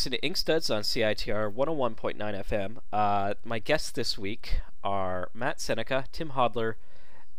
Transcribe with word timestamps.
Listening 0.00 0.18
to 0.18 0.26
Ink 0.26 0.36
Studs 0.38 0.70
on 0.70 0.80
CITR 0.80 1.52
101.9 1.52 2.16
FM. 2.16 2.78
Uh, 2.90 3.34
my 3.44 3.58
guests 3.58 3.90
this 3.90 4.16
week 4.16 4.62
are 4.82 5.28
Matt 5.34 5.60
Seneca, 5.60 6.06
Tim 6.10 6.30
Hodler, 6.30 6.76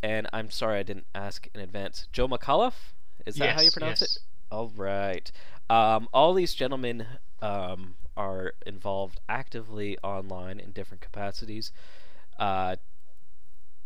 and 0.03 0.27
I'm 0.31 0.51
sorry 0.51 0.77
I 0.77 0.83
didn't 0.83 1.07
ask 1.15 1.47
in 1.55 1.59
advance, 1.59 2.07
Joe 2.11 2.27
McAuliffe? 2.27 2.93
Is 3.25 3.37
that 3.37 3.55
how 3.55 3.61
you 3.61 3.63
Yes, 3.63 3.73
pronounce 3.73 4.01
yes. 4.01 4.17
it? 4.17 4.21
All 4.51 4.71
right. 4.75 5.31
Um, 5.71 6.07
all 6.13 6.35
these 6.35 6.53
gentlemen 6.53 7.07
um, 7.41 7.95
are 8.15 8.53
involved 8.63 9.21
actively 9.27 9.97
online 10.03 10.59
in 10.59 10.71
different 10.71 11.01
capacities. 11.01 11.71
Uh, 12.37 12.75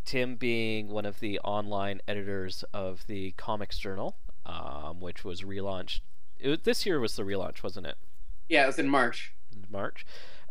Tim 0.03 0.35
being 0.35 0.89
one 0.89 1.05
of 1.05 1.21
the 1.21 1.39
online 1.45 2.01
editors 2.09 2.65
of 2.73 3.07
the 3.07 3.31
Comics 3.37 3.77
Journal, 3.77 4.17
um, 4.45 4.99
which 4.99 5.23
was 5.23 5.43
relaunched. 5.43 6.01
It, 6.41 6.65
this 6.65 6.85
year 6.85 6.99
was 6.99 7.15
the 7.15 7.23
relaunch, 7.23 7.63
wasn't 7.63 7.87
it? 7.87 7.95
Yeah, 8.50 8.63
it 8.63 8.67
was 8.67 8.79
in 8.79 8.89
March. 8.89 9.33
March. 9.69 10.06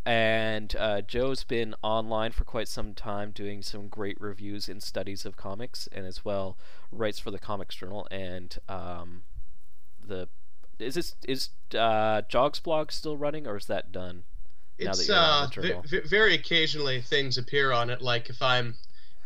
And 0.06 0.74
uh, 0.76 1.00
Joe's 1.00 1.44
been 1.44 1.74
online 1.82 2.32
for 2.32 2.44
quite 2.44 2.68
some 2.68 2.92
time 2.92 3.30
doing 3.30 3.62
some 3.62 3.88
great 3.88 4.20
reviews 4.20 4.68
and 4.68 4.82
studies 4.82 5.24
of 5.24 5.36
comics, 5.36 5.88
and 5.92 6.04
as 6.04 6.24
well 6.24 6.58
writes 6.92 7.18
for 7.18 7.30
the 7.30 7.38
Comics 7.38 7.74
Journal 7.74 8.06
and 8.10 8.58
um, 8.68 9.22
the. 10.06 10.28
Is 10.78 10.96
this 10.96 11.14
is 11.26 11.50
uh, 11.78 12.22
Jogs 12.28 12.58
blog 12.60 12.90
still 12.90 13.16
running 13.16 13.46
or 13.46 13.56
is 13.56 13.66
that 13.66 13.92
done? 13.92 14.24
Now 14.78 14.92
that 14.92 14.98
It's 14.98 15.08
you're 15.08 15.16
uh, 15.16 15.46
v- 15.82 16.00
v- 16.00 16.08
very 16.08 16.34
occasionally 16.34 17.00
things 17.00 17.38
appear 17.38 17.72
on 17.72 17.90
it. 17.90 18.02
Like 18.02 18.28
if 18.28 18.42
I'm, 18.42 18.74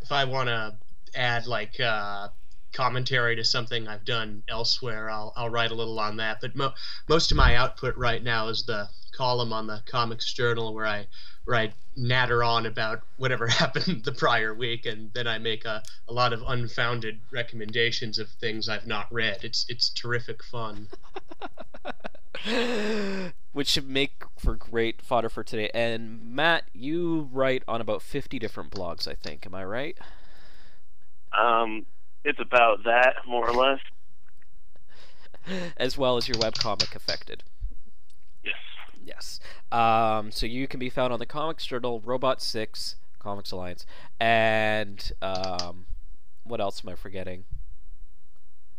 if 0.02 0.12
I 0.12 0.24
want 0.26 0.48
to 0.48 0.76
add 1.14 1.46
like 1.46 1.80
uh, 1.80 2.28
commentary 2.72 3.36
to 3.36 3.44
something 3.44 3.88
I've 3.88 4.04
done 4.04 4.42
elsewhere, 4.48 5.10
I'll 5.10 5.32
I'll 5.36 5.50
write 5.50 5.70
a 5.70 5.74
little 5.74 5.98
on 5.98 6.16
that. 6.18 6.40
But 6.40 6.56
mo- 6.56 6.74
most 7.08 7.30
of 7.30 7.36
my 7.36 7.56
output 7.56 7.96
right 7.96 8.22
now 8.22 8.48
is 8.48 8.64
the 8.64 8.88
column 9.16 9.52
on 9.52 9.66
the 9.66 9.82
Comics 9.86 10.32
Journal 10.32 10.74
where 10.74 10.86
I 10.86 11.06
where 11.44 11.56
I 11.56 11.72
natter 11.96 12.44
on 12.44 12.66
about 12.66 13.00
whatever 13.16 13.46
happened 13.48 14.04
the 14.04 14.12
prior 14.12 14.54
week, 14.54 14.86
and 14.86 15.12
then 15.14 15.26
I 15.26 15.38
make 15.38 15.64
a, 15.64 15.82
a 16.08 16.12
lot 16.12 16.32
of 16.32 16.42
unfounded 16.46 17.20
recommendations 17.32 18.18
of 18.18 18.30
things 18.30 18.68
I've 18.68 18.86
not 18.86 19.12
read. 19.12 19.44
It's 19.44 19.66
it's 19.68 19.90
terrific 19.90 20.42
fun. 20.44 20.88
Which 23.52 23.68
should 23.68 23.88
make 23.88 24.22
for 24.38 24.54
great 24.54 25.02
fodder 25.02 25.28
for 25.28 25.42
today. 25.42 25.70
And 25.74 26.22
Matt, 26.22 26.64
you 26.72 27.28
write 27.32 27.64
on 27.66 27.80
about 27.80 28.02
50 28.02 28.38
different 28.38 28.70
blogs, 28.70 29.08
I 29.08 29.14
think. 29.14 29.44
Am 29.44 29.54
I 29.54 29.64
right? 29.64 29.98
Um, 31.36 31.86
it's 32.24 32.40
about 32.40 32.84
that, 32.84 33.16
more 33.26 33.48
or 33.48 33.52
less. 33.52 33.80
As 35.76 35.96
well 35.96 36.16
as 36.16 36.28
your 36.28 36.36
webcomic 36.36 36.94
Affected. 36.94 37.42
Yes. 38.44 38.54
Yes. 39.02 39.40
Um, 39.72 40.30
so 40.30 40.44
you 40.46 40.68
can 40.68 40.78
be 40.78 40.90
found 40.90 41.12
on 41.12 41.18
the 41.18 41.26
Comics 41.26 41.64
Journal, 41.64 42.00
Robot 42.04 42.42
Six, 42.42 42.96
Comics 43.18 43.50
Alliance, 43.50 43.86
and 44.20 45.10
um, 45.22 45.86
what 46.44 46.60
else 46.60 46.82
am 46.84 46.90
I 46.90 46.94
forgetting? 46.96 47.44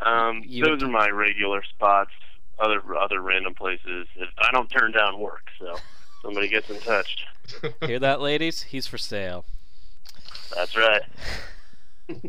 Um, 0.01 0.43
You- 0.45 0.63
those 0.65 0.83
are 0.83 0.87
my 0.87 1.09
regular 1.09 1.63
spots. 1.63 2.11
Other 2.59 2.81
other 2.97 3.21
random 3.21 3.53
places. 3.55 4.05
If 4.17 4.27
I 4.37 4.51
don't 4.51 4.69
turn 4.69 4.91
down 4.91 5.17
work, 5.17 5.47
so 5.57 5.77
somebody 6.21 6.49
gets 6.49 6.69
in 6.69 6.77
touch. 6.81 7.25
Hear 7.85 7.99
that, 7.99 8.19
ladies? 8.19 8.63
He's 8.63 8.85
for 8.85 8.97
sale. 8.97 9.45
That's 10.53 10.75
right. 10.75 11.01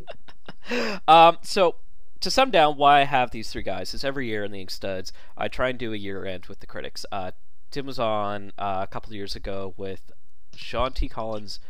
um, 1.08 1.38
so 1.43 1.76
to 2.20 2.31
sum 2.31 2.50
down 2.50 2.76
why 2.76 3.00
I 3.00 3.05
have 3.05 3.31
these 3.31 3.50
three 3.50 3.62
guys 3.62 3.94
is 3.94 4.05
every 4.05 4.26
year 4.26 4.44
in 4.44 4.52
the 4.52 4.61
Ink 4.61 4.70
Studs, 4.70 5.12
I 5.37 5.49
try 5.49 5.70
and 5.70 5.78
do 5.78 5.93
a 5.93 5.96
year 5.96 6.25
end 6.25 6.46
with 6.46 6.61
the 6.61 6.67
critics. 6.67 7.06
Uh, 7.11 7.32
Tim 7.70 7.87
was 7.87 7.99
on 7.99 8.52
uh, 8.58 8.81
a 8.82 8.87
couple 8.87 9.11
of 9.11 9.14
years 9.14 9.37
ago 9.37 9.75
with 9.76 10.12
Sean 10.55 10.93
T. 10.93 11.08
Collins, 11.08 11.61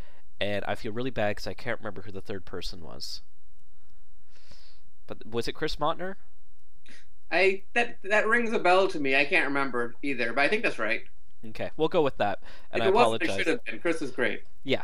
and 0.41 0.64
I 0.67 0.75
feel 0.75 0.93
really 0.93 1.11
bad 1.11 1.37
because 1.37 1.47
I 1.47 1.55
can't 1.55 1.79
remember 1.79 2.02
who 2.02 2.12
the 2.12 2.20
third 2.20 2.44
person 2.44 2.82
was. 2.82 3.20
But 5.06 5.26
was 5.26 5.47
it 5.47 5.52
Chris 5.52 5.76
Mautner? 5.76 6.17
I 7.31 7.62
that 7.75 7.99
that 8.02 8.26
rings 8.26 8.52
a 8.52 8.58
bell 8.58 8.88
to 8.88 8.99
me. 8.99 9.14
I 9.14 9.25
can't 9.25 9.47
remember 9.47 9.94
either, 10.02 10.32
but 10.32 10.43
I 10.43 10.49
think 10.49 10.62
that's 10.62 10.79
right. 10.79 11.02
Okay, 11.47 11.70
we'll 11.76 11.88
go 11.88 12.02
with 12.02 12.17
that. 12.19 12.41
And 12.73 12.82
if 12.82 12.87
I 12.87 12.88
it 12.88 12.94
wasn't, 12.94 13.23
apologize. 13.23 13.29
it 13.29 13.38
should 13.38 13.47
have 13.47 13.64
been. 13.64 13.79
Chris 13.79 14.02
is 14.02 14.11
great. 14.11 14.43
Yeah. 14.64 14.82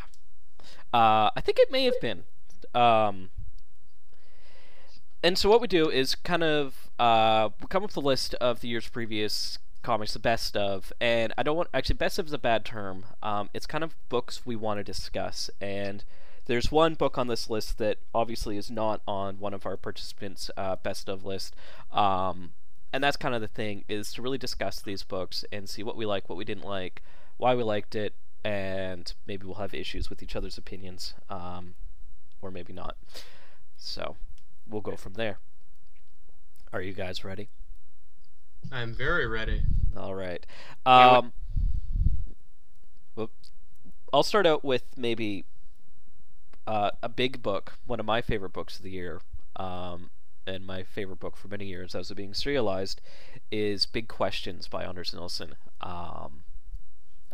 Uh, 0.93 1.31
I 1.35 1.41
think 1.43 1.59
it 1.59 1.71
may 1.71 1.85
have 1.85 2.01
been. 2.01 2.23
Um, 2.75 3.31
and 5.27 5.37
so 5.37 5.51
what 5.51 5.61
we 5.61 5.67
do 5.67 5.91
is 5.91 6.15
kind 6.15 6.45
of 6.45 6.89
uh, 7.01 7.49
come 7.69 7.83
up 7.83 7.91
with 7.91 7.97
a 7.97 8.01
list 8.09 8.35
of 8.35 8.61
the 8.61 8.69
year's 8.69 8.89
previous 8.89 9.59
comics, 9.83 10.13
the 10.13 10.21
best 10.21 10.57
of, 10.57 10.93
and 11.01 11.35
I 11.37 11.43
don't 11.43 11.57
want 11.57 11.69
actually 11.75 11.97
best 11.97 12.21
of 12.21 12.27
is 12.27 12.33
a 12.33 12.39
bad 12.39 12.65
term. 12.65 13.07
Um, 13.25 13.51
it's 13.53 13.67
kind 13.67 13.83
of 13.83 13.97
books 14.09 14.47
we 14.47 14.55
want 14.55 14.79
to 14.79 14.85
discuss, 14.85 15.51
and 15.61 16.05
there's 16.45 16.71
one 16.71 16.95
book 16.95 17.19
on 17.19 17.27
this 17.27 17.51
list 17.51 17.79
that 17.79 17.99
obviously 18.15 18.57
is 18.57 18.71
not 18.71 19.03
on 19.05 19.41
one 19.41 19.53
of 19.53 19.67
our 19.67 19.77
participants' 19.77 20.49
uh, 20.57 20.77
best 20.77 21.09
of 21.09 21.25
list. 21.25 21.57
Um, 21.91 22.53
and 22.93 23.03
that's 23.03 23.17
kind 23.17 23.35
of 23.35 23.41
the 23.41 23.49
thing 23.49 23.85
is 23.89 24.13
to 24.13 24.23
really 24.23 24.39
discuss 24.39 24.81
these 24.81 25.03
books 25.03 25.45
and 25.51 25.69
see 25.69 25.83
what 25.83 25.97
we 25.97 26.07
like, 26.07 26.29
what 26.29 26.39
we 26.39 26.45
didn't 26.45 26.65
like, 26.65 27.03
why 27.37 27.53
we 27.57 27.65
liked 27.65 27.97
it, 27.97 28.15
and 28.45 29.13
maybe 29.27 29.45
we'll 29.45 29.57
have 29.57 29.75
issues 29.75 30.09
with 30.09 30.23
each 30.23 30.37
other's 30.37 30.57
opinions, 30.57 31.15
um, 31.29 31.75
or 32.41 32.53
maybe 32.53 32.73
not. 32.73 32.97
So 33.77 34.15
we'll 34.69 34.83
go 34.83 34.97
from 34.97 35.15
there. 35.15 35.39
Are 36.73 36.81
you 36.81 36.93
guys 36.93 37.25
ready? 37.25 37.49
I'm 38.73 38.95
very 38.95 39.27
ready. 39.27 39.63
All 39.97 40.15
right. 40.15 40.45
Um. 40.85 41.33
I'll 44.13 44.23
start 44.23 44.47
out 44.47 44.65
with 44.65 44.85
maybe 44.97 45.45
uh, 46.67 46.91
a 47.03 47.09
big 47.09 47.43
book, 47.43 47.75
one 47.87 48.01
of 48.01 48.07
my 48.07 48.23
favorite 48.23 48.53
books 48.53 48.77
of 48.77 48.83
the 48.83 48.91
year, 48.91 49.21
um, 49.57 50.11
and 50.47 50.65
my 50.65 50.85
favorite 50.85 51.21
book 51.21 51.37
for 51.37 51.49
many 51.49 51.67
years 51.67 51.95
as 51.95 52.11
it 52.11 52.15
being 52.15 52.33
serialized, 52.33 53.03
is 53.51 53.85
Big 53.85 54.09
Questions 54.09 54.69
by 54.69 54.85
Anders 54.85 55.13
Nilsen. 55.13 55.57
Um, 55.83 56.45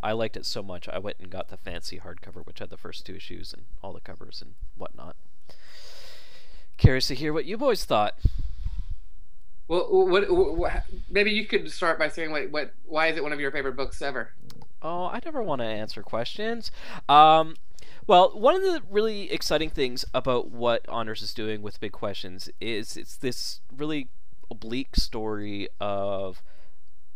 I 0.03 0.13
liked 0.13 0.37
it 0.37 0.45
so 0.45 0.63
much, 0.63 0.89
I 0.89 0.99
went 0.99 1.19
and 1.21 1.31
got 1.31 1.51
the 1.51 1.57
fancy 1.57 2.01
hardcover, 2.01 2.45
which 2.45 2.59
had 2.59 2.71
the 2.71 2.77
first 2.77 3.07
two 3.07 3.15
issues 3.15 3.53
and 3.53 3.67
all 3.83 3.93
the 3.93 4.01
covers 4.01 4.43
and 4.43 4.55
whatnot. 4.77 5.15
Curious 6.77 7.07
to 7.09 7.15
hear 7.15 7.33
what 7.33 7.45
you 7.45 7.57
boys 7.57 7.85
thought. 7.85 8.15
Well, 9.69 10.07
what, 10.09 10.31
what, 10.31 10.85
maybe 11.11 11.31
you 11.31 11.47
could 11.47 11.71
start 11.71 11.99
by 11.99 12.09
saying 12.09 12.31
what, 12.31 12.51
what 12.51 12.75
why 12.85 13.07
is 13.07 13.17
it 13.17 13.23
one 13.23 13.33
of 13.33 13.41
your 13.41 13.51
favorite 13.51 13.77
books 13.77 14.03
ever? 14.03 14.33
Oh, 14.83 15.07
I 15.07 15.21
never 15.25 15.43
want 15.43 15.61
to 15.61 15.67
answer 15.67 16.03
questions. 16.03 16.71
Um, 17.09 17.55
well, 18.07 18.33
one 18.39 18.57
of 18.57 18.63
the 18.63 18.83
really 18.91 19.31
exciting 19.33 19.71
things 19.71 20.05
about 20.13 20.51
what 20.51 20.85
Anders 20.93 21.23
is 21.23 21.33
doing 21.33 21.63
with 21.63 21.81
Big 21.81 21.93
Questions 21.93 22.51
is 22.61 22.97
it's 22.97 23.17
this 23.17 23.61
really 23.75 24.09
oblique 24.51 24.97
story 24.97 25.69
of 25.81 26.43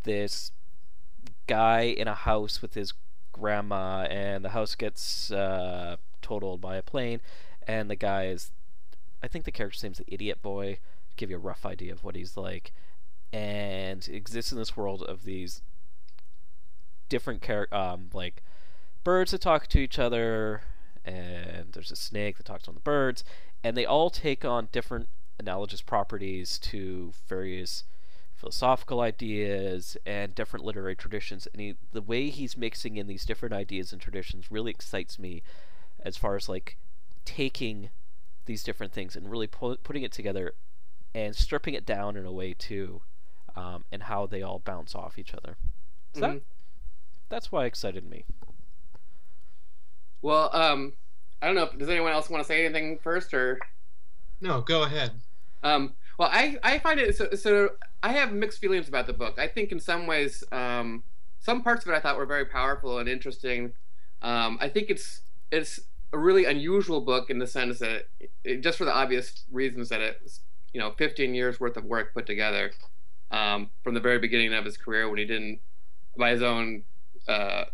this 0.05 0.53
guy 1.47 1.83
in 1.83 2.07
a 2.07 2.15
house 2.15 2.63
with 2.63 2.75
his 2.75 2.95
grandma, 3.33 4.03
and 4.05 4.45
the 4.45 4.51
house 4.51 4.75
gets 4.75 5.31
uh, 5.31 5.97
totaled 6.23 6.61
by 6.61 6.77
a 6.77 6.83
plane, 6.83 7.21
and 7.67 7.91
the 7.91 7.97
guy 7.97 8.27
is, 8.27 8.51
I 9.23 9.29
think 9.29 9.45
the 9.45 9.53
character's 9.53 9.83
name's 9.83 9.99
the 9.99 10.13
Idiot 10.13 10.43
Boy. 10.43 10.79
Give 11.17 11.31
you 11.31 11.37
a 11.37 11.41
rough 11.41 11.65
idea 11.65 11.93
of 11.93 12.05
what 12.05 12.15
he's 12.15 12.37
like, 12.37 12.73
and 13.33 14.07
exists 14.09 14.53
in 14.53 14.59
this 14.59 14.77
world 14.77 15.03
of 15.03 15.25
these 15.25 15.63
different 17.09 17.43
char- 17.43 17.73
um 17.73 18.11
like 18.13 18.43
birds 19.05 19.31
that 19.31 19.41
talk 19.41 19.67
to 19.69 19.79
each 19.79 19.99
other 19.99 20.63
and 21.05 21.73
there's 21.73 21.93
a 21.93 21.97
snake 21.97 22.37
that 22.37 22.47
talks 22.47 22.65
to 22.65 22.71
of 22.71 22.75
the 22.75 22.81
birds 22.81 23.23
and 23.63 23.77
they 23.77 23.87
all 23.87 24.11
take 24.11 24.45
on 24.45 24.69
different 24.73 25.09
analogous 25.39 25.81
properties 25.81 26.59
to 26.59 27.13
various 27.29 27.85
philosophical 28.35 29.01
ideas 29.01 29.97
and 30.05 30.35
different 30.35 30.65
literary 30.65 30.97
traditions 30.97 31.47
and 31.53 31.61
he, 31.61 31.75
the 31.93 32.03
way 32.03 32.29
he's 32.29 32.57
mixing 32.57 32.97
in 32.97 33.07
these 33.07 33.25
different 33.25 33.55
ideas 33.55 33.93
and 33.93 34.01
traditions 34.01 34.51
really 34.51 34.71
excites 34.71 35.19
me 35.19 35.43
as 36.01 36.17
far 36.17 36.35
as 36.35 36.49
like 36.49 36.77
taking 37.25 37.91
these 38.47 38.63
different 38.63 38.93
things 38.93 39.15
and 39.17 39.31
really 39.31 39.47
pu- 39.47 39.77
putting 39.83 40.03
it 40.03 40.13
together 40.13 40.55
and 41.15 41.35
stripping 41.37 41.75
it 41.75 41.85
down 41.87 42.17
in 42.17 42.25
a 42.27 42.33
way 42.33 42.55
too 42.55 43.03
um, 43.55 43.85
and 43.93 44.05
how 44.05 44.27
they 44.27 44.43
all 44.43 44.59
bounce 44.59 44.95
off 44.95 45.19
each 45.19 45.33
other 45.35 45.57
so 46.15 46.21
that, 46.21 46.31
Mhm. 46.31 46.41
that's 47.29 47.51
why 47.53 47.65
it 47.65 47.69
excited 47.69 48.09
me. 48.09 48.25
Well, 50.23 50.51
um, 50.55 50.95
I 51.43 51.47
don't 51.47 51.55
know. 51.57 51.71
Does 51.77 51.89
anyone 51.89 52.13
else 52.13 52.31
want 52.31 52.43
to 52.43 52.47
say 52.47 52.65
anything 52.65 52.99
first, 52.99 53.33
or 53.35 53.59
No, 54.41 54.61
go 54.61 54.83
ahead. 54.85 55.13
um, 55.63 55.95
well, 56.19 56.29
I 56.33 56.59
I 56.63 56.79
find 56.79 56.99
it 56.99 57.17
so, 57.17 57.31
so 57.35 57.71
I 58.03 58.13
have 58.13 58.33
mixed 58.33 58.59
feelings 58.61 58.89
about 58.89 59.07
the 59.07 59.13
book. 59.13 59.39
I 59.39 59.47
think 59.47 59.73
in 59.73 59.81
some 59.81 60.07
ways, 60.07 60.43
um, 60.53 61.05
some 61.39 61.63
parts 61.63 61.85
of 61.85 61.93
it 61.93 61.95
I 61.95 62.01
thought 62.01 62.17
were 62.17 62.27
very 62.27 62.47
powerful 62.47 62.99
and 62.99 63.09
interesting. 63.09 63.75
Um, 64.23 64.59
I 64.61 64.69
think 64.69 64.89
it's 64.91 65.21
it's 65.53 65.81
a 66.13 66.19
really 66.19 66.45
unusual 66.45 67.01
book 67.01 67.31
in 67.31 67.39
the 67.39 67.47
sense 67.47 67.79
that 67.81 68.09
it, 68.45 68.61
just 68.61 68.79
for 68.79 68.85
the 68.85 68.95
obvious 68.95 69.45
reasons 69.51 69.89
that 69.89 70.01
it's 70.01 70.41
you 70.73 70.81
know 70.81 70.93
15 70.99 71.35
years 71.35 71.59
worth 71.59 71.77
of 71.77 71.85
work 71.85 72.15
put 72.15 72.27
together 72.27 72.73
um, 73.31 73.71
from 73.83 73.95
the 73.95 74.01
very 74.01 74.19
beginning 74.19 74.53
of 74.55 74.65
his 74.65 74.77
career 74.77 75.09
when 75.09 75.19
he 75.19 75.25
didn't 75.25 75.61
by 76.17 76.31
his 76.31 76.43
own 76.43 76.85
uh, 77.29 77.65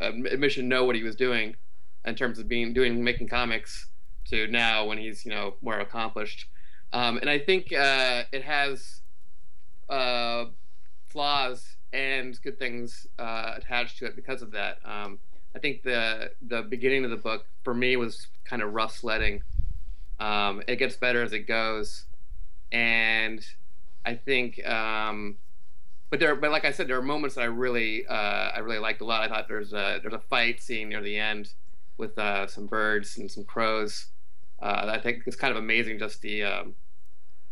admission, 0.00 0.68
know 0.68 0.84
what 0.84 0.96
he 0.96 1.02
was 1.02 1.16
doing 1.16 1.56
in 2.04 2.14
terms 2.14 2.38
of 2.38 2.48
being 2.48 2.72
doing 2.72 3.02
making 3.02 3.28
comics 3.28 3.88
to 4.26 4.46
now 4.48 4.84
when 4.84 4.98
he's 4.98 5.24
you 5.24 5.30
know 5.30 5.54
more 5.62 5.78
accomplished. 5.78 6.46
Um, 6.92 7.18
and 7.18 7.28
I 7.28 7.38
think 7.38 7.72
uh, 7.72 8.24
it 8.32 8.42
has 8.44 9.00
uh, 9.88 10.46
flaws 11.08 11.76
and 11.92 12.40
good 12.42 12.58
things 12.58 13.06
uh, 13.18 13.54
attached 13.56 13.98
to 13.98 14.06
it 14.06 14.16
because 14.16 14.42
of 14.42 14.52
that. 14.52 14.78
Um, 14.84 15.18
I 15.56 15.58
think 15.58 15.84
the 15.84 16.32
the 16.46 16.60
beginning 16.60 17.04
of 17.04 17.10
the 17.10 17.16
book 17.16 17.46
for 17.64 17.72
me 17.72 17.96
was 17.96 18.26
kind 18.44 18.60
of 18.60 18.74
rough 18.74 18.94
sledding. 18.94 19.42
Um, 20.20 20.62
it 20.68 20.76
gets 20.76 20.96
better 20.96 21.22
as 21.22 21.32
it 21.32 21.48
goes, 21.48 22.04
and 22.70 23.40
I 24.04 24.16
think. 24.16 24.64
Um, 24.66 25.38
but 26.10 26.20
there, 26.20 26.36
but 26.36 26.50
like 26.50 26.66
I 26.66 26.72
said, 26.72 26.88
there 26.88 26.98
are 26.98 27.02
moments 27.02 27.36
that 27.36 27.40
I 27.40 27.46
really, 27.46 28.06
uh, 28.06 28.12
I 28.12 28.58
really 28.58 28.78
liked 28.78 29.00
a 29.00 29.06
lot. 29.06 29.22
I 29.22 29.28
thought 29.28 29.48
there's 29.48 29.72
a 29.72 29.98
there's 30.02 30.12
a 30.12 30.20
fight 30.20 30.62
scene 30.62 30.90
near 30.90 31.00
the 31.00 31.16
end 31.16 31.54
with 31.96 32.18
uh, 32.18 32.46
some 32.46 32.66
birds 32.66 33.16
and 33.16 33.30
some 33.30 33.44
crows. 33.44 34.08
Uh, 34.60 34.90
I 34.92 34.98
think 34.98 35.22
it's 35.24 35.36
kind 35.36 35.50
of 35.50 35.56
amazing, 35.56 35.98
just 35.98 36.20
the 36.20 36.44
um, 36.44 36.74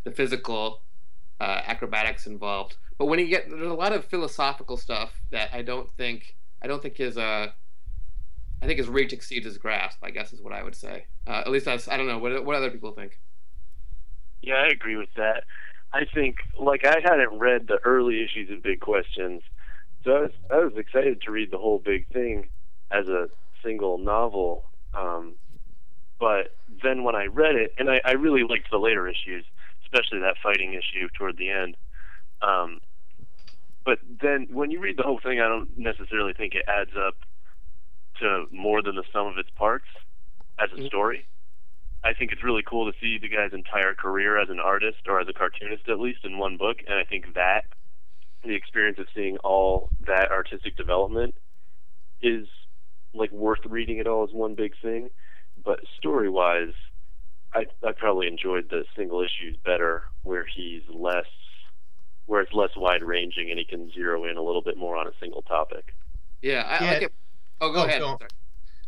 the 0.05 0.11
physical 0.11 0.83
uh, 1.41 1.63
acrobatics 1.65 2.27
involved. 2.27 2.77
But 2.99 3.07
when 3.07 3.19
you 3.19 3.29
get 3.29 3.49
there's 3.49 3.63
a 3.63 3.73
lot 3.73 3.95
of 3.95 4.05
philosophical 4.05 4.77
stuff 4.77 5.23
that 5.31 5.49
I 5.55 5.63
don't 5.63 5.89
think 5.97 6.37
I 6.61 6.67
don't 6.67 6.83
think 6.83 7.01
is 7.01 7.17
uh 7.17 7.53
I 8.63 8.67
think 8.67 8.79
his 8.79 8.89
reach 8.89 9.13
exceeds 9.13 9.45
his 9.45 9.59
grasp. 9.59 9.99
I 10.03 10.11
guess 10.11 10.33
is 10.33 10.41
what 10.41 10.53
I 10.53 10.63
would 10.63 10.75
say. 10.75 11.07
Uh, 11.27 11.43
at 11.45 11.51
least 11.51 11.67
that's 11.67 11.89
I 11.89 11.97
don't 11.97 12.07
know 12.07 12.19
what 12.19 12.45
what 12.45 12.57
other 12.57 12.71
people 12.71 12.93
think. 12.93 13.21
Yeah, 14.43 14.57
I 14.57 14.69
agree 14.69 14.97
with 14.97 15.13
that. 15.17 15.45
I 15.93 16.05
think 16.13 16.37
like 16.59 16.85
I 16.85 17.01
hadn't 17.03 17.39
read 17.39 17.69
the 17.69 17.79
early 17.85 18.23
issues 18.23 18.51
of 18.51 18.63
Big 18.63 18.81
Questions, 18.81 19.43
so 20.03 20.11
I 20.11 20.21
was 20.21 20.31
I 20.51 20.57
was 20.59 20.73
excited 20.77 21.23
to 21.23 21.31
read 21.31 21.51
the 21.51 21.59
whole 21.59 21.79
big 21.79 22.09
thing 22.09 22.49
as 22.91 23.09
a 23.09 23.29
single 23.63 23.99
novel. 23.99 24.65
Um, 24.93 25.35
but 26.21 26.55
then 26.83 27.05
when 27.05 27.15
I 27.15 27.27
read 27.27 27.57
it, 27.57 27.75
and 27.79 27.91
I, 27.91 28.01
I 28.05 28.13
really 28.13 28.43
liked 28.43 28.71
the 28.71 28.79
later 28.79 29.09
issues, 29.09 29.45
especially 29.85 30.21
that 30.21 30.37
fighting 30.43 30.75
issue 30.75 31.09
toward 31.17 31.37
the 31.37 31.51
end. 31.51 31.77
Um, 32.43 32.81
but 33.85 33.99
then 34.21 34.49
when 34.51 34.71
you 34.71 34.81
read 34.81 34.97
the 34.97 35.03
whole 35.03 35.21
thing, 35.21 35.41
I 35.41 35.49
don't 35.49 35.77
necessarily 35.77 36.33
think 36.33 36.55
it 36.55 36.65
adds 36.69 36.93
up 36.97 37.17
to 38.21 38.47
more 38.51 38.83
than 38.83 38.97
the 38.97 39.05
sum 39.13 39.27
of 39.27 39.39
its 39.39 39.51
parts 39.51 39.87
as 40.59 40.71
a 40.73 40.77
mm-hmm. 40.77 40.87
story. 40.87 41.27
I 42.05 42.13
think 42.13 42.33
it's 42.33 42.45
really 42.45 42.63
cool 42.63 42.91
to 42.91 42.99
see 43.01 43.19
the 43.19 43.29
guy's 43.29 43.53
entire 43.53 43.95
career 43.95 44.39
as 44.39 44.51
an 44.51 44.61
artist 44.61 44.99
or 45.09 45.21
as 45.21 45.29
a 45.29 45.33
cartoonist, 45.33 45.89
at 45.89 45.99
least, 45.99 46.25
in 46.25 46.39
one 46.39 46.59
book. 46.59 46.79
And 46.87 46.99
I 46.99 47.05
think 47.05 47.35
that 47.35 47.65
the 48.45 48.55
experience 48.55 48.99
of 48.99 49.07
seeing 49.15 49.39
all 49.39 49.89
that 50.07 50.31
artistic 50.31 50.77
development 50.77 51.35
is 52.21 52.47
like 53.15 53.31
worth 53.33 53.65
reading 53.65 53.99
it 53.99 54.07
all 54.07 54.25
as 54.25 54.35
one 54.35 54.55
big 54.55 54.75
thing. 54.83 55.09
But 55.65 55.81
story 55.97 56.29
wise, 56.29 56.75
I 57.55 57.67
I 57.83 57.93
probably 57.93 58.27
enjoyed 58.27 58.69
the 58.69 58.85
single 58.95 59.23
issues 59.23 59.57
better, 59.65 60.03
where 60.25 60.45
he's 60.45 60.83
less, 60.93 61.25
where 62.27 62.43
it's 62.43 62.53
less 62.53 62.77
wide 62.77 63.03
ranging 63.03 63.51
and 63.51 63.59
he 63.59 63.65
can 63.65 63.91
zero 63.93 64.25
in 64.25 64.37
a 64.37 64.43
little 64.43 64.63
bit 64.63 64.77
more 64.77 64.97
on 64.97 65.07
a 65.07 65.13
single 65.21 65.43
topic. 65.43 65.95
Yeah, 66.43 66.67
I 66.69 66.85
yeah. 66.85 66.93
like 66.93 67.03
it. 67.03 67.13
Oh, 67.61 67.73
go 67.73 67.83
oh, 67.83 67.85
ahead. 67.85 68.01
Go. 68.01 68.19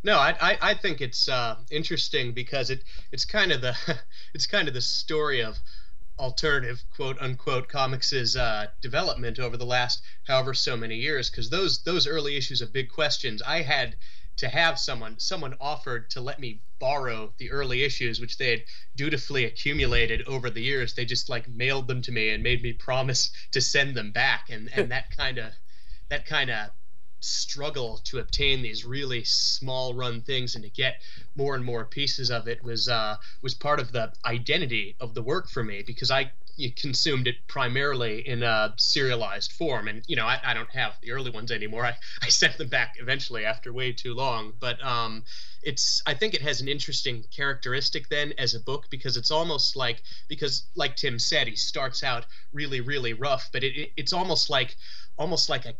No, 0.02 0.18
I, 0.18 0.36
I, 0.40 0.58
I 0.60 0.74
think 0.74 1.00
it's 1.00 1.28
uh, 1.28 1.56
interesting 1.70 2.32
because 2.32 2.70
it 2.70 2.84
it's 3.12 3.24
kind 3.24 3.50
of 3.50 3.60
the 3.60 3.76
it's 4.34 4.46
kind 4.46 4.68
of 4.68 4.74
the 4.74 4.80
story 4.80 5.42
of 5.42 5.58
alternative 6.18 6.82
quote 6.94 7.20
unquote 7.20 7.68
comics' 7.68 8.36
uh, 8.36 8.66
development 8.80 9.38
over 9.38 9.56
the 9.56 9.66
last 9.66 10.02
however 10.26 10.54
so 10.54 10.76
many 10.76 10.96
years 10.96 11.28
because 11.28 11.50
those 11.50 11.82
those 11.82 12.06
early 12.06 12.36
issues 12.36 12.62
of 12.62 12.72
big 12.72 12.88
questions 12.88 13.42
i 13.42 13.60
had 13.60 13.96
to 14.36 14.48
have 14.48 14.78
someone 14.78 15.18
someone 15.18 15.54
offered 15.60 16.08
to 16.08 16.20
let 16.20 16.38
me 16.40 16.62
borrow 16.78 17.32
the 17.38 17.50
early 17.50 17.82
issues 17.82 18.20
which 18.20 18.38
they 18.38 18.50
had 18.50 18.62
dutifully 18.96 19.44
accumulated 19.44 20.22
over 20.26 20.48
the 20.48 20.62
years 20.62 20.94
they 20.94 21.04
just 21.04 21.28
like 21.28 21.48
mailed 21.48 21.86
them 21.86 22.00
to 22.00 22.12
me 22.12 22.30
and 22.30 22.42
made 22.42 22.62
me 22.62 22.72
promise 22.72 23.30
to 23.52 23.60
send 23.60 23.94
them 23.94 24.10
back 24.10 24.48
and 24.50 24.70
and 24.74 24.90
that 24.90 25.10
kind 25.16 25.38
of 25.38 25.52
that 26.08 26.24
kind 26.24 26.50
of 26.50 26.70
struggle 27.26 27.98
to 28.04 28.18
obtain 28.18 28.62
these 28.62 28.84
really 28.84 29.24
small 29.24 29.94
run 29.94 30.22
things 30.22 30.54
and 30.54 30.64
to 30.64 30.70
get 30.70 31.00
more 31.34 31.54
and 31.54 31.64
more 31.64 31.84
pieces 31.84 32.30
of 32.30 32.48
it 32.48 32.62
was 32.62 32.88
uh, 32.88 33.16
was 33.42 33.54
part 33.54 33.80
of 33.80 33.92
the 33.92 34.12
identity 34.24 34.96
of 35.00 35.14
the 35.14 35.22
work 35.22 35.48
for 35.48 35.62
me 35.62 35.82
because 35.86 36.10
I 36.10 36.32
consumed 36.76 37.26
it 37.26 37.36
primarily 37.48 38.26
in 38.26 38.42
a 38.42 38.72
serialized 38.76 39.52
form. 39.52 39.88
And 39.88 40.02
you 40.06 40.16
know 40.16 40.26
I, 40.26 40.40
I 40.44 40.54
don't 40.54 40.70
have 40.70 40.94
the 41.02 41.12
early 41.12 41.30
ones 41.30 41.50
anymore. 41.50 41.84
I, 41.84 41.96
I 42.22 42.28
sent 42.28 42.56
them 42.56 42.68
back 42.68 42.94
eventually 42.98 43.44
after 43.44 43.72
way 43.72 43.92
too 43.92 44.14
long. 44.14 44.52
But 44.58 44.82
um, 44.84 45.24
it's 45.62 46.02
I 46.06 46.14
think 46.14 46.34
it 46.34 46.42
has 46.42 46.60
an 46.60 46.68
interesting 46.68 47.24
characteristic 47.34 48.08
then 48.08 48.32
as 48.38 48.54
a 48.54 48.60
book 48.60 48.86
because 48.88 49.16
it's 49.16 49.30
almost 49.30 49.76
like 49.76 50.02
because 50.28 50.64
like 50.76 50.96
Tim 50.96 51.18
said 51.18 51.48
he 51.48 51.56
starts 51.56 52.02
out 52.02 52.26
really 52.52 52.80
really 52.80 53.12
rough 53.12 53.48
but 53.52 53.64
it, 53.64 53.76
it 53.76 53.92
it's 53.96 54.12
almost 54.12 54.48
like 54.48 54.76
almost 55.18 55.48
like 55.48 55.66
a 55.66 55.74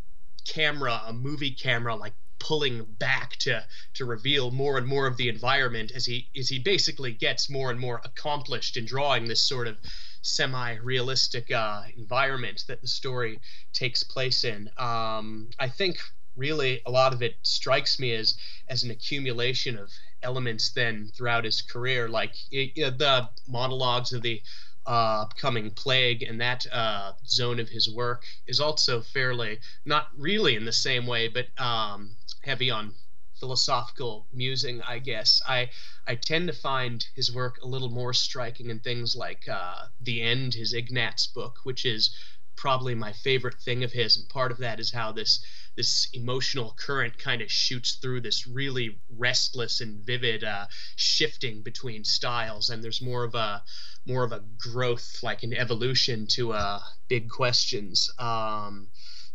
camera, 0.47 1.03
a 1.07 1.12
movie 1.12 1.50
camera, 1.50 1.95
like 1.95 2.15
pulling 2.38 2.85
back 2.99 3.37
to 3.37 3.65
to 3.95 4.05
reveal 4.05 4.50
more 4.50 4.76
and 4.79 4.87
more 4.87 5.07
of 5.07 5.17
the 5.17 5.29
environment 5.29 5.91
as 5.95 6.05
he 6.05 6.29
as 6.37 6.49
he 6.49 6.59
basically 6.59 7.12
gets 7.12 7.50
more 7.50 7.71
and 7.71 7.81
more 7.81 8.00
accomplished 8.05 8.76
in 8.76 8.85
drawing 8.85 9.26
this 9.26 9.43
sort 9.43 9.67
of 9.67 9.76
semi-realistic 10.23 11.50
uh, 11.53 11.83
environment 11.97 12.65
that 12.69 12.81
the 12.83 12.88
story 12.88 13.38
takes 13.73 14.03
place 14.03 14.45
in. 14.45 14.69
Um, 14.76 15.49
I 15.59 15.69
think 15.69 15.99
really 16.37 16.83
a 16.85 16.91
lot 16.91 17.15
of 17.15 17.23
it 17.23 17.37
strikes 17.43 17.99
me 17.99 18.12
as 18.15 18.35
as 18.69 18.83
an 18.83 18.91
accumulation 18.91 19.79
of 19.79 19.91
elements 20.23 20.73
then 20.73 21.11
throughout 21.15 21.45
his 21.45 21.62
career, 21.62 22.09
like 22.09 22.35
it, 22.50 22.99
the 22.99 23.29
monologues 23.49 24.12
of 24.12 24.23
the 24.23 24.43
uh, 24.87 25.26
coming 25.37 25.71
plague 25.71 26.23
and 26.23 26.40
that 26.40 26.66
uh, 26.73 27.12
zone 27.26 27.59
of 27.59 27.69
his 27.69 27.90
work 27.90 28.25
is 28.47 28.61
also 28.61 29.00
fairly 29.00 29.59
not 29.85 30.09
really 30.16 30.55
in 30.55 30.64
the 30.64 30.73
same 30.73 31.07
way 31.07 31.28
but 31.28 31.47
um, 31.59 32.11
heavy 32.43 32.71
on 32.71 32.95
philosophical 33.38 34.26
musing 34.33 34.81
i 34.83 34.99
guess. 34.99 35.43
I 35.47 35.69
i 36.07 36.14
tend 36.14 36.47
to 36.49 36.55
find 36.55 37.05
his 37.14 37.33
work 37.35 37.59
a 37.62 37.66
little 37.66 37.90
more 37.90 38.14
striking 38.14 38.71
in 38.71 38.81
things 38.81 39.14
like 39.16 39.49
uh, 39.49 39.87
the 40.00 40.23
end 40.23 40.55
his 40.55 40.73
ignatz 40.73 41.26
book 41.26 41.59
which 41.64 41.85
is 41.85 42.14
probably 42.56 42.94
my 42.94 43.12
favorite 43.12 43.60
thing 43.60 43.84
of 43.84 43.92
his 43.92 44.16
and 44.16 44.28
part 44.28 44.50
of 44.50 44.58
that 44.58 44.80
is 44.80 44.92
how 44.92 45.12
this 45.12 45.44
this 45.76 46.08
emotional 46.14 46.75
current 46.78 47.18
kind 47.18 47.42
of 47.42 47.50
shoots 47.50 47.98
through 48.00 48.20
this 48.20 48.46
really 48.46 48.98
restless 49.18 49.82
and 49.82 50.04
vivid 50.06 50.42
uh, 50.42 50.66
shifting 50.96 51.62
between 51.62 52.02
styles 52.02 52.70
and 52.70 52.82
there's 52.82 53.02
more 53.02 53.25
of 53.25 53.34
a 53.34 53.62
more 54.06 54.22
of 54.22 54.32
a 54.32 54.42
growth, 54.58 55.18
like 55.22 55.42
an 55.42 55.52
evolution 55.52 56.26
to 56.28 56.52
uh, 56.52 56.80
big 57.08 57.28
questions 57.28 58.10
um, 58.18 58.88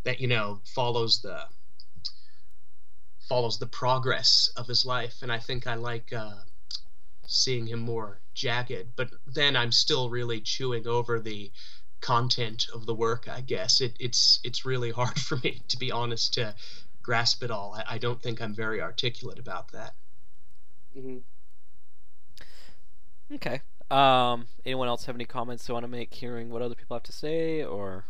that 0.04 0.20
you 0.20 0.28
know 0.28 0.62
follows 0.74 1.22
the 1.22 1.44
follows 3.28 3.60
the 3.60 3.68
progress 3.68 4.50
of 4.56 4.68
his 4.68 4.86
life, 4.86 5.22
and 5.22 5.32
I 5.32 5.40
think 5.40 5.68
I 5.68 5.76
like 5.76 6.12
uh, 6.14 6.36
seeing 7.28 7.68
him 7.68 7.80
more 7.80 8.22
jagged. 8.34 8.96
But 8.96 9.10
then 9.28 9.56
I'm 9.56 9.72
still 9.72 10.10
really 10.10 10.42
chewing 10.42 10.88
over 10.88 11.20
the 11.20 11.52
content 12.02 12.68
of 12.74 12.86
the 12.86 12.94
work. 12.94 13.28
I 13.30 13.42
guess 13.42 13.82
it, 13.82 13.94
it's 14.00 14.40
it's 14.44 14.66
really 14.66 14.92
hard 14.92 15.20
for 15.20 15.38
me 15.38 15.62
to 15.70 15.78
be 15.78 15.92
honest 15.92 16.34
to 16.36 16.56
grasp 17.02 17.44
it 17.44 17.52
all. 17.52 17.76
I, 17.76 17.96
I 17.96 17.98
don't 17.98 18.22
think 18.22 18.42
I'm 18.42 18.54
very 18.54 18.82
articulate 18.82 19.40
about 19.40 19.72
that. 19.72 19.94
Mm-hmm. 20.98 21.18
Okay. 23.36 23.62
Um, 23.90 24.48
anyone 24.66 24.88
else 24.88 25.06
have 25.06 25.16
any 25.16 25.26
comments 25.26 25.66
they 25.66 25.74
want 25.74 25.84
to 25.84 25.90
make, 25.90 26.14
hearing 26.14 26.50
what 26.50 26.62
other 26.62 26.76
people 26.76 26.96
have 26.96 27.04
to 27.04 27.12
say, 27.12 27.64
or? 27.64 28.06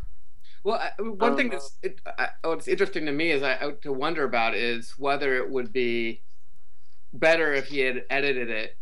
Well, 0.63 0.75
I, 0.79 1.01
one 1.01 1.36
thing 1.36 1.50
that's 1.50 1.77
it, 1.81 2.00
I, 2.05 2.29
what's 2.43 2.67
interesting 2.67 3.05
to 3.07 3.12
me 3.12 3.31
is 3.31 3.41
I, 3.41 3.71
to 3.81 3.91
wonder 3.91 4.24
about 4.24 4.53
is 4.53 4.91
whether 4.98 5.36
it 5.36 5.50
would 5.50 5.74
be 5.74 6.21
better 7.13 7.51
if 7.53 7.67
he 7.67 7.79
had 7.79 8.03
edited 8.10 8.50
it 8.50 8.77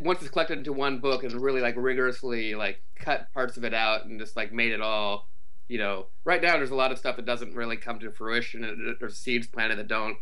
once 0.00 0.20
it's 0.20 0.30
collected 0.30 0.58
into 0.58 0.72
one 0.72 0.98
book 0.98 1.24
and 1.24 1.32
really 1.32 1.60
like 1.60 1.74
rigorously 1.76 2.54
like 2.54 2.80
cut 2.94 3.32
parts 3.32 3.56
of 3.56 3.64
it 3.64 3.74
out 3.74 4.04
and 4.04 4.20
just 4.20 4.36
like 4.36 4.52
made 4.52 4.72
it 4.72 4.80
all 4.80 5.28
you 5.66 5.78
know 5.78 6.06
right 6.24 6.42
now 6.42 6.56
there's 6.56 6.70
a 6.70 6.76
lot 6.76 6.92
of 6.92 6.98
stuff 6.98 7.16
that 7.16 7.26
doesn't 7.26 7.54
really 7.54 7.76
come 7.76 7.98
to 7.98 8.10
fruition 8.10 8.62
and 8.62 8.96
there's 9.00 9.16
seeds 9.16 9.48
planted 9.48 9.76
that 9.76 9.88
don't 9.88 10.16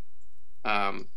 um 0.64 1.08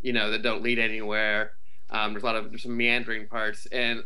you 0.00 0.12
know 0.12 0.30
that 0.30 0.42
don't 0.42 0.62
lead 0.62 0.78
anywhere 0.78 1.52
um, 1.90 2.12
there's 2.12 2.22
a 2.22 2.26
lot 2.26 2.36
of 2.36 2.50
there's 2.50 2.62
some 2.62 2.76
meandering 2.76 3.28
parts, 3.28 3.66
and 3.66 4.02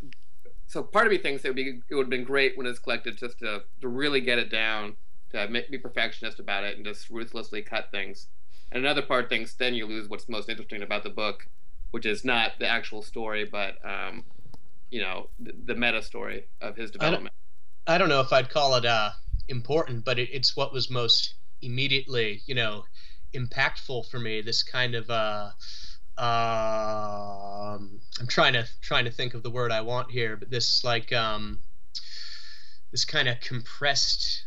so 0.67 0.83
part 0.83 1.07
of 1.07 1.13
me 1.13 1.19
thinks 1.19 1.45
it 1.45 1.49
would 1.49 1.57
be 1.57 1.81
it 1.89 1.95
would 1.95 2.05
have 2.05 2.11
been 2.11 2.25
great 2.25 2.57
when 2.57 2.67
it's 2.67 2.79
collected 2.79 3.17
just 3.17 3.39
to 3.39 3.63
to 3.81 3.89
really 3.89 4.21
get 4.21 4.39
it 4.39 4.51
down, 4.51 4.97
to 5.31 5.65
be 5.71 5.79
perfectionist 5.79 6.41
about 6.41 6.65
it, 6.65 6.77
and 6.77 6.85
just 6.85 7.09
ruthlessly 7.09 7.63
cut 7.63 7.91
things. 7.91 8.29
And 8.71 8.85
another 8.85 9.03
part 9.03 9.29
thinks 9.29 9.55
then 9.55 9.75
you 9.75 9.87
lose 9.87 10.09
what's 10.09 10.29
most 10.29 10.49
interesting 10.49 10.83
about 10.83 11.03
the 11.03 11.11
book, 11.11 11.47
which 11.91 12.07
is 12.07 12.25
not 12.25 12.53
the 12.59 12.67
actual 12.67 13.03
story, 13.03 13.45
but 13.45 13.77
um, 13.85 14.25
you 14.91 15.01
know 15.01 15.29
the, 15.39 15.53
the, 15.67 15.75
meta 15.75 16.03
story 16.03 16.45
of 16.61 16.77
his 16.77 16.91
development. 16.91 17.35
I 17.87 17.93
don't, 17.93 17.95
I 17.95 17.99
don't, 17.99 18.09
know 18.09 18.21
if 18.21 18.33
I'd 18.33 18.51
call 18.51 18.75
it 18.77 18.85
uh, 18.85 19.11
important, 19.49 20.05
but 20.05 20.19
it, 20.19 20.29
it's 20.33 20.57
what 20.57 20.73
was 20.73 20.91
most 20.91 21.35
immediately, 21.63 22.43
you 22.47 22.55
know, 22.55 22.85
impactful 23.35 24.11
for 24.11 24.19
me. 24.19 24.41
This 24.41 24.63
kind 24.63 24.95
of 24.95 25.09
uh, 25.11 25.51
um, 26.19 28.01
I'm 28.19 28.27
trying 28.27 28.55
to 28.55 28.67
trying 28.81 29.05
to 29.05 29.11
think 29.11 29.35
of 29.35 29.43
the 29.43 29.51
word 29.51 29.71
I 29.71 29.83
want 29.83 30.11
here, 30.11 30.37
but 30.37 30.51
this 30.51 30.83
like 30.85 31.13
um, 31.13 31.61
this 32.91 33.05
kind 33.05 33.29
of 33.29 33.41
compressed 33.41 34.47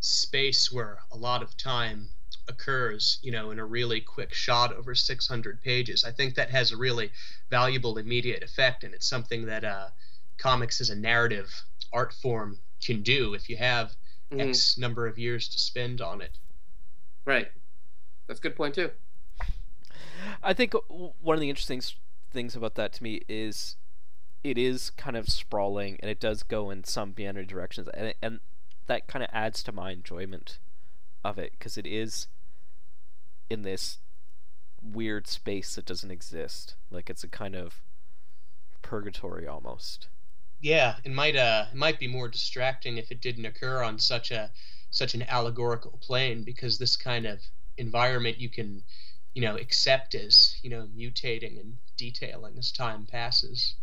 space 0.00 0.72
where 0.72 0.98
a 1.12 1.16
lot 1.16 1.42
of 1.42 1.56
time 1.56 2.08
occurs, 2.48 3.18
you 3.22 3.32
know, 3.32 3.50
in 3.50 3.58
a 3.58 3.64
really 3.64 4.00
quick 4.00 4.32
shot 4.32 4.74
over 4.74 4.94
600 4.94 5.62
pages. 5.62 6.04
I 6.04 6.12
think 6.12 6.34
that 6.34 6.50
has 6.50 6.72
a 6.72 6.76
really 6.76 7.10
valuable 7.50 7.98
immediate 7.98 8.42
effect, 8.42 8.84
and 8.84 8.94
it's 8.94 9.06
something 9.06 9.46
that 9.46 9.64
uh, 9.64 9.88
comics 10.38 10.80
as 10.80 10.90
a 10.90 10.96
narrative 10.96 11.62
art 11.92 12.12
form 12.12 12.58
can 12.84 13.02
do 13.02 13.34
if 13.34 13.48
you 13.48 13.56
have 13.56 13.94
mm-hmm. 14.30 14.40
X 14.40 14.78
number 14.78 15.06
of 15.06 15.18
years 15.18 15.48
to 15.48 15.58
spend 15.58 16.00
on 16.00 16.20
it. 16.20 16.38
Right. 17.24 17.48
That's 18.26 18.40
a 18.40 18.42
good 18.42 18.56
point 18.56 18.74
too. 18.74 18.90
I 20.42 20.52
think 20.52 20.74
one 20.88 21.34
of 21.36 21.40
the 21.40 21.50
interesting 21.50 21.82
things 22.32 22.54
about 22.54 22.74
that 22.76 22.92
to 22.94 23.02
me 23.02 23.22
is 23.28 23.76
it 24.44 24.56
is 24.56 24.90
kind 24.90 25.16
of 25.16 25.28
sprawling 25.28 25.98
and 26.00 26.10
it 26.10 26.20
does 26.20 26.42
go 26.42 26.70
in 26.70 26.84
some 26.84 27.14
meandering 27.16 27.46
directions 27.46 27.88
and 27.94 28.14
and 28.22 28.40
that 28.86 29.06
kind 29.06 29.22
of 29.22 29.30
adds 29.32 29.62
to 29.62 29.72
my 29.72 29.90
enjoyment 29.90 30.58
of 31.24 31.38
it 31.38 31.52
because 31.52 31.76
it 31.76 31.86
is 31.86 32.28
in 33.48 33.62
this 33.62 33.98
weird 34.82 35.26
space 35.26 35.74
that 35.74 35.84
doesn't 35.84 36.10
exist. 36.10 36.74
Like 36.90 37.10
it's 37.10 37.24
a 37.24 37.28
kind 37.28 37.54
of 37.54 37.82
purgatory 38.82 39.46
almost. 39.46 40.08
Yeah 40.60 40.96
it 41.04 41.12
might 41.12 41.36
uh 41.36 41.66
it 41.72 41.76
might 41.76 41.98
be 41.98 42.08
more 42.08 42.28
distracting 42.28 42.96
if 42.98 43.10
it 43.10 43.20
didn't 43.20 43.46
occur 43.46 43.82
on 43.82 43.98
such 43.98 44.30
a 44.30 44.50
such 44.90 45.14
an 45.14 45.22
allegorical 45.22 45.98
plane 46.00 46.42
because 46.42 46.78
this 46.78 46.96
kind 46.96 47.26
of 47.26 47.40
environment 47.78 48.38
you 48.38 48.48
can 48.48 48.82
you 49.34 49.42
know 49.42 49.56
accept 49.56 50.14
as 50.14 50.56
you 50.62 50.70
know 50.70 50.88
mutating 50.96 51.60
and 51.60 51.76
detailing 51.96 52.58
as 52.58 52.72
time 52.72 53.06
passes. 53.06 53.74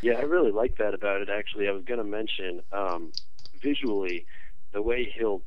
Yeah 0.00 0.14
i 0.14 0.22
really 0.22 0.52
like 0.52 0.76
that 0.78 0.94
about 0.94 1.20
it 1.20 1.28
actually. 1.28 1.68
I 1.68 1.72
was 1.72 1.84
going 1.84 1.98
to 1.98 2.04
mention 2.04 2.62
um, 2.72 3.12
visually 3.60 4.26
the 4.72 4.82
way 4.82 5.12
he'll 5.16 5.42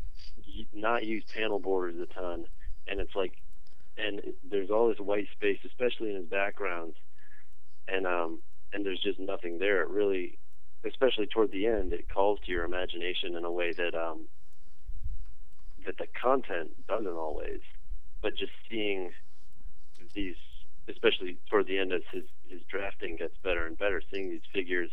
not 0.73 1.05
use 1.05 1.23
panel 1.33 1.59
borders 1.59 1.95
a 1.99 2.13
ton. 2.13 2.45
And 2.87 2.99
it's 2.99 3.15
like 3.15 3.33
and 3.97 4.21
there's 4.49 4.69
all 4.69 4.89
this 4.89 4.99
white 4.99 5.27
space 5.31 5.59
especially 5.65 6.09
in 6.09 6.15
his 6.15 6.25
backgrounds. 6.25 6.95
And 7.87 8.07
um 8.07 8.39
and 8.73 8.85
there's 8.85 9.01
just 9.01 9.19
nothing 9.19 9.59
there. 9.59 9.81
It 9.81 9.89
really 9.89 10.37
especially 10.85 11.27
toward 11.27 11.51
the 11.51 11.67
end 11.67 11.93
it 11.93 12.09
calls 12.09 12.39
to 12.45 12.51
your 12.51 12.65
imagination 12.65 13.35
in 13.35 13.45
a 13.45 13.51
way 13.51 13.71
that 13.73 13.95
um 13.95 14.27
that 15.85 15.97
the 15.97 16.07
content 16.19 16.71
doesn't 16.87 17.07
always. 17.07 17.59
But 18.21 18.35
just 18.35 18.53
seeing 18.69 19.11
these, 20.13 20.35
especially 20.87 21.37
toward 21.49 21.67
the 21.67 21.77
end 21.77 21.91
as 21.93 22.01
his 22.11 22.23
his 22.47 22.61
drafting 22.69 23.15
gets 23.15 23.35
better 23.43 23.65
and 23.65 23.77
better, 23.77 24.01
seeing 24.11 24.29
these 24.29 24.45
figures 24.53 24.91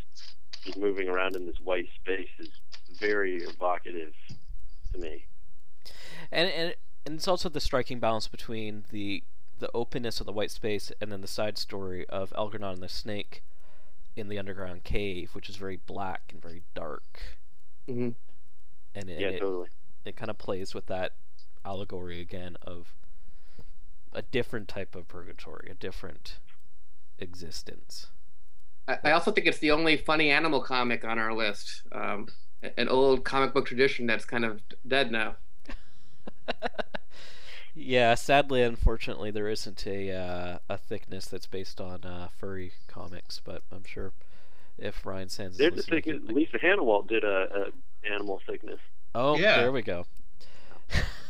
just 0.64 0.78
moving 0.78 1.08
around 1.08 1.36
in 1.36 1.46
this 1.46 1.56
white 1.62 1.88
space 2.00 2.28
is 2.38 2.50
very 2.98 3.42
evocative 3.42 4.12
to 4.92 4.98
me. 4.98 5.24
And 6.30 6.48
and 6.48 6.74
and 7.06 7.14
it's 7.14 7.28
also 7.28 7.48
the 7.48 7.60
striking 7.60 7.98
balance 7.98 8.28
between 8.28 8.84
the 8.90 9.22
the 9.58 9.70
openness 9.74 10.20
of 10.20 10.26
the 10.26 10.32
white 10.32 10.50
space 10.50 10.90
and 11.00 11.12
then 11.12 11.20
the 11.20 11.28
side 11.28 11.58
story 11.58 12.06
of 12.08 12.32
Algernon 12.36 12.74
and 12.74 12.82
the 12.82 12.88
snake 12.88 13.42
in 14.16 14.28
the 14.28 14.38
underground 14.38 14.84
cave, 14.84 15.30
which 15.34 15.48
is 15.48 15.56
very 15.56 15.76
black 15.76 16.22
and 16.32 16.42
very 16.42 16.62
dark. 16.74 17.38
Mm-hmm. 17.88 18.10
And 18.94 19.10
it, 19.10 19.20
yeah, 19.20 19.28
it, 19.28 19.40
totally. 19.40 19.68
It 20.04 20.16
kind 20.16 20.30
of 20.30 20.38
plays 20.38 20.74
with 20.74 20.86
that 20.86 21.12
allegory 21.64 22.20
again 22.20 22.56
of 22.62 22.94
a 24.12 24.22
different 24.22 24.66
type 24.66 24.94
of 24.94 25.06
purgatory, 25.06 25.68
a 25.70 25.74
different 25.74 26.38
existence. 27.18 28.06
I, 28.88 29.12
also 29.12 29.30
think 29.30 29.46
it's 29.46 29.58
the 29.58 29.70
only 29.70 29.96
funny 29.96 30.30
animal 30.30 30.60
comic 30.60 31.04
on 31.04 31.18
our 31.18 31.32
list. 31.32 31.82
Um, 31.92 32.26
an 32.76 32.88
old 32.88 33.24
comic 33.24 33.54
book 33.54 33.66
tradition 33.66 34.06
that's 34.06 34.24
kind 34.24 34.44
of 34.44 34.60
dead 34.86 35.12
now. 35.12 35.36
Yeah, 37.74 38.14
sadly, 38.14 38.62
unfortunately, 38.62 39.30
there 39.30 39.48
isn't 39.48 39.86
a 39.86 40.12
uh, 40.12 40.58
a 40.68 40.76
thickness 40.76 41.26
that's 41.26 41.46
based 41.46 41.80
on 41.80 42.04
uh, 42.04 42.28
furry 42.38 42.72
comics, 42.88 43.40
but 43.44 43.62
I'm 43.72 43.84
sure 43.84 44.12
if 44.78 45.04
Ryan 45.04 45.28
Sands, 45.28 45.58
there's 45.58 45.78
a 45.78 45.82
thickness. 45.82 46.22
Lisa 46.26 46.58
Hanawalt 46.58 47.08
did 47.08 47.24
a, 47.24 47.70
a 48.06 48.12
animal 48.12 48.40
thickness. 48.46 48.80
Oh, 49.14 49.36
yeah. 49.36 49.58
there 49.58 49.72
we 49.72 49.82
go. 49.82 50.06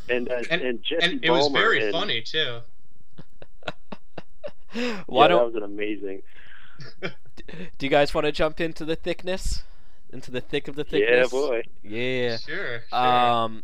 And 0.09 0.31
uh, 0.31 0.43
and, 0.51 0.63
and, 0.63 0.83
Jesse 0.83 1.05
and 1.05 1.25
it 1.25 1.31
was 1.31 1.49
very 1.53 1.85
and, 1.85 1.93
funny 1.93 2.23
too. 2.23 2.61
Why 5.07 5.25
yeah, 5.25 5.29
don't... 5.29 5.39
that 5.39 5.45
was 5.47 5.55
an 5.55 5.63
amazing. 5.63 6.23
Do 7.03 7.87
you 7.87 7.91
guys 7.91 8.13
want 8.15 8.27
to 8.27 8.33
jump 8.33 8.61
into 8.61 8.85
the 8.85 8.97
thickness? 8.97 9.63
Into 10.13 10.31
the 10.31 10.41
thick 10.41 10.67
of 10.67 10.75
the 10.75 10.85
thickness? 10.85 11.33
Yeah, 11.33 11.39
boy. 11.39 11.63
Yeah. 11.83 12.37
Sure. 12.39 12.83
sure. 12.89 12.99
Um, 12.99 13.63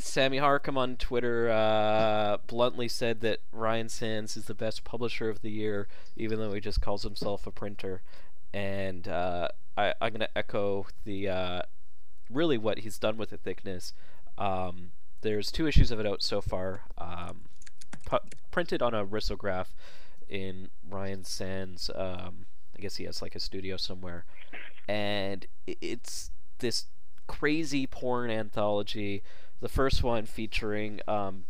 Sammy 0.00 0.38
Harkham 0.38 0.76
on 0.76 0.96
Twitter 0.96 1.50
uh, 1.50 2.38
bluntly 2.46 2.88
said 2.88 3.20
that 3.20 3.40
Ryan 3.52 3.88
Sands 3.88 4.36
is 4.36 4.44
the 4.44 4.54
best 4.54 4.84
publisher 4.84 5.28
of 5.28 5.42
the 5.42 5.50
year, 5.50 5.88
even 6.16 6.38
though 6.38 6.52
he 6.52 6.60
just 6.60 6.80
calls 6.80 7.02
himself 7.02 7.46
a 7.46 7.50
printer. 7.50 8.02
And 8.52 9.06
uh, 9.08 9.48
I, 9.76 9.94
am 10.00 10.10
going 10.10 10.20
to 10.20 10.38
echo 10.38 10.86
the 11.04 11.28
uh, 11.28 11.62
really 12.30 12.58
what 12.58 12.80
he's 12.80 12.98
done 12.98 13.16
with 13.16 13.30
the 13.30 13.36
thickness. 13.36 13.92
Um, 14.36 14.92
there's 15.20 15.50
two 15.50 15.66
issues 15.66 15.90
of 15.90 16.00
it 16.00 16.06
out 16.06 16.22
so 16.22 16.40
far, 16.40 16.82
um, 16.96 17.42
pu- 18.06 18.18
printed 18.50 18.82
on 18.82 18.94
a 18.94 19.04
risograph 19.04 19.68
in 20.28 20.68
Ryan 20.88 21.24
Sands. 21.24 21.90
Um, 21.94 22.46
I 22.76 22.80
guess 22.80 22.96
he 22.96 23.04
has 23.04 23.20
like 23.20 23.34
a 23.34 23.40
studio 23.40 23.76
somewhere, 23.76 24.24
and 24.88 25.46
it's 25.66 26.30
this 26.58 26.86
crazy 27.26 27.86
porn 27.86 28.30
anthology. 28.30 29.22
The 29.60 29.68
first 29.68 30.02
one 30.02 30.26
featuring 30.26 31.00
um, 31.08 31.44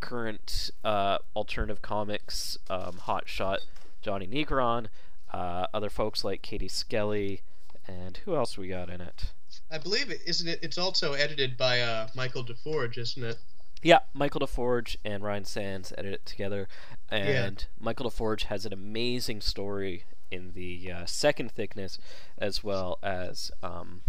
current 0.00 0.70
uh, 0.84 1.18
alternative 1.34 1.80
comics, 1.80 2.58
um, 2.68 2.98
hot 2.98 3.28
shot 3.28 3.60
Jonny 4.02 4.26
Negron, 4.26 4.88
uh, 5.32 5.66
other 5.72 5.88
folks 5.88 6.24
like 6.24 6.42
Katie 6.42 6.68
Skelly, 6.68 7.40
and 7.86 8.18
who 8.18 8.36
else 8.36 8.58
we 8.58 8.68
got 8.68 8.90
in 8.90 9.00
it? 9.00 9.32
I 9.70 9.78
believe 9.78 10.10
it 10.10 10.20
isn't 10.26 10.46
it. 10.46 10.58
It's 10.62 10.78
also 10.78 11.14
edited 11.14 11.56
by 11.56 11.80
uh, 11.80 12.08
Michael 12.14 12.44
DeForge, 12.44 12.98
isn't 12.98 13.24
it? 13.24 13.38
Yeah, 13.82 14.00
Michael 14.12 14.40
DeForge 14.40 14.96
and 15.04 15.22
Ryan 15.22 15.44
Sands 15.44 15.92
edit 15.96 16.14
it 16.14 16.26
together, 16.26 16.68
and 17.10 17.60
yeah. 17.60 17.84
Michael 17.84 18.10
DeForge 18.10 18.44
has 18.44 18.66
an 18.66 18.72
amazing 18.72 19.40
story 19.40 20.04
in 20.30 20.52
the 20.52 20.90
uh, 20.90 21.06
second 21.06 21.50
thickness, 21.50 21.98
as 22.38 22.64
well 22.64 22.98
as 23.02 23.50
um, 23.62 24.02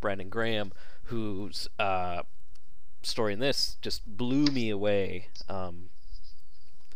Brandon 0.00 0.28
Graham, 0.28 0.72
who's 1.04 1.68
uh, 1.78 2.22
story 3.02 3.32
in 3.32 3.38
this 3.38 3.76
just 3.80 4.06
blew 4.06 4.44
me 4.46 4.70
away. 4.70 5.28
Um, 5.48 5.90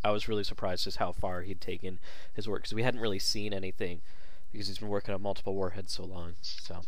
I 0.05 0.11
was 0.11 0.29
really 0.29 0.45
surprised 0.45 0.85
just 0.85 0.99
how 0.99 1.13
far 1.13 1.43
he'd 1.43 1.61
taken 1.61 1.99
his 2.33 2.49
work 2.49 2.63
because 2.63 2.75
we 2.75 2.83
hadn't 2.83 3.01
really 3.01 3.19
seen 3.19 3.53
anything 3.53 4.03
because 4.53 4.69
he's 4.69 4.79
been 4.79 4.89
working 4.89 5.15
on 5.15 5.23
multiple 5.23 5.55
warheads 5.55 5.93
so 5.93 6.05
long. 6.05 6.35
So 6.43 6.83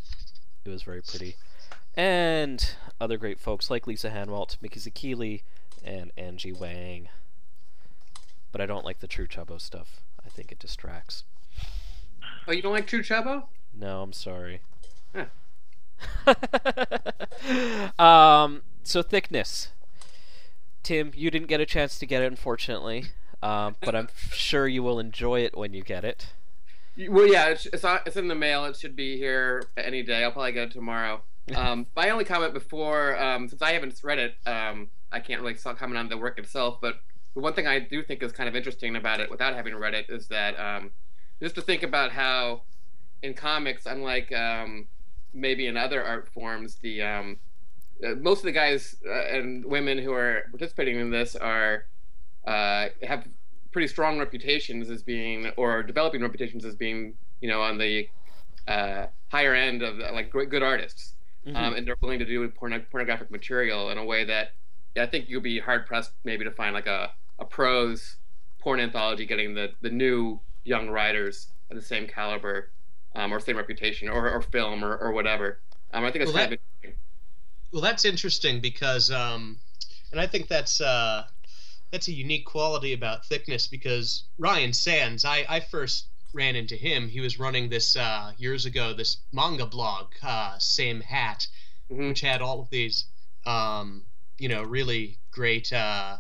it 0.65 0.71
was 0.71 0.83
very 0.83 1.03
pretty 1.03 1.37
and 1.97 2.73
other 3.01 3.17
great 3.17 3.41
folks 3.41 3.71
like 3.71 3.87
Lisa 3.87 4.11
Hanawalt, 4.11 4.57
Mickey 4.61 4.79
Zacchilli, 4.79 5.43
and 5.83 6.13
Angie 6.17 6.53
Wang. 6.53 7.09
But 8.53 8.61
I 8.61 8.67
don't 8.67 8.85
like 8.85 9.01
the 9.01 9.07
True 9.07 9.27
Chubbo 9.27 9.61
stuff. 9.61 10.01
I 10.25 10.29
think 10.29 10.53
it 10.53 10.59
distracts. 10.59 11.25
Oh, 12.47 12.53
you 12.53 12.63
don't 12.63 12.73
like 12.73 12.87
True 12.87 13.03
Chubbo? 13.03 13.45
No, 13.75 14.03
I'm 14.03 14.13
sorry. 14.13 14.61
um, 17.99 18.63
so 18.91 19.03
thickness. 19.03 19.69
Tim, 20.83 21.13
you 21.15 21.31
didn't 21.31 21.49
get 21.49 21.61
a 21.61 21.67
chance 21.67 21.99
to 21.99 22.07
get 22.07 22.23
it, 22.23 22.27
unfortunately, 22.27 23.07
um, 23.43 23.77
but 23.81 23.95
I'm 23.95 24.09
sure 24.31 24.69
you 24.69 24.83
will 24.83 25.01
enjoy 25.01 25.41
it 25.41 25.57
when 25.57 25.75
you 25.75 25.83
get 25.83 26.05
it. 26.05 26.29
Well, 27.09 27.27
yeah, 27.27 27.49
it's 27.49 27.67
it's, 27.67 27.85
it's 28.07 28.17
in 28.17 28.29
the 28.29 28.35
mail. 28.35 28.65
It 28.65 28.77
should 28.77 28.97
be 28.97 29.19
here 29.19 29.65
any 29.77 30.03
day. 30.03 30.25
I'll 30.25 30.33
probably 30.33 30.53
get 30.53 30.69
it 30.69 30.73
tomorrow. 30.73 31.23
Um, 31.55 31.87
my 31.95 32.11
only 32.11 32.25
comment 32.25 32.53
before, 32.53 33.17
um, 33.23 33.49
since 33.49 33.63
I 33.63 33.71
haven't 33.71 34.01
read 34.03 34.19
it, 34.19 34.35
um, 34.47 34.91
I 35.13 35.21
can't 35.21 35.41
really 35.41 35.55
comment 35.55 35.97
on 35.97 36.09
the 36.09 36.19
work 36.19 36.41
itself. 36.41 36.79
But 36.81 36.99
the 37.35 37.41
one 37.41 37.53
thing 37.53 37.69
I 37.69 37.79
do 37.79 38.03
think 38.03 38.21
is 38.25 38.33
kind 38.33 38.49
of 38.49 38.57
interesting 38.57 38.97
about 38.97 39.21
it, 39.21 39.31
without 39.31 39.55
having 39.55 39.77
read 39.77 39.95
it, 39.95 40.07
is 40.09 40.27
that 40.27 40.59
um, 40.59 40.91
just 41.41 41.55
to 41.55 41.63
think 41.63 41.85
about 41.85 42.11
how 42.11 42.63
in 43.23 43.33
comics, 43.33 43.87
unlike 43.87 44.33
um, 44.33 44.89
maybe 45.33 45.69
in 45.69 45.77
other 45.77 46.03
art 46.03 46.29
forms, 46.29 46.77
the 46.83 47.03
um, 47.03 47.37
uh, 47.37 47.37
most 48.21 48.39
of 48.41 48.45
the 48.45 48.53
guys 48.53 48.97
uh, 49.07 49.13
and 49.37 49.65
women 49.65 49.99
who 49.99 50.13
are 50.13 50.45
participating 50.51 50.99
in 50.99 51.11
this 51.11 51.35
are 51.37 51.85
uh, 52.47 52.87
have 53.03 53.27
pretty 53.73 53.89
strong 53.89 54.19
reputations 54.19 54.89
as 54.91 55.03
being, 55.03 55.49
or 55.57 55.83
developing 55.83 56.23
reputations 56.23 56.65
as 56.65 56.75
being, 56.75 57.15
you 57.41 57.49
know, 57.49 57.61
on 57.61 57.79
the 57.79 58.09
uh, 58.69 59.07
higher 59.29 59.55
end 59.55 59.83
of 59.83 59.99
like 59.99 60.31
great, 60.31 60.51
good 60.51 60.63
artists 60.63 61.13
Mhm. 61.47 61.57
um, 61.57 61.75
and 61.75 61.87
they're 61.87 61.97
willing 62.01 62.19
to 62.19 62.25
do 62.25 62.49
porno- 62.49 62.85
pornographic 62.91 63.31
material 63.31 63.91
in 63.91 63.99
a 63.99 64.05
way 64.05 64.25
that 64.25 64.53
yeah, 64.97 65.05
I 65.05 65.07
think 65.07 65.29
you'll 65.29 65.41
be 65.43 65.61
hard 65.61 65.87
pressed 65.87 66.13
maybe 66.25 66.45
to 66.45 66.51
find 66.51 66.75
like 66.75 66.87
a, 66.89 67.13
a 67.39 67.45
prose 67.45 68.17
porn 68.59 68.81
anthology 68.81 69.27
getting 69.27 69.55
the, 69.55 69.71
the 69.81 69.91
new 69.91 70.41
young 70.65 70.89
writers 70.89 71.49
of 71.71 71.77
the 71.77 71.83
same 71.83 72.09
caliber 72.09 72.71
um, 73.15 73.33
or 73.33 73.39
same 73.39 73.57
reputation 73.57 74.09
or, 74.09 74.29
or 74.29 74.43
film 74.43 74.85
or, 74.85 74.97
or 74.97 75.13
whatever. 75.13 75.61
Um, 75.93 76.05
I 76.05 76.11
think 76.11 76.25
it's 76.25 76.33
Well, 76.33 76.43
kind 76.43 76.55
of 76.55 76.59
interesting. 76.83 77.01
Well, 77.73 77.83
that's 77.83 78.05
interesting 78.05 78.61
because, 78.61 79.11
um, 79.11 79.59
and 80.13 80.21
I 80.21 80.27
think 80.27 80.49
that's 80.49 80.81
uh, 80.81 81.25
that's 81.93 82.09
a 82.09 82.13
unique 82.13 82.47
quality 82.47 82.93
about 82.93 83.27
thickness 83.27 83.67
because 83.67 84.25
Ryan 84.39 84.73
Sands, 84.73 85.25
I, 85.25 85.45
I 85.49 85.61
first 85.61 86.09
ran 86.33 86.57
into 86.57 86.77
him. 86.77 87.09
He 87.09 87.21
was 87.21 87.39
running 87.39 87.69
this 87.69 87.97
uh, 87.97 88.33
years 88.39 88.67
ago, 88.67 88.93
this 88.93 89.19
manga 89.33 89.67
blog, 89.67 90.13
uh, 90.23 90.59
Same 90.59 91.01
Hat, 91.01 91.47
Mhm. 91.91 92.09
which 92.09 92.21
had 92.21 92.43
all 92.43 92.61
of 92.61 92.69
these, 92.71 93.07
um, 93.47 94.05
you 94.39 94.49
know, 94.49 94.63
really 94.65 95.19
great, 95.31 95.73
uh, 95.73 96.19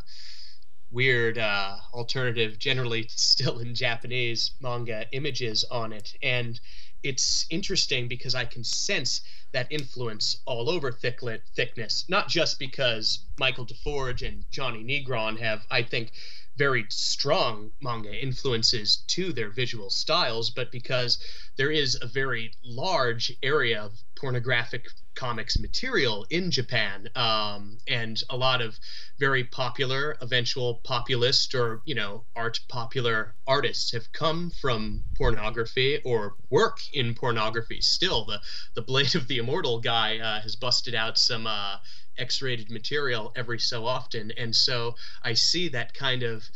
weird, 0.91 1.39
uh, 1.39 1.79
alternative, 1.93 2.59
generally 2.59 3.09
still 3.09 3.59
in 3.59 3.75
Japanese 3.75 4.53
manga 4.61 5.07
images 5.13 5.65
on 5.65 5.93
it. 5.93 6.15
And 6.23 6.61
it's 7.03 7.47
interesting 7.51 8.09
because 8.09 8.35
I 8.35 8.45
can 8.45 8.65
sense 8.65 9.21
that 9.53 9.67
influence 9.71 10.37
all 10.45 10.69
over 10.69 10.91
thicklet 10.93 11.41
thickness, 11.55 12.05
not 12.09 12.29
just 12.29 12.59
because 12.59 13.21
Michael 13.39 13.67
DeForge 13.67 14.27
and 14.27 14.45
Jonny 14.51 14.83
Negron 14.85 15.39
have, 15.39 15.67
I 15.71 15.83
think, 15.83 16.13
very 16.57 16.87
strong 16.89 17.71
manga 17.81 18.15
influences 18.15 19.05
to 19.09 19.33
their 19.33 19.51
visual 19.51 19.91
styles, 19.91 20.51
but 20.51 20.73
because 20.73 21.19
there 21.57 21.71
is 21.71 21.99
a 22.01 22.07
very 22.07 22.51
large 22.65 23.33
area 23.43 23.83
of 23.83 24.03
pornographic 24.17 24.89
comics 25.15 25.59
material 25.59 26.27
in 26.31 26.51
Japan, 26.51 27.09
um, 27.15 27.79
and 27.87 28.23
a 28.31 28.37
lot 28.37 28.61
of 28.61 28.79
very 29.19 29.45
popular, 29.45 30.17
eventual 30.21 30.81
populist 30.85 31.55
or 31.55 31.83
you 31.85 31.95
know 31.95 32.25
art 32.35 32.59
popular 32.69 33.35
artists 33.47 33.93
have 33.93 34.11
come 34.13 34.51
from 34.61 35.03
pornography 35.17 36.01
or 36.05 36.35
work 36.51 36.79
in 36.93 37.15
pornography. 37.15 37.81
Still, 37.81 38.25
the 38.25 38.41
the 38.75 38.83
Blade 38.83 39.15
of 39.15 39.29
the 39.29 39.39
Immortal 39.39 39.81
guy 39.81 40.19
uh, 40.19 40.41
has 40.41 40.57
busted 40.57 40.95
out 40.95 41.19
some 41.19 41.47
uh, 41.47 41.77
X-rated 42.19 42.71
material 42.71 43.33
every 43.37 43.59
so 43.59 43.87
often, 43.87 44.33
and 44.33 44.55
so 44.55 44.95
I 45.23 45.35
see 45.35 45.69
that 45.69 45.95
kind 45.95 46.23
of 46.23 46.49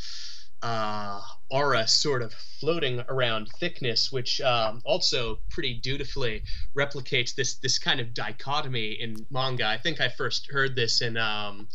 uh, 0.63 1.21
aura 1.51 1.87
sort 1.87 2.23
of 2.23 2.33
floating 2.33 3.01
around 3.09 3.49
thickness, 3.59 4.13
which 4.13 4.41
um, 4.41 4.81
also 4.85 5.41
pretty 5.51 5.75
dutifully 5.75 6.43
replicates 6.77 7.35
this 7.35 7.57
this 7.57 7.79
kind 7.79 8.01
of 8.01 8.15
dichotomy 8.15 8.93
in 8.93 9.27
manga. 9.31 9.67
I 9.67 9.79
think 9.79 10.01
I 10.01 10.09
first 10.09 10.51
heard 10.51 10.77
this 10.77 11.01
in 11.01 11.17
um, 11.17 11.69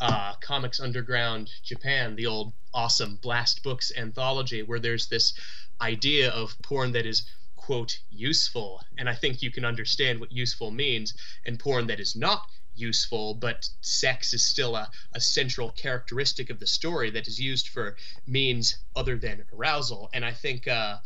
uh, 0.00 0.34
Comics 0.40 0.80
Underground 0.80 1.50
Japan, 1.62 2.16
the 2.16 2.26
old 2.26 2.52
awesome 2.74 3.18
Blast 3.22 3.62
Books 3.62 3.92
anthology, 3.96 4.62
where 4.62 4.80
there's 4.80 5.06
this 5.06 5.34
idea 5.80 6.30
of 6.30 6.56
porn 6.62 6.92
that 6.92 7.06
is 7.06 7.22
quote 7.56 7.98
useful, 8.10 8.80
and 8.98 9.08
I 9.08 9.14
think 9.14 9.42
you 9.42 9.50
can 9.50 9.64
understand 9.64 10.18
what 10.18 10.32
useful 10.32 10.70
means, 10.70 11.14
and 11.46 11.58
porn 11.58 11.86
that 11.86 12.00
is 12.00 12.16
not 12.16 12.42
useful, 12.80 13.34
but 13.34 13.68
sex 13.80 14.32
is 14.32 14.46
still 14.46 14.76
a, 14.76 14.90
a 15.14 15.20
central 15.20 15.70
characteristic 15.70 16.50
of 16.50 16.58
the 16.58 16.66
story 16.66 17.10
that 17.10 17.28
is 17.28 17.38
used 17.38 17.68
for 17.68 17.96
means 18.26 18.78
other 18.96 19.16
than 19.18 19.44
arousal. 19.52 20.08
And 20.12 20.24
I 20.24 20.32
think 20.32 20.66
uh, 20.66 20.98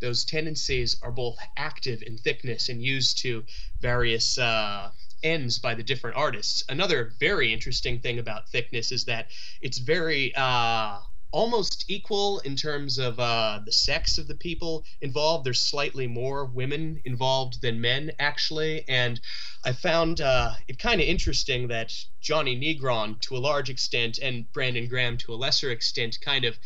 those 0.00 0.24
tendencies 0.24 0.96
are 1.02 1.12
both 1.12 1.36
active 1.56 2.02
in 2.02 2.16
thickness 2.16 2.68
and 2.68 2.82
used 2.82 3.18
to 3.18 3.44
various 3.80 4.38
uh, 4.38 4.90
ends 5.22 5.58
by 5.58 5.74
the 5.74 5.82
different 5.82 6.16
artists. 6.16 6.64
Another 6.68 7.12
very 7.20 7.52
interesting 7.52 8.00
thing 8.00 8.18
about 8.18 8.48
thickness 8.48 8.90
is 8.92 9.04
that 9.04 9.28
it's 9.60 9.78
very 9.78 10.34
uh, 10.34 10.98
almost 11.32 11.84
equal 11.88 12.40
in 12.40 12.56
terms 12.56 12.98
of 12.98 13.18
uh, 13.18 13.60
the 13.64 13.72
sex 13.72 14.18
of 14.18 14.26
the 14.26 14.34
people 14.34 14.84
involved. 15.00 15.44
There's 15.44 15.60
slightly 15.60 16.06
more 16.06 16.44
women 16.44 17.00
involved 17.04 17.62
than 17.62 17.80
men, 17.80 18.12
actually. 18.18 18.84
And 18.88 19.20
I 19.64 19.72
found 19.72 20.20
uh, 20.20 20.52
it 20.68 20.78
kind 20.78 21.00
of 21.00 21.06
interesting 21.06 21.68
that 21.68 21.92
Jonny 22.20 22.58
Negron, 22.58 23.20
to 23.20 23.36
a 23.36 23.38
large 23.38 23.70
extent, 23.70 24.18
and 24.18 24.50
Brandon 24.52 24.88
Graham, 24.88 25.16
to 25.18 25.34
a 25.34 25.36
lesser 25.36 25.70
extent, 25.70 26.18
kind 26.20 26.44
of 26.44 26.58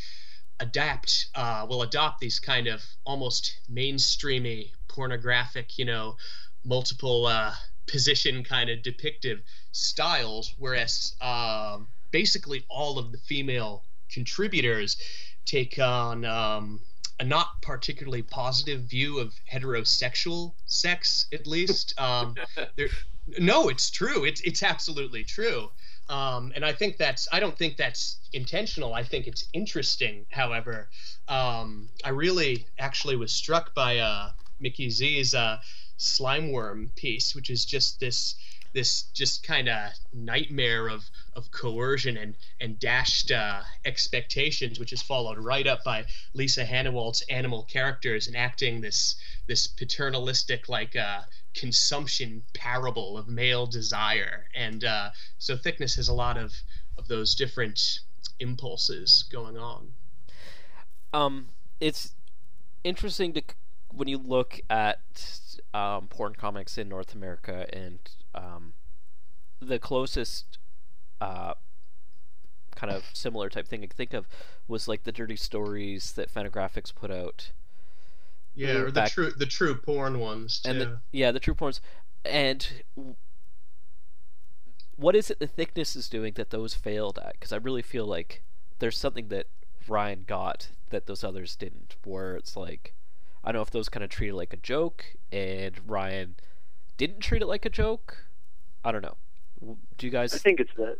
adapt, 0.61 1.29
uh, 1.35 1.66
will 1.68 1.83
adopt 1.83 2.20
these 2.20 2.38
kind 2.38 2.66
of 2.66 2.83
almost 3.05 3.59
mainstreamy, 3.70 4.70
pornographic, 4.88 5.79
you 5.79 5.85
know, 5.85 6.16
multiple 6.64 7.27
uh, 7.27 7.53
position 7.87 8.42
kind 8.44 8.70
of 8.70 8.79
depictive 8.81 9.42
styles, 9.72 10.55
whereas 10.59 11.14
um, 11.20 11.88
basically 12.11 12.64
all 12.68 12.98
of 12.98 13.12
the 13.12 13.18
female 13.18 13.85
contributors 14.14 14.96
take 15.44 15.79
on 15.79 16.24
um, 16.24 16.81
a 17.20 17.24
not 17.24 17.61
particularly 17.62 18.22
positive 18.22 18.83
view 18.83 19.18
of 19.18 19.35
heterosexual 19.53 20.55
sex, 20.66 21.27
at 21.33 21.46
least. 21.46 21.94
Um, 22.05 22.35
no, 23.38 23.68
it's 23.68 23.90
true. 23.90 24.24
It's 24.24 24.40
it's 24.42 24.62
absolutely 24.62 25.24
true. 25.24 25.70
Um, 26.09 26.53
and 26.55 26.64
I 26.64 26.72
think 26.72 26.98
that's 26.98 27.27
I 27.33 27.40
don't 27.40 27.57
think 27.57 27.77
that's 27.77 28.18
intentional. 28.33 28.92
I 28.92 29.03
think 29.03 29.27
it's 29.27 29.48
interesting. 29.55 30.27
However, 30.31 30.90
um, 31.29 31.88
I 32.05 32.11
really 32.11 32.66
actually 32.79 33.16
was 33.16 33.33
struck 33.33 33.74
by 33.74 33.98
uh, 33.98 34.31
Mickey 34.61 34.90
Z's 34.90 35.35
uh, 35.35 35.59
slime 35.96 36.53
worm 36.53 36.90
piece, 36.96 37.35
which 37.35 37.48
is 37.48 37.64
just 37.64 38.00
this 38.00 38.35
this 38.75 39.05
just 39.15 39.45
kind 39.45 39.69
of 39.69 39.93
nightmare 40.13 40.89
of 40.89 41.05
of 41.35 41.51
coercion 41.51 42.17
and 42.17 42.35
and 42.61 42.79
dashed 42.79 43.31
uh, 43.31 43.63
expectations, 43.85 44.79
which 44.79 44.93
is 44.93 45.01
followed 45.01 45.39
right 45.39 45.67
up 45.67 45.83
by 45.85 46.05
Lisa 46.35 46.65
Hanawalt's 46.65 47.23
animal 47.31 47.63
characters 47.63 48.29
enacting 48.29 48.81
this 48.81 49.17
this 49.47 49.67
paternalistic 49.67 50.69
like 50.69 50.97
uh, 50.97 51.21
consumption 51.55 52.43
parable 52.53 53.17
of 53.17 53.29
male 53.29 53.67
desire, 53.67 54.47
and 54.55 54.85
uh, 54.85 55.11
so 55.39 55.57
thickness 55.57 55.95
has 55.95 56.09
a 56.09 56.15
lot 56.15 56.37
of 56.37 56.53
of 56.99 57.09
those 57.09 57.35
different 57.35 58.01
impulses 58.41 59.25
going 59.31 59.57
on. 59.57 59.93
Um, 61.13 61.49
it's 61.81 62.15
interesting 62.83 63.33
to 63.35 63.43
when 63.93 64.09
you 64.09 64.19
look 64.19 64.61
at 64.69 64.99
um, 65.73 66.09
porn 66.09 66.35
comics 66.35 66.77
in 66.77 66.89
North 66.89 67.15
America 67.15 67.67
and 67.73 67.99
um, 68.35 68.73
the 69.61 69.79
closest 69.79 70.59
uh, 71.20 71.55
kind 72.75 72.92
of 72.92 73.05
similar 73.12 73.49
type 73.49 73.68
thing 73.68 73.83
I 73.83 73.87
could 73.87 73.97
think 73.97 74.14
of 74.14 74.27
was 74.68 74.88
like 74.88 75.05
the 75.05 75.12
dirty 75.12 75.37
stories 75.37 76.12
that 76.12 76.33
Fantagraphics 76.33 76.94
put 76.94 77.11
out. 77.11 77.51
Yeah, 78.55 78.75
or 78.79 78.87
the 78.87 78.92
Back- 78.92 79.12
true 79.12 79.33
the 79.37 79.47
true 79.47 79.75
porn 79.75 80.18
ones 80.18 80.61
too. 80.61 80.70
and 80.70 80.81
the, 80.81 80.99
yeah, 81.12 81.33
the 81.33 81.40
true 81.40 81.55
porns. 81.55 81.81
And 82.25 82.66
what 84.97 85.16
is 85.16 85.31
it 85.31 85.40
the 85.40 85.47
thickness 85.47 85.97
is 85.97 86.09
doing 86.09 86.35
that 86.35 86.51
those 86.51 86.75
failed 86.75 87.18
at? 87.18 87.33
Because 87.33 87.53
I 87.53 87.57
really 87.57 87.83
feel 87.83 88.07
like 88.07 88.42
there's 88.79 88.97
something 88.99 89.29
that 89.29 89.47
Ryan 89.88 90.25
got 90.27 90.68
that 90.90 91.07
those 91.07 91.25
others 91.25 91.57
didn't. 91.57 91.97
Where 92.05 92.37
it's 92.37 92.57
like, 92.57 92.94
I 93.42 93.51
don't 93.53 93.59
know 93.59 93.62
if 93.62 93.70
those 93.70 93.88
kind 93.88 94.05
of 94.05 94.11
treated 94.11 94.35
like 94.37 94.53
a 94.53 94.57
joke, 94.59 95.05
and 95.33 95.75
Ryan 95.87 96.37
didn't 96.97 97.20
treat 97.20 97.42
it 97.42 97.47
like 97.47 97.64
a 97.66 97.70
joke. 97.70 98.24
I 98.85 98.92
don't 98.92 99.03
know. 99.03 99.16
Do 99.97 100.07
you 100.07 100.12
guys? 100.12 100.35
I 100.35 100.38
think 100.38 100.61
it's 100.61 100.75
that. 100.77 100.97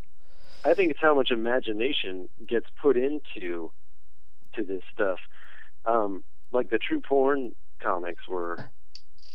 I 0.64 0.73
think 0.73 0.90
it's 0.90 1.01
how 1.01 1.14
much 1.14 1.31
imagination 1.31 2.29
gets 2.49 2.66
put 2.81 2.97
into 2.97 3.70
to 4.55 4.62
this 4.62 4.83
stuff. 4.92 5.18
Um, 5.85 6.25
like 6.53 6.70
the 6.70 6.79
true 6.79 7.01
porn 7.01 7.55
comics 7.81 8.27
were, 8.27 8.70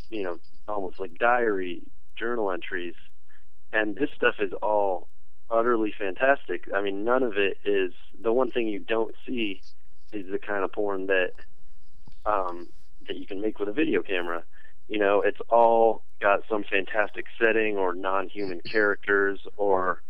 you 0.09 0.23
know, 0.23 0.39
almost 0.67 0.99
like 0.99 1.19
diary 1.19 1.83
journal 2.17 2.51
entries, 2.51 2.95
and 3.71 3.95
this 3.95 4.09
stuff 4.15 4.35
is 4.39 4.51
all 4.63 5.07
utterly 5.51 5.93
fantastic. 5.97 6.67
I 6.73 6.81
mean, 6.81 7.03
none 7.03 7.21
of 7.21 7.37
it 7.37 7.57
is 7.63 7.93
the 8.19 8.33
one 8.33 8.49
thing 8.49 8.67
you 8.67 8.79
don't 8.79 9.13
see 9.27 9.61
is 10.11 10.25
the 10.31 10.39
kind 10.39 10.63
of 10.63 10.71
porn 10.71 11.07
that 11.07 11.31
um, 12.25 12.69
that 13.07 13.17
you 13.17 13.27
can 13.27 13.41
make 13.41 13.59
with 13.59 13.69
a 13.69 13.73
video 13.73 14.01
camera. 14.01 14.43
You 14.89 14.99
know, 14.99 15.21
it's 15.21 15.39
all 15.49 16.03
got 16.19 16.41
some 16.49 16.63
fantastic 16.63 17.25
setting 17.39 17.77
or 17.77 17.93
non-human 17.93 18.59
characters 18.61 19.39
or 19.55 20.01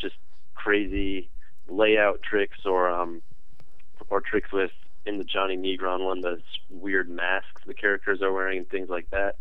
just 0.00 0.14
crazy 0.54 1.28
layout 1.68 2.22
tricks 2.22 2.58
or 2.64 2.88
um 2.88 3.20
or 4.08 4.22
tricks 4.22 4.50
with 4.52 4.70
in 5.04 5.18
the 5.18 5.24
Jonny 5.24 5.56
Negron 5.56 6.04
one 6.04 6.22
the 6.22 6.40
weird 6.70 7.10
masks 7.10 7.62
the 7.66 7.74
characters 7.74 8.22
are 8.22 8.32
wearing 8.32 8.58
and 8.58 8.68
things 8.68 8.88
like 8.88 9.10
that 9.10 9.36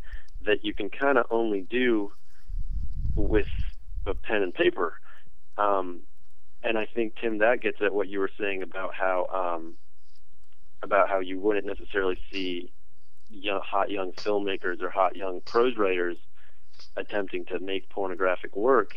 that 0.45 0.65
you 0.65 0.73
can 0.73 0.89
kind 0.89 1.17
of 1.17 1.25
only 1.29 1.61
do 1.61 2.11
with 3.15 3.47
a 4.05 4.13
pen 4.13 4.43
and 4.43 4.53
paper. 4.53 4.93
Um, 5.57 6.01
and 6.63 6.77
I 6.77 6.85
think 6.85 7.13
Tim 7.21 7.39
that 7.39 7.61
gets 7.61 7.77
at 7.81 7.93
what 7.93 8.07
you 8.07 8.19
were 8.19 8.31
saying 8.39 8.63
about 8.63 8.93
how 8.93 9.27
um, 9.57 9.75
about 10.83 11.09
how 11.09 11.19
you 11.19 11.39
wouldn't 11.39 11.65
necessarily 11.65 12.17
see 12.31 12.71
young, 13.29 13.61
hot 13.63 13.89
young 13.89 14.11
filmmakers 14.13 14.81
or 14.81 14.89
hot 14.89 15.15
young 15.15 15.41
prose 15.45 15.77
writers 15.77 16.17
attempting 16.95 17.45
to 17.45 17.59
make 17.59 17.89
pornographic 17.89 18.55
work 18.55 18.95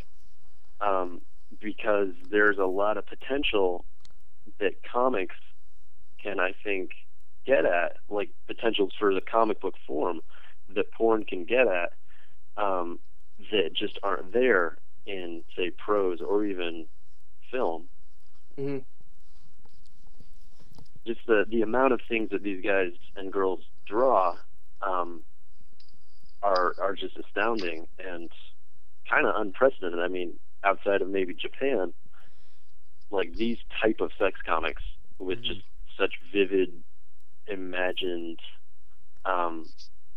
um, 0.81 1.21
because 1.61 2.09
there's 2.31 2.59
a 2.59 2.65
lot 2.65 2.97
of 2.97 3.07
potential 3.07 3.85
that 4.59 4.73
comics 4.91 5.37
can, 6.23 6.39
I 6.41 6.53
think, 6.65 6.91
get 7.47 7.65
at, 7.65 7.97
like 8.09 8.31
potentials 8.47 8.93
for 8.99 9.15
the 9.15 9.21
comic 9.21 9.61
book 9.61 9.75
form 9.87 10.21
that 10.75 10.93
porn 10.93 11.25
can 11.25 11.45
get 11.45 11.67
at 11.67 11.93
um, 12.57 12.99
that 13.51 13.71
just 13.75 13.99
aren't 14.03 14.33
there 14.33 14.79
in, 15.07 15.43
say, 15.57 15.71
prose 15.71 16.21
or 16.21 16.45
even 16.45 16.87
film. 17.51 17.89
hmm 18.57 18.79
Just 21.07 21.21
the 21.27 21.45
the 21.49 21.63
amount 21.63 21.93
of 21.95 22.01
things 22.09 22.31
that 22.31 22.43
these 22.43 22.63
guys 22.63 22.93
and 23.17 23.33
girls 23.33 23.61
draw 23.91 24.37
um, 24.87 25.23
are 26.43 26.75
are 26.81 26.95
just 26.95 27.17
astounding 27.17 27.87
and 27.99 28.31
kind 29.09 29.27
of 29.27 29.35
unprecedented. 29.37 29.99
I 30.01 30.09
mean, 30.09 30.39
outside 30.65 31.03
of 31.03 31.09
maybe 31.09 31.35
Japan, 31.35 31.93
like 33.11 33.35
these 33.35 33.59
type 33.83 34.01
of 34.01 34.11
sex 34.19 34.39
comics 34.47 34.83
with 35.19 35.41
Mhm. 35.41 35.45
just 35.45 35.61
such 35.99 36.15
vivid, 36.33 36.83
imagined, 37.49 38.39
um, 39.25 39.69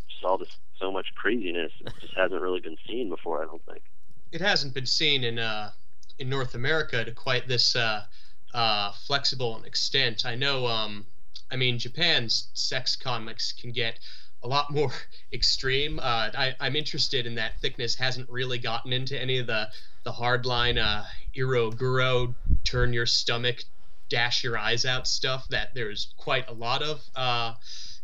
just 0.08 0.24
all 0.24 0.38
this 0.38 0.56
so 0.80 0.92
much 0.92 1.08
craziness 1.16 1.72
it 1.82 1.94
just 2.00 2.14
hasn't 2.16 2.42
really 2.42 2.60
been 2.60 2.78
seen 2.88 3.10
before. 3.10 3.42
I 3.42 3.46
don't 3.46 3.64
think. 3.66 3.84
It 4.32 4.42
hasn't 4.42 4.74
been 4.74 4.86
seen 4.86 5.24
in 5.24 5.40
uh, 5.40 5.72
in 6.20 6.30
North 6.30 6.56
America 6.56 7.04
to 7.04 7.12
quite 7.12 7.48
this 7.48 7.76
uh, 7.76 8.06
uh, 8.54 8.92
flexible 9.08 9.58
an 9.58 9.66
extent. 9.66 10.26
I 10.26 10.36
know. 10.36 10.68
Um, 10.68 11.06
I 11.54 11.56
mean, 11.56 11.78
Japan's 11.78 12.50
sex 12.54 12.96
comics 12.96 13.54
can 13.54 13.72
get 13.72 14.00
a 14.44 14.48
lot 14.48 14.72
more 14.72 14.92
extreme. 15.34 16.00
Uh, 16.00 16.30
I, 16.36 16.56
I'm 16.60 16.76
interested 16.76 17.26
in 17.28 17.36
that 17.36 17.60
thickness 17.62 17.96
hasn't 17.96 18.30
really 18.30 18.58
gotten 18.58 18.92
into 18.92 19.20
any 19.22 19.38
of 19.38 19.48
the 19.48 19.70
the 20.04 20.12
hardline 20.12 20.78
uh, 20.84 21.04
eroguro, 21.38 22.36
turn 22.66 22.92
your 22.92 23.06
stomach, 23.06 23.64
dash 24.10 24.44
your 24.44 24.58
eyes 24.58 24.86
out 24.86 25.08
stuff 25.08 25.48
that 25.50 25.74
there's 25.74 26.14
quite 26.18 26.50
a 26.50 26.54
lot 26.54 26.82
of 26.82 27.02
uh, 27.16 27.54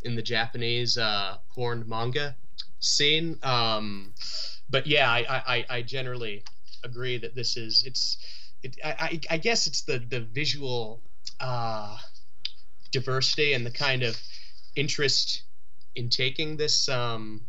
in 0.03 0.15
the 0.15 0.21
Japanese 0.21 0.97
uh, 0.97 1.38
porn 1.53 1.83
manga 1.88 2.35
scene. 2.79 3.38
Um, 3.43 4.13
but 4.69 4.88
yeah, 4.88 5.09
I, 5.12 5.25
I, 5.29 5.65
I- 5.69 5.81
generally 5.81 6.43
agree 6.85 7.17
that 7.17 7.35
this 7.35 7.57
is 7.57 7.83
it's 7.85 8.17
it, 8.63 8.77
I, 8.85 8.91
I 8.91 9.19
I 9.31 9.38
guess 9.38 9.67
it's 9.67 9.81
the 9.81 9.99
the 9.99 10.21
visual 10.21 11.01
uh, 11.41 11.97
diversity 12.91 13.54
and 13.54 13.65
the 13.65 13.71
kind 13.71 14.04
of 14.04 14.19
interest 14.75 15.43
in 15.95 16.10
taking 16.10 16.58
this 16.58 16.88
um, 16.89 17.41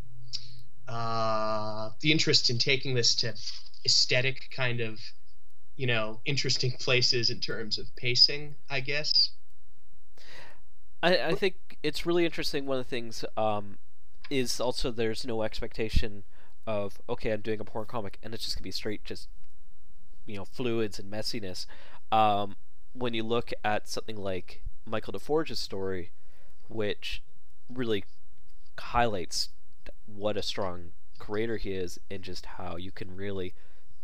uh, 0.89 1.91
the 2.01 2.11
interest 2.13 2.51
in 2.51 2.59
taking 2.59 2.95
this 2.95 3.15
to 3.15 3.35
aesthetic 3.85 4.51
kind 4.55 4.81
of 4.81 5.01
you 5.77 5.87
know 5.87 6.21
interesting 6.25 6.71
places 6.81 7.31
in 7.31 7.41
terms 7.41 7.79
of 7.79 7.95
pacing 7.97 8.55
I 8.69 8.81
guess 8.81 9.31
I, 11.03 11.29
I 11.29 11.35
think 11.35 11.55
it's 11.83 12.05
really 12.05 12.25
interesting. 12.25 12.67
One 12.67 12.79
of 12.79 12.85
the 12.85 12.91
things 12.91 13.25
um, 13.37 13.79
is 14.29 14.61
also 14.61 14.91
there's 14.91 15.27
no 15.27 15.43
expectation 15.43 16.25
of 16.67 17.01
okay, 17.09 17.33
I'm 17.33 17.41
doing 17.41 17.61
a 17.61 17.65
porn 17.65 17.87
comic 17.87 18.19
and 18.23 18.35
it's 18.35 18.45
just 18.45 18.57
gonna 18.57 18.65
be 18.65 18.71
straight, 18.71 19.05
just 19.05 19.29
you 20.27 20.37
know, 20.37 20.45
fluids 20.45 20.99
and 20.99 21.11
messiness. 21.11 21.67
Um, 22.13 22.57
when 22.93 23.15
you 23.15 23.23
look 23.23 23.53
at 23.65 23.89
something 23.89 24.17
like 24.17 24.63
Michael 24.87 25.13
DeForge's 25.13 25.59
story, 25.59 26.11
which 26.69 27.23
really 27.69 28.05
highlights 28.79 29.51
what 30.07 30.37
a 30.37 30.43
strong 30.43 30.93
creator 31.19 31.57
he 31.57 31.73
is 31.73 31.99
and 32.11 32.23
just 32.23 32.47
how 32.47 32.77
you 32.77 32.91
can 32.91 33.15
really 33.15 33.55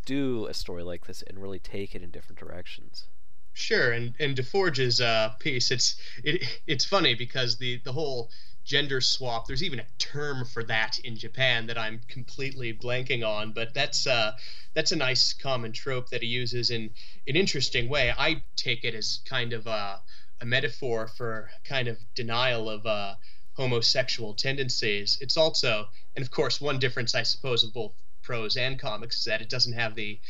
do 0.04 0.46
a 0.46 0.54
story 0.54 0.82
like 0.82 1.06
this 1.06 1.22
and 1.22 1.40
really 1.40 1.58
take 1.58 1.94
it 1.94 2.02
in 2.02 2.10
different 2.10 2.38
directions. 2.38 3.08
Sure, 3.52 3.90
and 3.90 4.14
and 4.20 4.36
DeForge's 4.36 5.00
uh, 5.00 5.30
piece, 5.38 5.70
it's 5.70 5.96
it 6.22 6.60
it's 6.66 6.84
funny 6.84 7.14
because 7.14 7.56
the 7.56 7.80
the 7.84 7.92
whole 7.92 8.30
gender 8.66 9.00
swap. 9.00 9.46
There's 9.46 9.62
even 9.62 9.80
a 9.80 9.86
term 9.98 10.44
for 10.44 10.62
that 10.64 10.98
in 10.98 11.16
Japan 11.16 11.66
that 11.68 11.78
I'm 11.78 12.00
completely 12.08 12.74
blanking 12.74 13.26
on, 13.26 13.52
but 13.52 13.72
that's 13.72 14.06
uh 14.06 14.32
that's 14.74 14.92
a 14.92 14.96
nice 14.96 15.32
common 15.32 15.72
trope 15.72 16.10
that 16.10 16.22
he 16.22 16.28
uses 16.28 16.70
in 16.70 16.90
an 17.26 17.36
interesting 17.36 17.88
way. 17.88 18.12
I 18.16 18.42
take 18.56 18.84
it 18.84 18.94
as 18.94 19.20
kind 19.24 19.52
of 19.52 19.66
a 19.66 20.02
a 20.40 20.46
metaphor 20.46 21.08
for 21.08 21.50
kind 21.64 21.88
of 21.88 21.98
denial 22.14 22.68
of 22.68 22.86
uh, 22.86 23.14
homosexual 23.54 24.34
tendencies. 24.34 25.18
It's 25.20 25.36
also, 25.36 25.86
and 26.14 26.24
of 26.24 26.30
course, 26.30 26.60
one 26.60 26.78
difference 26.78 27.14
I 27.14 27.22
suppose 27.22 27.64
of 27.64 27.72
both 27.72 27.92
prose 28.22 28.56
and 28.56 28.78
comics 28.78 29.18
is 29.18 29.24
that 29.24 29.40
it 29.40 29.48
doesn't 29.48 29.74
have 29.74 29.94
the 29.94 30.20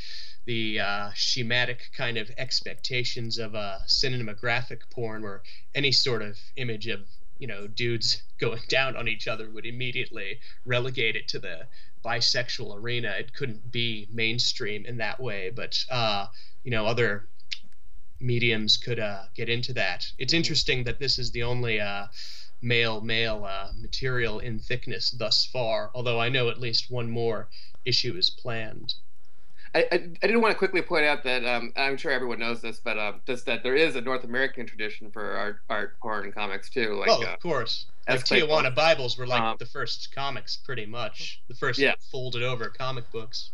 the 0.44 0.78
uh, 0.78 1.10
schematic 1.16 1.90
kind 1.96 2.16
of 2.16 2.30
expectations 2.38 3.36
of 3.36 3.54
a 3.54 3.80
cinematographic 3.88 4.78
porn 4.90 5.22
where 5.22 5.42
any 5.74 5.90
sort 5.90 6.22
of 6.22 6.38
image 6.54 6.86
of 6.86 7.00
you 7.38 7.48
know 7.48 7.66
dudes 7.66 8.22
going 8.38 8.62
down 8.68 8.96
on 8.96 9.08
each 9.08 9.26
other 9.26 9.50
would 9.50 9.66
immediately 9.66 10.38
relegate 10.64 11.16
it 11.16 11.26
to 11.26 11.38
the 11.38 11.66
bisexual 12.04 12.76
arena 12.76 13.08
it 13.18 13.34
couldn't 13.34 13.72
be 13.72 14.06
mainstream 14.12 14.86
in 14.86 14.98
that 14.98 15.18
way 15.18 15.50
but 15.50 15.84
uh, 15.90 16.26
you 16.62 16.70
know 16.70 16.86
other 16.86 17.26
mediums 18.20 18.76
could 18.76 18.98
uh, 18.98 19.22
get 19.34 19.48
into 19.48 19.72
that 19.72 20.06
it's 20.18 20.32
interesting 20.32 20.84
that 20.84 20.98
this 20.98 21.18
is 21.18 21.30
the 21.32 21.42
only 21.42 21.80
uh, 21.80 22.06
male 22.62 23.00
male 23.00 23.44
uh, 23.44 23.68
material 23.80 24.38
in 24.38 24.58
thickness 24.58 25.10
thus 25.10 25.44
far 25.52 25.90
although 25.94 26.20
i 26.20 26.28
know 26.28 26.48
at 26.48 26.60
least 26.60 26.90
one 26.90 27.10
more 27.10 27.48
issue 27.84 28.16
is 28.16 28.30
planned 28.30 28.94
I, 29.74 29.86
I, 29.92 30.10
I 30.22 30.26
did 30.28 30.36
want 30.38 30.52
to 30.52 30.58
quickly 30.58 30.80
point 30.80 31.04
out 31.04 31.22
that 31.24 31.44
um, 31.44 31.70
I'm 31.76 31.98
sure 31.98 32.10
everyone 32.10 32.38
knows 32.38 32.62
this, 32.62 32.80
but 32.82 32.96
uh, 32.96 33.12
just 33.26 33.44
that 33.44 33.62
there 33.62 33.74
is 33.74 33.94
a 33.94 34.00
North 34.00 34.24
American 34.24 34.64
tradition 34.64 35.10
for 35.10 35.36
art, 35.36 35.58
art 35.68 36.00
porn 36.00 36.32
comics 36.32 36.70
too. 36.70 36.94
Like, 36.94 37.10
oh, 37.10 37.22
uh, 37.22 37.34
of 37.34 37.40
course. 37.40 37.84
Like 38.08 38.24
Tijuana. 38.24 38.74
Bibles 38.74 39.18
were 39.18 39.26
like 39.26 39.42
Um, 39.42 39.56
the 39.58 39.66
first 39.66 40.14
comics, 40.14 40.56
pretty 40.56 40.86
much. 40.86 41.42
The 41.48 41.54
first 41.54 41.78
Yeah. 41.78 41.92
folded 42.10 42.42
over 42.42 42.70
comic 42.70 43.10
books. 43.10 43.50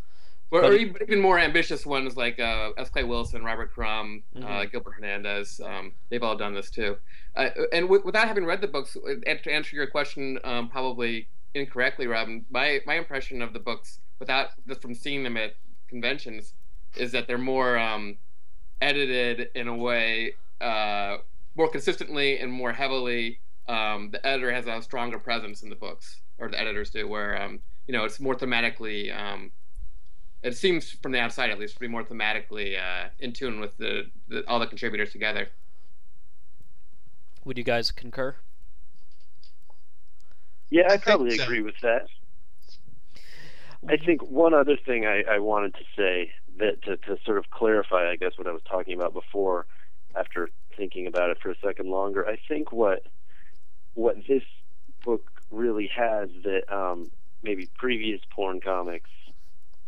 Or, 0.52 0.64
or 0.64 0.72
even 0.74 0.96
even 1.02 1.20
more 1.20 1.38
ambitious 1.38 1.84
ones 1.86 2.16
like 2.16 2.38
uh, 2.38 2.70
S. 2.76 2.90
Clay 2.90 3.04
Wilson, 3.04 3.42
Robert 3.42 3.72
Crumb, 3.72 4.22
uh, 4.36 4.40
Mhm. 4.40 4.70
Gilbert 4.70 4.92
Hernandez. 4.92 5.60
Um, 5.64 5.92
they've 6.10 6.22
all 6.22 6.36
done 6.36 6.54
this 6.54 6.70
too. 6.70 6.98
Uh, 7.34 7.48
and 7.72 7.84
w- 7.86 8.02
without 8.04 8.28
having 8.28 8.44
read 8.44 8.60
the 8.60 8.68
books, 8.68 8.96
and 9.26 9.42
to 9.42 9.50
answer 9.52 9.74
your 9.74 9.86
question 9.86 10.38
um, 10.44 10.68
probably 10.68 11.26
incorrectly, 11.54 12.06
Robin, 12.06 12.44
my 12.50 12.80
my 12.86 12.94
impression 12.94 13.40
of 13.42 13.52
the 13.54 13.58
books, 13.58 13.98
without 14.20 14.50
just 14.68 14.82
from 14.82 14.94
seeing 14.94 15.22
them 15.24 15.36
at 15.36 15.54
conventions, 15.88 16.54
is 16.96 17.12
that 17.12 17.26
they're 17.26 17.38
more 17.38 17.78
um, 17.78 18.18
edited 18.80 19.48
in 19.54 19.68
a 19.68 19.76
way 19.76 20.34
uh, 20.60 21.16
more 21.54 21.68
consistently 21.68 22.38
and 22.38 22.52
more 22.52 22.72
heavily. 22.72 23.40
Um, 23.68 24.10
the 24.10 24.24
editor 24.26 24.52
has 24.52 24.66
a 24.66 24.82
stronger 24.82 25.18
presence 25.18 25.62
in 25.62 25.70
the 25.70 25.76
books, 25.76 26.20
or 26.38 26.48
the 26.48 26.60
editors 26.60 26.90
do, 26.90 27.08
where 27.08 27.40
um, 27.40 27.60
you 27.86 27.92
know 27.94 28.04
it's 28.04 28.20
more 28.20 28.34
thematically. 28.34 29.16
It 30.42 30.56
seems 30.56 30.90
from 30.90 31.12
the 31.12 31.20
outside, 31.20 31.50
at 31.50 31.58
least, 31.58 31.74
to 31.74 31.80
be 31.80 31.88
more 31.88 32.02
thematically 32.02 32.76
uh, 32.76 33.08
in 33.20 33.32
tune 33.32 33.60
with 33.60 33.76
the, 33.76 34.10
the 34.28 34.44
all 34.48 34.58
the 34.58 34.66
contributors 34.66 35.12
together. 35.12 35.48
Would 37.44 37.58
you 37.58 37.64
guys 37.64 37.90
concur? 37.90 38.36
Yeah, 40.70 40.84
I 40.86 40.90
think 40.90 41.02
probably 41.02 41.36
so. 41.36 41.44
agree 41.44 41.60
with 41.60 41.74
that. 41.82 42.06
I 43.88 43.96
think 43.96 44.22
one 44.22 44.54
other 44.54 44.76
thing 44.76 45.06
I, 45.06 45.22
I 45.28 45.38
wanted 45.38 45.74
to 45.74 45.84
say 45.96 46.32
that 46.58 46.82
to, 46.82 46.96
to 46.98 47.16
sort 47.24 47.38
of 47.38 47.50
clarify, 47.50 48.10
I 48.10 48.16
guess, 48.16 48.32
what 48.36 48.46
I 48.46 48.52
was 48.52 48.62
talking 48.68 48.94
about 48.94 49.12
before, 49.12 49.66
after 50.14 50.50
thinking 50.76 51.06
about 51.06 51.30
it 51.30 51.38
for 51.42 51.50
a 51.50 51.56
second 51.64 51.90
longer, 51.90 52.26
I 52.26 52.38
think 52.48 52.72
what 52.72 53.06
what 53.94 54.16
this 54.26 54.42
book 55.04 55.30
really 55.50 55.90
has 55.94 56.30
that 56.44 56.72
um, 56.74 57.10
maybe 57.42 57.68
previous 57.76 58.20
porn 58.30 58.60
comics, 58.60 59.10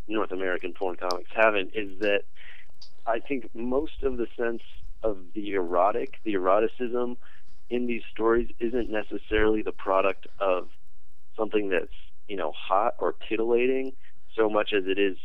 North 0.06 0.32
American 0.32 0.72
porn 0.72 0.96
comics 0.96 1.30
haven't, 1.34 1.70
is 1.74 1.98
that 2.00 2.22
I 3.06 3.20
think 3.20 3.48
most 3.54 4.02
of 4.02 4.16
the 4.16 4.26
sense 4.38 4.62
of 5.02 5.18
the 5.34 5.52
erotic, 5.52 6.14
the 6.24 6.34
eroticism 6.34 7.16
in 7.70 7.86
these 7.86 8.02
stories 8.10 8.48
isn't 8.60 8.90
necessarily 8.90 9.62
the 9.62 9.72
product 9.72 10.26
of 10.38 10.68
something 11.36 11.68
that's 11.70 11.92
you 12.28 12.36
know 12.36 12.52
hot 12.56 12.94
or 12.98 13.14
titillating 13.28 13.92
so 14.36 14.48
much 14.48 14.72
as 14.72 14.84
it 14.86 14.98
is 14.98 15.16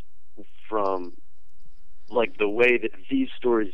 from 0.70 1.14
like 2.10 2.38
the 2.38 2.50
way 2.50 2.78
that 2.78 2.92
these 3.10 3.30
stories 3.38 3.72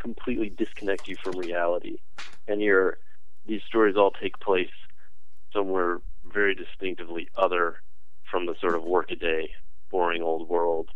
completely 0.00 0.50
disconnect 0.56 1.08
you 1.08 1.16
from 1.22 1.36
reality. 1.36 1.98
And 2.46 2.60
you're 2.60 2.98
these 3.46 3.62
stories 3.66 3.96
all 3.96 4.10
take 4.10 4.38
place 4.40 4.68
somewhere 5.52 5.98
very 6.32 6.54
distinctively 6.54 7.28
other 7.36 7.76
from 8.30 8.46
the 8.46 8.54
sort 8.60 8.74
of 8.74 8.82
workaday 8.82 9.48
boring 9.94 10.22
old 10.22 10.48
world 10.48 10.88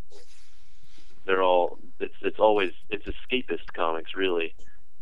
they're 1.25 1.43
all 1.43 1.79
it's 2.01 2.19
it's 2.23 2.41
always 2.41 2.73
it's 2.91 3.07
escapist 3.07 3.69
comics 3.75 4.11
really 4.17 4.49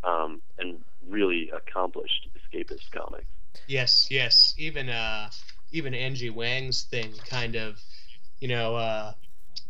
um, 0.04 0.40
and 0.58 0.68
really 1.08 1.50
accomplished 1.60 2.28
escapist 2.36 2.90
comics 2.92 3.26
Yes, 3.68 4.08
yes. 4.10 4.54
Even 4.58 4.90
uh, 4.90 5.30
even 5.72 5.94
Angie 5.94 6.28
Wang's 6.28 6.82
thing 6.82 7.10
kind 7.30 7.56
of 7.56 7.80
you 8.40 8.48
know, 8.48 8.76
uh, 8.76 9.12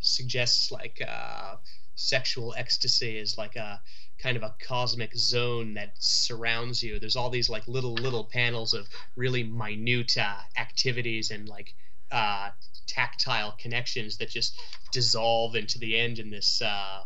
suggests 0.01 0.71
like 0.73 1.01
uh, 1.07 1.57
sexual 1.95 2.55
ecstasy 2.57 3.19
is 3.19 3.39
like 3.39 3.57
a 3.57 3.81
kind 4.19 4.37
of 4.37 4.43
a 4.43 4.55
cosmic 4.61 5.15
zone 5.17 5.75
that 5.75 5.93
surrounds 5.99 6.83
you. 6.83 6.99
There's 6.99 7.17
all 7.17 7.31
these 7.31 7.49
like 7.49 7.67
little 7.69 7.95
little 7.95 8.25
panels 8.25 8.75
of 8.75 8.89
really 9.15 9.43
minute 9.45 10.17
uh, 10.19 10.41
activities 10.59 11.31
and 11.31 11.49
like 11.49 11.75
uh, 12.11 12.51
tactile 12.87 13.55
connections 13.59 14.17
that 14.19 14.31
just 14.31 14.59
dissolve 14.93 15.55
into 15.55 15.79
the 15.79 15.99
end 15.99 16.19
in 16.19 16.31
this 16.31 16.63
uh, 16.63 17.01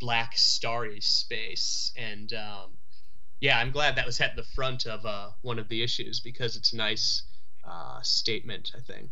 black 0.00 0.36
starry 0.36 1.00
space. 1.00 1.92
And 1.96 2.32
um, 2.32 2.72
yeah, 3.40 3.58
I'm 3.58 3.70
glad 3.70 3.96
that 3.96 4.06
was 4.06 4.20
at 4.20 4.36
the 4.36 4.42
front 4.42 4.86
of 4.86 5.04
uh, 5.04 5.30
one 5.42 5.58
of 5.58 5.68
the 5.68 5.82
issues 5.82 6.20
because 6.20 6.56
it's 6.56 6.72
a 6.72 6.76
nice 6.76 7.22
uh, 7.64 8.00
statement, 8.02 8.72
I 8.76 8.80
think. 8.80 9.10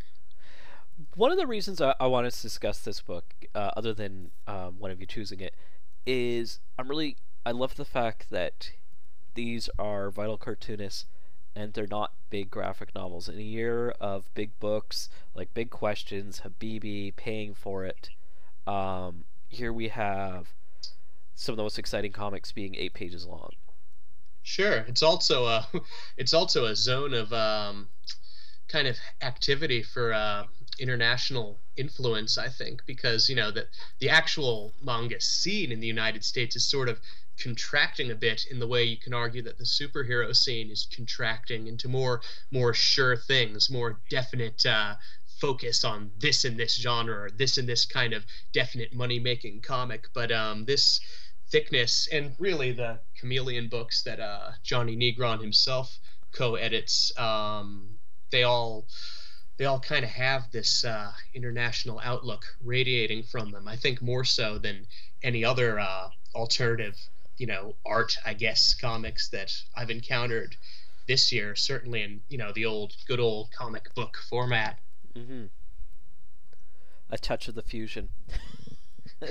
One 1.14 1.32
of 1.32 1.38
the 1.38 1.46
reasons 1.46 1.80
I, 1.80 1.94
I 1.98 2.06
wanted 2.06 2.32
to 2.32 2.42
discuss 2.42 2.78
this 2.78 3.00
book, 3.00 3.34
uh, 3.54 3.70
other 3.76 3.92
than 3.92 4.30
um, 4.46 4.78
one 4.78 4.90
of 4.90 5.00
you 5.00 5.06
choosing 5.06 5.40
it, 5.40 5.54
is 6.06 6.60
I'm 6.78 6.88
really 6.88 7.16
I 7.44 7.50
love 7.50 7.76
the 7.76 7.84
fact 7.84 8.30
that 8.30 8.72
these 9.34 9.68
are 9.78 10.10
vital 10.10 10.36
cartoonists 10.36 11.06
and 11.54 11.72
they're 11.72 11.86
not 11.86 12.12
big 12.30 12.50
graphic 12.50 12.94
novels. 12.94 13.28
In 13.28 13.38
a 13.38 13.42
year 13.42 13.90
of 14.00 14.32
big 14.34 14.58
books 14.58 15.08
like 15.34 15.52
Big 15.54 15.70
Questions, 15.70 16.42
Habibi, 16.44 17.14
paying 17.14 17.54
for 17.54 17.84
it, 17.84 18.10
um, 18.66 19.24
here 19.48 19.72
we 19.72 19.88
have 19.88 20.54
some 21.34 21.52
of 21.52 21.56
the 21.56 21.62
most 21.62 21.78
exciting 21.78 22.12
comics 22.12 22.52
being 22.52 22.74
eight 22.76 22.94
pages 22.94 23.26
long. 23.26 23.50
Sure, 24.42 24.84
it's 24.88 25.02
also 25.02 25.44
a 25.46 25.68
it's 26.16 26.34
also 26.34 26.64
a 26.64 26.74
zone 26.74 27.14
of 27.14 27.32
um, 27.32 27.88
kind 28.68 28.88
of 28.88 28.96
activity 29.20 29.82
for 29.82 30.12
uh, 30.12 30.44
international 30.78 31.58
influence, 31.76 32.38
I 32.38 32.48
think, 32.48 32.84
because 32.86 33.28
you 33.28 33.36
know 33.36 33.50
that 33.50 33.68
the 34.00 34.08
actual 34.08 34.72
manga 34.82 35.20
scene 35.20 35.70
in 35.70 35.80
the 35.80 35.86
United 35.86 36.24
States 36.24 36.56
is 36.56 36.64
sort 36.64 36.88
of 36.88 37.00
contracting 37.38 38.10
a 38.10 38.14
bit 38.14 38.46
in 38.50 38.58
the 38.58 38.66
way 38.66 38.84
you 38.84 38.96
can 38.96 39.14
argue 39.14 39.42
that 39.42 39.58
the 39.58 39.64
superhero 39.64 40.34
scene 40.34 40.70
is 40.70 40.88
contracting 40.94 41.66
into 41.66 41.88
more 41.88 42.20
more 42.50 42.74
sure 42.74 43.16
things, 43.16 43.70
more 43.70 44.00
definite 44.10 44.64
uh, 44.66 44.94
focus 45.40 45.84
on 45.84 46.10
this 46.18 46.44
and 46.44 46.58
this 46.58 46.76
genre 46.80 47.24
or 47.24 47.30
this 47.30 47.58
and 47.58 47.68
this 47.68 47.84
kind 47.84 48.12
of 48.12 48.24
definite 48.52 48.94
money 48.94 49.18
making 49.18 49.60
comic. 49.60 50.06
But 50.14 50.30
um, 50.30 50.64
this 50.64 51.00
thickness 51.50 52.08
and 52.12 52.34
really 52.38 52.72
the 52.72 53.00
chameleon 53.18 53.68
books 53.68 54.02
that 54.04 54.20
uh, 54.20 54.52
Jonny 54.62 54.96
Negron 54.96 55.40
himself 55.40 55.98
co-edits, 56.32 57.12
um, 57.18 57.98
they 58.30 58.42
all 58.44 58.86
they 59.58 59.66
all 59.66 59.80
kind 59.80 60.04
of 60.04 60.10
have 60.10 60.50
this 60.50 60.84
uh, 60.84 61.12
international 61.34 62.00
outlook 62.02 62.44
radiating 62.64 63.22
from 63.22 63.50
them. 63.50 63.68
I 63.68 63.76
think 63.76 64.00
more 64.00 64.24
so 64.24 64.58
than 64.58 64.86
any 65.22 65.44
other 65.44 65.78
uh, 65.78 66.08
alternative 66.34 66.96
you 67.36 67.46
know 67.46 67.74
art 67.84 68.16
i 68.24 68.32
guess 68.32 68.74
comics 68.74 69.28
that 69.28 69.52
i've 69.76 69.90
encountered 69.90 70.56
this 71.06 71.32
year 71.32 71.54
certainly 71.54 72.02
in 72.02 72.20
you 72.28 72.38
know 72.38 72.52
the 72.52 72.64
old 72.64 72.94
good 73.06 73.20
old 73.20 73.50
comic 73.50 73.94
book 73.94 74.16
format 74.28 74.78
mm-hmm. 75.16 75.44
a 77.10 77.18
touch 77.18 77.48
of 77.48 77.54
the 77.54 77.62
fusion 77.62 78.08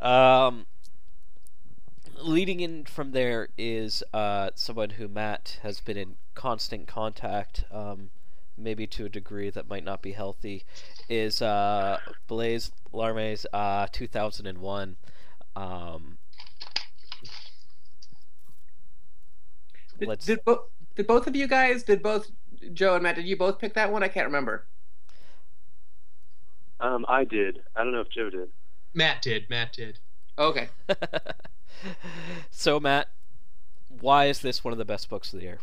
um, 0.00 0.66
leading 2.18 2.60
in 2.60 2.84
from 2.84 3.12
there 3.12 3.48
is 3.56 4.02
uh, 4.12 4.50
someone 4.54 4.90
who 4.90 5.08
matt 5.08 5.58
has 5.62 5.80
been 5.80 5.96
in 5.96 6.16
constant 6.34 6.86
contact 6.86 7.64
um, 7.70 8.10
maybe 8.56 8.86
to 8.86 9.04
a 9.04 9.08
degree 9.08 9.50
that 9.50 9.68
might 9.68 9.84
not 9.84 10.02
be 10.02 10.12
healthy 10.12 10.64
is 11.08 11.42
uh, 11.42 11.98
blaise 12.26 12.70
larmee's 12.92 13.46
uh, 13.52 13.86
2001 13.92 14.96
um, 15.54 16.18
Did, 20.02 20.08
Let's. 20.08 20.26
did, 20.26 20.44
bo- 20.44 20.64
did 20.96 21.06
both 21.06 21.28
of 21.28 21.36
you 21.36 21.46
guys? 21.46 21.84
Did 21.84 22.02
both 22.02 22.28
Joe 22.72 22.94
and 22.94 23.04
Matt? 23.04 23.14
Did 23.14 23.24
you 23.26 23.36
both 23.36 23.60
pick 23.60 23.74
that 23.74 23.92
one? 23.92 24.02
I 24.02 24.08
can't 24.08 24.26
remember. 24.26 24.66
Um, 26.80 27.06
I 27.08 27.22
did. 27.22 27.60
I 27.76 27.84
don't 27.84 27.92
know 27.92 28.00
if 28.00 28.10
Joe 28.10 28.28
did. 28.30 28.48
matt 28.92 29.22
did 29.22 29.48
matt 29.48 29.72
did 29.72 30.00
Okay. 30.36 30.70
so 32.50 32.80
Matt, 32.80 33.10
why 34.00 34.26
is 34.26 34.40
this 34.40 34.64
one 34.64 34.72
of 34.72 34.78
the 34.78 34.84
best 34.84 35.08
books 35.08 35.32
of 35.32 35.38
the 35.38 35.44
year? 35.44 35.60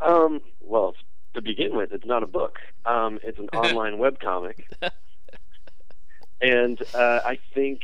Um, 0.00 0.40
well, 0.62 0.94
to 1.34 1.42
begin 1.42 1.76
with, 1.76 1.92
it's 1.92 2.06
not 2.06 2.22
a 2.22 2.26
book. 2.26 2.58
Um, 2.86 3.18
it's 3.22 3.38
an 3.38 3.48
online 3.52 3.98
web 3.98 4.18
comic, 4.18 4.66
and 6.40 6.80
uh, 6.94 7.20
I 7.22 7.38
think 7.52 7.80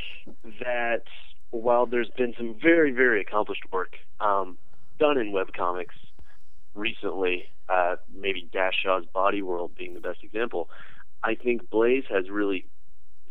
that 0.60 1.02
while 1.50 1.84
there's 1.84 2.10
been 2.16 2.32
some 2.38 2.54
very, 2.54 2.92
very 2.92 3.20
accomplished 3.20 3.64
work 3.72 3.96
um, 4.20 4.56
done 5.00 5.18
in 5.18 5.32
web 5.32 5.52
comics 5.52 5.96
recently, 6.74 7.46
uh, 7.68 7.96
maybe 8.14 8.48
Dash 8.52 8.74
Shaw's 8.84 9.04
Body 9.12 9.42
World 9.42 9.72
being 9.76 9.94
the 9.94 10.00
best 10.00 10.22
example, 10.22 10.68
I 11.24 11.34
think 11.34 11.68
Blaise 11.70 12.04
has 12.08 12.30
really 12.30 12.66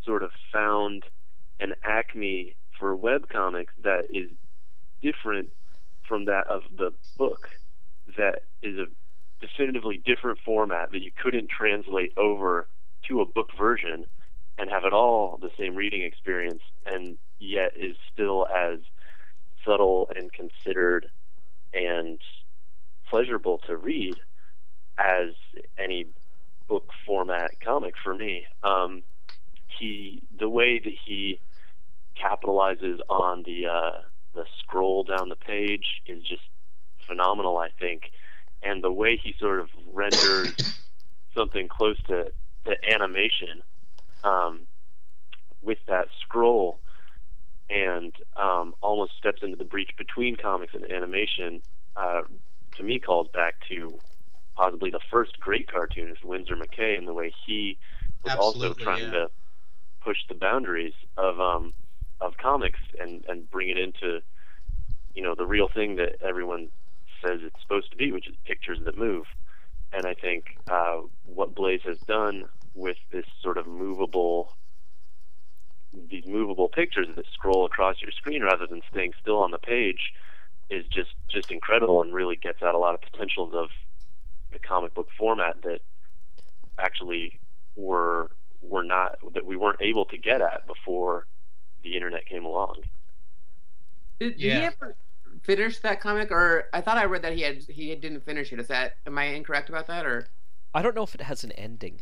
sort 0.04 0.24
of 0.24 0.32
found 0.52 1.04
an 1.60 1.76
acme 1.84 2.56
for 2.78 2.96
web 2.96 3.30
comics 3.30 3.74
that 3.84 4.06
is 4.10 4.30
different 5.02 5.50
from 6.08 6.26
that 6.26 6.48
of 6.48 6.64
the 6.76 6.92
book, 7.18 7.50
that 8.18 8.44
is 8.64 8.78
a 8.80 8.86
definitively 9.40 10.02
different 10.06 10.40
format 10.44 10.92
that 10.92 11.02
you 11.02 11.12
couldn't 11.22 11.50
translate 11.50 12.12
over 12.18 12.68
to 13.08 13.22
a 13.22 13.26
book 13.26 13.50
version 13.58 14.06
and 14.58 14.70
have 14.70 14.84
it 14.84 14.92
all 14.92 15.38
the 15.42 15.52
same 15.58 15.76
reading 15.76 16.02
experience 16.02 16.62
and 16.86 17.18
yet 17.40 17.72
is 17.78 17.96
still 18.12 18.46
as 18.48 18.80
subtle 19.66 20.10
and 20.16 20.32
considered 20.34 21.08
and 21.74 22.20
pleasurable 23.10 23.60
to 23.68 23.78
read 23.78 24.16
as 24.98 25.30
any 25.78 26.08
book 26.68 26.90
format 27.06 27.52
comic 27.64 27.96
for 28.04 28.14
me. 28.14 28.46
Um, 28.64 29.04
he 29.80 30.22
the 30.38 30.50
way 30.50 30.80
that 30.80 30.94
he 31.06 31.40
capitalizes 32.22 33.00
on 33.10 33.44
the 33.44 33.68
uh, 33.68 34.02
the 34.36 34.46
scroll 34.60 35.04
down 35.04 35.30
the 35.30 35.36
page 35.36 36.02
is 36.06 36.24
just 36.24 36.42
phenomenal, 37.08 37.58
I 37.58 37.70
think, 37.80 38.12
and 38.62 38.84
the 38.84 38.92
way 38.92 39.20
he 39.22 39.36
sort 39.40 39.60
of 39.60 39.70
renders 39.92 40.54
something 41.36 41.68
close 41.68 41.98
to, 42.08 42.32
to 42.66 42.94
animation 42.94 43.62
um, 44.24 44.62
with 45.62 45.80
that 45.88 46.08
scroll 46.22 46.80
and 47.70 48.14
um, 48.36 48.74
almost 48.82 49.14
steps 49.18 49.42
into 49.44 49.56
the 49.56 49.64
breach 49.64 49.92
between 49.98 50.36
comics 50.36 50.74
and 50.74 50.92
animation, 50.92 51.62
uh, 51.96 52.22
to 52.78 52.84
me 52.84 53.00
calls 53.00 53.28
back 53.34 53.56
to 53.70 54.00
possibly 54.56 54.90
the 54.90 55.00
first 55.12 55.40
great 55.40 55.72
cartoonist, 55.72 56.24
Winsor 56.24 56.56
McCay, 56.56 56.98
and 56.98 57.08
the 57.08 57.14
way 57.14 57.34
he 57.46 57.78
was 58.24 58.36
also 58.36 58.74
trying 58.74 59.04
yeah. 59.04 59.12
to 59.12 59.32
push 60.02 60.18
the 60.28 60.36
boundaries 60.36 60.94
of 61.18 61.40
um, 61.40 61.74
of 62.22 62.38
comics 62.38 62.80
and, 63.00 63.24
and 63.28 63.50
bring 63.50 63.70
it 63.70 63.78
into 63.78 64.20
you 65.14 65.24
know 65.24 65.36
the 65.36 65.46
real 65.46 65.68
thing 65.68 65.96
that 65.96 66.16
everyone 66.22 66.70
says 67.24 67.40
it's 67.44 67.62
supposed 67.62 67.92
to 67.92 67.98
be, 67.98 68.12
which 68.12 68.28
is 68.28 68.36
pictures 68.46 68.80
that 68.86 68.98
move. 68.98 69.26
And 69.92 70.06
I 70.06 70.14
think 70.14 70.58
uh, 70.70 71.02
what 71.26 71.56
Blaise 71.56 71.82
has 71.84 71.98
done 72.00 72.46
with 72.76 72.98
this 73.12 73.26
sort 73.42 73.58
of 73.58 73.68
movable 73.68 74.54
these 76.10 76.26
movable 76.26 76.70
pictures 76.70 77.08
that 77.16 77.26
scroll 77.34 77.66
across 77.66 78.02
your 78.02 78.12
screen 78.12 78.44
rather 78.44 78.68
than 78.68 78.82
staying 78.92 79.14
still 79.22 79.38
on 79.38 79.52
the 79.52 79.58
page 79.58 80.14
is 80.70 80.86
just 80.88 81.12
just 81.30 81.52
incredible 81.52 82.02
and 82.02 82.14
really 82.14 82.36
gets 82.36 82.62
out 82.62 82.76
a 82.76 82.78
lot 82.78 82.94
of 82.94 83.02
potentials 83.02 83.54
of 83.54 83.70
the 84.52 84.60
comic 84.60 84.94
book 84.94 85.08
format 85.18 85.62
that 85.64 85.82
actually 86.78 87.40
were 87.76 88.30
were 88.62 88.84
not 88.84 89.18
that 89.34 89.46
we 89.46 89.56
weren't 89.56 89.82
able 89.82 90.06
to 90.06 90.18
get 90.18 90.42
at 90.42 90.68
before 90.68 91.26
the 91.84 91.96
internet 91.96 92.26
came 92.26 92.46
along. 92.46 92.76
Did, 94.20 94.38
did 94.38 94.40
he 94.40 94.52
ever 94.52 94.96
finish 95.44 95.80
that 95.80 96.02
comic, 96.02 96.32
or 96.32 96.66
I 96.74 96.82
thought 96.82 96.98
I 96.98 97.06
read 97.06 97.22
that 97.22 97.34
he 97.34 97.42
had 97.42 97.64
he 97.64 97.94
didn't 97.96 98.26
finish 98.26 98.52
it. 98.52 98.60
Is 98.60 98.68
that 98.68 98.98
am 99.06 99.18
I 99.18 99.26
incorrect 99.26 99.70
about 99.70 99.88
that, 99.88 100.06
or 100.06 100.28
I 100.74 100.82
don't 100.82 100.96
know 100.96 101.04
if 101.04 101.16
it 101.16 101.22
has 101.22 101.44
an 101.44 101.52
ending. 101.54 102.02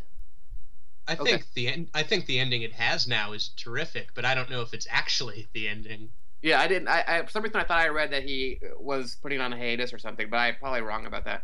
I 1.08 1.16
Okay. 1.16 1.32
think 1.32 1.46
the 1.54 1.68
end 1.68 1.90
i 1.94 2.04
think 2.04 2.26
the 2.26 2.40
ending 2.40 2.62
it 2.62 2.74
has 2.74 3.08
now 3.08 3.34
is 3.34 3.50
terrific 3.58 4.10
but 4.16 4.26
i 4.26 4.36
don't 4.36 4.50
know 4.50 4.62
if 4.62 4.74
it's 4.74 4.88
actually 4.90 5.48
the 5.54 5.68
ending 5.68 6.10
yeah, 6.42 6.62
I 6.62 6.68
didn't. 6.68 6.88
I, 6.88 7.04
I 7.08 7.22
for 7.24 7.32
some 7.32 7.44
reason 7.44 7.60
I 7.60 7.64
thought 7.64 7.80
I 7.80 7.88
read 7.88 8.12
that 8.12 8.24
he 8.24 8.60
was 8.80 9.18
putting 9.22 9.42
on 9.42 9.54
a 9.54 9.58
hiatus 9.58 9.92
or 9.92 9.98
something, 9.98 10.30
but 10.30 10.38
I'm 10.38 10.56
probably 10.56 10.82
wrong 10.82 11.06
about 11.08 11.26
that. 11.26 11.44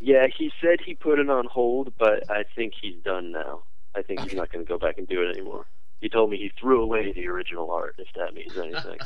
Yeah, 0.00 0.26
he 0.36 0.50
said 0.60 0.78
he 0.84 0.94
put 0.94 1.20
it 1.20 1.30
on 1.30 1.46
hold, 1.46 1.92
but 1.96 2.28
I 2.28 2.42
think 2.56 2.72
he's 2.80 2.96
done 3.04 3.30
now. 3.30 3.62
I 3.94 4.02
think 4.02 4.20
he's 4.20 4.34
not 4.34 4.50
going 4.50 4.64
to 4.64 4.68
go 4.68 4.78
back 4.78 4.98
and 4.98 5.06
do 5.06 5.22
it 5.22 5.30
anymore. 5.30 5.66
He 6.00 6.08
told 6.08 6.30
me 6.30 6.38
he 6.38 6.50
threw 6.60 6.82
away 6.82 7.12
the 7.12 7.28
original 7.28 7.70
art, 7.70 7.94
if 7.98 8.08
that 8.16 8.34
means 8.34 8.52
anything. 8.58 8.98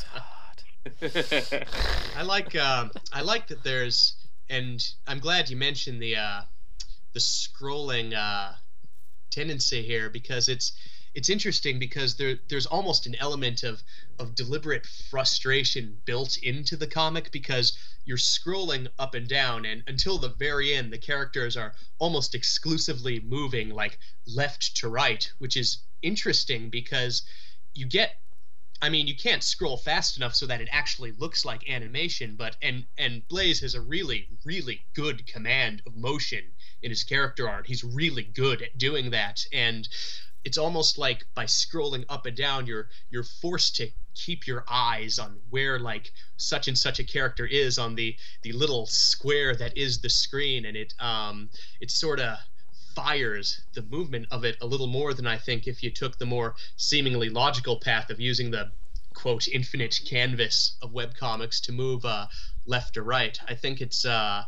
I 2.16 2.22
like 2.22 2.56
um, 2.56 2.90
I 3.12 3.20
like 3.20 3.48
that 3.48 3.62
there's 3.62 4.14
and 4.48 4.82
I'm 5.06 5.18
glad 5.18 5.50
you 5.50 5.56
mentioned 5.56 6.00
the 6.00 6.16
uh, 6.16 6.40
the 7.12 7.20
scrolling 7.20 8.14
uh, 8.14 8.52
tendency 9.37 9.83
here 9.83 10.09
because 10.09 10.49
it's 10.49 10.72
it's 11.14 11.29
interesting 11.29 11.79
because 11.79 12.16
there 12.16 12.37
there's 12.49 12.64
almost 12.66 13.07
an 13.07 13.14
element 13.20 13.62
of 13.62 13.83
of 14.18 14.35
deliberate 14.35 14.87
frustration 14.87 15.96
built 16.07 16.38
into 16.38 16.75
the 16.77 16.87
comic 16.87 17.31
because 17.33 17.77
you're 18.07 18.16
scrolling 18.16 18.88
up 18.99 19.14
and 19.14 19.29
down 19.29 19.66
and 19.66 19.83
until 19.88 20.16
the 20.16 20.35
very 20.38 20.75
end 20.75 20.90
the 20.90 20.99
characters 20.99 21.55
are 21.57 21.75
almost 21.99 22.35
exclusively 22.35 23.20
moving 23.20 23.68
like 23.68 23.99
left 24.27 24.75
to 24.77 24.88
right 24.88 25.31
which 25.38 25.57
is 25.57 25.79
interesting 26.03 26.70
because 26.70 27.22
you 27.75 27.87
get 27.87 28.16
I 28.82 28.90
mean, 28.90 29.06
you 29.06 29.16
can't 29.16 29.42
scroll 29.42 29.78
fast 29.78 30.16
enough 30.16 30.34
so 30.34 30.46
that 30.46 30.60
it 30.60 30.68
actually 30.70 31.12
looks 31.12 31.44
like 31.44 31.68
animation, 31.68 32.36
but 32.36 32.56
and 32.60 32.84
and 32.98 33.26
Blaise 33.28 33.60
has 33.60 33.74
a 33.74 33.80
really 33.80 34.28
really 34.44 34.84
good 34.94 35.26
command 35.26 35.82
of 35.86 35.96
motion 35.96 36.44
in 36.82 36.90
his 36.90 37.04
character 37.04 37.48
art. 37.48 37.66
He's 37.66 37.84
really 37.84 38.24
good 38.24 38.62
at 38.62 38.76
doing 38.78 39.10
that, 39.10 39.44
and 39.52 39.88
it's 40.44 40.58
almost 40.58 40.98
like 40.98 41.24
by 41.34 41.44
scrolling 41.44 42.04
up 42.08 42.26
and 42.26 42.36
down, 42.36 42.66
you're 42.66 42.88
you're 43.10 43.24
forced 43.24 43.76
to 43.76 43.90
keep 44.14 44.46
your 44.46 44.64
eyes 44.68 45.18
on 45.18 45.40
where 45.50 45.78
like 45.78 46.12
such 46.36 46.68
and 46.68 46.78
such 46.78 46.98
a 46.98 47.04
character 47.04 47.46
is 47.46 47.78
on 47.78 47.94
the 47.94 48.16
the 48.42 48.52
little 48.52 48.86
square 48.86 49.56
that 49.56 49.76
is 49.76 50.00
the 50.00 50.10
screen, 50.10 50.66
and 50.66 50.76
it 50.76 50.94
um 51.00 51.50
it 51.80 51.90
sort 51.90 52.20
of 52.20 52.38
fires 52.96 53.61
the 53.74 53.82
movement 53.82 54.26
of 54.30 54.42
it 54.42 54.56
a 54.62 54.66
little 54.66 54.87
more 54.87 55.12
than 55.12 55.26
I 55.26 55.37
think 55.37 55.66
if 55.66 55.82
you 55.82 55.90
took 55.90 56.18
the 56.18 56.24
more 56.24 56.56
seemingly 56.76 57.28
logical 57.28 57.78
path 57.78 58.09
of 58.09 58.18
using 58.18 58.50
the 58.50 58.72
quote 59.12 59.46
infinite 59.48 60.00
canvas 60.06 60.76
of 60.80 60.92
webcomics 60.92 61.61
to 61.64 61.72
move 61.72 62.06
uh, 62.06 62.26
left 62.64 62.94
to 62.94 63.02
right. 63.02 63.38
I 63.46 63.54
think 63.54 63.82
it's 63.82 64.06
uh, 64.06 64.44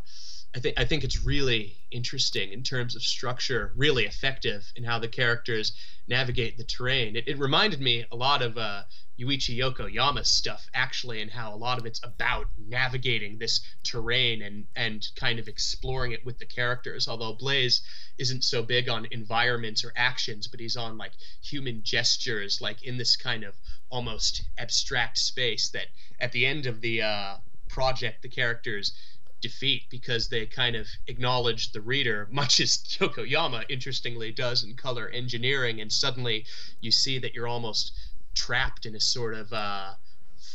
I 0.55 0.61
think 0.61 0.81
I 0.81 0.85
think 0.87 1.05
it's 1.05 1.25
really 1.25 1.77
interesting 1.91 2.53
in 2.53 2.63
terms 2.63 2.97
of 2.97 3.03
structure, 3.03 3.73
really 3.77 4.07
effective 4.07 4.73
in 4.77 4.85
how 4.85 4.99
the 4.99 5.09
characters 5.09 5.73
navigate 6.09 6.57
the 6.57 6.65
terrain. 6.65 7.17
It, 7.17 7.29
it 7.29 7.39
reminded 7.39 7.81
me 7.81 8.07
a 8.11 8.17
lot 8.17 8.41
of 8.41 8.57
uh, 8.57 8.83
Yuichi 9.21 9.59
Yokoyama's 9.59 10.31
stuff 10.31 10.67
actually, 10.73 11.21
and 11.21 11.31
how 11.31 11.55
a 11.55 11.57
lot 11.57 11.79
of 11.79 11.85
it's 11.85 12.01
about 12.03 12.47
navigating 12.57 13.37
this 13.39 13.61
terrain 13.85 14.41
and 14.41 14.67
and 14.75 15.07
kind 15.17 15.39
of 15.39 15.49
exploring 15.49 16.13
it 16.13 16.25
with 16.25 16.39
the 16.39 16.47
characters. 16.47 17.09
Although 17.09 17.35
Blaise 17.35 17.83
isn't 18.17 18.43
so 18.43 18.63
big 18.63 18.89
on 18.89 19.07
environments 19.11 19.85
or 19.85 19.93
actions, 19.97 20.47
but 20.49 20.61
he's 20.61 20.79
on 20.79 20.97
like 20.97 21.13
human 21.43 21.83
gestures, 21.83 22.63
like 22.63 22.83
in 22.83 22.97
this 22.97 23.17
kind 23.17 23.45
of 23.45 23.55
almost 23.91 24.43
abstract 24.57 25.19
space 25.19 25.69
that 25.71 25.89
at 26.21 26.33
the 26.33 26.47
end 26.47 26.65
of 26.65 26.81
the 26.81 27.03
uh, 27.03 27.37
project 27.69 28.23
the 28.23 28.29
characters 28.29 28.95
defeat 29.41 29.85
because 29.91 30.29
they 30.29 30.47
kind 30.47 30.77
of 30.77 30.87
acknowledge 31.07 31.73
the 31.73 31.81
reader, 31.81 32.29
much 32.31 32.61
as 32.61 32.79
Yokoyama 32.99 33.65
interestingly 33.69 34.33
does 34.33 34.65
in 34.65 34.75
color 34.75 35.09
engineering, 35.09 35.81
and 35.81 35.93
suddenly 35.93 36.45
you 36.81 36.91
see 36.91 37.19
that 37.19 37.35
you're 37.35 37.49
almost 37.49 37.93
trapped 38.35 38.87
in 38.87 38.95
a 38.95 39.01
sort 39.01 39.35
of 39.35 39.53
uh, 39.53 39.93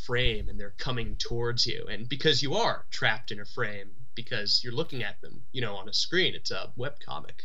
frame 0.04 0.48
and 0.48 0.58
they're 0.58 0.74
coming 0.78 1.16
towards 1.16 1.66
you. 1.66 1.86
And 1.88 2.08
because 2.08 2.42
you 2.42 2.54
are 2.54 2.84
trapped 2.90 3.30
in 3.30 3.40
a 3.40 3.44
frame, 3.44 3.90
because 4.14 4.62
you're 4.62 4.72
looking 4.72 5.02
at 5.02 5.20
them, 5.20 5.42
you 5.52 5.60
know, 5.60 5.76
on 5.76 5.88
a 5.88 5.92
screen, 5.92 6.34
it's 6.34 6.50
a 6.50 6.70
web 6.76 6.94
comic. 7.04 7.42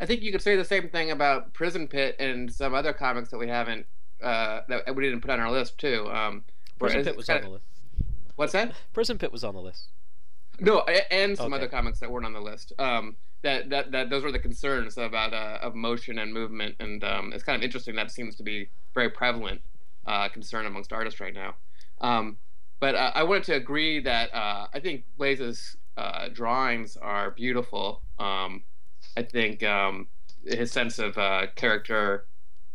I 0.00 0.06
think 0.06 0.22
you 0.22 0.32
could 0.32 0.42
say 0.42 0.56
the 0.56 0.64
same 0.64 0.88
thing 0.88 1.10
about 1.10 1.54
Prison 1.54 1.88
Pit 1.88 2.16
and 2.18 2.52
some 2.52 2.74
other 2.74 2.92
comics 2.92 3.30
that 3.30 3.38
we 3.38 3.48
haven't 3.48 3.86
uh, 4.22 4.60
that 4.68 4.94
we 4.94 5.04
didn't 5.04 5.20
put 5.20 5.30
on 5.30 5.40
our 5.40 5.50
list 5.50 5.78
too. 5.78 6.08
Um, 6.10 6.44
Prison 6.78 7.04
Pit 7.04 7.16
was 7.16 7.28
on 7.28 7.42
the 7.42 7.48
list. 7.48 7.64
What's 8.36 8.52
that? 8.52 8.72
Prison 8.92 9.18
Pit 9.18 9.32
was 9.32 9.44
on 9.44 9.54
the 9.54 9.60
list. 9.60 9.88
No, 10.60 10.80
and 11.10 11.36
some 11.36 11.52
Okay. 11.52 11.62
other 11.62 11.68
comics 11.68 11.98
that 12.00 12.10
weren't 12.10 12.26
on 12.26 12.32
the 12.32 12.40
list. 12.40 12.72
Um, 12.78 13.16
that, 13.42 13.68
that 13.70 13.92
that 13.92 14.10
those 14.10 14.24
were 14.24 14.32
the 14.32 14.38
concerns 14.38 14.96
about 14.98 15.32
uh, 15.32 15.58
of 15.62 15.74
motion 15.74 16.18
and 16.18 16.32
movement, 16.32 16.74
and 16.80 17.04
um, 17.04 17.32
it's 17.32 17.44
kind 17.44 17.56
of 17.56 17.62
interesting 17.62 17.94
that 17.96 18.10
seems 18.10 18.34
to 18.36 18.42
be 18.42 18.68
very 18.94 19.10
prevalent 19.10 19.60
uh, 20.06 20.28
concern 20.28 20.66
amongst 20.66 20.92
artists 20.92 21.20
right 21.20 21.34
now. 21.34 21.54
Um, 22.00 22.38
but 22.80 22.94
uh, 22.94 23.12
I 23.14 23.22
wanted 23.22 23.44
to 23.44 23.54
agree 23.54 24.00
that 24.00 24.34
uh, 24.34 24.66
I 24.72 24.80
think 24.80 25.04
Blaise's 25.16 25.76
uh, 25.96 26.28
drawings 26.32 26.96
are 26.96 27.30
beautiful. 27.30 28.02
Um, 28.18 28.62
I 29.16 29.22
think 29.22 29.62
um, 29.62 30.08
his 30.44 30.72
sense 30.72 30.98
of 30.98 31.16
uh, 31.16 31.46
character, 31.54 32.26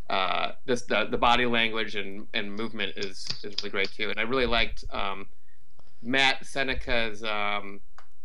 uh, 0.09 0.53
this 0.65 0.83
the, 0.83 1.05
the 1.09 1.17
body 1.17 1.45
language 1.45 1.95
and, 1.95 2.27
and 2.33 2.53
movement 2.55 2.93
is 2.97 3.25
is 3.43 3.55
really 3.59 3.69
great 3.69 3.91
too. 3.91 4.09
And 4.09 4.19
I 4.19 4.23
really 4.23 4.45
liked 4.47 4.85
um, 4.91 5.27
Matt 6.01 6.45
Seneca's. 6.45 7.23
Um, 7.23 7.81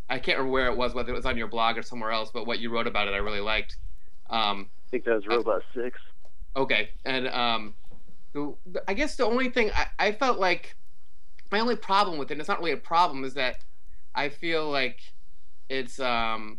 I 0.08 0.18
can't 0.18 0.38
remember 0.38 0.52
where 0.52 0.66
it 0.66 0.76
was, 0.76 0.94
whether 0.94 1.12
it 1.12 1.16
was 1.16 1.26
on 1.26 1.36
your 1.36 1.48
blog 1.48 1.76
or 1.76 1.82
somewhere 1.82 2.12
else, 2.12 2.30
but 2.32 2.46
what 2.46 2.60
you 2.60 2.70
wrote 2.70 2.86
about 2.86 3.08
it, 3.08 3.14
I 3.14 3.18
really 3.18 3.40
liked. 3.40 3.76
Um, 4.30 4.70
I 4.86 4.90
think 4.90 5.04
that 5.04 5.14
was 5.14 5.26
Robot 5.26 5.62
Six. 5.74 5.98
Okay, 6.56 6.90
and 7.04 7.28
um, 7.28 7.74
the, 8.32 8.54
I 8.88 8.94
guess 8.94 9.16
the 9.16 9.26
only 9.26 9.50
thing 9.50 9.70
I, 9.74 9.86
I 9.98 10.12
felt 10.12 10.38
like 10.38 10.76
my 11.50 11.60
only 11.60 11.76
problem 11.76 12.18
with 12.18 12.30
it, 12.30 12.34
and 12.34 12.40
it's 12.40 12.48
not 12.48 12.58
really 12.60 12.72
a 12.72 12.76
problem, 12.76 13.24
is 13.24 13.34
that 13.34 13.64
I 14.14 14.28
feel 14.28 14.70
like 14.70 15.00
it's 15.68 15.98
um, 16.00 16.58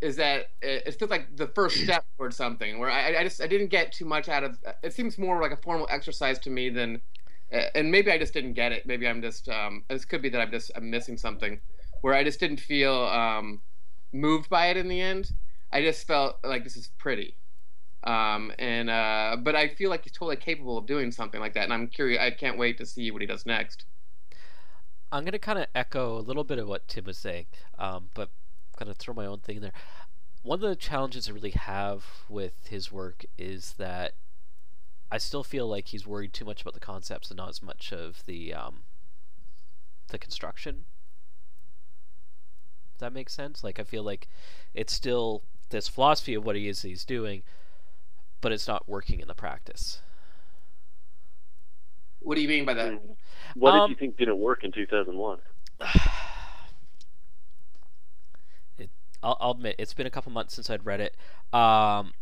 is 0.00 0.16
that 0.16 0.50
it, 0.62 0.84
it 0.86 0.98
feels 0.98 1.10
like 1.10 1.36
the 1.36 1.48
first 1.48 1.76
step 1.84 2.04
towards 2.16 2.36
something 2.36 2.78
where 2.78 2.90
I, 2.90 3.18
I 3.18 3.22
just 3.24 3.40
I 3.40 3.46
didn't 3.46 3.68
get 3.68 3.92
too 3.92 4.04
much 4.04 4.28
out 4.28 4.44
of 4.44 4.58
it. 4.82 4.92
Seems 4.92 5.18
more 5.18 5.40
like 5.40 5.52
a 5.52 5.56
formal 5.56 5.86
exercise 5.90 6.38
to 6.40 6.50
me 6.50 6.68
than, 6.70 7.00
and 7.50 7.90
maybe 7.90 8.10
I 8.10 8.18
just 8.18 8.32
didn't 8.32 8.54
get 8.54 8.72
it. 8.72 8.86
Maybe 8.86 9.08
I'm 9.08 9.22
just 9.22 9.48
um, 9.48 9.84
this 9.88 10.04
could 10.04 10.22
be 10.22 10.28
that 10.30 10.40
I'm 10.40 10.50
just 10.50 10.70
I'm 10.76 10.90
missing 10.90 11.16
something, 11.16 11.60
where 12.00 12.14
I 12.14 12.24
just 12.24 12.40
didn't 12.40 12.60
feel 12.60 12.94
um, 12.94 13.60
moved 14.12 14.48
by 14.48 14.66
it 14.66 14.76
in 14.76 14.88
the 14.88 15.00
end. 15.00 15.32
I 15.72 15.82
just 15.82 16.06
felt 16.06 16.38
like 16.42 16.64
this 16.64 16.76
is 16.76 16.88
pretty 16.98 17.36
um, 18.04 18.52
and 18.58 18.88
uh, 18.88 19.36
but 19.40 19.56
I 19.56 19.68
feel 19.68 19.90
like 19.90 20.04
he's 20.04 20.12
totally 20.12 20.36
capable 20.36 20.78
of 20.78 20.86
doing 20.86 21.10
something 21.10 21.40
like 21.40 21.54
that, 21.54 21.64
and 21.64 21.72
I'm 21.72 21.88
curious. 21.88 22.20
I 22.20 22.30
can't 22.30 22.56
wait 22.56 22.78
to 22.78 22.86
see 22.86 23.10
what 23.10 23.20
he 23.20 23.26
does 23.26 23.44
next. 23.44 23.84
I'm 25.10 25.24
gonna 25.24 25.38
kind 25.38 25.58
of 25.58 25.66
echo 25.74 26.18
a 26.18 26.20
little 26.20 26.44
bit 26.44 26.58
of 26.58 26.68
what 26.68 26.86
Tim 26.86 27.04
was 27.04 27.18
saying, 27.18 27.46
um, 27.78 28.10
but 28.14 28.30
kind 28.78 28.90
of 28.90 28.96
throw 28.96 29.14
my 29.14 29.26
own 29.26 29.40
thing 29.40 29.56
in 29.56 29.62
there. 29.62 29.72
One 30.42 30.62
of 30.62 30.68
the 30.68 30.76
challenges 30.76 31.28
I 31.28 31.32
really 31.32 31.50
have 31.50 32.04
with 32.28 32.68
his 32.68 32.92
work 32.92 33.24
is 33.36 33.74
that 33.78 34.14
I 35.10 35.18
still 35.18 35.42
feel 35.42 35.66
like 35.66 35.88
he's 35.88 36.06
worried 36.06 36.32
too 36.32 36.44
much 36.44 36.60
about 36.62 36.74
the 36.74 36.80
concepts 36.80 37.30
and 37.30 37.36
not 37.38 37.48
as 37.48 37.62
much 37.62 37.92
of 37.92 38.24
the 38.26 38.52
um, 38.54 38.82
the 40.08 40.18
construction. 40.18 40.84
Does 42.94 43.00
that 43.00 43.12
make 43.12 43.30
sense? 43.30 43.62
Like 43.64 43.78
I 43.78 43.84
feel 43.84 44.02
like 44.02 44.28
it's 44.74 44.92
still 44.92 45.42
this 45.70 45.88
philosophy 45.88 46.34
of 46.34 46.44
what 46.44 46.56
he 46.56 46.68
is 46.68 46.82
he's 46.82 47.04
doing, 47.04 47.42
but 48.40 48.52
it's 48.52 48.68
not 48.68 48.88
working 48.88 49.20
in 49.20 49.28
the 49.28 49.34
practice. 49.34 50.00
What 52.20 52.34
do 52.34 52.40
you 52.42 52.48
mean 52.48 52.64
by 52.64 52.74
that? 52.74 53.00
What 53.54 53.74
Um, 53.74 53.80
did 53.88 53.88
you 53.88 53.96
think 53.96 54.16
didn't 54.16 54.38
work 54.38 54.64
in 54.64 54.72
2001? 54.72 55.38
I'll, 59.22 59.36
I'll 59.40 59.50
admit 59.52 59.76
it's 59.78 59.94
been 59.94 60.06
a 60.06 60.10
couple 60.10 60.30
months 60.32 60.54
since 60.54 60.70
I'd 60.70 60.86
read 60.86 61.00
it, 61.00 61.16
um, 61.52 62.12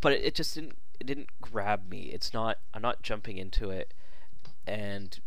but 0.00 0.12
it, 0.12 0.24
it 0.24 0.34
just 0.34 0.54
didn't 0.54 0.76
it 1.02 1.06
didn't 1.06 1.30
grab 1.40 1.90
me. 1.90 2.10
It's 2.14 2.32
not 2.32 2.58
I'm 2.72 2.80
not 2.80 3.02
jumping 3.02 3.36
into 3.36 3.70
it, 3.70 3.92
and 4.68 5.18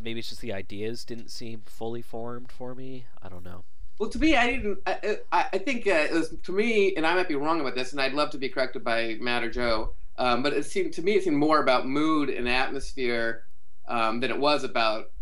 maybe 0.00 0.18
it's 0.18 0.30
just 0.30 0.40
the 0.40 0.52
ideas 0.52 1.04
didn't 1.04 1.30
seem 1.30 1.62
fully 1.64 2.02
formed 2.02 2.50
for 2.50 2.74
me. 2.74 3.06
I 3.22 3.28
don't 3.28 3.44
know. 3.44 3.62
Well, 4.00 4.10
to 4.10 4.18
me, 4.18 4.34
I 4.34 4.50
didn't. 4.50 4.78
I, 4.84 5.18
I, 5.30 5.46
I 5.52 5.58
think 5.58 5.86
uh, 5.86 5.90
it 5.90 6.12
was 6.12 6.34
to 6.42 6.52
me, 6.52 6.96
and 6.96 7.06
I 7.06 7.14
might 7.14 7.28
be 7.28 7.36
wrong 7.36 7.60
about 7.60 7.76
this, 7.76 7.92
and 7.92 8.00
I'd 8.00 8.14
love 8.14 8.30
to 8.30 8.38
be 8.38 8.48
corrected 8.48 8.82
by 8.82 9.16
Matt 9.20 9.44
or 9.44 9.50
Joe. 9.50 9.94
Um, 10.18 10.42
but 10.42 10.54
it 10.54 10.66
seemed 10.66 10.92
to 10.94 11.02
me 11.02 11.12
it 11.12 11.22
seemed 11.22 11.36
more 11.36 11.62
about 11.62 11.86
mood 11.86 12.28
and 12.28 12.48
atmosphere 12.48 13.44
um, 13.86 14.18
than 14.18 14.32
it 14.32 14.38
was 14.40 14.64
about 14.64 15.12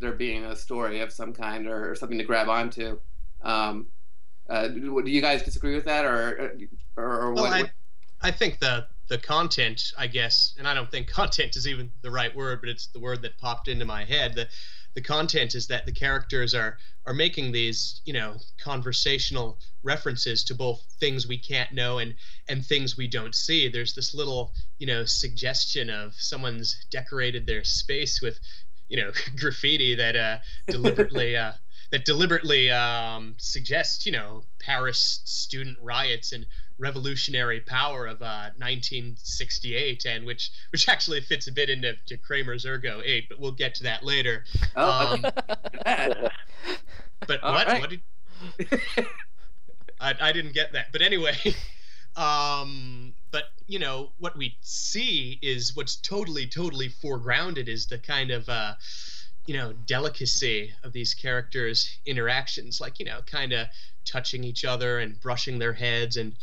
there 0.00 0.12
being 0.12 0.44
a 0.44 0.54
story 0.54 1.00
of 1.00 1.12
some 1.12 1.32
kind 1.32 1.66
or, 1.66 1.92
or 1.92 1.94
something 1.94 2.18
to 2.18 2.24
grab 2.24 2.50
onto. 2.50 2.98
Um, 3.40 3.86
uh, 4.50 4.68
do 4.68 5.02
do 5.02 5.10
you 5.10 5.22
guys 5.22 5.42
disagree 5.42 5.74
with 5.74 5.86
that, 5.86 6.04
or 6.04 6.52
or, 6.98 7.04
or 7.22 7.32
Well, 7.32 7.44
what? 7.44 7.52
I, 7.54 7.70
I 8.20 8.30
think 8.30 8.58
the 8.58 8.86
the 9.08 9.18
content, 9.18 9.92
I 9.98 10.06
guess, 10.06 10.54
and 10.58 10.66
I 10.66 10.74
don't 10.74 10.90
think 10.90 11.08
content 11.10 11.56
is 11.56 11.66
even 11.66 11.90
the 12.02 12.10
right 12.10 12.34
word, 12.34 12.60
but 12.60 12.68
it's 12.68 12.86
the 12.88 13.00
word 13.00 13.22
that 13.22 13.38
popped 13.38 13.68
into 13.68 13.84
my 13.84 14.04
head. 14.04 14.34
The 14.34 14.48
the 14.94 15.02
content 15.02 15.56
is 15.56 15.66
that 15.66 15.86
the 15.86 15.92
characters 15.92 16.54
are 16.54 16.78
are 17.06 17.12
making 17.12 17.52
these, 17.52 18.00
you 18.04 18.12
know, 18.12 18.36
conversational 18.58 19.58
references 19.82 20.44
to 20.44 20.54
both 20.54 20.82
things 21.00 21.26
we 21.26 21.36
can't 21.36 21.72
know 21.72 21.98
and 21.98 22.14
and 22.48 22.64
things 22.64 22.96
we 22.96 23.08
don't 23.08 23.34
see. 23.34 23.68
There's 23.68 23.94
this 23.94 24.14
little, 24.14 24.54
you 24.78 24.86
know, 24.86 25.04
suggestion 25.04 25.90
of 25.90 26.14
someone's 26.14 26.86
decorated 26.90 27.46
their 27.46 27.64
space 27.64 28.22
with, 28.22 28.38
you 28.88 28.96
know, 28.96 29.10
graffiti 29.36 29.96
that 29.96 30.16
uh, 30.16 30.38
deliberately 30.68 31.36
uh, 31.36 31.52
that 31.90 32.04
deliberately 32.04 32.70
um, 32.70 33.34
suggests, 33.38 34.06
you 34.06 34.12
know, 34.12 34.44
Paris 34.60 35.20
student 35.24 35.76
riots 35.80 36.32
and 36.32 36.46
revolutionary 36.78 37.60
power 37.60 38.06
of 38.06 38.20
uh, 38.22 38.50
1968, 38.58 40.04
and 40.06 40.26
which 40.26 40.50
which 40.70 40.88
actually 40.88 41.20
fits 41.20 41.46
a 41.46 41.52
bit 41.52 41.70
into 41.70 41.94
to 42.06 42.16
Kramer's 42.16 42.64
Ergot 42.66 43.02
8, 43.04 43.28
but 43.28 43.38
we'll 43.40 43.52
get 43.52 43.74
to 43.76 43.82
that 43.84 44.04
later. 44.04 44.44
oh, 44.76 45.14
Um, 45.14 45.22
but 47.26 47.42
All 47.42 47.52
what? 47.52 47.66
right. 47.66 47.80
What 47.80 47.90
did 47.90 48.00
I, 50.00 50.14
I 50.20 50.32
didn't 50.32 50.52
get 50.54 50.72
that. 50.72 50.86
But 50.92 51.02
anyway, 51.02 51.36
Um, 52.16 53.12
but 53.32 53.44
you 53.66 53.78
know 53.78 54.10
what 54.18 54.36
we 54.36 54.56
see 54.60 55.38
is 55.42 55.74
what's 55.74 55.96
totally, 55.96 56.46
totally 56.46 56.88
foregrounded 56.88 57.66
is 57.68 57.86
the 57.86 57.98
kind 57.98 58.30
of 58.30 58.48
uh, 58.48 58.74
you 59.46 59.56
know 59.56 59.72
delicacy 59.86 60.72
of 60.84 60.92
these 60.92 61.12
characters' 61.14 61.98
interactions, 62.06 62.80
like 62.80 62.98
you 63.00 63.04
know, 63.06 63.20
kind 63.26 63.52
of 63.52 63.66
touching 64.04 64.44
each 64.44 64.64
other 64.64 65.00
and 65.00 65.20
brushing 65.20 65.58
their 65.58 65.72
heads 65.72 66.16
and 66.16 66.34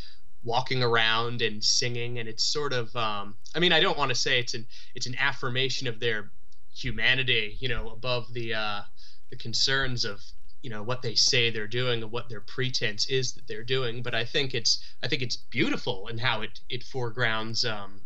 walking 0.43 0.81
around 0.81 1.41
and 1.41 1.63
singing 1.63 2.17
and 2.17 2.27
it's 2.27 2.43
sort 2.43 2.73
of 2.73 2.95
um, 2.95 3.35
i 3.55 3.59
mean 3.59 3.71
i 3.71 3.79
don't 3.79 3.97
want 3.97 4.09
to 4.09 4.15
say 4.15 4.39
it's 4.39 4.53
an 4.53 4.65
it's 4.95 5.05
an 5.05 5.15
affirmation 5.19 5.87
of 5.87 5.99
their 5.99 6.31
humanity 6.73 7.57
you 7.59 7.69
know 7.69 7.89
above 7.89 8.33
the 8.33 8.53
uh, 8.53 8.81
the 9.29 9.35
concerns 9.35 10.03
of 10.03 10.21
you 10.61 10.69
know 10.69 10.83
what 10.83 11.01
they 11.01 11.15
say 11.15 11.49
they're 11.49 11.67
doing 11.67 12.01
and 12.01 12.11
what 12.11 12.29
their 12.29 12.41
pretense 12.41 13.07
is 13.07 13.33
that 13.33 13.47
they're 13.47 13.63
doing 13.63 14.01
but 14.01 14.15
i 14.15 14.25
think 14.25 14.53
it's 14.53 14.83
i 15.03 15.07
think 15.07 15.21
it's 15.21 15.35
beautiful 15.35 16.07
in 16.07 16.17
how 16.17 16.41
it 16.41 16.59
it 16.69 16.83
foregrounds 16.83 17.63
um, 17.65 18.01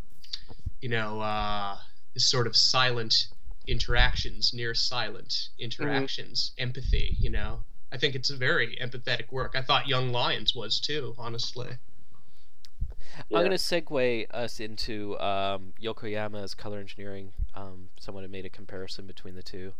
you 0.80 0.88
know 0.88 1.20
uh, 1.20 1.76
this 2.14 2.30
sort 2.30 2.46
of 2.46 2.56
silent 2.56 3.28
interactions 3.66 4.52
near 4.52 4.74
silent 4.74 5.48
interactions 5.58 6.52
mm-hmm. 6.54 6.68
empathy 6.68 7.16
you 7.18 7.30
know? 7.30 7.60
I 7.92 7.98
think 7.98 8.16
it's 8.16 8.30
a 8.30 8.36
very 8.36 8.76
empathetic 8.82 9.30
work. 9.30 9.54
I 9.54 9.62
thought 9.62 9.86
young 9.86 10.10
lions 10.10 10.56
was 10.56 10.80
too 10.80 11.14
honestly 11.18 11.68
yeah. 13.28 13.38
I'm 13.38 13.44
going 13.44 13.50
to 13.50 13.56
segue 13.56 14.26
us 14.30 14.60
into 14.60 15.18
um, 15.18 15.72
Yokoyama's 15.82 16.54
color 16.54 16.78
engineering. 16.78 17.32
Um, 17.54 17.88
someone 17.98 18.24
had 18.24 18.30
made 18.30 18.44
a 18.44 18.50
comparison 18.50 19.06
between 19.06 19.34
the 19.34 19.42
two. 19.42 19.72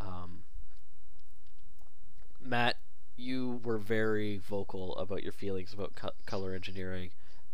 Um, 0.00 0.42
Matt, 2.40 2.76
you 3.16 3.60
were 3.64 3.78
very 3.78 4.38
vocal 4.38 4.96
about 4.96 5.22
your 5.22 5.32
feelings 5.32 5.72
about 5.72 5.94
co- 5.94 6.10
color 6.26 6.54
engineering 6.54 7.10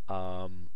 um, 0.09 0.69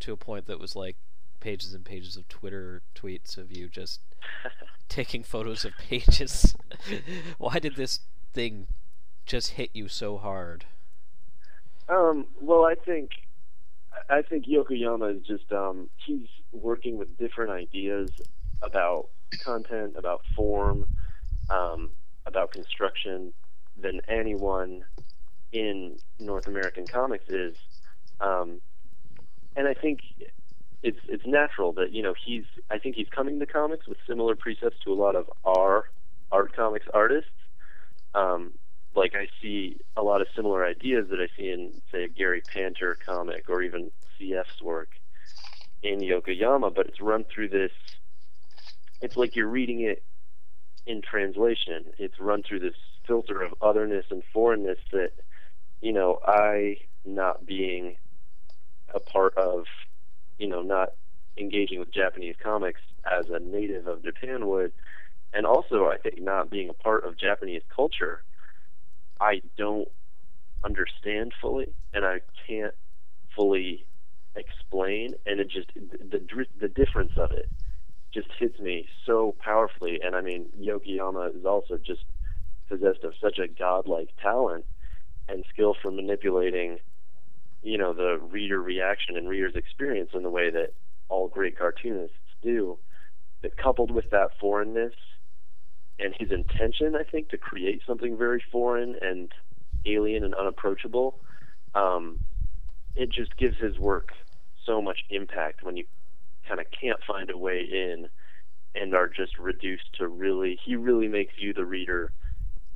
to 0.00 0.12
a 0.12 0.16
point 0.16 0.46
that 0.46 0.58
was 0.58 0.74
like 0.74 0.96
pages 1.40 1.74
and 1.74 1.84
pages 1.84 2.16
of 2.16 2.28
Twitter 2.28 2.82
tweets 2.94 3.36
of 3.36 3.52
you 3.52 3.68
just 3.68 4.00
taking 4.88 5.22
photos 5.22 5.64
of 5.64 5.72
pages. 5.78 6.54
Why 7.38 7.58
did 7.58 7.76
this 7.76 8.00
thing 8.32 8.68
just 9.26 9.52
hit 9.52 9.70
you 9.72 9.88
so 9.88 10.18
hard? 10.18 10.64
Um, 11.88 12.26
well, 12.40 12.64
I 12.64 12.74
think 12.74 13.10
I 14.08 14.22
think 14.22 14.46
Yokoyama 14.46 15.16
is 15.16 15.26
just 15.26 15.50
um, 15.52 15.88
he's 16.04 16.28
working 16.52 16.98
with 16.98 17.16
different 17.18 17.50
ideas 17.50 18.10
about 18.62 19.08
content, 19.42 19.94
about 19.96 20.22
form, 20.36 20.86
um, 21.50 21.90
about 22.26 22.52
construction 22.52 23.32
than 23.80 24.00
anyone 24.08 24.84
in 25.52 25.96
North 26.18 26.46
American 26.46 26.86
comics 26.86 27.28
is. 27.28 27.56
Um, 28.20 28.60
and 29.56 29.66
I 29.66 29.74
think 29.74 30.00
it's 30.82 30.98
it's 31.08 31.26
natural 31.26 31.72
that 31.72 31.92
you 31.92 32.02
know 32.02 32.14
he's 32.24 32.44
I 32.70 32.78
think 32.78 32.96
he's 32.96 33.08
coming 33.08 33.38
to 33.40 33.46
comics 33.46 33.86
with 33.86 33.98
similar 34.06 34.34
precepts 34.34 34.76
to 34.84 34.92
a 34.92 34.94
lot 34.94 35.14
of 35.16 35.30
our 35.44 35.90
art 36.30 36.54
comics 36.54 36.86
artists. 36.92 37.30
Um, 38.14 38.52
like 38.94 39.12
I 39.14 39.26
see 39.40 39.78
a 39.96 40.02
lot 40.02 40.20
of 40.20 40.26
similar 40.36 40.64
ideas 40.64 41.06
that 41.10 41.18
I 41.18 41.28
see 41.36 41.50
in 41.50 41.72
say 41.90 42.04
a 42.04 42.08
Gary 42.08 42.42
Panter 42.52 42.98
comic 43.04 43.48
or 43.48 43.62
even 43.62 43.90
CF's 44.20 44.62
work 44.62 44.88
in 45.82 46.00
Yokoyama, 46.00 46.74
but 46.74 46.86
it's 46.86 47.00
run 47.00 47.24
through 47.32 47.48
this. 47.48 47.70
It's 49.00 49.16
like 49.16 49.34
you're 49.34 49.48
reading 49.48 49.80
it 49.82 50.02
in 50.86 51.00
translation. 51.02 51.84
It's 51.98 52.20
run 52.20 52.42
through 52.46 52.60
this 52.60 52.74
filter 53.06 53.42
of 53.42 53.52
otherness 53.60 54.04
and 54.10 54.22
foreignness 54.32 54.78
that, 54.92 55.10
you 55.80 55.92
know, 55.92 56.18
I 56.24 56.76
not 57.04 57.46
being 57.46 57.96
a 58.94 59.00
part 59.00 59.36
of, 59.36 59.64
you 60.38 60.48
know, 60.48 60.62
not 60.62 60.90
engaging 61.38 61.80
with 61.80 61.92
Japanese 61.92 62.36
comics 62.42 62.80
as 63.10 63.26
a 63.30 63.40
native 63.40 63.86
of 63.86 64.04
Japan 64.04 64.46
would, 64.46 64.72
and 65.32 65.46
also 65.46 65.86
I 65.86 65.96
think 65.96 66.20
not 66.20 66.50
being 66.50 66.68
a 66.68 66.74
part 66.74 67.04
of 67.04 67.18
Japanese 67.18 67.62
culture 67.74 68.22
I 69.22 69.40
don't 69.56 69.88
understand 70.64 71.32
fully, 71.40 71.72
and 71.94 72.04
I 72.04 72.20
can't 72.48 72.74
fully 73.36 73.86
explain, 74.34 75.14
and 75.26 75.38
it 75.38 75.48
just 75.48 75.68
the 75.74 76.20
the 76.60 76.68
difference 76.68 77.12
of 77.16 77.30
it 77.30 77.48
just 78.12 78.26
hits 78.38 78.58
me 78.58 78.88
so 79.06 79.36
powerfully. 79.38 80.00
And 80.02 80.16
I 80.16 80.22
mean, 80.22 80.46
Yokoyama 80.60 81.36
is 81.38 81.44
also 81.44 81.78
just 81.78 82.04
possessed 82.68 83.04
of 83.04 83.14
such 83.22 83.38
a 83.38 83.46
godlike 83.46 84.08
talent 84.20 84.64
and 85.28 85.44
skill 85.52 85.74
for 85.80 85.92
manipulating, 85.92 86.78
you 87.62 87.78
know, 87.78 87.92
the 87.92 88.18
reader 88.18 88.60
reaction 88.60 89.16
and 89.16 89.28
reader's 89.28 89.54
experience 89.54 90.10
in 90.14 90.24
the 90.24 90.30
way 90.30 90.50
that 90.50 90.74
all 91.08 91.28
great 91.28 91.56
cartoonists 91.56 92.16
do. 92.42 92.76
That 93.42 93.56
coupled 93.56 93.90
with 93.90 94.10
that 94.10 94.30
foreignness 94.40 94.94
and 95.98 96.14
his 96.18 96.30
intention, 96.30 96.96
I 96.96 97.04
think, 97.04 97.28
to 97.30 97.38
create 97.38 97.82
something 97.86 98.16
very 98.16 98.42
foreign 98.50 98.96
and 99.00 99.32
alien 99.86 100.24
and 100.24 100.34
unapproachable, 100.34 101.20
um, 101.74 102.18
it 102.96 103.10
just 103.10 103.36
gives 103.36 103.56
his 103.58 103.78
work 103.78 104.12
so 104.64 104.80
much 104.80 105.00
impact 105.10 105.62
when 105.62 105.76
you 105.76 105.84
kind 106.46 106.60
of 106.60 106.66
can't 106.70 106.98
find 107.06 107.30
a 107.30 107.36
way 107.36 107.60
in 107.60 108.08
and 108.74 108.94
are 108.94 109.08
just 109.08 109.38
reduced 109.38 109.92
to 109.98 110.08
really, 110.08 110.58
he 110.64 110.76
really 110.76 111.08
makes 111.08 111.34
you, 111.38 111.52
the 111.52 111.64
reader, 111.64 112.12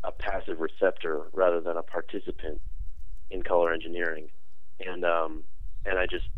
a 0.04 0.12
passive 0.12 0.60
receptor 0.60 1.22
rather 1.32 1.60
than 1.60 1.76
a 1.76 1.82
participant 1.82 2.60
in 3.30 3.42
color 3.42 3.72
engineering. 3.72 4.28
And, 4.86 5.04
um, 5.04 5.42
and 5.84 5.98
I 5.98 6.06
just, 6.06 6.28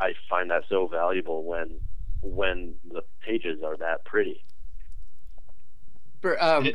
I 0.00 0.12
find 0.28 0.50
that 0.50 0.64
so 0.68 0.86
valuable 0.86 1.44
when, 1.44 1.80
when 2.20 2.74
the 2.90 3.02
pages 3.24 3.62
are 3.62 3.76
that 3.76 4.04
pretty 4.04 4.44
for 6.26 6.42
um, 6.42 6.72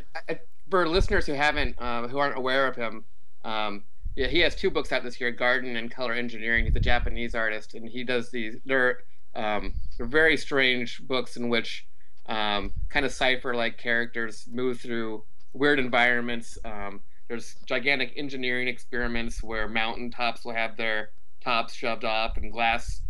for 0.70 0.88
listeners 0.88 1.26
who 1.26 1.34
haven't 1.34 1.76
uh, 1.78 2.08
who 2.08 2.18
aren't 2.18 2.38
aware 2.38 2.68
of 2.68 2.76
him, 2.76 3.04
um, 3.43 3.84
yeah, 4.16 4.28
he 4.28 4.39
has 4.39 4.56
two 4.56 4.70
books 4.70 4.91
out 4.93 5.04
this 5.04 5.20
year: 5.20 5.32
Garden 5.32 5.76
and 5.76 5.91
Color 5.91 6.14
Engineering. 6.14 6.66
He's 6.66 6.76
a 6.76 6.80
Japanese 6.80 7.36
artist, 7.36 7.74
and 7.74 7.88
he 7.88 8.04
does 8.06 8.32
these. 8.32 8.56
They're 8.66 8.99
um, 9.36 9.74
they're 9.97 10.08
very 10.08 10.38
strange 10.38 11.06
books 11.06 11.36
in 11.36 11.49
which 11.49 11.86
um, 12.28 12.72
kind 12.89 13.06
of 13.06 13.12
cipher-like 13.12 13.78
characters 13.78 14.47
move 14.49 14.80
through 14.80 15.24
weird 15.54 15.80
environments. 15.80 16.58
Um, 16.64 17.02
there's 17.28 17.56
gigantic 17.66 18.14
engineering 18.16 18.68
experiments 18.70 19.43
where 19.43 19.68
mountain 19.68 20.12
tops 20.12 20.45
will 20.45 20.54
have 20.54 20.78
their 20.78 21.10
tops 21.43 21.74
shoved 21.74 22.06
off, 22.06 22.38
and 22.38 22.54
glass 22.54 23.02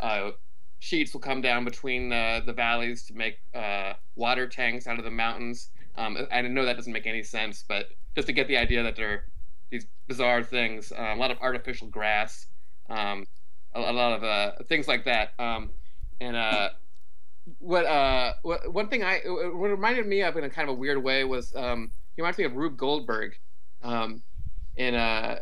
uh, 0.00 0.30
sheets 0.78 1.12
will 1.12 1.20
come 1.20 1.42
down 1.42 1.64
between 1.64 2.08
the, 2.08 2.42
the 2.46 2.54
valleys 2.54 3.04
to 3.04 3.14
make 3.14 3.38
uh, 3.54 3.92
water 4.16 4.46
tanks 4.46 4.86
out 4.86 4.98
of 4.98 5.04
the 5.04 5.10
mountains. 5.10 5.70
Um, 5.96 6.16
I 6.30 6.42
know 6.42 6.64
that 6.64 6.76
doesn't 6.76 6.92
make 6.92 7.06
any 7.06 7.22
sense, 7.22 7.64
but 7.66 7.90
just 8.14 8.26
to 8.26 8.32
get 8.32 8.48
the 8.48 8.56
idea 8.56 8.82
that 8.82 8.96
there 8.96 9.12
are 9.12 9.24
these 9.70 9.86
bizarre 10.08 10.42
things, 10.42 10.92
uh, 10.92 11.12
a 11.14 11.16
lot 11.16 11.30
of 11.30 11.38
artificial 11.40 11.88
grass, 11.88 12.46
um, 12.88 13.26
a, 13.74 13.80
a, 13.80 13.92
lot 13.92 14.12
of 14.12 14.24
uh, 14.24 14.52
things 14.68 14.88
like 14.88 15.04
that. 15.04 15.32
Um, 15.38 15.70
and 16.20 16.36
uh, 16.36 16.70
what, 17.58 17.86
uh, 17.86 18.34
what 18.42 18.72
one 18.72 18.88
thing 18.88 19.02
I 19.02 19.20
what 19.24 19.70
reminded 19.70 20.06
me 20.06 20.22
of 20.22 20.36
in 20.36 20.44
a 20.44 20.50
kind 20.50 20.68
of 20.68 20.76
a 20.76 20.78
weird 20.78 21.02
way 21.02 21.24
was 21.24 21.54
um, 21.56 21.90
he 22.16 22.22
reminds 22.22 22.38
me 22.38 22.44
of 22.44 22.54
Rube 22.56 22.76
Goldberg, 22.76 23.38
um, 23.82 24.22
in 24.76 24.94
uh, 24.94 25.40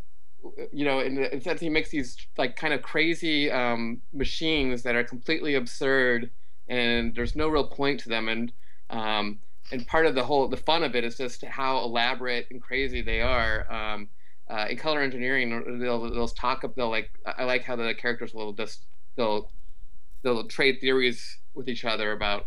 you 0.72 0.84
know, 0.84 1.00
in 1.00 1.14
the 1.16 1.40
sense 1.40 1.60
he 1.60 1.68
makes 1.68 1.90
these 1.90 2.16
like 2.36 2.56
kind 2.56 2.72
of 2.72 2.82
crazy 2.82 3.50
um, 3.50 4.00
machines 4.12 4.82
that 4.82 4.94
are 4.94 5.04
completely 5.04 5.54
absurd, 5.54 6.30
and 6.68 7.14
there's 7.14 7.34
no 7.34 7.48
real 7.48 7.66
point 7.66 8.00
to 8.00 8.08
them, 8.08 8.28
and 8.28 8.52
and 9.70 9.86
part 9.86 10.06
of 10.06 10.14
the 10.14 10.24
whole 10.24 10.48
the 10.48 10.56
fun 10.56 10.82
of 10.82 10.94
it 10.96 11.04
is 11.04 11.16
just 11.16 11.44
how 11.44 11.78
elaborate 11.78 12.46
and 12.50 12.60
crazy 12.62 13.02
they 13.02 13.20
are. 13.20 13.70
Um, 13.72 14.08
uh, 14.50 14.66
in 14.70 14.78
color 14.78 15.00
engineering, 15.00 15.78
they'll 15.80 16.10
they'll 16.10 16.28
talk. 16.28 16.64
Up 16.64 16.74
they'll 16.74 16.90
like 16.90 17.10
I 17.26 17.44
like 17.44 17.64
how 17.64 17.76
the 17.76 17.94
characters 17.94 18.32
will 18.32 18.52
just 18.52 18.86
they'll 19.16 19.50
they'll 20.22 20.46
trade 20.48 20.78
theories 20.80 21.38
with 21.54 21.68
each 21.68 21.84
other 21.84 22.12
about 22.12 22.46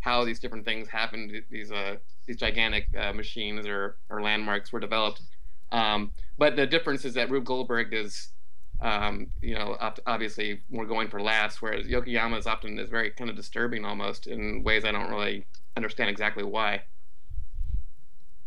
how 0.00 0.24
these 0.24 0.40
different 0.40 0.64
things 0.64 0.88
happened. 0.88 1.32
These 1.50 1.70
uh 1.70 1.96
these 2.26 2.36
gigantic 2.36 2.86
uh, 2.98 3.12
machines 3.12 3.66
or 3.66 3.96
or 4.08 4.22
landmarks 4.22 4.72
were 4.72 4.80
developed. 4.80 5.22
Um, 5.72 6.12
but 6.38 6.56
the 6.56 6.66
difference 6.66 7.04
is 7.04 7.14
that 7.14 7.30
Rube 7.30 7.46
Goldberg 7.46 7.94
is, 7.94 8.28
um, 8.80 9.28
you 9.40 9.54
know, 9.54 9.76
obviously 10.06 10.60
we're 10.70 10.86
going 10.86 11.08
for 11.08 11.20
laughs, 11.20 11.62
whereas 11.62 11.86
Yokoyama 11.86 12.38
is 12.38 12.46
often 12.46 12.78
is 12.78 12.90
very 12.90 13.10
kind 13.10 13.30
of 13.30 13.36
disturbing 13.36 13.84
almost 13.84 14.26
in 14.26 14.62
ways 14.62 14.84
I 14.84 14.92
don't 14.92 15.10
really 15.10 15.46
understand 15.76 16.10
exactly 16.10 16.44
why. 16.44 16.82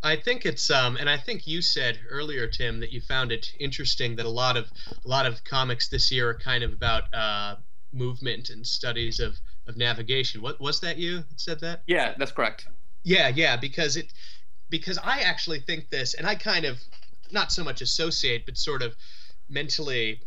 I 0.04 0.16
think 0.18 0.46
it's 0.46 0.70
um, 0.70 0.98
and 0.98 1.10
I 1.10 1.18
think 1.18 1.48
you 1.48 1.62
said 1.64 2.00
earlier, 2.10 2.48
Tim, 2.48 2.80
that 2.82 2.92
you 2.92 3.02
found 3.02 3.32
it 3.32 3.54
interesting 3.60 4.16
that 4.18 4.26
a 4.26 4.30
lot 4.30 4.56
of 4.56 4.66
a 5.04 5.08
lot 5.08 5.26
of 5.26 5.44
comics 5.44 5.90
this 5.90 6.12
year 6.12 6.30
are 6.30 6.38
kind 6.38 6.64
of 6.64 6.74
about 6.74 7.12
uh, 7.14 7.56
movement 7.92 8.50
and 8.50 8.66
studies 8.66 9.20
of 9.20 9.40
of 9.68 9.78
navigation. 9.78 10.42
What 10.42 10.62
was 10.62 10.80
that 10.82 10.98
you 10.98 11.18
that 11.18 11.40
said 11.40 11.60
that? 11.62 11.82
Yeah, 11.88 12.14
that's 12.20 12.32
correct. 12.32 12.68
Yeah, 13.04 13.30
yeah, 13.30 13.58
because 13.58 13.98
it 13.98 14.14
because 14.70 15.00
I 15.00 15.22
actually 15.22 15.60
think 15.62 15.90
this, 15.90 16.14
and 16.14 16.28
I 16.28 16.36
kind 16.36 16.66
of 16.66 16.78
not 17.32 17.52
so 17.52 17.64
much 17.64 17.82
associate, 17.82 18.46
but 18.46 18.58
sort 18.58 18.84
of 18.84 18.96
mentally 19.50 20.22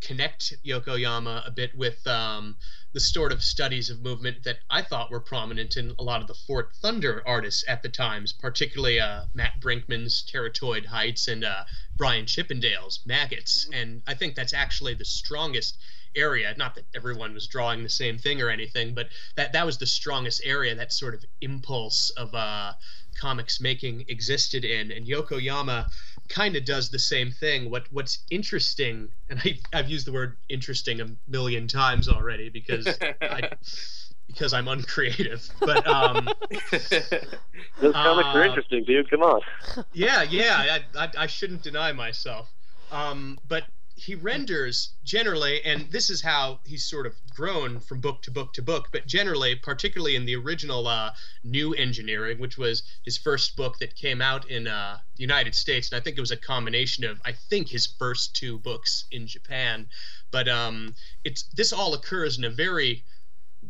connect 0.00 0.54
Yokoyama 0.64 1.46
a 1.46 1.50
bit 1.50 1.76
with 1.76 2.06
um, 2.06 2.56
the 2.92 3.00
sort 3.00 3.32
of 3.32 3.42
studies 3.42 3.88
of 3.88 4.02
movement 4.02 4.44
that 4.44 4.58
I 4.68 4.82
thought 4.82 5.10
were 5.10 5.20
prominent 5.20 5.76
in 5.76 5.94
a 5.98 6.02
lot 6.02 6.20
of 6.20 6.26
the 6.26 6.34
Fort 6.34 6.72
Thunder 6.76 7.22
artists 7.26 7.64
at 7.66 7.82
the 7.82 7.88
times, 7.88 8.32
particularly 8.32 9.00
uh, 9.00 9.24
Matt 9.34 9.60
Brinkman's 9.60 10.22
Teratoid 10.30 10.86
Heights 10.86 11.28
and 11.28 11.44
uh, 11.44 11.64
Brian 11.96 12.26
Chippendale's 12.26 13.00
Maggots. 13.06 13.64
Mm-hmm. 13.64 13.74
And 13.74 14.02
I 14.06 14.14
think 14.14 14.34
that's 14.34 14.52
actually 14.52 14.94
the 14.94 15.04
strongest 15.04 15.78
area. 16.14 16.54
Not 16.58 16.74
that 16.74 16.84
everyone 16.94 17.32
was 17.32 17.46
drawing 17.46 17.82
the 17.82 17.88
same 17.88 18.18
thing 18.18 18.42
or 18.42 18.50
anything, 18.50 18.94
but 18.94 19.08
that 19.36 19.52
that 19.54 19.64
was 19.64 19.78
the 19.78 19.86
strongest 19.86 20.42
area. 20.44 20.74
That 20.74 20.92
sort 20.92 21.14
of 21.14 21.24
impulse 21.40 22.10
of 22.10 22.34
uh, 22.34 22.72
comics 23.18 23.60
making 23.60 24.04
existed 24.08 24.64
in, 24.64 24.92
and 24.92 25.06
Yokoyama 25.06 25.86
kind 26.32 26.56
of 26.56 26.64
does 26.64 26.88
the 26.90 26.98
same 26.98 27.30
thing. 27.30 27.70
What 27.70 27.84
what's 27.92 28.24
interesting, 28.30 29.08
and 29.30 29.38
I, 29.44 29.58
I've 29.72 29.88
used 29.90 30.06
the 30.06 30.12
word 30.12 30.36
interesting 30.48 31.00
a 31.00 31.06
million 31.28 31.68
times 31.68 32.08
already 32.08 32.48
because 32.48 32.88
I, 33.20 33.50
because 34.26 34.52
I'm 34.52 34.66
uncreative. 34.66 35.48
But 35.60 35.86
um, 35.86 36.28
Those 37.80 37.92
comics 37.94 38.28
are 38.28 38.42
Uh, 38.42 38.46
interesting, 38.48 38.84
dude. 38.84 39.10
Come 39.10 39.22
on. 39.22 39.40
yeah, 39.92 40.22
yeah, 40.22 40.78
I, 40.96 41.04
I, 41.04 41.08
I 41.18 41.26
shouldn't 41.26 41.62
deny 41.62 41.92
myself. 41.92 42.48
Um, 42.90 43.38
but 43.48 43.64
he 44.04 44.16
renders 44.16 44.94
generally, 45.04 45.62
and 45.62 45.88
this 45.92 46.10
is 46.10 46.20
how 46.20 46.58
he's 46.64 46.84
sort 46.84 47.06
of 47.06 47.14
grown 47.30 47.78
from 47.78 48.00
book 48.00 48.20
to 48.22 48.32
book 48.32 48.52
to 48.52 48.60
book, 48.60 48.88
but 48.90 49.06
generally, 49.06 49.54
particularly 49.54 50.16
in 50.16 50.24
the 50.24 50.34
original 50.34 50.88
uh, 50.88 51.12
New 51.44 51.72
Engineering, 51.74 52.40
which 52.40 52.58
was 52.58 52.82
his 53.04 53.16
first 53.16 53.54
book 53.54 53.78
that 53.78 53.94
came 53.94 54.20
out 54.20 54.50
in 54.50 54.66
uh, 54.66 54.98
the 55.14 55.22
United 55.22 55.54
States, 55.54 55.90
and 55.90 56.00
I 56.00 56.02
think 56.02 56.18
it 56.18 56.20
was 56.20 56.32
a 56.32 56.36
combination 56.36 57.04
of, 57.04 57.20
I 57.24 57.30
think, 57.30 57.68
his 57.68 57.86
first 57.86 58.34
two 58.34 58.58
books 58.58 59.04
in 59.12 59.28
Japan. 59.28 59.88
But 60.32 60.48
um, 60.48 60.96
it's 61.22 61.44
this 61.54 61.72
all 61.72 61.94
occurs 61.94 62.38
in 62.38 62.44
a 62.44 62.50
very 62.50 63.04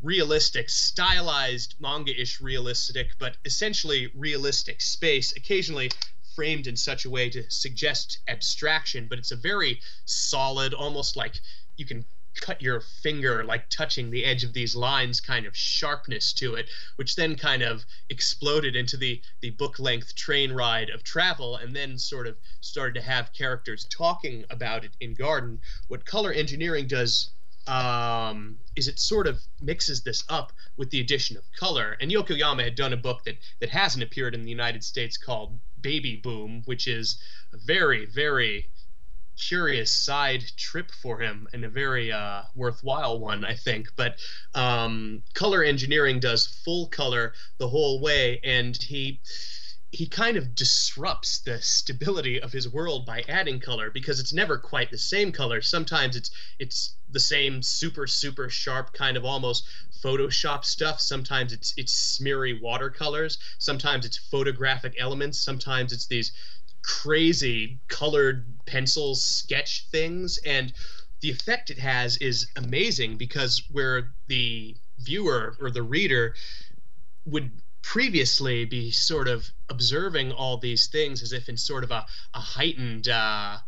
realistic, 0.02 0.70
stylized, 0.70 1.74
manga-ish 1.78 2.40
realistic, 2.40 3.08
but 3.18 3.36
essentially 3.44 4.10
realistic 4.14 4.80
space, 4.80 5.36
occasionally 5.36 5.90
framed 6.34 6.66
in 6.66 6.76
such 6.76 7.04
a 7.04 7.10
way 7.10 7.28
to 7.30 7.50
suggest 7.50 8.18
abstraction, 8.28 9.06
but 9.08 9.18
it's 9.18 9.32
a 9.32 9.36
very 9.36 9.80
solid, 10.04 10.74
almost 10.74 11.16
like 11.16 11.40
you 11.76 11.86
can 11.86 12.04
cut 12.40 12.62
your 12.62 12.80
finger 12.80 13.44
like 13.44 13.68
touching 13.68 14.10
the 14.10 14.24
edge 14.24 14.42
of 14.42 14.54
these 14.54 14.74
lines 14.74 15.20
kind 15.20 15.44
of 15.44 15.54
sharpness 15.54 16.32
to 16.32 16.54
it 16.54 16.66
which 16.96 17.14
then 17.14 17.36
kind 17.36 17.62
of 17.62 17.84
exploded 18.08 18.74
into 18.74 18.96
the 18.96 19.20
the 19.42 19.50
book 19.50 19.78
length 19.78 20.14
train 20.14 20.50
ride 20.50 20.88
of 20.88 21.02
travel 21.02 21.56
and 21.56 21.76
then 21.76 21.98
sort 21.98 22.26
of 22.26 22.38
started 22.62 22.94
to 22.94 23.02
have 23.02 23.34
characters 23.34 23.86
talking 23.90 24.46
about 24.48 24.82
it 24.82 24.92
in 24.98 25.12
garden 25.12 25.60
what 25.88 26.06
color 26.06 26.32
engineering 26.32 26.86
does 26.86 27.28
um, 27.66 28.58
is 28.74 28.88
it 28.88 28.98
sort 28.98 29.26
of 29.26 29.40
mixes 29.60 30.02
this 30.02 30.24
up 30.28 30.52
with 30.76 30.90
the 30.90 31.00
addition 31.00 31.36
of 31.36 31.44
color. 31.56 31.96
And 32.00 32.10
Yokoyama 32.10 32.64
had 32.64 32.74
done 32.74 32.92
a 32.92 32.96
book 32.96 33.24
that 33.24 33.36
that 33.60 33.70
hasn't 33.70 34.02
appeared 34.02 34.34
in 34.34 34.42
the 34.42 34.50
United 34.50 34.82
States 34.82 35.16
called 35.16 35.58
Baby 35.82 36.16
Boom, 36.16 36.62
which 36.64 36.86
is 36.86 37.18
a 37.52 37.58
very 37.58 38.06
very 38.06 38.70
curious 39.38 39.90
side 39.92 40.44
trip 40.56 40.90
for 40.90 41.18
him 41.18 41.48
and 41.52 41.64
a 41.64 41.68
very 41.68 42.12
uh, 42.12 42.42
worthwhile 42.54 43.18
one, 43.18 43.44
I 43.44 43.54
think. 43.54 43.88
But 43.96 44.18
um, 44.54 45.22
color 45.34 45.62
engineering 45.62 46.20
does 46.20 46.46
full 46.46 46.86
color 46.86 47.34
the 47.58 47.68
whole 47.68 48.00
way, 48.00 48.40
and 48.44 48.76
he 48.76 49.20
he 49.90 50.06
kind 50.06 50.38
of 50.38 50.54
disrupts 50.54 51.40
the 51.40 51.60
stability 51.60 52.40
of 52.40 52.50
his 52.50 52.66
world 52.66 53.04
by 53.04 53.22
adding 53.28 53.60
color 53.60 53.90
because 53.90 54.18
it's 54.18 54.32
never 54.32 54.56
quite 54.56 54.90
the 54.90 54.98
same 54.98 55.32
color. 55.32 55.60
Sometimes 55.60 56.16
it's 56.16 56.30
it's 56.58 56.96
the 57.12 57.20
same 57.20 57.62
super 57.62 58.06
super 58.06 58.48
sharp 58.48 58.92
kind 58.92 59.16
of 59.16 59.24
almost 59.24 59.66
Photoshop 60.02 60.64
stuff. 60.64 61.00
Sometimes 61.00 61.52
it's 61.52 61.74
it's 61.76 61.92
smeary 61.92 62.60
watercolors. 62.60 63.38
Sometimes 63.58 64.04
it's 64.04 64.16
photographic 64.16 64.94
elements. 64.98 65.38
Sometimes 65.38 65.92
it's 65.92 66.06
these 66.06 66.32
crazy 66.82 67.78
colored 67.88 68.44
pencil 68.66 69.14
sketch 69.14 69.86
things 69.90 70.38
and 70.44 70.72
the 71.20 71.30
effect 71.30 71.70
it 71.70 71.78
has 71.78 72.16
is 72.16 72.50
amazing 72.56 73.16
because 73.16 73.62
where 73.70 74.12
the 74.26 74.76
viewer 74.98 75.56
or 75.60 75.70
the 75.70 75.82
reader 75.82 76.34
would 77.24 77.52
previously 77.82 78.64
be 78.64 78.90
sort 78.90 79.28
of 79.28 79.48
observing 79.68 80.32
all 80.32 80.56
these 80.56 80.88
things 80.88 81.22
as 81.22 81.32
if 81.32 81.48
in 81.48 81.56
sort 81.56 81.84
of 81.84 81.90
a, 81.90 82.04
a 82.34 82.40
heightened 82.40 83.08
uh, 83.08 83.58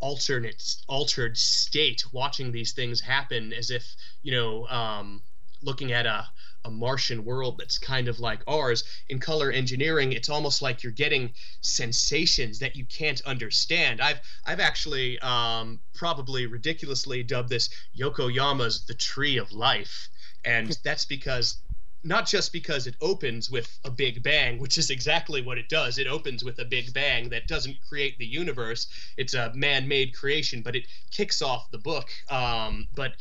alternate 0.00 0.76
altered 0.88 1.36
state 1.36 2.02
watching 2.12 2.52
these 2.52 2.72
things 2.72 3.00
happen 3.00 3.52
as 3.52 3.70
if 3.70 3.94
you 4.22 4.32
know 4.32 4.66
um, 4.68 5.22
looking 5.62 5.92
at 5.92 6.06
a, 6.06 6.26
a 6.64 6.70
martian 6.70 7.24
world 7.24 7.56
that's 7.58 7.78
kind 7.78 8.08
of 8.08 8.18
like 8.18 8.40
ours. 8.46 8.84
In 9.08 9.18
color 9.18 9.50
engineering 9.50 10.12
it's 10.12 10.28
almost 10.28 10.62
like 10.62 10.82
you're 10.82 10.92
getting 10.92 11.32
sensations 11.60 12.58
that 12.58 12.76
you 12.76 12.84
can't 12.86 13.20
understand. 13.22 14.00
I've 14.00 14.20
i've 14.46 14.60
actually 14.60 15.18
um, 15.20 15.80
probably 15.94 16.46
ridiculously 16.46 17.22
dubbed 17.22 17.50
this 17.50 17.70
yokoyama's 17.96 18.86
the 18.86 18.94
tree 18.94 19.36
of 19.36 19.52
life. 19.52 20.08
And 20.44 20.76
that's 20.84 21.04
because 21.04 21.58
not 22.02 22.26
just 22.26 22.52
because 22.52 22.86
it 22.86 22.96
opens 23.00 23.50
with 23.50 23.78
a 23.84 23.90
big 23.90 24.22
bang, 24.22 24.58
which 24.58 24.78
is 24.78 24.90
exactly 24.90 25.42
what 25.42 25.58
it 25.58 25.68
does. 25.68 25.98
It 25.98 26.06
opens 26.06 26.42
with 26.42 26.58
a 26.58 26.64
big 26.64 26.92
bang 26.92 27.28
that 27.30 27.46
doesn't 27.46 27.76
create 27.88 28.18
the 28.18 28.26
universe. 28.26 28.86
It's 29.16 29.34
a 29.34 29.52
man-made 29.54 30.14
creation, 30.14 30.62
but 30.62 30.76
it 30.76 30.86
kicks 31.10 31.42
off 31.42 31.70
the 31.70 31.78
book. 31.78 32.08
Um, 32.30 32.88
but 32.94 33.12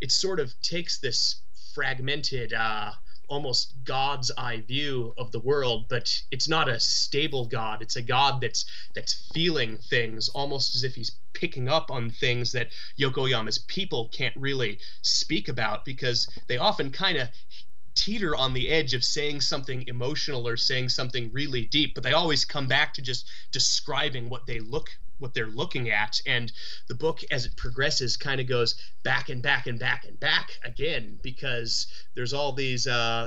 it 0.00 0.12
sort 0.12 0.40
of 0.40 0.52
takes 0.62 0.98
this 0.98 1.42
fragmented, 1.74 2.52
uh, 2.52 2.92
almost 3.28 3.74
God's 3.84 4.30
eye 4.38 4.62
view 4.66 5.12
of 5.18 5.30
the 5.32 5.40
world, 5.40 5.86
but 5.88 6.10
it's 6.30 6.48
not 6.48 6.68
a 6.68 6.80
stable 6.80 7.44
God. 7.44 7.82
It's 7.82 7.96
a 7.96 8.02
God 8.02 8.40
that's 8.40 8.64
that's 8.94 9.30
feeling 9.34 9.76
things, 9.76 10.28
almost 10.30 10.74
as 10.74 10.82
if 10.82 10.94
he's 10.94 11.12
picking 11.34 11.68
up 11.68 11.90
on 11.90 12.10
things 12.10 12.52
that 12.52 12.68
Yokoyama's 12.98 13.58
people 13.58 14.08
can't 14.12 14.34
really 14.36 14.78
speak 15.02 15.48
about 15.48 15.84
because 15.84 16.26
they 16.48 16.56
often 16.56 16.90
kind 16.90 17.18
of 17.18 17.28
teeter 17.98 18.36
on 18.36 18.54
the 18.54 18.68
edge 18.68 18.94
of 18.94 19.02
saying 19.02 19.40
something 19.40 19.84
emotional 19.88 20.46
or 20.46 20.56
saying 20.56 20.88
something 20.88 21.30
really 21.32 21.66
deep, 21.66 21.94
but 21.94 22.04
they 22.04 22.12
always 22.12 22.44
come 22.44 22.68
back 22.68 22.94
to 22.94 23.02
just 23.02 23.28
describing 23.52 24.28
what 24.30 24.46
they 24.46 24.60
look 24.60 24.88
what 25.18 25.34
they're 25.34 25.46
looking 25.46 25.90
at. 25.90 26.20
And 26.26 26.52
the 26.86 26.94
book 26.94 27.24
as 27.32 27.44
it 27.44 27.56
progresses 27.56 28.16
kind 28.16 28.40
of 28.40 28.46
goes 28.46 28.76
back 29.02 29.30
and 29.30 29.42
back 29.42 29.66
and 29.66 29.76
back 29.76 30.04
and 30.04 30.18
back 30.20 30.50
again 30.64 31.18
because 31.22 31.88
there's 32.14 32.32
all 32.32 32.52
these 32.52 32.86
uh, 32.86 33.26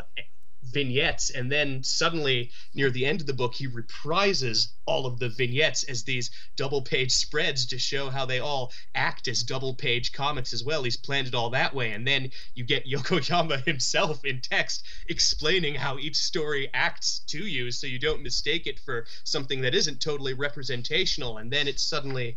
vignettes 0.64 1.30
and 1.32 1.52
then 1.52 1.84
suddenly 1.84 2.52
near 2.74 2.90
the 2.92 3.06
end 3.06 3.22
of 3.22 3.28
the 3.28 3.34
book 3.34 3.54
he 3.54 3.68
reprises 3.68 4.74
all 4.86 5.06
of 5.06 5.20
the 5.20 5.30
vignettes 5.30 5.84
as 5.84 6.04
these 6.04 6.30
double 6.56 6.82
page 6.82 7.12
spreads 7.12 7.66
to 7.66 7.80
show 7.80 8.10
how 8.10 8.26
they 8.26 8.40
all 8.40 8.72
act 8.94 9.28
as 9.28 9.44
double 9.44 9.74
page 9.74 10.12
comics 10.12 10.54
as 10.54 10.64
well. 10.64 10.84
He's 10.84 10.98
planned 10.98 11.28
it 11.28 11.36
all 11.36 11.50
that 11.52 11.74
way 11.74 11.92
and 11.92 12.08
then 12.08 12.32
you 12.54 12.64
get 12.64 12.86
yokoyama 12.92 13.66
himself 13.66 14.24
in 14.26 14.42
text 14.42 14.86
explaining 15.08 15.76
how 15.76 15.98
each 15.98 16.16
story 16.18 16.70
acts 16.74 17.20
to 17.28 17.46
you 17.46 17.72
so 17.72 17.88
you 17.88 18.00
don't 18.00 18.24
mistake 18.24 18.68
it 18.68 18.80
for 18.80 19.06
something 19.24 19.62
that 19.62 19.76
isn't 19.76 20.02
totally 20.02 20.34
representational 20.34 21.38
and 21.38 21.52
then 21.52 21.68
it 21.68 21.80
suddenly 21.80 22.36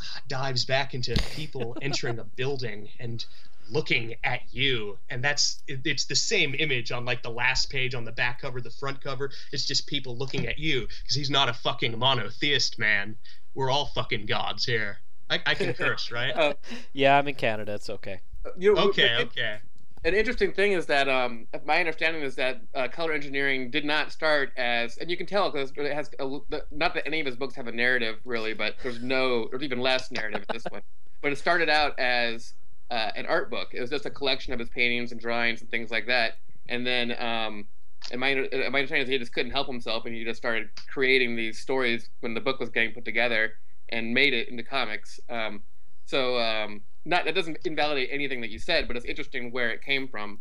ah, 0.00 0.20
dives 0.28 0.64
back 0.64 0.94
into 0.94 1.14
people 1.30 1.76
entering 1.82 2.18
a 2.18 2.24
building 2.24 2.88
and 2.98 3.24
looking 3.70 4.14
at 4.24 4.40
you 4.50 4.98
and 5.10 5.22
that's 5.24 5.62
it, 5.66 5.80
it's 5.84 6.04
the 6.06 6.14
same 6.16 6.54
image 6.58 6.92
on 6.92 7.04
like 7.04 7.22
the 7.22 7.30
last 7.30 7.70
page 7.70 7.94
on 7.94 8.04
the 8.04 8.12
back 8.12 8.40
cover 8.40 8.60
the 8.60 8.70
front 8.70 9.00
cover 9.00 9.30
it's 9.52 9.64
just 9.66 9.86
people 9.86 10.16
looking 10.16 10.46
at 10.46 10.58
you 10.58 10.80
because 11.02 11.16
he's 11.16 11.30
not 11.30 11.48
a 11.48 11.52
fucking 11.54 11.98
monotheist 11.98 12.78
man 12.78 13.16
we're 13.54 13.70
all 13.70 13.86
fucking 13.86 14.26
gods 14.26 14.64
here 14.64 14.98
i, 15.30 15.40
I 15.46 15.54
can 15.54 15.72
curse 15.74 16.10
right 16.12 16.34
Uh, 16.36 16.54
Yeah, 16.92 17.18
I'm 17.18 17.26
in 17.28 17.34
Canada. 17.34 17.74
It's 17.74 17.88
okay. 17.88 18.20
you 18.58 18.74
know, 18.74 18.82
okay 18.88 19.04
it- 19.20 19.26
okay 19.28 19.56
An 20.04 20.12
interesting 20.14 20.52
thing 20.52 20.72
is 20.72 20.84
that 20.86 21.08
um, 21.08 21.46
my 21.64 21.78
understanding 21.80 22.22
is 22.22 22.34
that 22.34 22.60
uh, 22.74 22.88
color 22.88 23.12
engineering 23.14 23.70
did 23.70 23.86
not 23.86 24.12
start 24.12 24.52
as, 24.58 24.98
and 24.98 25.10
you 25.10 25.16
can 25.16 25.24
tell 25.26 25.50
because 25.50 25.72
it 25.76 25.94
has 25.94 26.10
a, 26.18 26.28
not 26.70 26.92
that 26.92 27.06
any 27.06 27.20
of 27.20 27.26
his 27.26 27.36
books 27.36 27.54
have 27.54 27.68
a 27.68 27.72
narrative 27.72 28.16
really, 28.26 28.52
but 28.52 28.74
there's 28.82 29.02
no, 29.02 29.48
there's 29.50 29.62
even 29.62 29.80
less 29.80 30.10
narrative 30.10 30.44
in 30.46 30.54
this 30.54 30.64
one. 30.68 30.82
But 31.22 31.32
it 31.32 31.38
started 31.38 31.70
out 31.70 31.98
as 31.98 32.52
uh, 32.94 33.10
an 33.16 33.26
art 33.26 33.50
book. 33.50 33.68
It 33.72 33.80
was 33.80 33.90
just 33.90 34.06
a 34.06 34.10
collection 34.10 34.52
of 34.52 34.58
his 34.58 34.68
paintings 34.68 35.10
and 35.12 35.20
drawings 35.20 35.60
and 35.60 35.70
things 35.70 35.90
like 35.90 36.06
that. 36.06 36.34
And 36.68 36.86
then, 36.86 37.06
um, 37.20 37.66
and 38.10 38.20
my 38.20 38.34
my 38.34 38.78
understanding 38.80 39.02
is 39.02 39.08
he 39.08 39.18
just 39.18 39.32
couldn't 39.32 39.52
help 39.52 39.66
himself, 39.66 40.04
and 40.06 40.14
he 40.14 40.24
just 40.24 40.38
started 40.38 40.68
creating 40.92 41.36
these 41.36 41.58
stories 41.58 42.08
when 42.20 42.34
the 42.34 42.40
book 42.40 42.60
was 42.60 42.70
getting 42.70 42.92
put 42.92 43.04
together, 43.04 43.52
and 43.90 44.14
made 44.14 44.32
it 44.32 44.48
into 44.48 44.62
comics. 44.62 45.18
Um, 45.28 45.62
so 46.06 46.38
um, 46.38 46.82
not 47.04 47.24
that 47.24 47.34
doesn't 47.34 47.58
invalidate 47.64 48.08
anything 48.12 48.40
that 48.42 48.50
you 48.50 48.58
said, 48.58 48.86
but 48.88 48.96
it's 48.96 49.06
interesting 49.06 49.50
where 49.52 49.70
it 49.70 49.82
came 49.82 50.06
from. 50.08 50.40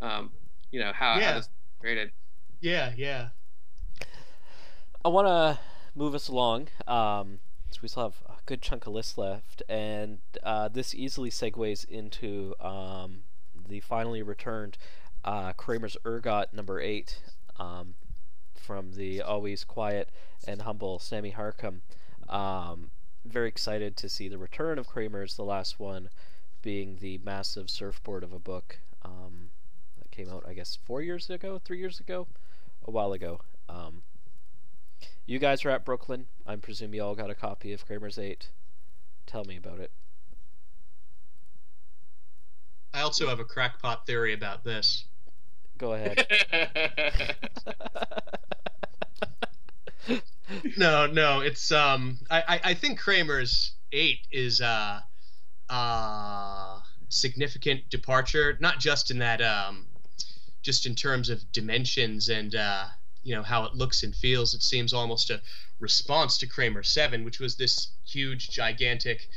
Um, 0.00 0.30
you 0.72 0.80
know 0.80 0.92
how, 0.94 1.18
Yeah. 1.18 1.26
how 1.28 1.34
this 1.38 1.46
was 1.46 1.80
created. 1.80 2.10
yeah 2.60 2.92
yeah 2.96 3.28
I 5.04 5.08
want 5.08 5.26
to 5.28 5.58
move 5.94 6.14
us 6.14 6.28
along. 6.28 6.68
Um, 6.86 7.38
so 7.70 7.78
we 7.82 7.88
still 7.88 8.02
have 8.04 8.16
a 8.28 8.35
good 8.46 8.62
chunk 8.62 8.86
of 8.86 8.94
list 8.94 9.18
left, 9.18 9.62
and 9.68 10.18
uh, 10.42 10.68
this 10.68 10.94
easily 10.94 11.30
segues 11.30 11.84
into 11.84 12.54
um, 12.60 13.24
the 13.68 13.80
finally 13.80 14.22
returned 14.22 14.78
uh, 15.24 15.52
Kramer's 15.52 15.96
Ergot 16.06 16.52
number 16.52 16.80
eight 16.80 17.18
um, 17.58 17.94
from 18.54 18.92
the 18.92 19.20
always 19.20 19.64
quiet 19.64 20.10
and 20.46 20.62
humble 20.62 20.98
Sammy 21.00 21.32
Harkham. 21.32 21.80
Um, 22.28 22.90
very 23.24 23.48
excited 23.48 23.96
to 23.96 24.08
see 24.08 24.28
the 24.28 24.38
return 24.38 24.78
of 24.78 24.86
Kramer's, 24.86 25.34
the 25.34 25.44
last 25.44 25.80
one 25.80 26.08
being 26.62 26.98
the 27.00 27.18
massive 27.18 27.68
surfboard 27.68 28.22
of 28.22 28.32
a 28.32 28.38
book 28.38 28.78
um, 29.04 29.50
that 29.98 30.10
came 30.10 30.30
out, 30.30 30.44
I 30.46 30.54
guess, 30.54 30.78
four 30.84 31.02
years 31.02 31.28
ago, 31.28 31.60
three 31.64 31.78
years 31.78 32.00
ago, 32.00 32.28
a 32.84 32.90
while 32.90 33.12
ago. 33.12 33.40
You 35.26 35.38
guys 35.38 35.64
are 35.64 35.70
at 35.70 35.84
Brooklyn. 35.84 36.26
I 36.46 36.56
presume 36.56 36.94
you 36.94 37.02
all 37.02 37.14
got 37.14 37.30
a 37.30 37.34
copy 37.34 37.72
of 37.72 37.84
Kramer's 37.84 38.18
8. 38.18 38.48
Tell 39.26 39.44
me 39.44 39.56
about 39.56 39.80
it. 39.80 39.90
I 42.94 43.02
also 43.02 43.28
have 43.28 43.40
a 43.40 43.44
crackpot 43.44 44.06
theory 44.06 44.32
about 44.32 44.64
this. 44.64 45.04
Go 45.76 45.92
ahead. 45.92 46.26
no, 50.78 51.06
no, 51.06 51.40
it's 51.40 51.70
um 51.72 52.18
I, 52.30 52.42
I, 52.48 52.60
I 52.70 52.74
think 52.74 52.98
Kramer's 52.98 53.72
eight 53.92 54.20
is 54.32 54.62
uh 54.62 55.00
uh 55.68 56.80
significant 57.10 57.90
departure, 57.90 58.56
not 58.60 58.78
just 58.78 59.10
in 59.10 59.18
that 59.18 59.42
um 59.42 59.86
just 60.62 60.86
in 60.86 60.94
terms 60.94 61.28
of 61.28 61.52
dimensions 61.52 62.30
and 62.30 62.54
uh 62.54 62.86
you 63.26 63.34
know 63.34 63.42
how 63.42 63.64
it 63.64 63.74
looks 63.74 64.04
and 64.04 64.14
feels. 64.14 64.54
It 64.54 64.62
seems 64.62 64.92
almost 64.92 65.30
a 65.30 65.42
response 65.80 66.38
to 66.38 66.46
Kramer 66.46 66.84
seven, 66.84 67.24
which 67.24 67.40
was 67.40 67.56
this 67.56 67.88
huge, 68.06 68.50
gigantic 68.50 69.28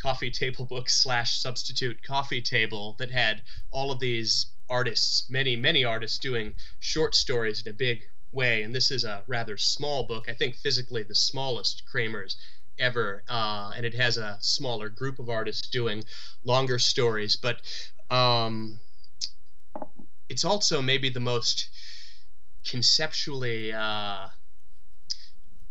coffee 0.00 0.30
table 0.30 0.66
book 0.66 0.90
slash 1.02 1.40
substitute 1.40 2.02
coffee 2.02 2.42
table 2.42 2.94
that 2.98 3.10
had 3.10 3.42
all 3.70 3.90
of 3.90 4.00
these 4.00 4.52
artists, 4.68 5.30
many, 5.30 5.56
many 5.56 5.82
artists 5.82 6.18
doing 6.18 6.54
short 6.80 7.14
stories 7.14 7.62
in 7.64 7.70
a 7.70 7.74
big 7.74 8.02
way. 8.32 8.62
And 8.62 8.74
this 8.74 8.90
is 8.90 9.04
a 9.04 9.22
rather 9.26 9.56
small 9.56 10.04
book. 10.04 10.28
I 10.28 10.34
think 10.34 10.54
physically 10.56 11.02
the 11.02 11.14
smallest 11.14 11.84
Kramer's 11.90 12.36
ever. 12.78 13.24
Uh, 13.30 13.72
and 13.74 13.86
it 13.86 13.94
has 13.94 14.18
a 14.18 14.36
smaller 14.42 14.90
group 14.90 15.18
of 15.18 15.30
artists 15.30 15.70
doing 15.70 16.04
longer 16.44 16.78
stories. 16.78 17.34
But 17.36 17.62
um, 18.10 18.78
it's 20.28 20.44
also 20.44 20.82
maybe 20.82 21.08
the 21.08 21.18
most 21.18 21.70
conceptually 22.68 23.72
uh, 23.72 24.28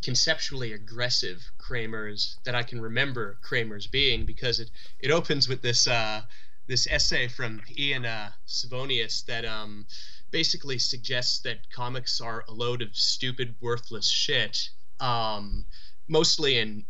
conceptually 0.03 0.73
aggressive 0.73 1.51
Kramer's 1.57 2.37
that 2.45 2.55
I 2.55 2.63
can 2.63 2.81
remember 2.81 3.37
Kramer's 3.41 3.87
being 3.87 4.25
because 4.25 4.59
it 4.59 4.71
it 4.99 5.11
opens 5.11 5.47
with 5.47 5.61
this 5.61 5.87
uh, 5.87 6.21
this 6.67 6.87
essay 6.87 7.27
from 7.27 7.61
Ian 7.77 8.05
uh, 8.05 8.31
Svenonius 8.47 9.25
that 9.25 9.45
um, 9.45 9.85
basically 10.31 10.77
suggests 10.77 11.39
that 11.39 11.69
comics 11.71 12.19
are 12.19 12.43
a 12.47 12.53
load 12.53 12.81
of 12.81 12.95
stupid, 12.95 13.55
worthless 13.61 14.09
shit, 14.09 14.69
um, 14.99 15.65
mostly 16.07 16.57
in 16.57 16.85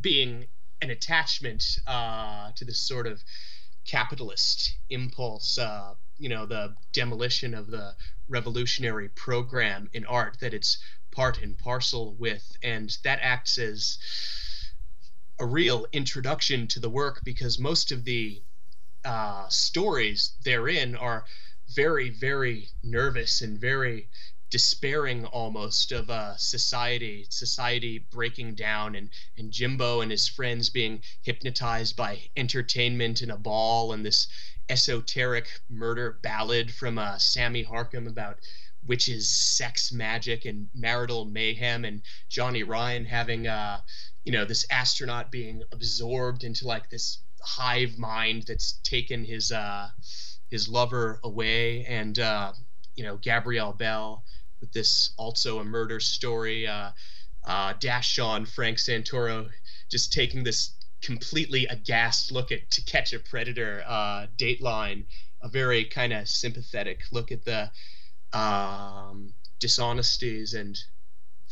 being 0.00 0.46
an 0.82 0.90
attachment 0.90 1.78
uh, 1.86 2.50
to 2.56 2.64
this 2.64 2.80
sort 2.80 3.06
of 3.06 3.22
capitalist 3.86 4.76
impulse, 4.90 5.58
uh, 5.58 5.94
you 6.18 6.28
know, 6.28 6.46
the 6.46 6.74
demolition 6.92 7.54
of 7.54 7.70
the 7.70 7.94
revolutionary 8.28 9.08
program 9.08 9.88
in 9.92 10.04
art 10.06 10.38
that 10.40 10.54
it's 10.54 10.78
part 11.10 11.42
and 11.42 11.58
parcel 11.58 12.14
with, 12.14 12.56
and 12.62 12.96
that 13.04 13.18
acts 13.22 13.58
as 13.58 13.98
a 15.38 15.46
real 15.46 15.86
introduction 15.92 16.66
to 16.68 16.80
the 16.80 16.90
work 16.90 17.20
because 17.24 17.58
most 17.58 17.92
of 17.92 18.04
the 18.04 18.42
uh, 19.04 19.48
stories 19.48 20.34
therein 20.44 20.96
are 20.96 21.24
very, 21.74 22.10
very 22.10 22.68
nervous 22.82 23.40
and 23.40 23.60
very 23.60 24.08
despairing 24.50 25.24
almost 25.26 25.92
of 25.92 26.10
uh, 26.10 26.36
society, 26.36 27.26
society 27.30 28.06
breaking 28.10 28.54
down, 28.54 28.94
and, 28.94 29.10
and 29.36 29.50
Jimbo 29.50 30.00
and 30.00 30.10
his 30.10 30.28
friends 30.28 30.70
being 30.70 31.02
hypnotized 31.22 31.96
by 31.96 32.20
entertainment 32.36 33.20
and 33.20 33.32
a 33.32 33.36
ball, 33.36 33.92
and 33.92 34.04
this 34.04 34.28
esoteric 34.68 35.48
murder 35.68 36.18
ballad 36.22 36.72
from 36.72 36.98
uh, 36.98 37.18
Sammy 37.18 37.64
Harkham 37.64 38.08
about 38.08 38.38
witches, 38.86 39.30
sex 39.30 39.92
magic, 39.92 40.44
and 40.44 40.68
marital 40.74 41.24
mayhem, 41.24 41.84
and 41.84 42.02
Johnny 42.28 42.62
Ryan 42.62 43.04
having, 43.04 43.46
uh, 43.46 43.80
you 44.24 44.32
know, 44.32 44.44
this 44.44 44.66
astronaut 44.70 45.30
being 45.30 45.62
absorbed 45.72 46.44
into 46.44 46.66
like 46.66 46.90
this 46.90 47.18
hive 47.42 47.98
mind 47.98 48.44
that's 48.46 48.80
taken 48.82 49.24
his 49.24 49.52
uh, 49.52 49.88
his 50.50 50.68
lover 50.68 51.20
away, 51.24 51.84
and 51.86 52.18
uh, 52.18 52.52
you 52.96 53.04
know, 53.04 53.16
Gabrielle 53.16 53.72
Bell 53.72 54.24
with 54.60 54.72
this 54.72 55.12
also 55.16 55.58
a 55.58 55.64
murder 55.64 56.00
story. 56.00 56.66
Uh, 56.66 56.90
uh, 57.46 57.74
Dash 57.78 58.18
on 58.18 58.46
Frank 58.46 58.78
Santoro 58.78 59.48
just 59.90 60.12
taking 60.12 60.44
this 60.44 60.72
completely 61.02 61.66
aghast 61.66 62.32
look 62.32 62.50
at 62.50 62.70
To 62.70 62.82
Catch 62.82 63.12
a 63.12 63.18
Predator 63.18 63.84
uh, 63.86 64.26
Dateline, 64.38 65.04
a 65.42 65.48
very 65.48 65.84
kind 65.84 66.12
of 66.12 66.28
sympathetic 66.28 67.02
look 67.12 67.30
at 67.30 67.44
the 67.44 67.70
um, 68.32 69.34
dishonesties 69.60 70.54
and 70.54 70.78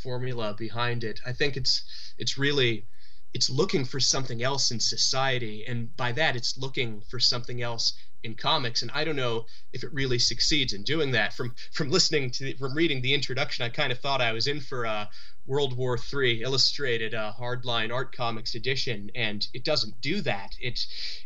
formula 0.03 0.55
behind 0.59 1.05
it. 1.05 1.21
I 1.27 1.33
think 1.33 1.57
it's 1.57 1.85
it's 2.19 2.39
really 2.39 2.87
it's 3.35 3.51
looking 3.51 3.85
for 3.85 4.01
something 4.01 4.43
else 4.43 4.71
in 4.71 4.81
society, 4.81 5.65
and 5.67 5.95
by 5.97 6.13
that 6.13 6.35
it's 6.35 6.57
looking 6.57 7.03
for 7.03 7.21
something 7.21 7.63
else 7.63 7.95
in 8.23 8.35
comics. 8.35 8.83
And 8.83 8.91
I 8.93 9.05
don't 9.05 9.17
know 9.17 9.47
if 9.73 9.83
it 9.85 9.93
really 9.93 10.19
succeeds 10.19 10.73
in 10.73 10.83
doing 10.83 11.13
that. 11.13 11.33
From 11.35 11.55
from 11.73 11.91
listening 11.91 12.31
to 12.33 12.45
the, 12.45 12.53
from 12.55 12.75
reading 12.75 13.03
the 13.03 13.15
introduction, 13.15 13.65
I 13.65 13.69
kind 13.69 13.93
of 13.93 13.99
thought 13.99 14.21
I 14.21 14.33
was 14.33 14.47
in 14.47 14.61
for 14.61 14.85
a 14.85 15.09
World 15.47 15.77
War 15.77 15.99
III 15.99 16.43
illustrated 16.43 17.15
uh, 17.15 17.33
hardline 17.39 17.93
art 17.93 18.15
comics 18.15 18.55
edition, 18.55 19.11
and 19.15 19.47
it 19.53 19.65
doesn't 19.65 20.01
do 20.01 20.21
that. 20.21 20.57
It 20.61 20.79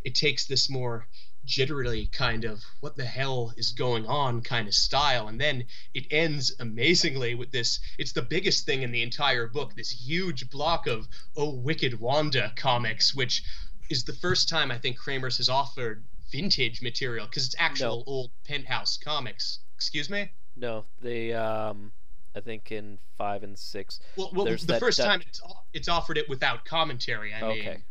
it 0.05 0.15
takes 0.15 0.47
this 0.47 0.71
more 0.71 1.07
jittery 1.47 2.09
kind 2.13 2.45
of 2.45 2.65
what 2.81 2.97
the 2.97 3.05
hell 3.05 3.53
is 3.57 3.71
going 3.71 4.05
on 4.07 4.43
kind 4.43 4.67
of 4.67 4.75
style 4.75 5.29
and 5.29 5.41
then 5.41 5.65
it 5.95 6.05
ends 6.11 6.53
amazingly 6.59 7.37
with 7.37 7.53
this 7.53 7.79
it's 7.99 8.13
the 8.13 8.23
biggest 8.23 8.67
thing 8.67 8.83
in 8.83 8.91
the 8.91 9.03
entire 9.03 9.47
book 9.47 9.73
this 9.77 9.93
huge 9.93 10.51
block 10.51 10.89
of 10.89 11.07
oh 11.37 11.55
wicked 11.55 12.01
wanda 12.01 12.53
comics 12.57 13.15
which 13.15 13.45
is 13.89 14.03
the 14.03 14.13
first 14.13 14.49
time 14.49 14.73
i 14.73 14.79
think 14.79 14.99
kramer's 14.99 15.37
has 15.37 15.49
offered 15.49 16.05
vintage 16.31 16.83
material 16.83 17.27
because 17.27 17.47
it's 17.47 17.55
actual 17.59 17.99
No. 17.99 18.05
old 18.07 18.31
penthouse 18.45 18.97
comics 18.97 19.61
excuse 19.77 20.09
me 20.11 20.31
No, 20.57 20.85
they, 21.03 21.33
um, 21.33 21.93
I 22.35 22.41
think 22.41 22.73
in 22.73 22.99
5 23.19 23.43
and 23.43 23.59
6. 23.59 24.01
well, 24.17 24.31
well 24.35 24.45
the 24.47 24.57
that- 24.67 24.81
first 24.81 24.99
that- 24.99 25.05
time 25.07 25.23
it's 25.27 25.41
it's 25.73 25.89
offered 25.89 26.19
it 26.19 26.29
without 26.29 26.65
commentary 26.65 27.33
i 27.35 27.41
mean 27.43 27.83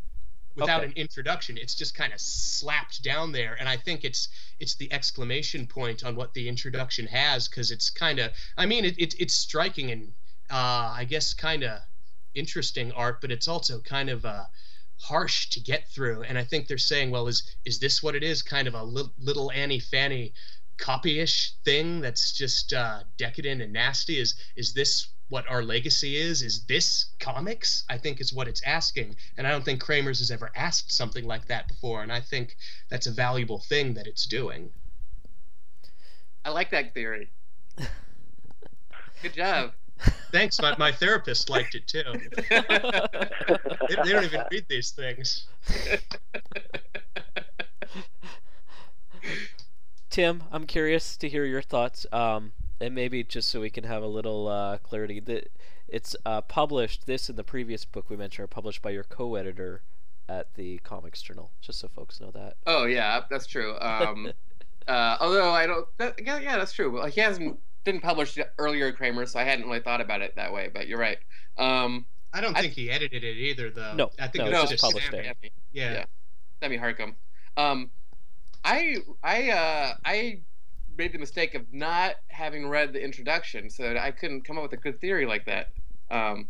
without 0.56 0.80
Okay. 0.82 0.88
an 0.88 0.94
introduction 0.98 1.58
it's 1.58 1.76
just 1.76 1.94
kind 1.96 2.14
of 2.14 2.20
slapped 2.20 3.04
down 3.04 3.32
there 3.32 3.56
and 3.60 3.68
i 3.68 3.76
think 3.78 4.04
it's 4.06 4.30
it's 4.60 4.76
the 4.76 4.92
exclamation 4.94 5.68
point 5.68 6.04
on 6.04 6.16
what 6.16 6.34
the 6.34 6.48
introduction 6.48 7.06
has 7.08 7.48
because 7.48 7.72
it's 7.72 7.90
kind 7.90 8.20
of 8.20 8.32
i 8.58 8.66
mean 8.66 8.86
it, 8.86 8.98
it, 8.98 9.14
it's 9.20 9.34
striking 9.36 9.92
and 9.92 10.14
uh, 10.50 10.94
i 10.96 11.06
guess 11.08 11.34
kind 11.34 11.64
of 11.64 11.80
interesting 12.36 12.92
art 12.94 13.20
but 13.22 13.32
it's 13.32 13.48
also 13.48 13.80
kind 13.82 14.10
of 14.10 14.26
uh, 14.26 14.44
harsh 14.98 15.50
to 15.50 15.60
get 15.60 15.88
through. 15.90 16.24
And 16.24 16.38
i 16.38 16.44
think 16.44 16.68
they're 16.68 16.78
saying 16.78 17.12
well 17.12 17.28
is 17.28 17.44
is 17.66 17.80
this 17.80 18.02
what 18.02 18.16
it 18.16 18.24
is? 18.24 18.42
Kind 18.42 18.68
of 18.68 18.74
a 18.74 18.84
li- 18.84 19.12
little 19.20 19.52
annie 19.52 19.80
fanny 19.80 20.34
copyish 20.78 21.54
thing 21.64 22.02
that's 22.02 22.34
just 22.34 22.74
uh, 22.74 23.04
decadent 23.18 23.62
and 23.62 23.74
nasty? 23.74 24.20
Is 24.20 24.36
is 24.56 24.74
this 24.74 25.08
what 25.30 25.50
our 25.50 25.64
legacy 25.64 26.16
is? 26.18 26.42
Is 26.42 26.66
this 26.66 27.14
comics? 27.20 27.84
I 27.90 27.98
think 27.98 28.22
is 28.22 28.34
what 28.34 28.48
it's 28.48 28.62
asking. 28.64 29.16
And 29.38 29.48
i 29.48 29.52
don't 29.52 29.66
think 29.66 29.82
kramer's 29.82 30.20
has 30.20 30.32
ever 30.32 30.52
asked 30.56 30.92
something 30.92 31.26
like 31.26 31.48
that 31.48 31.68
before. 31.68 32.04
And 32.04 32.12
i 32.12 32.20
think 32.20 32.56
that's 32.90 33.08
a 33.08 33.12
valuable 33.12 33.60
thing 33.60 33.94
that 33.96 34.08
it's 34.08 34.26
doing. 34.26 34.72
I 36.44 36.50
like 36.50 36.70
that 36.72 36.94
theory. 36.94 37.32
Good 39.24 39.34
job. 39.34 39.72
Thanks 40.32 40.62
my, 40.62 40.76
my 40.78 40.92
therapist 40.92 41.50
liked 41.50 41.76
it 41.76 41.88
too 41.88 42.04
they, 42.50 43.96
they 44.04 44.12
don't 44.12 44.24
even 44.26 44.44
read 44.52 44.66
these 44.70 44.92
things 44.92 45.48
Tim, 50.16 50.46
I'm 50.50 50.66
curious 50.66 51.18
to 51.18 51.28
hear 51.28 51.44
your 51.44 51.62
thoughts, 51.62 52.06
um, 52.14 52.54
and 52.80 52.96
maybe 52.96 53.22
just 53.22 53.50
so 53.50 53.60
we 53.60 53.70
can 53.70 53.84
have 53.84 54.02
a 54.02 54.08
little 54.08 54.48
uh, 54.48 54.78
clarity. 54.78 55.20
That 55.20 55.52
it's 55.90 56.16
uh, 56.26 56.40
published. 56.40 57.06
This 57.06 57.28
and 57.28 57.38
the 57.38 57.44
previous 57.44 57.84
book 57.84 58.10
we 58.10 58.16
mentioned 58.16 58.46
are 58.46 58.48
published 58.48 58.82
by 58.82 58.92
your 58.92 59.04
co-editor 59.04 59.82
at 60.30 60.54
the 60.56 60.78
Comics 60.78 61.22
Journal. 61.22 61.52
Just 61.60 61.80
so 61.80 61.90
folks 61.90 62.22
know 62.22 62.32
that. 62.32 62.56
Oh 62.66 62.86
yeah, 62.86 63.24
that's 63.30 63.46
true. 63.46 63.78
Um, 63.82 64.32
uh, 64.88 65.18
although 65.20 65.52
I 65.52 65.68
don't, 65.68 65.86
that, 65.98 66.16
yeah, 66.24 66.40
yeah, 66.40 66.58
that's 66.58 66.72
true. 66.72 66.92
Well, 66.92 67.08
he 67.08 67.20
hasn't 67.20 67.60
didn't 67.86 68.02
publish 68.02 68.34
the 68.34 68.48
earlier 68.58 68.92
Kramer, 68.92 69.26
so 69.26 69.40
I 69.40 69.44
hadn't 69.44 69.66
really 69.66 69.80
thought 69.80 70.02
about 70.02 70.22
it 70.22 70.36
that 70.36 70.52
way. 70.52 70.70
But 70.74 70.88
you're 70.88 71.00
right. 71.00 71.18
Um, 71.58 72.06
I 72.34 72.42
don't 72.42 72.58
I- 72.58 72.62
think 72.62 72.74
he 72.74 72.90
edited 72.92 73.24
it 73.24 73.38
either, 73.38 73.70
though. 73.70 73.94
No, 73.94 74.12
I 74.20 74.28
think 74.28 74.44
no, 74.44 74.48
it 74.48 74.54
it's 74.54 74.62
was 74.62 74.70
just 74.72 74.72
just 74.72 74.84
published 74.84 75.12
Sammy. 75.12 75.24
there. 75.24 75.34
Yeah. 75.72 75.94
Yeah. 75.94 76.06
Sammy 76.60 76.78
Harkham. 76.78 77.14
Um, 77.56 77.92
I 78.66 78.98
I 79.24 79.52
uh, 79.52 79.94
I 80.04 80.40
made 80.98 81.14
the 81.14 81.20
mistake 81.20 81.56
of 81.56 81.72
not 81.72 82.16
having 82.28 82.68
read 82.68 82.92
the 82.94 83.02
introduction, 83.04 83.70
so 83.70 83.96
I 83.98 84.12
couldn't 84.12 84.42
come 84.42 84.58
up 84.58 84.64
with 84.64 84.74
a 84.74 84.78
good 84.78 85.00
theory 85.00 85.26
like 85.26 85.46
that. 85.46 85.70
Um, 86.10 86.48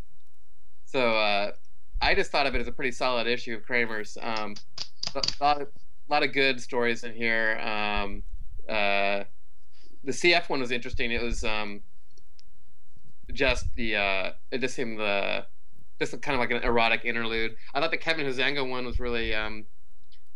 so 0.85 1.15
uh, 1.17 1.51
I 2.01 2.15
just 2.15 2.31
thought 2.31 2.45
of 2.47 2.55
it 2.55 2.61
as 2.61 2.67
a 2.67 2.71
pretty 2.71 2.91
solid 2.91 3.27
issue 3.27 3.55
of 3.55 3.63
Kramer's. 3.63 4.17
Um, 4.21 4.55
a 5.15 5.21
lot 5.43 5.61
of, 5.61 5.67
a 5.67 6.11
lot 6.13 6.23
of 6.23 6.31
good 6.33 6.61
stories 6.61 7.03
in 7.03 7.13
here. 7.13 7.57
Um, 7.59 8.23
uh, 8.69 9.23
the 10.05 10.11
CF 10.11 10.49
one 10.49 10.59
was 10.59 10.71
interesting. 10.71 11.11
It 11.11 11.21
was 11.21 11.43
um, 11.43 11.81
just 13.33 13.65
the 13.75 13.95
uh, 13.95 14.31
it 14.51 14.61
just 14.61 14.75
seemed 14.75 14.99
the 14.99 15.45
just 15.99 16.19
kind 16.21 16.35
of 16.35 16.39
like 16.39 16.51
an 16.51 16.63
erotic 16.63 17.05
interlude. 17.05 17.55
I 17.73 17.81
thought 17.81 17.91
the 17.91 17.97
Kevin 17.97 18.25
Huizenga 18.25 18.67
one 18.67 18.85
was 18.85 18.99
really 18.99 19.33
um, 19.33 19.65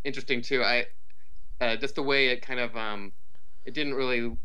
interesting 0.03 0.41
too. 0.41 0.63
I 0.63 0.85
uh, 1.61 1.75
just 1.75 1.95
the 1.95 2.03
way 2.03 2.27
it 2.27 2.41
kind 2.41 2.59
of 2.59 2.75
um, 2.75 3.13
it 3.65 3.73
didn't 3.73 3.93
really. 3.93 4.35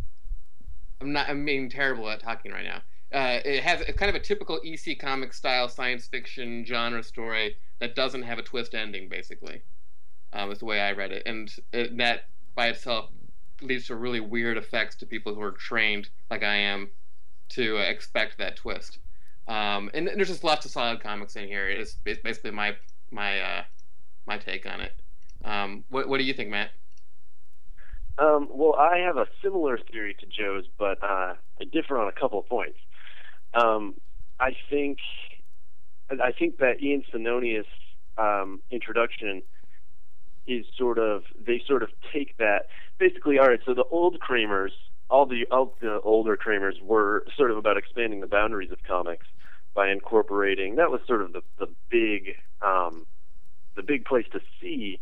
I'm 1.01 1.13
not. 1.13 1.29
I'm 1.29 1.45
being 1.45 1.71
terrible 1.71 2.09
at 2.11 2.21
talking 2.21 2.53
right 2.53 2.65
now. 2.65 2.83
Uh, 3.13 3.41
it 3.45 3.63
has 3.63 3.81
a, 3.83 3.93
kind 3.93 4.09
of 4.09 4.17
a 4.17 4.25
typical 4.25 4.61
EC 4.65 4.99
comic 4.99 5.33
style 5.33 5.69
science 5.69 6.07
fiction 6.07 6.65
genre 6.67 7.03
story 7.03 7.57
that 7.79 7.95
doesn't 7.95 8.23
have 8.23 8.39
a 8.39 8.43
twist 8.43 8.75
ending. 8.75 9.09
Basically, 9.09 9.63
um, 10.33 10.51
is 10.51 10.59
the 10.59 10.65
way 10.65 10.81
I 10.81 10.93
read 10.93 11.13
it, 11.13 11.23
and 11.25 11.51
it, 11.73 11.97
that 11.99 12.29
by 12.55 12.69
itself 12.69 13.11
leads 13.65 13.87
to 13.87 13.97
really 13.97 14.21
weird 14.21 14.57
effects 14.57 14.97
to 14.97 15.07
people 15.07 15.35
who 15.35 15.41
are 15.43 15.53
trained, 15.53 16.09
like 16.31 16.43
I 16.43 16.55
am, 16.55 16.91
to 17.51 17.77
expect 17.77 18.39
that 18.39 18.57
twist. 18.57 18.99
Um, 19.47 19.91
and 19.95 20.09
there's 20.09 20.29
just 20.29 20.45
lots 20.45 20.65
of 20.65 20.71
solid 20.71 21.01
comics 21.01 21.37
in 21.37 21.47
here. 21.47 21.69
It's, 21.69 21.97
it's 22.05 22.21
basically 22.21 22.53
my 22.53 22.77
my 23.11 23.41
uh, 23.41 23.65
my 24.27 24.39
take 24.39 24.67
on 24.67 24.81
it. 24.81 24.93
Um, 25.45 25.85
what 25.89 26.09
what 26.09 26.19
do 26.19 26.25
you 26.25 26.33
think, 26.33 26.51
Matt? 26.51 26.71
Um, 28.17 28.49
well, 28.51 28.75
I 28.75 28.99
have 28.99 29.17
a 29.17 29.27
similar 29.43 29.77
theory 29.77 30.17
to 30.21 30.27
Joe's, 30.27 30.65
but 30.79 31.03
uh, 31.03 31.35
I 31.61 31.65
differ 31.73 31.99
on 31.99 32.09
a 32.09 32.13
couple 32.13 32.39
of 32.39 32.49
points. 32.49 32.79
Um, 33.55 33.95
I 34.41 34.53
think 34.71 34.99
I 36.11 36.33
think 36.33 36.59
that 36.59 36.83
Ian 36.83 37.03
Svenonius 37.13 37.67
um, 38.17 38.63
introduction 38.71 39.43
is 40.47 40.65
sort 40.77 40.99
of 40.99 41.23
they 41.39 41.63
sort 41.67 41.83
of 41.83 41.91
take 42.13 42.37
that 42.39 42.67
basically. 42.99 43.39
All 43.39 43.49
right, 43.49 43.61
so 43.65 43.75
the 43.75 43.85
old 43.91 44.19
Kramers, 44.21 44.71
all 45.11 45.27
the 45.27 45.45
all 45.51 45.75
the 45.81 46.01
older 46.03 46.37
Kramers 46.37 46.81
were 46.83 47.25
sort 47.37 47.51
of 47.51 47.57
about 47.57 47.77
expanding 47.77 48.21
the 48.21 48.27
boundaries 48.27 48.71
of 48.71 48.79
comics 48.87 49.27
by 49.75 49.91
incorporating. 49.91 50.77
That 50.77 50.91
was 50.91 51.01
sort 51.07 51.23
of 51.23 51.33
the 51.33 51.43
the 51.59 51.69
big 51.91 52.37
um, 52.63 53.07
the 53.77 53.83
big 53.83 54.05
place 54.05 54.27
to 54.33 54.41
see 54.61 55.01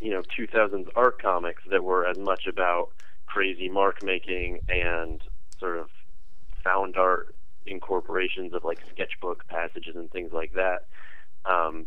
you 0.00 0.10
know 0.10 0.22
2000s 0.38 0.86
art 0.94 1.20
comics 1.20 1.62
that 1.70 1.82
were 1.82 2.06
as 2.06 2.16
much 2.16 2.42
about 2.48 2.88
crazy 3.26 3.68
mark 3.68 4.02
making 4.02 4.60
and 4.68 5.20
sort 5.58 5.78
of 5.78 5.88
found 6.62 6.96
art 6.96 7.34
incorporations 7.66 8.54
of 8.54 8.64
like 8.64 8.78
sketchbook 8.92 9.46
passages 9.48 9.94
and 9.96 10.10
things 10.10 10.30
like 10.32 10.52
that 10.54 10.86
um, 11.44 11.86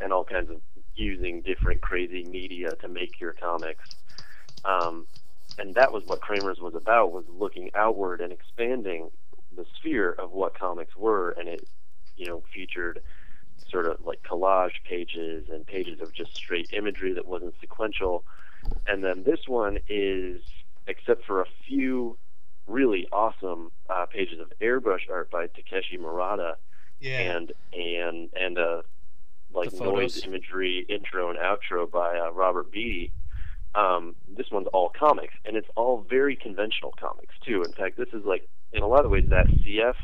and 0.00 0.12
all 0.12 0.24
kinds 0.24 0.50
of 0.50 0.56
using 1.00 1.42
different 1.42 1.82
crazy 1.82 2.24
media 2.24 2.74
to 2.80 2.88
make 2.88 3.20
your 3.20 3.34
comics 3.34 3.84
um, 4.64 5.06
and 5.58 5.74
that 5.74 5.92
was 5.92 6.02
what 6.06 6.20
Kramer's 6.20 6.58
was 6.60 6.74
about 6.74 7.12
was 7.12 7.24
looking 7.28 7.70
outward 7.74 8.20
and 8.20 8.32
expanding 8.32 9.10
the 9.56 9.64
sphere 9.78 10.12
of 10.12 10.32
what 10.32 10.58
comics 10.58 10.96
were 10.96 11.30
and 11.32 11.48
it 11.48 11.66
you 12.16 12.26
know 12.26 12.42
featured 12.54 13.00
sort 13.70 13.86
of 13.86 13.98
like 14.04 14.20
collage 14.30 14.82
pages 14.88 15.46
and 15.52 15.66
pages 15.66 16.00
of 16.00 16.14
just 16.14 16.30
straight 16.36 16.70
imagery 16.76 17.14
that 17.14 17.26
wasn't 17.26 17.54
sequential. 17.60 18.24
And 18.86 19.04
then 19.04 19.24
this 19.24 19.40
one 19.46 19.78
is, 19.88 20.42
except 20.86 21.24
for 21.26 21.40
a 21.40 21.46
few 21.66 22.18
really 22.66 23.06
awesome 23.12 23.70
uh, 23.88 24.06
pages 24.06 24.40
of 24.40 24.52
airbrush 24.60 25.10
art 25.10 25.30
by 25.30 25.46
Takeshi 25.48 25.98
Murata 25.98 26.56
Yeah. 27.00 27.34
and 27.38 27.52
and 27.72 28.30
and 28.34 28.58
uh, 28.58 28.82
like 29.52 29.72
noise 29.72 30.24
imagery 30.24 30.86
intro 30.88 31.30
and 31.30 31.38
outro 31.38 31.90
by 31.90 32.18
uh, 32.18 32.30
Robert 32.32 32.70
Beatty. 32.70 33.12
Um, 33.74 34.16
this 34.36 34.50
one's 34.50 34.66
all 34.72 34.90
comics, 34.90 35.34
and 35.44 35.56
it's 35.56 35.68
all 35.76 36.04
very 36.08 36.36
conventional 36.36 36.92
comics 36.98 37.34
too. 37.44 37.62
In 37.62 37.72
fact, 37.72 37.96
this 37.96 38.08
is 38.12 38.24
like 38.24 38.48
in 38.72 38.82
a 38.82 38.86
lot 38.86 39.04
of 39.04 39.10
ways 39.10 39.28
that 39.30 39.46
CF 39.46 39.94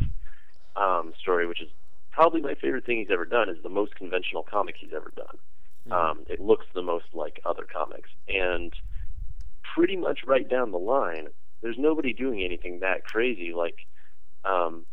um, 0.76 1.12
story, 1.20 1.47
which 1.47 1.61
is 1.61 1.68
probably 2.11 2.40
my 2.40 2.55
favorite 2.55 2.86
thing 2.86 2.99
he's 2.99 3.11
ever 3.11 3.24
done, 3.24 3.49
is 3.49 3.57
the 3.62 3.68
most 3.68 3.94
conventional 3.94 4.42
comic 4.42 4.76
he's 4.78 4.92
ever 4.94 5.12
done. 5.16 5.38
Um, 5.90 6.24
it 6.28 6.40
looks 6.40 6.66
the 6.74 6.82
most 6.82 7.07
like 7.12 7.40
other 7.44 7.64
comics, 7.64 8.11
and 8.28 8.72
pretty 9.74 9.97
much 9.97 10.20
right 10.26 10.49
down 10.49 10.72
the 10.72 10.78
line, 10.78 11.28
there's 11.62 11.78
nobody 11.78 12.12
doing 12.12 12.42
anything 12.42 12.80
that 12.80 13.05
crazy 13.05 13.53
like 13.53 13.76
um, 14.44 14.84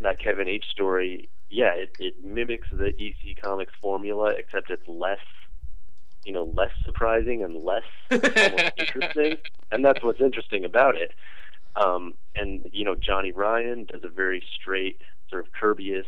that 0.00 0.20
Kevin 0.20 0.48
H 0.48 0.64
story. 0.70 1.28
Yeah, 1.50 1.72
it, 1.74 1.90
it 1.98 2.24
mimics 2.24 2.68
the 2.70 2.88
EC 3.02 3.40
Comics 3.42 3.72
formula, 3.80 4.34
except 4.36 4.70
it's 4.70 4.86
less, 4.86 5.18
you 6.24 6.32
know, 6.32 6.44
less 6.54 6.72
surprising 6.84 7.42
and 7.42 7.64
less 7.64 7.84
interesting, 8.76 9.38
and 9.72 9.84
that's 9.84 10.02
what's 10.02 10.20
interesting 10.20 10.64
about 10.64 10.96
it. 10.96 11.12
Um, 11.76 12.14
and 12.34 12.68
you 12.72 12.84
know, 12.84 12.94
Johnny 12.94 13.32
Ryan 13.32 13.84
does 13.84 14.02
a 14.04 14.08
very 14.08 14.42
straight, 14.60 15.00
sort 15.30 15.46
of 15.46 15.52
Kirbyist 15.52 16.04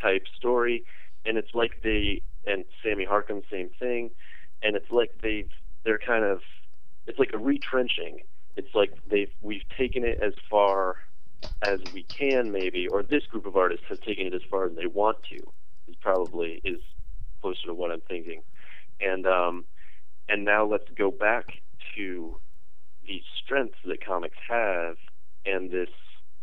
type 0.00 0.26
story, 0.36 0.84
and 1.24 1.38
it's 1.38 1.54
like 1.54 1.82
they 1.82 2.22
and 2.46 2.64
Sammy 2.82 3.06
Harkham 3.06 3.42
same 3.50 3.70
thing, 3.78 4.10
and 4.62 4.76
it's 4.76 4.90
like 4.90 5.12
they've 5.22 5.50
they're 5.84 5.98
kind 5.98 6.24
of 6.24 6.40
it's 7.06 7.18
like 7.18 7.32
a 7.32 7.38
retrenching. 7.38 8.20
It's 8.56 8.74
like 8.74 8.92
they've 9.08 9.32
we've 9.40 9.68
taken 9.76 10.04
it 10.04 10.20
as 10.22 10.34
far 10.50 10.96
as 11.62 11.80
we 11.92 12.02
can 12.04 12.52
maybe, 12.52 12.88
or 12.88 13.02
this 13.02 13.24
group 13.26 13.46
of 13.46 13.56
artists 13.56 13.84
has 13.88 13.98
taken 14.00 14.26
it 14.26 14.34
as 14.34 14.42
far 14.50 14.66
as 14.66 14.76
they 14.76 14.86
want 14.86 15.18
to. 15.30 15.38
Is 15.88 15.96
probably 16.00 16.60
is 16.64 16.80
closer 17.40 17.66
to 17.66 17.74
what 17.74 17.90
I'm 17.90 18.02
thinking, 18.02 18.42
and 19.00 19.26
um, 19.26 19.64
and 20.28 20.44
now 20.44 20.64
let's 20.64 20.88
go 20.96 21.10
back 21.10 21.46
to 21.96 22.38
these 23.06 23.22
strengths 23.44 23.78
that 23.84 24.04
comics 24.04 24.36
have, 24.48 24.96
and 25.44 25.70
this 25.70 25.88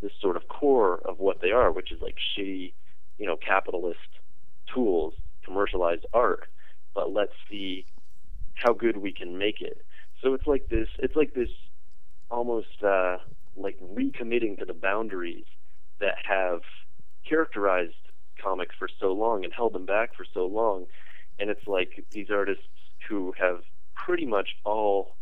this 0.02 0.12
sort 0.22 0.36
of 0.36 0.48
core 0.48 1.02
of 1.06 1.20
what 1.20 1.42
they 1.42 1.52
are, 1.52 1.72
which 1.72 1.92
is 1.92 2.02
like 2.02 2.16
shitty, 2.38 2.74
you 3.18 3.26
know, 3.26 3.38
capitalist 3.38 4.00
tools, 4.74 5.14
commercialized 5.44 6.06
art. 6.14 6.48
But 6.94 7.14
let's 7.14 7.34
see 7.50 7.86
how 8.56 8.74
good 8.74 8.98
we 8.98 9.14
can 9.14 9.38
make 9.38 9.62
it. 9.62 9.86
So 10.22 10.34
it's 10.34 10.48
like 10.48 10.68
this. 10.70 10.88
It's 11.00 11.16
like 11.16 11.34
this 11.34 11.50
almost 12.30 12.84
uh, 12.84 13.18
like 13.60 13.78
recommitting 13.80 14.58
to 14.60 14.66
the 14.66 14.74
boundaries 14.74 15.46
that 16.00 16.16
have 16.24 16.62
characterized 17.28 17.94
comics 18.42 18.76
for 18.78 18.88
so 19.00 19.12
long 19.12 19.44
and 19.44 19.54
held 19.54 19.74
them 19.74 19.86
back 19.86 20.16
for 20.16 20.26
so 20.34 20.46
long. 20.46 20.86
And 21.40 21.50
it's 21.50 21.68
like 21.68 22.06
these 22.12 22.30
artists 22.30 22.64
who 23.08 23.34
have 23.38 23.62
pretty 23.96 24.26
much 24.26 24.50
all 24.64 25.16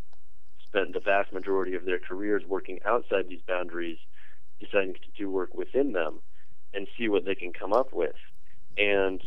spent 0.63 0.93
the 0.93 0.99
vast 0.99 1.33
majority 1.33 1.73
of 1.75 1.85
their 1.85 1.99
careers 1.99 2.43
working 2.47 2.79
outside 2.85 3.27
these 3.27 3.41
boundaries, 3.47 3.97
deciding 4.59 4.93
to 4.93 5.11
do 5.17 5.29
work 5.29 5.53
within 5.55 5.93
them 5.93 6.19
and 6.73 6.88
see 6.97 7.07
what 7.07 7.25
they 7.25 7.35
can 7.35 7.53
come 7.53 7.73
up 7.73 7.93
with. 7.93 8.15
And 8.77 9.21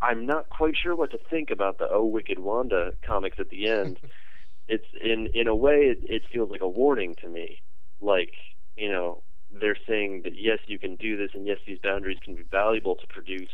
I'm 0.00 0.26
not 0.26 0.48
quite 0.48 0.76
sure 0.76 0.96
what 0.96 1.10
to 1.12 1.18
think 1.30 1.50
about 1.50 1.78
the 1.78 1.88
Oh 1.90 2.04
Wicked 2.04 2.38
Wanda 2.38 2.92
comics 3.06 3.38
at 3.38 3.50
the 3.50 3.68
end. 3.68 3.98
it's 4.68 4.86
in 5.02 5.28
in 5.34 5.48
a 5.48 5.54
way 5.54 5.86
it, 5.86 5.98
it 6.02 6.22
feels 6.32 6.50
like 6.50 6.60
a 6.60 6.68
warning 6.68 7.14
to 7.22 7.28
me. 7.28 7.62
Like, 8.00 8.34
you 8.76 8.90
know, 8.90 9.22
they're 9.50 9.76
saying 9.86 10.22
that 10.24 10.38
yes, 10.38 10.58
you 10.66 10.78
can 10.78 10.96
do 10.96 11.16
this 11.16 11.30
and 11.34 11.46
yes, 11.46 11.58
these 11.66 11.78
boundaries 11.82 12.18
can 12.24 12.34
be 12.34 12.44
valuable 12.50 12.94
to 12.96 13.06
produce 13.06 13.50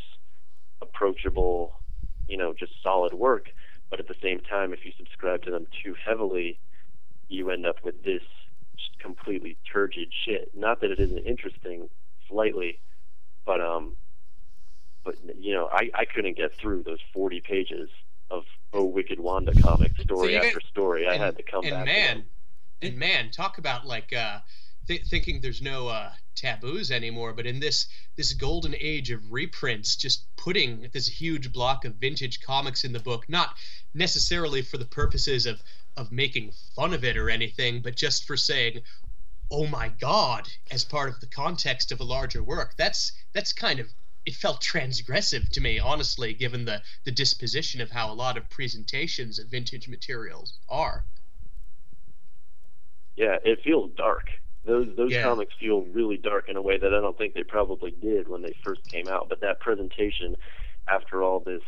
approachable, 0.81 1.73
you 2.27 2.37
know, 2.37 2.53
just 2.53 2.73
solid 2.83 3.13
work, 3.13 3.49
but 3.89 3.99
at 3.99 4.07
the 4.07 4.15
same 4.21 4.39
time 4.39 4.73
if 4.73 4.85
you 4.85 4.91
subscribe 4.97 5.43
to 5.43 5.51
them 5.51 5.67
too 5.83 5.95
heavily, 6.05 6.59
you 7.27 7.49
end 7.49 7.65
up 7.65 7.77
with 7.83 8.03
this 8.03 8.21
just 8.77 8.99
completely 8.99 9.57
turgid 9.71 10.09
shit. 10.25 10.51
Not 10.53 10.81
that 10.81 10.91
it 10.91 10.99
isn't 10.99 11.19
interesting 11.19 11.89
slightly, 12.27 12.79
but 13.45 13.61
um 13.61 13.95
but 15.03 15.15
you 15.39 15.53
know, 15.53 15.69
I, 15.71 15.91
I 15.93 16.05
couldn't 16.05 16.35
get 16.35 16.53
through 16.55 16.83
those 16.83 16.99
forty 17.13 17.39
pages 17.39 17.89
of 18.29 18.43
Oh 18.73 18.83
Wicked 18.83 19.19
Wanda 19.19 19.53
comics 19.61 20.01
story 20.01 20.33
you 20.33 20.39
after 20.39 20.59
story. 20.61 21.07
I 21.07 21.13
and, 21.13 21.23
had 21.23 21.37
to 21.37 21.43
come 21.43 21.63
and 21.63 21.73
back. 21.73 21.85
man. 21.85 22.25
And 22.81 22.97
man, 22.97 23.31
talk 23.31 23.57
about 23.57 23.85
like 23.85 24.11
uh, 24.13 24.39
th- 24.87 25.05
thinking 25.05 25.39
there's 25.39 25.61
no 25.61 25.87
uh, 25.87 26.11
taboos 26.35 26.91
anymore. 26.91 27.33
But 27.33 27.47
in 27.47 27.59
this 27.59 27.87
this 28.15 28.33
golden 28.33 28.75
age 28.79 29.11
of 29.11 29.31
reprints, 29.31 29.95
just 29.95 30.25
putting 30.35 30.89
this 30.93 31.07
huge 31.07 31.51
block 31.51 31.85
of 31.85 31.95
vintage 31.95 32.41
comics 32.41 32.83
in 32.83 32.91
the 32.91 32.99
book, 32.99 33.27
not 33.29 33.55
necessarily 33.93 34.61
for 34.61 34.77
the 34.77 34.85
purposes 34.85 35.45
of 35.45 35.61
of 35.97 36.11
making 36.11 36.51
fun 36.75 36.93
of 36.93 37.03
it 37.03 37.17
or 37.17 37.29
anything, 37.29 37.81
but 37.81 37.95
just 37.95 38.25
for 38.25 38.35
saying, 38.35 38.81
"Oh 39.49 39.67
my 39.67 39.89
God!" 39.89 40.49
as 40.69 40.83
part 40.83 41.09
of 41.09 41.19
the 41.21 41.27
context 41.27 41.91
of 41.91 41.99
a 42.01 42.03
larger 42.03 42.43
work. 42.43 42.75
That's 42.77 43.13
that's 43.33 43.53
kind 43.53 43.79
of 43.79 43.93
it 44.25 44.35
felt 44.35 44.59
transgressive 44.61 45.49
to 45.49 45.61
me, 45.61 45.79
honestly, 45.79 46.33
given 46.33 46.65
the 46.65 46.81
the 47.05 47.11
disposition 47.11 47.79
of 47.79 47.91
how 47.91 48.11
a 48.11 48.13
lot 48.13 48.37
of 48.37 48.49
presentations 48.49 49.39
of 49.39 49.47
vintage 49.47 49.87
materials 49.87 50.59
are. 50.67 51.05
Yeah, 53.15 53.37
it 53.43 53.59
feels 53.63 53.91
dark. 53.95 54.27
Those 54.65 54.87
those 54.97 55.11
Yeah. 55.11 55.23
comics 55.23 55.53
feel 55.59 55.81
really 55.83 56.17
dark 56.17 56.49
in 56.49 56.57
a 56.57 56.61
way 56.61 56.77
that 56.77 56.93
I 56.93 56.99
don't 56.99 57.17
think 57.17 57.33
they 57.33 57.43
probably 57.43 57.91
did 57.91 58.27
when 58.27 58.41
they 58.41 58.53
first 58.63 58.81
came 58.91 59.07
out. 59.07 59.29
But 59.29 59.41
that 59.41 59.59
presentation, 59.59 60.35
after 60.87 61.23
all 61.23 61.39
this, 61.39 61.61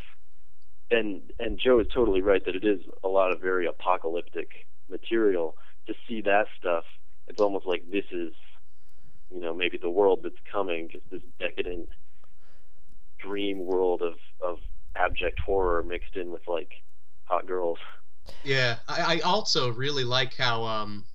and 0.91 1.21
and 1.39 1.59
Joe 1.59 1.79
is 1.79 1.87
totally 1.93 2.21
right 2.21 2.43
that 2.45 2.55
it 2.55 2.65
is 2.65 2.81
a 3.03 3.07
lot 3.07 3.31
of 3.31 3.39
very 3.41 3.67
apocalyptic 3.67 4.67
material. 4.89 5.55
To 5.87 5.93
see 6.07 6.21
that 6.21 6.47
stuff, 6.57 6.83
it's 7.27 7.39
almost 7.39 7.65
like 7.65 7.83
this 7.89 8.03
is, 8.11 8.33
you 9.31 9.39
know, 9.39 9.53
maybe 9.53 9.77
the 9.77 9.89
world 9.89 10.19
that's 10.23 10.35
coming, 10.51 10.89
just 10.91 11.09
this 11.09 11.21
decadent 11.39 11.87
dream 13.19 13.65
world 13.65 14.01
of 14.01 14.15
of 14.41 14.57
abject 14.95 15.39
horror 15.45 15.83
mixed 15.83 16.15
in 16.15 16.31
with 16.31 16.41
like 16.47 16.71
hot 17.25 17.45
girls. 17.47 17.77
Yeah, 18.43 18.77
I, 18.87 19.15
I 19.15 19.19
also 19.19 19.71
really 19.71 20.03
like 20.03 20.35
how 20.35 20.63
um, 20.65 21.05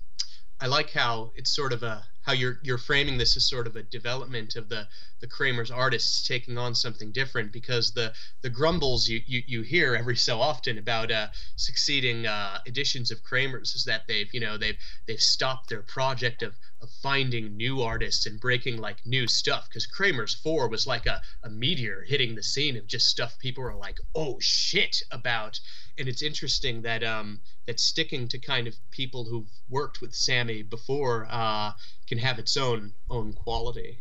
I 0.63 0.67
like 0.67 0.91
how 0.91 1.33
it's 1.35 1.53
sort 1.53 1.73
of 1.73 1.83
a 1.83 2.05
how 2.21 2.31
you're 2.31 2.57
you're 2.63 2.77
framing 2.77 3.17
this 3.17 3.35
as 3.35 3.49
sort 3.49 3.67
of 3.67 3.75
a 3.75 3.83
development 3.83 4.55
of 4.55 4.69
the 4.69 4.87
the 5.19 5.27
Kramer's 5.27 5.69
artists 5.69 6.25
taking 6.25 6.57
on 6.57 6.73
something 6.73 7.11
different 7.11 7.51
because 7.51 7.91
the 7.91 8.13
the 8.43 8.49
grumbles 8.49 9.09
you 9.09 9.19
you, 9.25 9.43
you 9.45 9.61
hear 9.63 9.93
every 9.93 10.15
so 10.15 10.39
often 10.39 10.77
about 10.77 11.11
uh, 11.11 11.27
succeeding 11.57 12.25
uh, 12.25 12.59
editions 12.65 13.11
of 13.11 13.23
Kramer's 13.23 13.75
is 13.75 13.83
that 13.83 14.07
they've 14.07 14.33
you 14.33 14.39
know 14.39 14.57
they've 14.57 14.77
they've 15.05 15.19
stopped 15.19 15.67
their 15.67 15.81
project 15.81 16.41
of 16.41 16.55
of 16.81 16.89
finding 17.01 17.57
new 17.57 17.81
artists 17.81 18.25
and 18.25 18.39
breaking 18.39 18.77
like 18.77 19.05
new 19.05 19.27
stuff. 19.27 19.67
Because 19.67 19.85
Kramer's 19.85 20.33
four 20.33 20.69
was 20.69 20.87
like 20.87 21.07
a, 21.07 21.21
a 21.43 21.49
meteor 21.49 22.05
hitting 22.07 22.35
the 22.35 22.43
scene 22.43 22.77
of 22.77 22.87
just 22.87 23.09
stuff 23.09 23.37
people 23.37 23.65
are 23.65 23.75
like 23.75 23.99
oh 24.15 24.37
shit 24.39 25.03
about 25.11 25.59
and 25.97 26.07
it's 26.07 26.21
interesting 26.21 26.81
that 26.81 27.03
um 27.03 27.39
that 27.65 27.79
sticking 27.79 28.27
to 28.27 28.37
kind 28.37 28.67
of 28.67 28.75
people 28.91 29.25
who've 29.25 29.49
worked 29.69 30.01
with 30.01 30.13
Sammy 30.13 30.61
before 30.63 31.27
uh, 31.29 31.71
can 32.07 32.17
have 32.17 32.39
its 32.39 32.57
own 32.57 32.93
own 33.09 33.33
quality. 33.33 33.99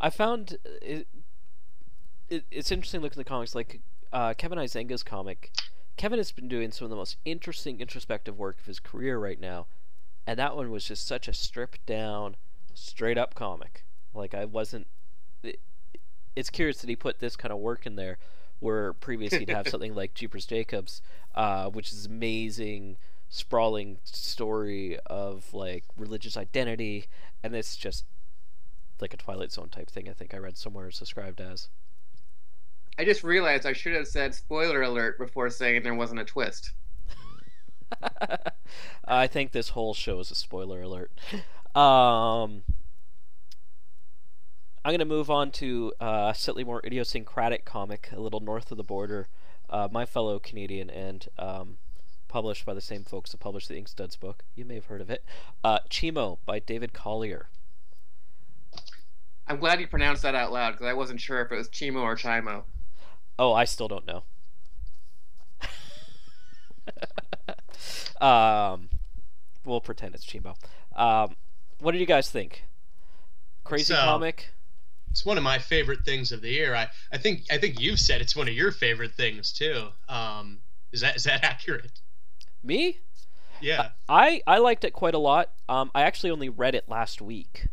I 0.00 0.10
found 0.10 0.58
it, 0.82 1.06
it 2.28 2.44
it's 2.50 2.70
interesting 2.70 3.00
looking 3.00 3.18
at 3.18 3.24
the 3.24 3.28
comics 3.28 3.54
like 3.54 3.80
uh, 4.12 4.34
Kevin 4.34 4.58
Huizenga's 4.58 5.02
comic. 5.02 5.50
Kevin 5.96 6.18
has 6.18 6.30
been 6.30 6.48
doing 6.48 6.70
some 6.70 6.84
of 6.84 6.90
the 6.90 6.96
most 6.96 7.16
interesting 7.24 7.80
introspective 7.80 8.38
work 8.38 8.60
of 8.60 8.66
his 8.66 8.78
career 8.78 9.18
right 9.18 9.40
now, 9.40 9.66
and 10.26 10.38
that 10.38 10.54
one 10.54 10.70
was 10.70 10.84
just 10.84 11.06
such 11.06 11.26
a 11.26 11.32
stripped 11.32 11.84
down, 11.86 12.36
straight 12.74 13.16
up 13.16 13.34
comic. 13.34 13.84
Like 14.14 14.34
I 14.34 14.44
wasn't. 14.44 14.86
It, 15.42 15.60
it's 16.34 16.50
curious 16.50 16.78
that 16.78 16.90
he 16.90 16.96
put 16.96 17.18
this 17.18 17.34
kind 17.34 17.50
of 17.50 17.58
work 17.58 17.86
in 17.86 17.96
there, 17.96 18.18
where 18.60 18.92
previously 18.92 19.40
you'd 19.40 19.50
have 19.50 19.68
something 19.68 19.94
like 19.94 20.14
Jeepers 20.14 20.46
Jacobs, 20.46 21.02
uh, 21.34 21.68
which 21.68 21.92
is 21.92 22.06
amazing, 22.06 22.96
sprawling 23.28 23.98
story 24.04 24.98
of 25.06 25.52
like 25.52 25.84
religious 25.96 26.36
identity, 26.36 27.06
and 27.42 27.54
it's 27.54 27.76
just 27.76 28.04
like 29.00 29.14
a 29.14 29.18
Twilight 29.18 29.52
Zone 29.52 29.68
type 29.68 29.90
thing. 29.90 30.08
I 30.08 30.12
think 30.12 30.34
I 30.34 30.38
read 30.38 30.56
somewhere 30.56 30.88
it's 30.88 30.98
described 30.98 31.40
as. 31.40 31.68
I 32.98 33.04
just 33.04 33.22
realized 33.22 33.66
I 33.66 33.74
should 33.74 33.92
have 33.92 34.08
said 34.08 34.34
spoiler 34.34 34.82
alert 34.82 35.18
before 35.18 35.50
saying 35.50 35.82
there 35.82 35.94
wasn't 35.94 36.20
a 36.20 36.24
twist. 36.24 36.72
I 39.04 39.26
think 39.26 39.52
this 39.52 39.70
whole 39.70 39.92
show 39.92 40.18
is 40.20 40.30
a 40.30 40.34
spoiler 40.34 40.80
alert. 40.80 41.12
Um, 41.76 42.62
I'm 44.86 44.90
going 44.90 45.00
to 45.00 45.04
move 45.04 45.30
on 45.32 45.50
to 45.50 45.92
uh, 46.00 46.30
a 46.32 46.34
slightly 46.38 46.62
more 46.62 46.80
idiosyncratic 46.86 47.64
comic, 47.64 48.08
a 48.12 48.20
little 48.20 48.38
north 48.38 48.70
of 48.70 48.76
the 48.76 48.84
border. 48.84 49.26
Uh, 49.68 49.88
my 49.90 50.06
fellow 50.06 50.38
Canadian 50.38 50.90
and 50.90 51.26
um, 51.40 51.78
published 52.28 52.64
by 52.64 52.72
the 52.72 52.80
same 52.80 53.02
folks 53.02 53.32
that 53.32 53.40
published 53.40 53.68
the 53.68 53.74
Inkstuds 53.74 54.16
book. 54.20 54.44
You 54.54 54.64
may 54.64 54.76
have 54.76 54.84
heard 54.84 55.00
of 55.00 55.10
it. 55.10 55.24
Uh, 55.64 55.80
Chimo 55.90 56.38
by 56.46 56.60
David 56.60 56.92
Collier. 56.92 57.48
I'm 59.48 59.58
glad 59.58 59.80
you 59.80 59.88
pronounced 59.88 60.22
that 60.22 60.36
out 60.36 60.52
loud 60.52 60.74
because 60.74 60.86
I 60.86 60.92
wasn't 60.92 61.20
sure 61.20 61.40
if 61.40 61.50
it 61.50 61.56
was 61.56 61.68
Chimo 61.68 62.02
or 62.02 62.14
Chimo. 62.14 62.62
Oh, 63.40 63.52
I 63.52 63.64
still 63.64 63.88
don't 63.88 64.06
know. 64.06 64.22
um, 68.24 68.88
we'll 69.64 69.80
pretend 69.80 70.14
it's 70.14 70.24
Chimo. 70.24 70.54
Um, 70.94 71.34
what 71.80 71.90
did 71.90 72.00
you 72.00 72.06
guys 72.06 72.30
think? 72.30 72.66
Crazy 73.64 73.92
So- 73.92 73.96
comic? 73.96 74.52
It's 75.16 75.24
one 75.24 75.38
of 75.38 75.44
my 75.44 75.58
favorite 75.58 76.04
things 76.04 76.30
of 76.30 76.42
the 76.42 76.50
year. 76.50 76.74
I, 76.74 76.88
I 77.10 77.16
think 77.16 77.44
I 77.50 77.56
think 77.56 77.80
you 77.80 77.96
said 77.96 78.20
it's 78.20 78.36
one 78.36 78.48
of 78.48 78.52
your 78.52 78.70
favorite 78.70 79.14
things 79.14 79.50
too. 79.50 79.88
Um, 80.10 80.58
is 80.92 81.00
that 81.00 81.16
is 81.16 81.24
that 81.24 81.42
accurate? 81.42 82.00
Me? 82.62 82.98
Yeah. 83.62 83.92
I 84.10 84.42
I 84.46 84.58
liked 84.58 84.84
it 84.84 84.92
quite 84.92 85.14
a 85.14 85.18
lot. 85.18 85.52
Um, 85.70 85.90
I 85.94 86.02
actually 86.02 86.32
only 86.32 86.50
read 86.50 86.74
it 86.74 86.86
last 86.86 87.22
week 87.22 87.68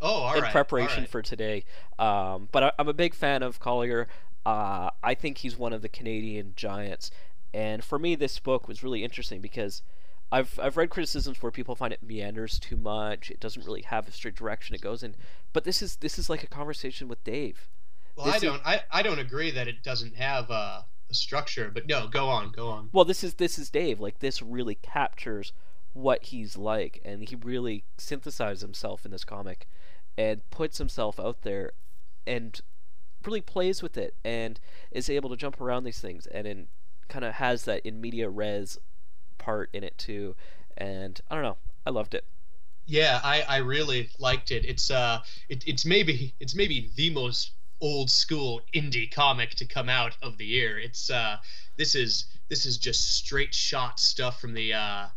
Oh, 0.00 0.08
all 0.08 0.30
right. 0.30 0.38
in 0.38 0.44
all 0.46 0.50
preparation 0.50 1.04
right. 1.04 1.08
for 1.08 1.22
today. 1.22 1.64
Um, 1.96 2.48
but 2.50 2.64
I, 2.64 2.72
I'm 2.76 2.88
a 2.88 2.92
big 2.92 3.14
fan 3.14 3.44
of 3.44 3.60
Collier. 3.60 4.08
Uh, 4.44 4.90
I 5.00 5.14
think 5.14 5.38
he's 5.38 5.56
one 5.56 5.72
of 5.72 5.82
the 5.82 5.88
Canadian 5.88 6.54
giants, 6.56 7.12
and 7.54 7.84
for 7.84 8.00
me, 8.00 8.16
this 8.16 8.40
book 8.40 8.66
was 8.66 8.82
really 8.82 9.04
interesting 9.04 9.40
because 9.40 9.82
I've 10.32 10.58
I've 10.62 10.76
read 10.76 10.90
criticisms 10.90 11.42
where 11.42 11.50
people 11.52 11.74
find 11.74 11.92
it 11.92 12.02
meanders 12.02 12.58
too 12.58 12.76
much. 12.76 13.30
It 13.30 13.40
doesn't 13.40 13.64
really 13.64 13.82
have 13.82 14.06
a 14.08 14.12
straight 14.12 14.36
direction 14.36 14.74
it 14.74 14.80
goes 14.80 15.02
in. 15.02 15.14
But 15.52 15.64
this 15.64 15.82
is 15.82 15.96
this 15.96 16.18
is 16.18 16.30
like 16.30 16.42
a 16.42 16.46
conversation 16.48 17.08
with 17.08 17.22
Dave. 17.24 17.68
Well, 18.16 18.26
this 18.26 18.34
I 18.34 18.36
is- 18.36 18.42
don't 18.42 18.62
I, 18.66 18.82
I 18.90 19.02
don't 19.02 19.18
agree 19.18 19.50
that 19.50 19.66
it 19.68 19.82
doesn't 19.82 20.16
have 20.16 20.50
a, 20.50 20.84
a 21.10 21.14
structure, 21.14 21.70
but 21.72 21.86
no, 21.86 22.06
go 22.06 22.28
on, 22.28 22.52
go 22.52 22.68
on. 22.68 22.90
Well, 22.92 23.04
this 23.04 23.24
is 23.24 23.34
this 23.34 23.58
is 23.58 23.70
Dave. 23.70 23.98
Like 24.00 24.20
this 24.20 24.40
really 24.42 24.76
captures 24.76 25.52
what 25.92 26.24
he's 26.26 26.56
like, 26.56 27.00
and 27.04 27.28
he 27.28 27.34
really 27.34 27.84
synthesizes 27.98 28.60
himself 28.60 29.04
in 29.04 29.10
this 29.10 29.24
comic, 29.24 29.66
and 30.16 30.48
puts 30.50 30.78
himself 30.78 31.18
out 31.18 31.42
there, 31.42 31.72
and 32.26 32.60
really 33.24 33.40
plays 33.40 33.82
with 33.82 33.96
it, 33.98 34.14
and 34.24 34.60
is 34.92 35.10
able 35.10 35.28
to 35.30 35.36
jump 35.36 35.60
around 35.60 35.82
these 35.82 35.98
things, 35.98 36.26
and 36.28 36.46
in 36.46 36.68
kind 37.08 37.24
of 37.24 37.34
has 37.34 37.64
that 37.64 37.84
in 37.84 38.00
media 38.00 38.28
res 38.30 38.78
part 39.40 39.70
in 39.72 39.84
it 39.84 39.98
too, 39.98 40.36
and 40.76 41.20
I 41.30 41.34
don't 41.34 41.44
know, 41.44 41.58
I 41.86 41.90
loved 41.90 42.14
it. 42.14 42.24
Yeah, 42.86 43.20
I, 43.22 43.42
I 43.42 43.56
really 43.58 44.10
liked 44.18 44.50
it. 44.50 44.64
It's 44.64 44.90
uh 44.90 45.20
it, 45.48 45.64
it's 45.66 45.86
maybe 45.86 46.34
it's 46.40 46.54
maybe 46.54 46.90
the 46.96 47.10
most 47.10 47.52
old 47.80 48.10
school 48.10 48.60
indie 48.74 49.10
comic 49.10 49.50
to 49.56 49.64
come 49.64 49.88
out 49.88 50.16
of 50.22 50.36
the 50.38 50.46
year. 50.46 50.78
It's 50.78 51.08
uh 51.10 51.36
this 51.76 51.94
is 51.94 52.26
this 52.48 52.66
is 52.66 52.78
just 52.78 53.14
straight 53.16 53.54
shot 53.54 54.00
stuff 54.00 54.40
from 54.40 54.54
the 54.54 54.74
uh 54.74 55.08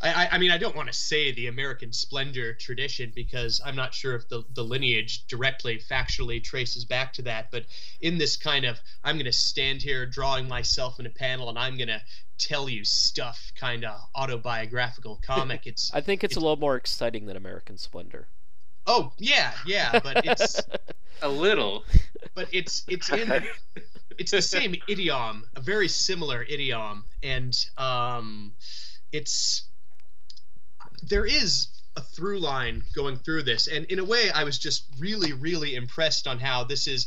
I, 0.00 0.28
I- 0.32 0.38
mean 0.38 0.50
I 0.50 0.58
don't 0.58 0.74
want 0.74 0.88
to 0.88 0.94
say 0.94 1.32
the 1.32 1.46
American 1.48 1.92
Splendor 1.92 2.54
tradition 2.54 3.12
because 3.14 3.60
I'm 3.64 3.76
not 3.76 3.94
sure 3.94 4.14
if 4.16 4.28
the, 4.28 4.42
the 4.54 4.64
lineage 4.64 5.26
directly 5.28 5.78
factually 5.78 6.42
traces 6.42 6.84
back 6.84 7.12
to 7.14 7.22
that, 7.22 7.50
but 7.52 7.66
in 8.00 8.18
this 8.18 8.36
kind 8.36 8.64
of 8.64 8.80
I'm 9.04 9.18
gonna 9.18 9.32
stand 9.32 9.82
here 9.82 10.06
drawing 10.06 10.48
myself 10.48 10.98
in 10.98 11.06
a 11.06 11.10
panel 11.10 11.48
and 11.50 11.58
I'm 11.58 11.76
gonna 11.76 12.02
tell 12.46 12.68
you 12.68 12.84
stuff 12.84 13.52
kind 13.58 13.84
of 13.84 14.00
autobiographical 14.14 15.20
comic. 15.22 15.66
It's 15.66 15.90
I 15.94 16.00
think 16.00 16.24
it's 16.24 16.36
a 16.36 16.40
little 16.40 16.56
more 16.56 16.76
exciting 16.76 17.26
than 17.26 17.36
American 17.36 17.78
Splendor. 17.78 18.28
Oh 18.86 19.12
yeah, 19.18 19.52
yeah, 19.64 20.00
but 20.00 20.26
it's 20.26 20.60
A 21.22 21.28
little. 21.28 21.84
but 22.34 22.48
it's 22.52 22.84
it's 22.88 23.10
in 23.12 23.44
it's 24.18 24.32
the 24.32 24.42
same 24.42 24.74
idiom, 24.88 25.44
a 25.56 25.60
very 25.60 25.88
similar 25.88 26.42
idiom, 26.42 27.04
and 27.22 27.56
um, 27.78 28.52
it's 29.12 29.64
there 31.02 31.24
is 31.24 31.68
a 31.96 32.00
through 32.00 32.40
line 32.40 32.82
going 32.94 33.16
through 33.16 33.42
this, 33.44 33.68
and 33.68 33.84
in 33.86 34.00
a 34.00 34.04
way, 34.04 34.30
I 34.30 34.42
was 34.44 34.58
just 34.58 34.86
really 34.98 35.32
really 35.32 35.76
impressed 35.76 36.26
on 36.26 36.40
how 36.40 36.64
this 36.64 36.88
is 36.88 37.06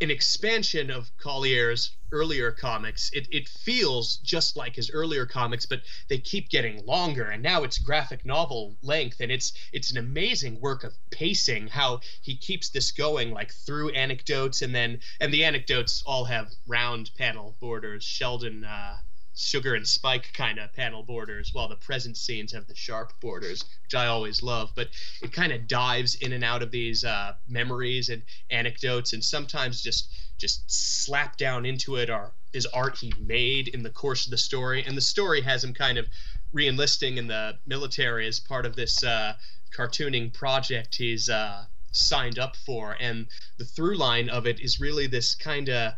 an 0.00 0.10
expansion 0.10 0.90
of 0.90 1.10
Collier's 1.18 1.96
earlier 2.10 2.50
comics. 2.50 3.10
It, 3.12 3.28
it 3.30 3.48
feels 3.48 4.16
just 4.18 4.56
like 4.56 4.76
his 4.76 4.90
earlier 4.90 5.26
comics, 5.26 5.66
but 5.66 5.82
they 6.08 6.18
keep 6.18 6.48
getting 6.48 6.84
longer, 6.84 7.30
and 7.30 7.42
now 7.42 7.62
it's 7.62 7.78
graphic 7.78 8.24
novel 8.24 8.76
length, 8.82 9.20
and 9.20 9.30
it's 9.30 9.52
it's 9.72 9.90
an 9.90 9.98
amazing 9.98 10.60
work 10.60 10.84
of 10.84 10.94
pacing. 11.10 11.68
How 11.68 12.00
he 12.22 12.36
keeps 12.36 12.70
this 12.70 12.92
going, 12.92 13.30
like 13.30 13.52
through 13.52 13.90
anecdotes, 13.90 14.62
and 14.62 14.74
then 14.74 15.00
and 15.20 15.32
the 15.32 15.44
anecdotes 15.44 16.02
all 16.06 16.24
have 16.24 16.52
round 16.66 17.10
panel 17.16 17.56
borders, 17.60 18.04
Sheldon. 18.04 18.64
Uh, 18.64 18.96
Sugar 19.34 19.74
and 19.74 19.86
Spike 19.86 20.32
kind 20.32 20.58
of 20.58 20.72
panel 20.72 21.02
borders, 21.02 21.50
while 21.52 21.68
the 21.68 21.76
present 21.76 22.16
scenes 22.16 22.52
have 22.52 22.66
the 22.66 22.74
sharp 22.74 23.12
borders, 23.20 23.64
which 23.82 23.94
I 23.94 24.06
always 24.06 24.42
love. 24.42 24.70
But 24.74 24.88
it 25.22 25.32
kind 25.32 25.52
of 25.52 25.66
dives 25.66 26.14
in 26.14 26.32
and 26.32 26.44
out 26.44 26.62
of 26.62 26.70
these 26.70 27.04
uh, 27.04 27.34
memories 27.48 28.08
and 28.08 28.22
anecdotes, 28.50 29.12
and 29.12 29.24
sometimes 29.24 29.82
just 29.82 30.08
just 30.38 30.64
slap 30.68 31.36
down 31.36 31.64
into 31.64 31.96
it 31.96 32.10
are 32.10 32.32
is 32.52 32.66
art 32.66 32.98
he 32.98 33.12
made 33.18 33.68
in 33.68 33.82
the 33.82 33.90
course 33.90 34.24
of 34.24 34.30
the 34.30 34.38
story, 34.38 34.84
and 34.84 34.96
the 34.96 35.00
story 35.00 35.40
has 35.40 35.64
him 35.64 35.74
kind 35.74 35.98
of 35.98 36.06
re-enlisting 36.52 37.18
in 37.18 37.26
the 37.26 37.58
military 37.66 38.28
as 38.28 38.38
part 38.38 38.64
of 38.64 38.76
this 38.76 39.02
uh, 39.02 39.34
cartooning 39.76 40.32
project 40.32 40.94
he's 40.94 41.28
uh, 41.28 41.64
signed 41.90 42.38
up 42.38 42.56
for. 42.56 42.96
And 43.00 43.26
the 43.58 43.64
through 43.64 43.96
line 43.96 44.28
of 44.28 44.46
it 44.46 44.60
is 44.60 44.80
really 44.80 45.08
this 45.08 45.34
kind 45.34 45.68
of 45.68 45.94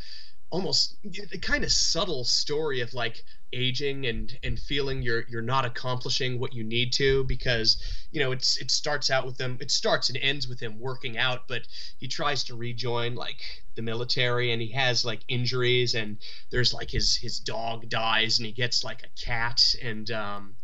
almost 0.50 0.96
a 1.32 1.38
kind 1.38 1.64
of 1.64 1.72
subtle 1.72 2.24
story 2.24 2.80
of 2.80 2.94
like 2.94 3.24
aging 3.52 4.06
and 4.06 4.38
and 4.42 4.58
feeling 4.58 5.02
you're 5.02 5.24
you're 5.28 5.42
not 5.42 5.64
accomplishing 5.64 6.38
what 6.38 6.54
you 6.54 6.62
need 6.62 6.92
to 6.92 7.24
because 7.24 7.76
you 8.12 8.20
know 8.20 8.32
it's 8.32 8.56
it 8.58 8.70
starts 8.70 9.10
out 9.10 9.26
with 9.26 9.36
them 9.38 9.56
it 9.60 9.70
starts 9.70 10.08
and 10.08 10.18
ends 10.18 10.46
with 10.46 10.60
him 10.60 10.78
working 10.78 11.18
out 11.18 11.48
but 11.48 11.62
he 11.98 12.06
tries 12.06 12.44
to 12.44 12.56
rejoin 12.56 13.14
like 13.14 13.40
the 13.74 13.82
military 13.82 14.52
and 14.52 14.62
he 14.62 14.70
has 14.70 15.04
like 15.04 15.20
injuries 15.28 15.94
and 15.94 16.18
there's 16.50 16.72
like 16.72 16.90
his 16.90 17.16
his 17.16 17.40
dog 17.40 17.88
dies 17.88 18.38
and 18.38 18.46
he 18.46 18.52
gets 18.52 18.84
like 18.84 19.02
a 19.02 19.24
cat 19.24 19.60
and 19.82 20.10
um 20.10 20.54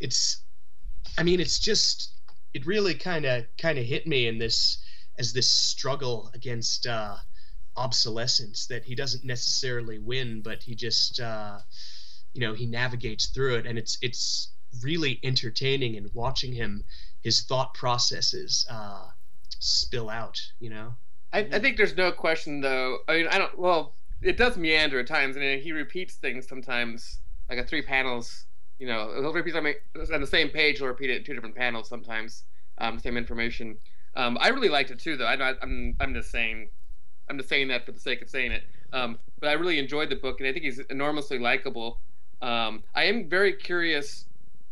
it's 0.00 0.44
i 1.18 1.22
mean 1.22 1.40
it's 1.40 1.58
just 1.58 2.12
it 2.54 2.64
really 2.64 2.94
kind 2.94 3.26
of 3.26 3.44
kind 3.58 3.78
of 3.78 3.84
hit 3.84 4.06
me 4.06 4.26
in 4.26 4.38
this 4.38 4.78
as 5.18 5.32
this 5.32 5.50
struggle 5.50 6.30
against 6.34 6.86
uh 6.86 7.16
obsolescence 7.76 8.66
that 8.66 8.84
he 8.84 8.94
doesn't 8.94 9.24
necessarily 9.24 9.98
win 9.98 10.40
but 10.42 10.62
he 10.62 10.74
just 10.74 11.20
uh 11.20 11.58
you 12.36 12.40
know 12.40 12.52
he 12.52 12.66
navigates 12.66 13.26
through 13.26 13.56
it. 13.56 13.66
And 13.66 13.78
it's 13.78 13.98
it's 14.02 14.50
really 14.82 15.18
entertaining 15.22 15.96
and 15.96 16.10
watching 16.12 16.52
him 16.52 16.84
his 17.22 17.42
thought 17.42 17.72
processes 17.72 18.66
uh, 18.70 19.08
spill 19.58 20.10
out 20.10 20.38
you 20.60 20.68
know? 20.68 20.94
I, 21.32 21.40
I 21.40 21.58
think 21.58 21.76
there's 21.78 21.96
no 21.96 22.12
question 22.12 22.60
though. 22.60 22.98
I 23.08 23.16
mean 23.16 23.28
i 23.28 23.38
don't 23.38 23.58
well 23.58 23.94
it 24.22 24.36
does 24.36 24.56
meander 24.56 25.00
at 25.00 25.06
times 25.06 25.36
and 25.36 25.62
he 25.62 25.72
repeats 25.72 26.14
things 26.14 26.46
sometimes 26.46 27.18
like 27.48 27.58
a 27.58 27.64
three 27.64 27.82
panels 27.82 28.46
you 28.78 28.86
know 28.86 29.12
he'll 29.20 29.32
repeat 29.32 29.54
something 29.54 29.74
on 30.12 30.20
the 30.20 30.26
same 30.26 30.50
page 30.50 30.78
he'll 30.78 30.88
repeat 30.88 31.10
it 31.10 31.18
in 31.18 31.24
two 31.24 31.34
different 31.34 31.54
panels 31.56 31.88
sometimes 31.88 32.44
um, 32.78 32.98
same 32.98 33.16
information. 33.16 33.78
Um, 34.14 34.36
i 34.40 34.48
really 34.48 34.68
liked 34.68 34.90
it 34.90 34.98
too 34.98 35.16
though. 35.16 35.26
I, 35.26 35.54
i'm 35.62 35.96
i'm 36.00 36.12
just 36.12 36.30
saying 36.30 36.68
i'm 37.28 37.36
just 37.36 37.48
saying 37.48 37.68
that 37.68 37.84
for 37.84 37.92
the 37.92 38.00
sake 38.00 38.22
of 38.22 38.28
saying 38.28 38.52
it 38.52 38.64
um, 38.92 39.18
but 39.40 39.48
i 39.48 39.52
really 39.52 39.78
enjoyed 39.78 40.10
the 40.10 40.16
book 40.16 40.40
and 40.40 40.48
i 40.48 40.52
think 40.52 40.64
he's 40.64 40.80
enormously 40.90 41.38
likable 41.38 42.00
um, 42.42 42.82
I 42.94 43.04
am 43.04 43.28
very 43.28 43.52
curious. 43.52 44.26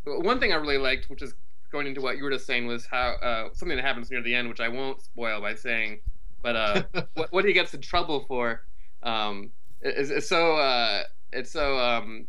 One 0.04 0.38
thing 0.38 0.52
I 0.52 0.56
really 0.56 0.78
liked, 0.78 1.08
which 1.08 1.22
is 1.22 1.34
going 1.72 1.86
into 1.86 2.00
what 2.00 2.16
you 2.16 2.24
were 2.24 2.30
just 2.30 2.46
saying, 2.46 2.66
was 2.66 2.86
how 2.86 3.12
uh, 3.22 3.48
something 3.54 3.76
that 3.76 3.84
happens 3.84 4.10
near 4.10 4.22
the 4.22 4.34
end, 4.34 4.48
which 4.48 4.60
I 4.60 4.68
won't 4.68 5.00
spoil 5.00 5.40
by 5.40 5.54
saying, 5.54 6.00
but 6.42 6.56
uh, 6.56 6.82
what, 7.14 7.32
what, 7.32 7.44
he 7.44 7.52
gets 7.52 7.72
in 7.74 7.80
trouble 7.80 8.24
for 8.28 8.62
um, 9.02 9.50
is, 9.80 10.10
is, 10.10 10.28
so 10.28 10.56
uh, 10.56 11.04
it's 11.32 11.50
so 11.50 11.78
um, 11.78 12.26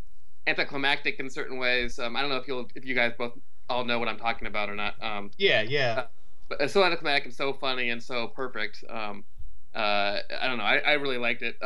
anticlimactic 0.47 1.19
in 1.19 1.29
certain 1.29 1.57
ways. 1.57 1.99
Um, 1.99 2.15
I 2.15 2.21
don't 2.21 2.29
know 2.29 2.37
if 2.37 2.47
you'll 2.47 2.67
if 2.75 2.85
you 2.85 2.95
guys 2.95 3.11
both 3.17 3.33
all 3.69 3.83
know 3.83 3.99
what 3.99 4.07
I'm 4.07 4.17
talking 4.17 4.47
about 4.47 4.69
or 4.69 4.75
not. 4.75 5.01
Um, 5.03 5.31
yeah, 5.37 5.61
yeah. 5.61 5.95
Uh, 5.97 6.07
but 6.47 6.61
it's 6.61 6.73
so 6.73 6.83
anticlimactic 6.83 7.25
and 7.25 7.33
so 7.33 7.53
funny 7.53 7.89
and 7.89 8.01
so 8.01 8.27
perfect. 8.27 8.83
Um, 9.75 9.81
uh, 9.81 10.17
I 10.41 10.47
don't 10.47 10.57
know. 10.57 10.63
I, 10.63 10.77
I 10.77 10.93
really 10.93 11.17
liked 11.17 11.41
it. 11.41 11.57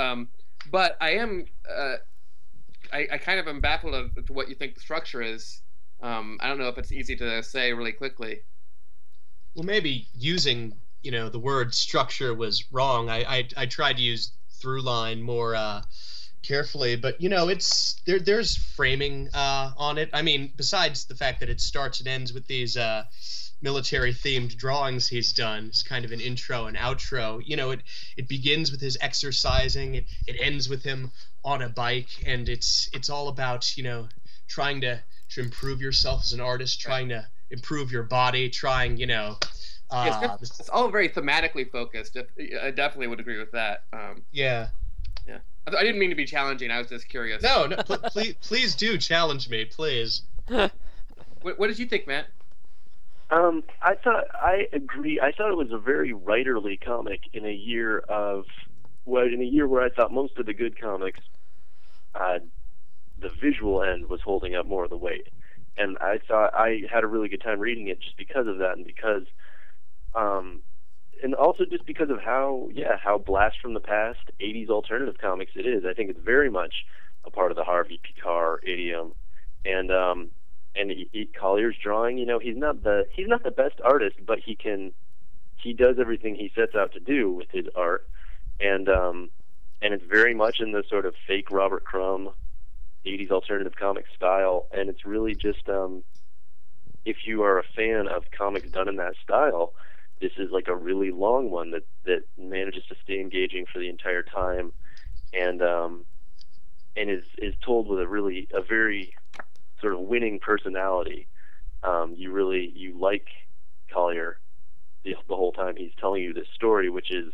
but 0.71 0.97
I 0.99 1.11
am 1.11 1.45
uh, 1.69 1.95
I, 2.91 3.07
I 3.13 3.17
kind 3.17 3.39
of 3.39 3.47
am 3.47 3.61
baffled 3.61 3.95
as 3.95 4.25
to 4.25 4.33
what 4.33 4.49
you 4.49 4.55
think 4.55 4.75
the 4.75 4.81
structure 4.81 5.21
is. 5.21 5.61
Um, 6.01 6.37
I 6.41 6.47
don't 6.47 6.57
know 6.57 6.69
if 6.69 6.77
it's 6.77 6.91
easy 6.91 7.15
to 7.17 7.43
say 7.43 7.73
really 7.73 7.91
quickly. 7.91 8.41
Well, 9.55 9.65
maybe 9.65 10.07
using 10.13 10.75
you 11.03 11.11
know 11.11 11.29
the 11.29 11.39
word 11.39 11.73
structure 11.73 12.33
was 12.33 12.65
wrong. 12.71 13.09
I 13.09 13.23
I, 13.23 13.47
I 13.57 13.65
tried 13.65 13.97
to 13.97 14.01
use 14.01 14.31
through 14.59 14.81
line 14.81 15.21
more 15.21 15.55
uh, 15.55 15.81
carefully, 16.43 16.95
but 16.95 17.19
you 17.21 17.29
know 17.29 17.49
it's 17.49 18.01
there. 18.05 18.19
There's 18.19 18.55
framing 18.57 19.29
uh, 19.33 19.71
on 19.77 19.97
it. 19.97 20.09
I 20.13 20.21
mean, 20.21 20.51
besides 20.55 21.05
the 21.05 21.15
fact 21.15 21.39
that 21.41 21.49
it 21.49 21.61
starts 21.61 21.99
and 21.99 22.07
ends 22.07 22.33
with 22.33 22.47
these. 22.47 22.77
Uh, 23.59 23.63
military 23.63 24.13
themed 24.13 24.55
drawings 24.55 25.07
he's 25.07 25.33
done. 25.33 25.67
It's 25.67 25.83
kind 25.83 26.05
of 26.05 26.11
an 26.11 26.19
intro 26.19 26.65
and 26.65 26.77
outro. 26.77 27.41
You 27.45 27.57
know, 27.57 27.71
it 27.71 27.81
it 28.17 28.27
begins 28.27 28.71
with 28.71 28.81
his 28.81 28.97
exercising. 29.01 29.95
It 29.95 30.05
it 30.27 30.37
ends 30.39 30.69
with 30.69 30.83
him 30.83 31.11
on 31.43 31.61
a 31.61 31.69
bike, 31.69 32.09
and 32.25 32.49
it's 32.49 32.89
it's 32.93 33.09
all 33.09 33.27
about 33.27 33.77
you 33.77 33.83
know 33.83 34.07
trying 34.47 34.81
to 34.81 35.01
to 35.29 35.41
improve 35.41 35.81
yourself 35.81 36.21
as 36.23 36.33
an 36.33 36.41
artist, 36.41 36.79
trying 36.79 37.09
to 37.09 37.27
improve 37.51 37.91
your 37.91 38.03
body, 38.03 38.49
trying 38.49 38.97
you 38.97 39.07
know. 39.07 39.37
Uh, 39.91 40.37
it's, 40.39 40.59
it's, 40.59 40.69
all 40.69 40.87
very 40.89 41.09
thematically 41.09 41.69
focused. 41.69 42.15
I 42.15 42.69
definitely 42.69 43.07
would 43.07 43.19
agree 43.19 43.39
with 43.39 43.51
that. 43.53 43.85
Um, 43.91 44.23
yeah. 44.31 44.67
Yeah. 45.27 45.39
I 45.65 45.83
didn't 45.83 45.97
mean 45.97 46.11
to 46.11 46.15
be 46.15 46.25
challenging. 46.25 46.69
I 46.69 46.77
was 46.77 46.89
just 46.89 47.09
curious. 47.09 47.41
No, 47.41 47.65
no. 47.65 47.77
pl- 47.77 47.97
please, 47.97 48.35
please 48.39 48.75
do 48.75 48.99
challenge 48.99 49.49
me, 49.49 49.65
please. 49.65 50.21
what, 50.47 50.71
what 51.41 51.67
did 51.67 51.79
you 51.79 51.87
think, 51.87 52.05
Matt? 52.05 52.27
Um, 53.31 53.63
I 53.81 53.95
thought 53.95 54.25
I 54.33 54.67
agree. 54.73 55.19
I 55.21 55.31
thought 55.31 55.51
it 55.51 55.57
was 55.57 55.71
a 55.71 55.77
very 55.79 56.13
writerly 56.13 56.79
comic 56.83 57.21
in 57.33 57.45
a 57.45 57.51
year 57.53 57.99
of 57.99 58.45
well, 59.05 59.25
in 59.25 59.41
a 59.41 59.45
year 59.45 59.67
where 59.67 59.83
I 59.83 59.89
thought 59.89 60.11
most 60.11 60.37
of 60.37 60.45
the 60.45 60.53
good 60.53 60.79
comics, 60.79 61.19
uh, 62.15 62.39
the 63.19 63.29
visual 63.41 63.83
end 63.83 64.09
was 64.09 64.21
holding 64.23 64.55
up 64.55 64.65
more 64.65 64.83
of 64.83 64.89
the 64.89 64.97
weight, 64.97 65.27
and 65.77 65.97
I 65.99 66.19
thought 66.27 66.53
I 66.55 66.81
had 66.91 67.03
a 67.03 67.07
really 67.07 67.29
good 67.29 67.41
time 67.43 67.59
reading 67.59 67.87
it 67.87 68.01
just 68.01 68.17
because 68.17 68.47
of 68.47 68.59
that, 68.59 68.77
and 68.77 68.85
because, 68.85 69.23
um, 70.15 70.63
and 71.23 71.35
also 71.35 71.65
just 71.69 71.85
because 71.85 72.09
of 72.09 72.19
how 72.23 72.69
yeah 72.73 72.97
how 73.03 73.17
blast 73.19 73.57
from 73.61 73.73
the 73.75 73.79
past 73.79 74.19
'80s 74.41 74.69
alternative 74.69 75.15
comics 75.21 75.51
it 75.55 75.67
is. 75.67 75.83
I 75.89 75.93
think 75.93 76.09
it's 76.09 76.19
very 76.25 76.49
much 76.49 76.73
a 77.25 77.31
part 77.31 77.51
of 77.51 77.57
the 77.57 77.63
Harvey 77.63 77.99
Pekar 78.03 78.57
idiom, 78.63 79.13
and 79.65 79.91
um, 79.91 80.31
and 80.79 80.91
he, 80.91 81.09
he, 81.11 81.25
Collier's 81.25 81.75
drawing, 81.81 82.17
you 82.17 82.25
know, 82.25 82.39
he's 82.39 82.55
not 82.55 82.83
the 82.83 83.05
he's 83.13 83.27
not 83.27 83.43
the 83.43 83.51
best 83.51 83.75
artist, 83.83 84.15
but 84.25 84.39
he 84.43 84.55
can 84.55 84.93
he 85.57 85.73
does 85.73 85.97
everything 85.99 86.35
he 86.35 86.51
sets 86.55 86.73
out 86.75 86.93
to 86.93 86.99
do 86.99 87.31
with 87.31 87.47
his 87.51 87.65
art, 87.75 88.07
and 88.59 88.87
um, 88.87 89.29
and 89.81 89.93
it's 89.93 90.05
very 90.09 90.33
much 90.33 90.57
in 90.59 90.71
the 90.71 90.83
sort 90.89 91.05
of 91.05 91.15
fake 91.27 91.51
Robert 91.51 91.83
Crumb, 91.83 92.29
80s 93.05 93.29
alternative 93.31 93.73
comic 93.77 94.05
style, 94.15 94.67
and 94.71 94.89
it's 94.89 95.05
really 95.05 95.35
just 95.35 95.67
um, 95.67 96.03
if 97.05 97.17
you 97.25 97.43
are 97.43 97.59
a 97.59 97.63
fan 97.75 98.07
of 98.07 98.23
comics 98.35 98.69
done 98.69 98.87
in 98.87 98.95
that 98.95 99.15
style, 99.21 99.73
this 100.21 100.31
is 100.37 100.49
like 100.51 100.69
a 100.69 100.75
really 100.75 101.11
long 101.11 101.51
one 101.51 101.71
that 101.71 101.85
that 102.05 102.21
manages 102.37 102.83
to 102.87 102.95
stay 103.03 103.19
engaging 103.19 103.65
for 103.71 103.79
the 103.79 103.89
entire 103.89 104.23
time, 104.23 104.71
and 105.33 105.61
um, 105.61 106.05
and 106.95 107.09
is 107.09 107.23
is 107.37 107.53
told 107.65 107.89
with 107.89 107.99
a 107.99 108.07
really 108.07 108.47
a 108.53 108.61
very 108.61 109.13
sort 109.81 109.93
of 109.93 109.99
winning 109.99 110.39
personality. 110.39 111.27
Um, 111.83 112.13
you 112.17 112.31
really 112.31 112.71
you 112.75 112.99
like 112.99 113.27
Collier 113.91 114.37
the, 115.03 115.15
the 115.27 115.35
whole 115.35 115.51
time 115.51 115.75
he's 115.77 115.91
telling 115.99 116.23
you 116.23 116.33
this 116.33 116.47
story, 116.53 116.89
which 116.89 117.11
is 117.11 117.33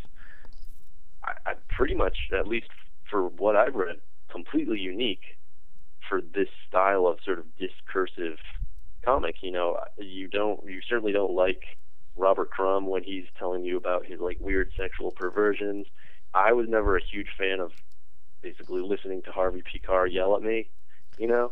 I, 1.24 1.52
I 1.52 1.54
pretty 1.70 1.96
much, 1.96 2.18
at 2.38 2.48
least 2.48 2.68
for 3.10 3.28
what 3.28 3.56
I've 3.56 3.76
read, 3.76 3.98
completely 4.32 4.80
unique 4.80 5.38
for 6.08 6.22
this 6.22 6.50
style 6.68 7.08
of 7.08 7.18
sort 7.26 7.40
of 7.40 7.46
discursive 7.58 8.38
comic. 9.04 9.38
You 9.42 9.52
know, 9.52 9.80
you 9.98 10.28
don't 10.28 10.64
you 10.66 10.82
certainly 10.88 11.12
don't 11.12 11.34
like 11.34 11.64
Robert 12.16 12.52
Crumb 12.52 12.88
when 12.88 13.04
he's 13.04 13.26
telling 13.38 13.64
you 13.64 13.78
about 13.78 14.06
his 14.06 14.20
like 14.20 14.38
weird 14.40 14.72
sexual 14.78 15.12
perversions. 15.12 15.88
I 16.34 16.54
was 16.54 16.68
never 16.68 16.98
a 16.98 17.02
huge 17.02 17.30
fan 17.38 17.60
of 17.60 17.72
basically 18.42 18.82
listening 18.82 19.22
to 19.24 19.32
Harvey 19.32 19.64
Pekar 19.64 20.12
yell 20.12 20.36
at 20.36 20.44
me 20.44 20.70
you 21.18 21.28
know. 21.28 21.52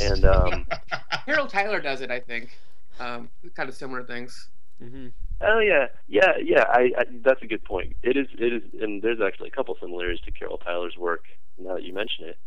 And 0.00 0.24
um, 0.24 0.66
Carol 1.26 1.46
Tyler 1.46 1.80
does 1.80 2.00
it, 2.00 2.10
I 2.10 2.20
think. 2.20 2.58
Um, 3.00 3.28
kind 3.54 3.68
of 3.68 3.74
similar 3.74 4.02
things. 4.04 4.48
Mm-hmm. 4.82 5.08
Oh 5.40 5.60
yeah, 5.60 5.86
yeah, 6.08 6.32
yeah. 6.42 6.64
I, 6.68 6.92
I 6.98 7.04
that's 7.22 7.42
a 7.42 7.46
good 7.46 7.64
point. 7.64 7.96
It 8.02 8.16
is, 8.16 8.26
it 8.38 8.52
is, 8.52 8.62
and 8.80 9.02
there's 9.02 9.20
actually 9.20 9.48
a 9.48 9.52
couple 9.52 9.76
similarities 9.80 10.20
to 10.24 10.32
Carol 10.32 10.58
Tyler's 10.58 10.96
work. 10.96 11.24
Now 11.58 11.74
that 11.74 11.84
you 11.84 11.92
mention 11.92 12.26
it, 12.26 12.38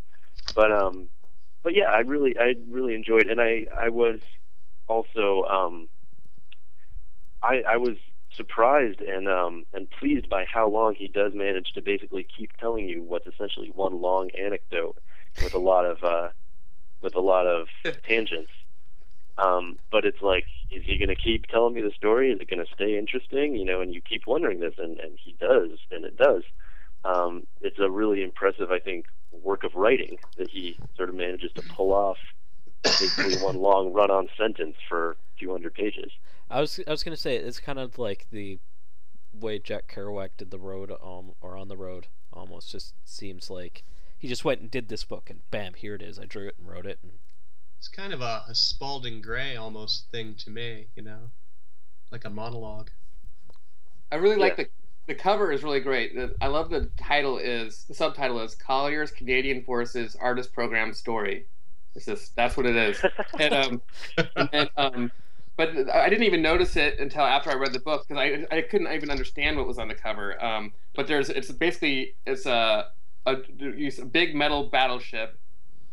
but 0.56 0.72
um, 0.72 1.08
but 1.64 1.76
yeah, 1.76 1.86
I 1.86 2.00
really, 2.00 2.38
I 2.38 2.56
really 2.70 2.96
enjoyed, 2.96 3.28
and 3.28 3.40
I, 3.40 3.68
I 3.78 3.90
was 3.90 4.20
also 4.88 5.44
um, 5.44 5.88
I, 7.42 7.64
I 7.68 7.78
was 7.78 7.98
surprised 8.36 9.02
and 9.02 9.28
um 9.28 9.66
and 9.74 9.90
pleased 9.92 10.30
by 10.30 10.46
how 10.46 10.70
long 10.70 10.96
he 10.96 11.08
does 11.08 11.34
manage 11.34 11.74
to 11.74 11.82
basically 11.82 12.26
keep 12.38 12.56
telling 12.58 12.88
you 12.88 13.04
what's 13.04 13.28
essentially 13.28 13.70
one 13.76 14.02
long 14.02 14.30
anecdote 14.32 14.98
with 15.44 15.54
a 15.54 15.60
lot 15.60 15.86
of 15.86 16.02
uh 16.04 16.30
with 17.02 17.16
a 17.16 17.20
lot 17.20 17.48
of 17.48 17.68
tangents. 18.08 18.52
Um, 19.38 19.80
but 19.92 20.06
it's 20.06 20.22
like, 20.22 20.46
is 20.70 20.84
he 20.84 20.98
going 20.98 21.10
to 21.10 21.16
keep 21.16 21.48
telling 21.48 21.74
me 21.74 21.82
the 21.82 21.92
story? 21.92 22.32
Is 22.32 22.40
it 22.40 22.50
going 22.50 22.64
to 22.64 22.74
stay 22.74 22.98
interesting? 22.98 23.56
You 23.56 23.66
know, 23.66 23.82
and 23.82 23.94
you 23.94 24.02
keep 24.02 24.28
wondering 24.28 24.60
this, 24.60 24.76
and, 24.78 25.00
and 25.00 25.18
he 25.24 25.36
does, 25.40 25.80
and 25.90 26.06
it 26.06 26.18
does. 26.18 26.44
Um, 27.04 27.48
it's 27.62 27.80
a 27.80 27.90
really 27.90 28.24
impressive, 28.24 28.72
I 28.72 28.80
think, 28.80 29.06
work 29.32 29.64
of 29.64 29.74
writing 29.76 30.18
that 30.38 30.50
he 30.50 30.78
sort 30.96 31.10
of 31.10 31.16
manages 31.16 31.52
to 31.54 31.62
pull 31.64 31.94
off 31.94 32.18
basically 32.84 33.36
one 33.38 33.58
long 33.58 33.94
run-on 33.94 34.28
sentence 34.38 34.76
for 34.88 35.12
a 35.12 35.16
few 35.38 35.52
hundred 35.52 35.74
pages. 35.74 36.12
I 36.50 36.60
was 36.62 36.80
I 36.86 36.92
was 36.92 37.04
going 37.04 37.16
to 37.16 37.22
say 37.22 37.38
it's 37.38 37.60
kind 37.60 37.80
of 37.80 37.98
like 37.98 38.28
the 38.32 38.60
way 39.34 39.60
Jack 39.60 39.92
Kerouac 39.94 40.30
did 40.38 40.52
the 40.52 40.60
road, 40.60 40.92
um, 40.92 41.32
or 41.42 41.58
on 41.58 41.68
the 41.68 41.78
road. 41.78 42.08
Almost 42.34 42.72
just 42.72 42.94
seems 43.04 43.50
like 43.50 43.84
he 44.22 44.28
just 44.28 44.46
went 44.46 44.62
and 44.62 44.70
did 44.70 44.88
this 44.88 45.04
book, 45.04 45.32
and 45.32 45.40
bam, 45.50 45.74
here 45.74 45.96
it 45.96 46.02
is. 46.04 46.20
I 46.20 46.26
drew 46.26 46.48
it 46.48 46.56
and 46.60 46.70
wrote 46.70 46.86
it. 46.86 47.00
And... 47.02 47.14
It's 47.80 47.88
kind 47.88 48.14
of 48.14 48.22
a, 48.22 48.44
a 48.48 48.54
Spalding 48.54 49.20
Gray 49.20 49.56
almost 49.56 50.12
thing 50.12 50.36
to 50.36 50.52
me, 50.52 50.86
you 50.96 51.02
know, 51.02 51.32
like 52.12 52.24
a 52.24 52.30
monologue. 52.30 52.92
I 54.12 54.18
really 54.18 54.36
like 54.36 54.58
the 54.58 54.68
the 55.08 55.16
cover 55.16 55.52
is 55.52 55.64
really 55.64 55.80
great. 55.80 56.14
The- 56.14 56.36
I 56.40 56.48
love 56.48 56.70
the 56.70 56.92
title 56.98 57.40
is 57.40 57.86
the 57.86 57.96
subtitle 57.96 58.40
is 58.42 58.54
Collier's 58.54 59.10
Canadian 59.10 59.64
Forces 59.64 60.16
Artist 60.22 60.54
Program 60.54 60.94
Story. 60.94 61.48
It's 61.96 62.06
just 62.06 62.36
that's 62.36 62.56
what 62.56 62.68
it 62.68 62.76
is. 62.76 63.04
and 63.40 63.54
um, 63.56 63.82
and 64.36 64.50
then, 64.52 64.70
um, 64.78 65.12
but 65.58 65.72
I 65.92 66.10
didn't 66.10 66.26
even 66.26 66.44
notice 66.44 66.76
it 66.76 67.00
until 67.00 67.24
after 67.24 67.50
I 67.50 67.56
read 67.56 67.74
the 67.74 67.80
book 67.80 68.08
because 68.08 68.22
I 68.22 68.56
I 68.56 68.62
couldn't 68.62 68.94
even 68.94 69.10
understand 69.10 69.58
what 69.58 69.66
was 69.66 69.80
on 69.80 69.88
the 69.88 69.96
cover. 69.96 70.40
Um, 70.44 70.74
but 70.94 71.08
there's 71.08 71.32
it's 71.32 71.52
basically 71.52 72.14
it's 72.28 72.46
a 72.46 72.90
a, 73.26 73.36
a 73.36 74.06
big 74.06 74.36
metal 74.36 74.70
battleship 74.70 75.38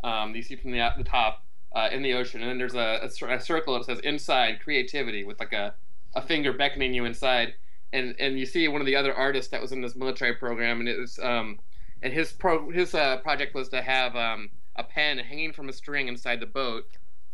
um, 0.05 0.35
you 0.35 0.43
see 0.43 0.57
from 0.57 0.71
the 0.71 0.89
the 0.97 1.05
top 1.05 1.45
uh, 1.75 1.89
in 1.93 2.03
the 2.03 2.15
ocean, 2.15 2.41
and 2.41 2.51
then 2.51 2.59
there's 2.59 2.75
a, 2.75 3.01
a, 3.03 3.35
a 3.35 3.41
circle 3.41 3.75
that 3.75 3.85
says 3.85 4.01
inside 4.01 4.61
creativity 4.63 5.25
with 5.25 5.39
like 5.39 5.53
a, 5.53 5.75
a 6.15 6.23
finger 6.23 6.53
beckoning 6.53 6.95
you 6.95 7.05
inside, 7.05 7.55
and 7.93 8.15
and 8.19 8.39
you 8.39 8.47
see 8.47 8.69
one 8.69 8.81
of 8.81 8.87
the 8.87 8.97
other 8.97 9.15
artists 9.15 9.51
that 9.51 9.61
was 9.61 9.73
in 9.73 9.81
this 9.81 9.97
military 9.97 10.35
program, 10.35 10.81
and 10.81 10.89
it 10.89 10.99
was 10.99 11.19
um, 11.19 11.59
and 12.03 12.13
his 12.13 12.33
pro 12.33 12.71
his 12.71 12.95
uh, 12.95 13.19
project 13.19 13.55
was 13.55 13.69
to 13.71 13.83
have 13.83 14.15
um, 14.17 14.51
a 14.77 14.85
pen 14.85 15.19
hanging 15.19 15.53
from 15.53 15.69
a 15.69 15.73
string 15.73 16.09
inside 16.09 16.41
the 16.41 16.47
boat 16.47 16.85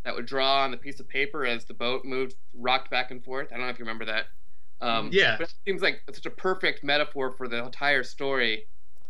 that 0.05 0.15
would 0.15 0.27
draw 0.27 0.63
on 0.65 0.71
the 0.71 0.77
piece 0.77 1.01
of 1.01 1.09
paper 1.09 1.47
as 1.47 1.65
the 1.65 1.75
boat 1.75 2.05
moved 2.05 2.35
rocked 2.55 2.91
back 2.91 3.11
and 3.11 3.25
forth. 3.25 3.49
I 3.53 3.57
don't 3.57 3.67
know 3.67 3.71
if 3.71 3.79
you 3.79 3.85
remember 3.85 4.05
that. 4.07 4.27
Um, 4.81 5.09
Yeah. 5.13 5.37
But 5.39 5.49
it 5.49 5.55
seems 5.67 5.81
like 5.81 6.03
such 6.13 6.27
a 6.27 6.31
perfect 6.31 6.85
metaphor 6.85 7.31
for 7.31 7.49
the 7.49 7.65
entire 7.65 8.03
story. 8.03 8.67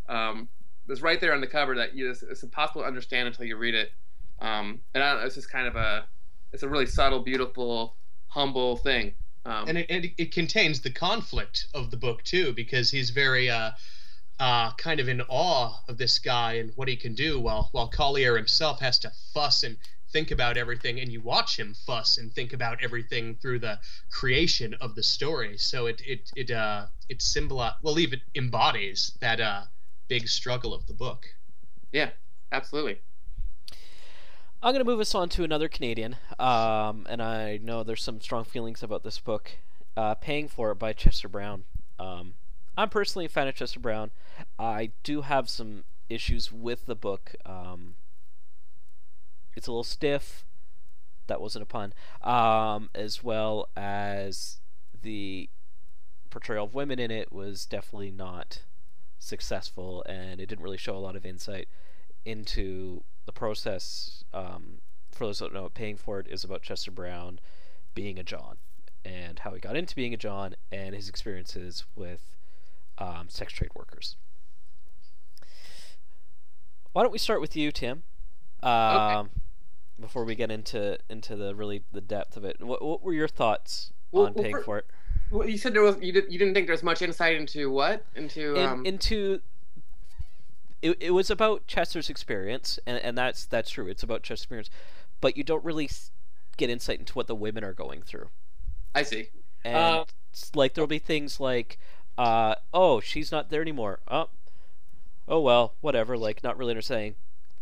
Um, 0.07 0.47
it's 0.87 1.01
right 1.01 1.19
there 1.19 1.33
on 1.33 1.41
the 1.41 1.47
cover 1.47 1.75
that 1.75 1.95
you, 1.95 2.09
it's, 2.09 2.23
it's 2.23 2.43
impossible 2.43 2.81
to 2.81 2.87
understand 2.87 3.27
until 3.27 3.45
you 3.45 3.57
read 3.57 3.75
it. 3.75 3.91
Um, 4.39 4.79
and 4.93 5.03
I 5.03 5.11
don't 5.11 5.21
know, 5.21 5.25
it's 5.25 5.35
just 5.35 5.51
kind 5.51 5.67
of 5.67 5.75
a, 5.75 6.05
it's 6.51 6.63
a 6.63 6.69
really 6.69 6.85
subtle, 6.85 7.19
beautiful, 7.19 7.95
humble 8.27 8.77
thing. 8.77 9.13
Um, 9.45 9.67
and 9.67 9.77
it, 9.77 9.89
it, 9.89 10.11
it 10.17 10.31
contains 10.31 10.81
the 10.81 10.89
conflict 10.89 11.67
of 11.73 11.91
the 11.91 11.97
book 11.97 12.23
too 12.23 12.53
because 12.53 12.89
he's 12.89 13.11
very 13.11 13.49
uh, 13.49 13.71
uh, 14.39 14.73
kind 14.73 14.99
of 14.99 15.07
in 15.07 15.21
awe 15.29 15.73
of 15.87 15.97
this 15.97 16.19
guy 16.19 16.53
and 16.53 16.71
what 16.75 16.87
he 16.87 16.95
can 16.95 17.13
do 17.13 17.39
while 17.39 17.69
while 17.71 17.87
Collier 17.87 18.35
himself 18.35 18.79
has 18.79 18.99
to 18.99 19.11
fuss 19.33 19.63
and 19.63 19.77
think 20.11 20.31
about 20.31 20.57
everything 20.57 20.99
and 20.99 21.11
you 21.11 21.21
watch 21.21 21.57
him 21.59 21.75
fuss 21.85 22.17
and 22.17 22.33
think 22.33 22.53
about 22.53 22.83
everything 22.83 23.35
through 23.35 23.59
the 23.59 23.79
creation 24.11 24.73
of 24.81 24.95
the 24.95 25.03
story 25.03 25.57
so 25.57 25.87
it 25.87 26.01
it 26.05 26.31
it 26.35 26.51
uh 26.51 26.85
it 27.09 27.21
symbolize 27.21 27.73
well 27.81 27.99
even 27.99 28.19
embodies 28.35 29.11
that 29.19 29.39
uh 29.39 29.63
big 30.07 30.27
struggle 30.27 30.73
of 30.73 30.85
the 30.87 30.93
book 30.93 31.27
yeah, 31.95 32.09
absolutely. 32.51 32.99
I'm 34.61 34.73
going 34.73 34.83
to 34.83 34.91
move 34.91 34.99
us 34.99 35.15
on 35.15 35.29
to 35.29 35.45
another 35.45 35.69
Canadian, 35.69 36.17
um, 36.37 37.07
and 37.09 37.21
I 37.21 37.57
know 37.63 37.83
there's 37.83 38.03
some 38.03 38.19
strong 38.19 38.43
feelings 38.43 38.83
about 38.83 39.03
this 39.03 39.17
book. 39.17 39.51
Uh, 39.95 40.13
Paying 40.15 40.49
for 40.49 40.71
It 40.71 40.75
by 40.75 40.91
Chester 40.91 41.29
Brown. 41.29 41.63
Um, 41.97 42.33
I'm 42.77 42.89
personally 42.89 43.27
a 43.27 43.29
fan 43.29 43.47
of 43.47 43.55
Chester 43.55 43.79
Brown. 43.79 44.11
I 44.59 44.91
do 45.03 45.21
have 45.21 45.47
some 45.49 45.85
issues 46.09 46.51
with 46.51 46.85
the 46.85 46.95
book. 46.95 47.33
Um, 47.45 47.95
it's 49.55 49.67
a 49.67 49.71
little 49.71 49.85
stiff. 49.85 50.43
That 51.27 51.39
wasn't 51.39 51.63
a 51.63 51.65
pun. 51.65 51.93
Um, 52.21 52.89
as 52.93 53.23
well 53.23 53.69
as 53.77 54.59
the 55.01 55.49
portrayal 56.29 56.65
of 56.65 56.73
women 56.73 56.99
in 56.99 57.09
it 57.09 57.31
was 57.31 57.65
definitely 57.65 58.11
not 58.11 58.59
successful, 59.19 60.03
and 60.07 60.39
it 60.39 60.47
didn't 60.47 60.63
really 60.63 60.77
show 60.77 60.95
a 60.95 60.99
lot 60.99 61.15
of 61.15 61.25
insight 61.25 61.67
into 62.25 63.03
the 63.25 63.31
process. 63.31 64.23
Um, 64.33 64.81
for 65.11 65.25
those 65.27 65.39
that 65.39 65.45
don't 65.53 65.63
know, 65.63 65.69
paying 65.69 65.97
for 65.97 66.19
it 66.19 66.27
is 66.29 66.43
about 66.43 66.61
Chester 66.61 66.91
Brown 66.91 67.39
being 67.93 68.19
a 68.19 68.23
John 68.23 68.57
and 69.05 69.39
how 69.39 69.53
he 69.53 69.59
got 69.61 69.77
into 69.77 69.95
being 69.95 70.13
a 70.13 70.17
John 70.17 70.55
and 70.71 70.93
his 70.95 71.07
experiences 71.07 71.85
with 71.95 72.35
um, 72.97 73.27
sex 73.29 73.53
trade 73.53 73.71
workers. 73.75 74.15
Why 76.93 77.03
don't 77.03 77.11
we 77.11 77.17
start 77.17 77.41
with 77.41 77.55
you, 77.55 77.71
Tim? 77.71 78.03
Um, 78.63 79.29
Before 79.99 80.25
we 80.25 80.35
get 80.35 80.49
into 80.51 80.97
into 81.09 81.35
the 81.35 81.55
really 81.55 81.83
the 81.91 82.01
depth 82.01 82.35
of 82.35 82.43
it, 82.43 82.57
what 82.61 82.81
what 82.83 83.01
were 83.03 83.13
your 83.13 83.27
thoughts 83.27 83.91
Well- 84.11 84.25
on 84.27 84.33
well, 84.33 84.43
paying 84.43 84.55
for- 84.57 84.63
for 84.63 84.77
it? 84.79 84.85
Well, 85.31 85.49
you 85.49 85.57
said 85.57 85.73
there 85.73 85.81
was 85.81 85.97
you, 86.01 86.11
did, 86.11 86.31
you 86.31 86.37
didn't 86.37 86.53
think 86.53 86.67
there's 86.67 86.83
much 86.83 87.01
insight 87.01 87.35
into 87.35 87.69
what 87.69 88.05
into 88.15 88.55
in, 88.55 88.65
um, 88.65 88.85
into 88.85 89.41
it, 90.81 90.97
it 90.99 91.11
was 91.11 91.29
about 91.29 91.65
Chester's 91.67 92.09
experience, 92.09 92.79
and, 92.85 92.97
and 92.99 93.17
that's 93.17 93.45
that's 93.45 93.71
true. 93.71 93.87
It's 93.87 94.03
about 94.03 94.23
Chester's 94.23 94.43
experience, 94.43 94.69
but 95.21 95.35
you 95.35 95.43
don't 95.43 95.63
really 95.63 95.89
get 96.57 96.69
insight 96.69 96.99
into 96.99 97.13
what 97.13 97.27
the 97.27 97.35
women 97.35 97.63
are 97.63 97.73
going 97.73 98.01
through. 98.01 98.29
I 98.93 99.03
see. 99.03 99.29
And 99.63 99.75
Uh, 99.75 100.05
like 100.53 100.73
there'll 100.73 100.87
be 100.87 100.99
things 100.99 101.39
like, 101.39 101.79
uh, 102.17 102.55
oh, 102.73 102.99
she's 102.99 103.31
not 103.31 103.49
there 103.49 103.61
anymore. 103.61 103.99
Oh, 104.07 104.29
oh 105.27 105.41
well, 105.41 105.73
whatever. 105.81 106.17
Like 106.17 106.43
not 106.43 106.57
really 106.57 106.71
understanding 106.71 107.15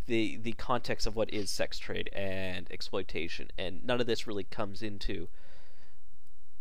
the 0.06 0.38
the 0.38 0.54
context 0.54 1.08
of 1.08 1.16
what 1.16 1.34
is 1.34 1.50
sex 1.50 1.80
trade 1.80 2.10
and 2.14 2.70
exploitation, 2.72 3.52
and 3.58 3.86
none 3.86 4.02
of 4.02 4.08
this 4.08 4.28
really 4.28 4.44
comes 4.44 4.84
into 4.84 5.30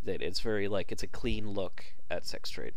that. 0.05 0.23
It's 0.23 0.41
very 0.41 0.69
like 0.69 0.93
it's 0.93 1.03
a 1.03 1.07
clean 1.07 1.51
look 1.51 1.85
at 2.11 2.27
sex 2.27 2.51
trade. 2.51 2.75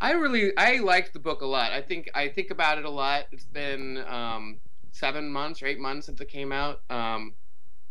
I 0.00 0.12
really 0.12 0.56
I 0.56 0.78
liked 0.78 1.12
the 1.12 1.18
book 1.18 1.42
a 1.42 1.46
lot. 1.46 1.72
I 1.72 1.82
think 1.82 2.10
I 2.14 2.28
think 2.28 2.50
about 2.50 2.78
it 2.78 2.84
a 2.84 2.90
lot. 2.90 3.24
It's 3.32 3.44
been 3.44 4.02
um, 4.08 4.60
seven 4.92 5.30
months 5.30 5.62
or 5.62 5.66
eight 5.66 5.78
months 5.78 6.06
since 6.06 6.20
it 6.20 6.28
came 6.28 6.52
out. 6.52 6.80
Um, 6.88 7.34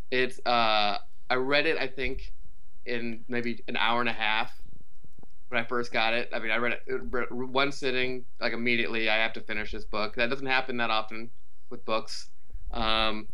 it's 0.09 0.39
uh, 0.45 0.97
I 1.29 1.35
read 1.35 1.67
it 1.67 1.77
I 1.77 1.87
think 1.87 2.33
in 2.85 3.23
maybe 3.27 3.63
an 3.67 3.77
hour 3.77 3.99
and 3.99 4.09
a 4.09 4.13
half 4.13 4.51
when 5.49 5.61
I 5.61 5.65
first 5.65 5.91
got 5.91 6.13
it. 6.13 6.29
I 6.33 6.39
mean 6.39 6.51
I 6.51 6.57
read 6.57 6.79
it 6.85 7.01
read 7.11 7.31
one 7.31 7.71
sitting 7.71 8.25
like 8.41 8.53
immediately. 8.53 9.09
I 9.09 9.17
have 9.17 9.33
to 9.33 9.41
finish 9.41 9.71
this 9.71 9.85
book. 9.85 10.15
That 10.15 10.31
doesn't 10.31 10.47
happen 10.47 10.77
that 10.77 10.89
often 10.89 11.29
with 11.69 11.85
books. 11.85 12.29
Um, 12.71 13.27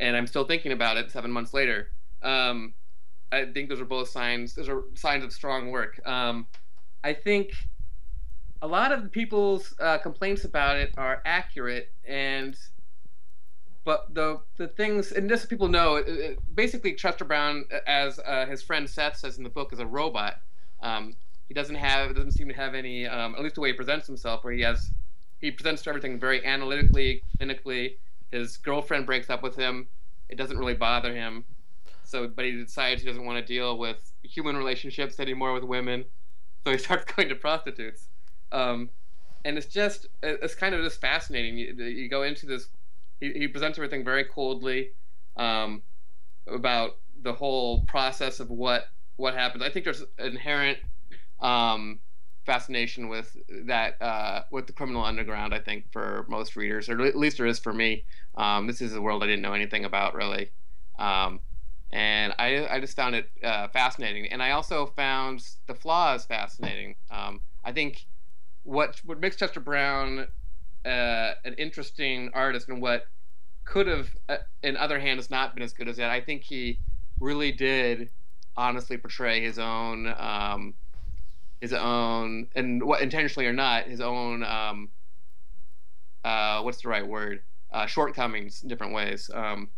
and 0.00 0.16
I'm 0.16 0.26
still 0.26 0.44
thinking 0.44 0.72
about 0.72 0.96
it 0.96 1.12
seven 1.12 1.30
months 1.30 1.54
later. 1.54 1.90
Um, 2.22 2.74
I 3.32 3.46
think 3.46 3.68
those 3.68 3.80
are 3.80 3.86
both 3.86 4.08
signs. 4.08 4.54
Those 4.54 4.68
are 4.68 4.82
signs 4.94 5.24
of 5.24 5.32
strong 5.32 5.70
work. 5.70 6.00
Um, 6.06 6.46
I 7.02 7.12
think 7.12 7.50
a 8.62 8.66
lot 8.66 8.92
of 8.92 9.10
people's 9.12 9.74
uh, 9.80 9.98
complaints 9.98 10.44
about 10.44 10.76
it 10.76 10.94
are 10.96 11.22
accurate, 11.24 11.92
and 12.04 12.56
but 13.84 14.12
the 14.14 14.40
the 14.56 14.68
things 14.68 15.12
and 15.12 15.28
just 15.28 15.44
so 15.44 15.48
people 15.48 15.68
know, 15.68 15.96
it, 15.96 16.08
it, 16.08 16.38
basically 16.54 16.94
Chester 16.94 17.24
Brown, 17.24 17.64
as 17.86 18.18
uh, 18.24 18.46
his 18.46 18.62
friend 18.62 18.88
Seth 18.88 19.16
says 19.16 19.38
in 19.38 19.44
the 19.44 19.50
book, 19.50 19.72
is 19.72 19.78
a 19.78 19.86
robot. 19.86 20.40
Um, 20.82 21.14
he 21.48 21.54
doesn't 21.54 21.76
have 21.76 22.14
doesn't 22.14 22.32
seem 22.32 22.48
to 22.48 22.54
have 22.54 22.74
any, 22.74 23.06
um, 23.06 23.34
at 23.36 23.42
least 23.42 23.54
the 23.54 23.60
way 23.60 23.68
he 23.68 23.74
presents 23.74 24.06
himself, 24.06 24.44
where 24.44 24.52
he 24.52 24.62
has 24.62 24.90
he 25.38 25.50
presents 25.50 25.82
to 25.82 25.90
everything 25.90 26.18
very 26.18 26.44
analytically, 26.44 27.22
clinically. 27.38 27.96
His 28.32 28.56
girlfriend 28.56 29.06
breaks 29.06 29.30
up 29.30 29.42
with 29.42 29.54
him. 29.54 29.86
It 30.28 30.36
doesn't 30.36 30.58
really 30.58 30.74
bother 30.74 31.14
him. 31.14 31.44
So, 32.06 32.28
but 32.28 32.44
he 32.44 32.52
decides 32.52 33.02
he 33.02 33.08
doesn't 33.08 33.24
want 33.24 33.44
to 33.44 33.52
deal 33.52 33.78
with 33.78 33.96
human 34.22 34.56
relationships 34.56 35.20
anymore 35.20 35.52
with 35.52 35.64
women. 35.64 36.04
So 36.64 36.72
he 36.72 36.78
starts 36.86 37.10
going 37.12 37.28
to 37.28 37.34
prostitutes. 37.34 38.08
Um, 38.52 38.90
and 39.44 39.56
it's 39.56 39.66
just, 39.66 40.06
it's 40.22 40.54
kind 40.54 40.74
of 40.74 40.82
just 40.82 41.00
fascinating. 41.00 41.56
You, 41.56 41.74
you 41.84 42.08
go 42.08 42.22
into 42.22 42.46
this, 42.46 42.68
he, 43.20 43.32
he 43.32 43.48
presents 43.48 43.78
everything 43.78 44.04
very 44.04 44.24
coldly 44.24 44.90
um, 45.36 45.82
about 46.46 46.96
the 47.22 47.32
whole 47.32 47.82
process 47.82 48.40
of 48.40 48.50
what 48.50 48.88
what 49.16 49.34
happens. 49.34 49.62
I 49.62 49.70
think 49.70 49.84
there's 49.84 50.04
inherent 50.18 50.78
um, 51.40 52.00
fascination 52.44 53.08
with 53.08 53.36
that 53.64 54.00
uh, 54.00 54.42
with 54.50 54.66
the 54.66 54.72
criminal 54.72 55.04
underground. 55.04 55.54
I 55.54 55.58
think 55.58 55.90
for 55.92 56.26
most 56.28 56.56
readers, 56.56 56.88
or 56.88 57.00
at 57.02 57.16
least 57.16 57.38
there 57.38 57.46
is 57.46 57.58
for 57.58 57.72
me. 57.72 58.04
Um, 58.36 58.66
this 58.66 58.80
is 58.80 58.94
a 58.94 59.00
world 59.00 59.22
I 59.22 59.26
didn't 59.26 59.42
know 59.42 59.54
anything 59.54 59.84
about 59.84 60.14
really, 60.14 60.50
um, 60.98 61.40
and 61.90 62.34
I 62.38 62.66
I 62.68 62.80
just 62.80 62.96
found 62.96 63.14
it 63.14 63.30
uh, 63.42 63.68
fascinating. 63.68 64.26
And 64.30 64.42
I 64.42 64.50
also 64.50 64.86
found 64.86 65.46
the 65.66 65.74
flaws 65.74 66.24
fascinating. 66.24 66.96
Um, 67.10 67.40
I 67.64 67.72
think 67.72 68.06
what 68.62 69.00
what 69.04 69.20
makes 69.20 69.36
Chester 69.36 69.60
Brown 69.60 70.26
uh, 70.84 71.32
an 71.44 71.54
interesting 71.58 72.30
artist 72.32 72.68
and 72.68 72.80
what 72.80 73.06
could 73.64 73.88
have, 73.88 74.08
uh, 74.28 74.36
in 74.62 74.76
other 74.76 75.00
hands, 75.00 75.30
not 75.30 75.54
been 75.54 75.64
as 75.64 75.72
good 75.72 75.88
as 75.88 75.96
that. 75.96 76.10
I 76.10 76.20
think 76.20 76.44
he 76.44 76.78
really 77.18 77.50
did 77.50 78.10
honestly 78.56 78.96
portray 78.96 79.42
his 79.42 79.58
own 79.58 80.12
um, 80.16 80.74
his 81.60 81.72
own 81.72 82.48
and 82.54 82.82
what 82.82 83.02
intentionally 83.02 83.46
or 83.46 83.52
not 83.52 83.84
his 83.84 84.00
own 84.00 84.42
um, 84.44 84.88
uh, 86.24 86.62
what's 86.62 86.82
the 86.82 86.88
right 86.88 87.06
word 87.06 87.42
uh, 87.72 87.86
shortcomings 87.86 88.62
in 88.62 88.68
different 88.68 88.92
ways. 88.92 89.30
Um, 89.34 89.68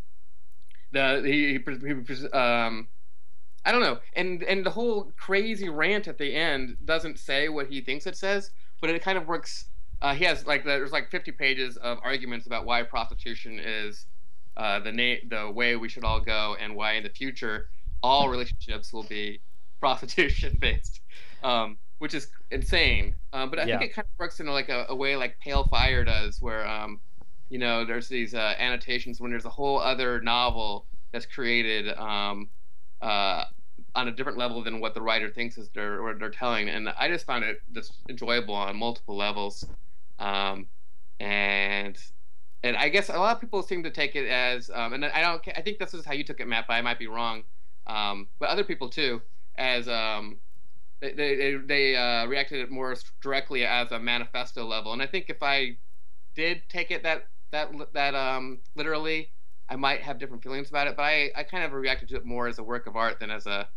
the 0.93 1.23
he, 1.25 1.59
he, 1.59 1.95
he 1.95 2.27
um, 2.29 2.89
I 3.65 3.73
don't 3.73 3.83
know, 3.83 3.99
and 4.15 4.43
and 4.45 4.65
the 4.65 4.71
whole 4.71 5.13
crazy 5.17 5.69
rant 5.69 6.09
at 6.09 6.19
the 6.19 6.35
end 6.35 6.77
doesn't 6.85 7.19
say 7.19 7.49
what 7.49 7.67
he 7.69 7.81
thinks 7.81 8.07
it 8.07 8.17
says, 8.17 8.51
but 8.81 8.91
it 8.91 9.03
kind 9.03 9.19
of 9.19 9.27
works. 9.27 9.67
Uh, 10.01 10.15
he 10.15 10.25
has 10.25 10.47
like 10.47 10.65
there's 10.65 10.93
like 10.93 11.11
50 11.11 11.33
pages 11.33 11.77
of 11.79 11.99
arguments 12.03 12.47
about 12.47 12.65
why 12.65 12.83
prostitution 12.83 13.59
is 13.59 14.07
uh, 14.57 14.79
the 14.81 14.93
na- 14.93 15.21
the 15.29 15.51
way 15.51 15.77
we 15.77 15.89
should 15.89 16.05
all 16.05 16.21
go, 16.21 16.57
and 16.61 16.75
why 16.75 16.93
in 16.95 17.03
the 17.03 17.11
future 17.11 17.69
all 18.03 18.29
relationships 18.29 18.93
will 18.93 19.03
be 19.05 19.41
prostitution 19.81 20.57
based. 20.61 21.01
Um, 21.43 21.79
which 21.99 22.15
is 22.15 22.29
insane. 22.53 23.15
Um, 23.33 23.51
but 23.51 23.59
I 23.59 23.67
Yeah. 23.67 23.79
think 23.79 23.91
it 23.91 23.95
kind 23.95 24.05
of 24.07 24.19
works 24.19 24.39
in 24.41 24.47
like 24.47 24.69
a, 24.69 24.87
a 24.89 24.95
way 24.95 25.17
like 25.17 25.39
Pale 25.41 25.65
Fire 25.65 26.05
does, 26.05 26.41
where 26.41 26.67
um, 26.67 27.01
you 27.51 27.59
know, 27.59 27.85
there's 27.85 28.09
these 28.09 28.35
uh, 28.35 28.55
annotations 28.59 29.21
when 29.21 29.31
there's 29.31 29.45
a 29.45 29.51
whole 29.51 29.79
other 29.79 30.21
novel 30.21 30.87
that's 31.13 31.27
created 31.27 31.97
um, 31.97 32.49
uh, 33.01 33.45
on 33.95 34.09
a 34.09 34.13
different 34.13 34.39
level 34.39 34.63
than 34.63 34.81
what 34.81 34.95
the 34.95 35.01
writer 35.01 35.31
thinks 35.31 35.57
is 35.57 35.71
they're 35.75 36.03
what 36.03 36.19
they're 36.19 36.31
telling, 36.31 36.69
and 36.69 36.89
I 36.99 37.09
just 37.09 37.27
found 37.27 37.45
it 37.45 37.61
just 37.73 37.95
enjoyable 38.09 38.55
on 38.55 38.77
multiple 38.77 39.17
levels, 39.17 39.65
um, 40.19 40.67
and 41.21 41.99
and 42.63 42.77
I 42.77 42.89
guess 42.89 43.09
a 43.09 43.15
lot 43.15 43.35
of 43.37 43.41
people 43.41 43.63
seem 43.63 43.83
to 43.85 43.91
take 43.91 44.15
it 44.17 44.29
as, 44.29 44.71
um, 44.75 44.93
and 44.93 45.05
I 45.05 45.21
don't, 45.21 45.41
I 45.57 45.63
think 45.63 45.79
this 45.79 45.95
is 45.95 46.05
how 46.05 46.13
you 46.13 46.25
took 46.25 46.41
it, 46.41 46.49
Matt, 46.49 46.67
but 46.67 46.75
I 46.75 46.83
might 46.83 46.99
be 46.99 47.07
wrong, 47.07 47.45
um, 47.87 48.27
but 48.41 48.49
other 48.49 48.65
people 48.65 48.89
too, 48.89 49.23
as 49.57 49.89
um, 49.89 50.39
they 51.01 51.13
they, 51.13 51.55
they 51.67 51.97
uh, 51.97 52.27
reacted 52.27 52.61
it 52.61 52.71
more 52.71 52.95
directly 53.23 53.65
as 53.65 53.91
a 53.93 53.99
manifesto 53.99 54.67
level, 54.67 54.93
and 54.93 55.01
I 55.01 55.07
think 55.07 55.27
if 55.29 55.43
I 55.43 55.79
did 56.35 56.63
take 56.69 56.91
it 56.91 57.03
that 57.05 57.29
that 57.51 57.71
that 57.95 58.15
um 58.15 58.61
literally, 58.75 59.31
I 59.69 59.77
might 59.77 60.03
have 60.03 60.19
different 60.19 60.43
feelings 60.43 60.69
about 60.69 60.87
it, 60.87 60.97
but 60.97 61.03
I, 61.03 61.31
I 61.37 61.43
kind 61.43 61.65
of 61.65 61.73
reacted 61.73 62.09
to 62.11 62.17
it 62.17 62.25
more 62.25 62.49
as 62.49 62.59
a 62.59 62.63
work 62.63 62.87
of 62.87 62.97
art 62.97 63.21
than 63.21 63.31
as 63.31 63.47
a 63.47 63.69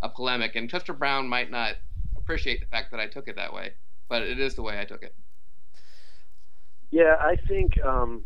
a 0.00 0.08
polemic, 0.08 0.54
and 0.54 0.70
Chester 0.70 0.92
Brown 0.92 1.28
might 1.28 1.50
not 1.50 1.74
appreciate 2.16 2.60
the 2.60 2.66
fact 2.66 2.90
that 2.92 3.00
I 3.00 3.06
took 3.06 3.28
it 3.28 3.36
that 3.36 3.52
way, 3.52 3.72
but 4.08 4.22
it 4.22 4.38
is 4.38 4.54
the 4.54 4.62
way 4.62 4.80
I 4.80 4.84
took 4.84 5.02
it. 5.02 5.14
Yeah, 6.90 7.16
I 7.20 7.36
think 7.48 7.78
um, 7.84 8.24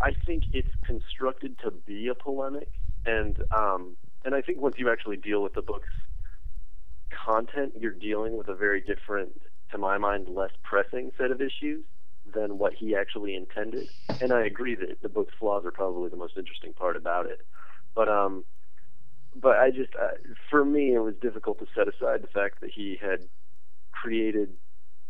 I 0.00 0.12
think 0.26 0.44
it's 0.52 0.70
constructed 0.84 1.58
to 1.64 1.70
be 1.70 2.08
a 2.08 2.14
polemic, 2.14 2.70
and 3.06 3.36
um, 3.56 3.96
and 4.24 4.34
I 4.34 4.42
think 4.42 4.60
once 4.60 4.76
you 4.78 4.90
actually 4.90 5.16
deal 5.16 5.42
with 5.42 5.54
the 5.54 5.62
book's 5.62 5.88
content, 7.24 7.74
you're 7.78 7.92
dealing 7.92 8.36
with 8.36 8.48
a 8.48 8.54
very 8.54 8.80
different, 8.80 9.40
to 9.70 9.78
my 9.78 9.98
mind, 9.98 10.28
less 10.28 10.50
pressing 10.62 11.10
set 11.18 11.30
of 11.30 11.40
issues 11.40 11.84
than 12.34 12.58
what 12.58 12.74
he 12.74 12.94
actually 12.94 13.34
intended. 13.34 13.88
And 14.20 14.32
I 14.32 14.44
agree 14.44 14.74
that 14.76 15.02
the 15.02 15.08
book's 15.08 15.34
flaws 15.38 15.64
are 15.64 15.70
probably 15.70 16.08
the 16.10 16.16
most 16.16 16.36
interesting 16.36 16.72
part 16.72 16.96
about 16.96 17.26
it. 17.26 17.40
But 17.94 18.08
um, 18.08 18.44
but 19.34 19.56
I 19.58 19.70
just 19.70 19.94
uh, 19.94 20.16
for 20.50 20.64
me, 20.64 20.94
it 20.94 21.00
was 21.00 21.14
difficult 21.20 21.58
to 21.60 21.66
set 21.74 21.88
aside 21.88 22.22
the 22.22 22.28
fact 22.28 22.60
that 22.60 22.70
he 22.70 22.98
had 23.00 23.20
created, 23.92 24.50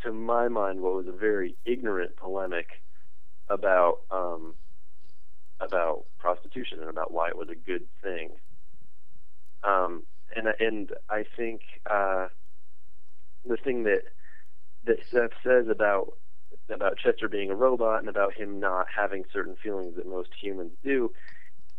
to 0.03 0.13
my 0.13 0.49
mind, 0.49 0.81
what 0.81 0.95
was 0.95 1.07
a 1.07 1.13
very 1.13 1.57
ignorant 1.65 2.17
polemic 2.17 2.67
about 3.49 4.01
um, 4.11 4.55
about 5.61 6.05
prostitution 6.19 6.81
and 6.81 6.91
about 6.91 7.13
why 7.13 7.29
it 7.29 7.37
was 7.37 7.49
a 7.49 7.55
good 7.55 7.87
thing. 8.03 8.31
Um, 9.65 10.03
and 10.35 10.49
and 10.59 10.93
I 11.09 11.25
think 11.37 11.63
uh, 11.89 12.29
the 13.45 13.57
thing 13.57 13.85
that 13.85 14.03
that 14.85 14.99
Seth 15.11 15.31
says 15.45 15.69
about 15.69 16.15
about 16.73 16.99
Chester 16.99 17.29
being 17.29 17.51
a 17.51 17.55
robot 17.55 18.01
and 18.01 18.09
about 18.09 18.35
him 18.35 18.61
not 18.61 18.87
having 18.95 19.25
certain 19.33 19.57
feelings 19.63 19.97
that 19.97 20.07
most 20.07 20.31
humans 20.41 20.73
do 20.85 21.13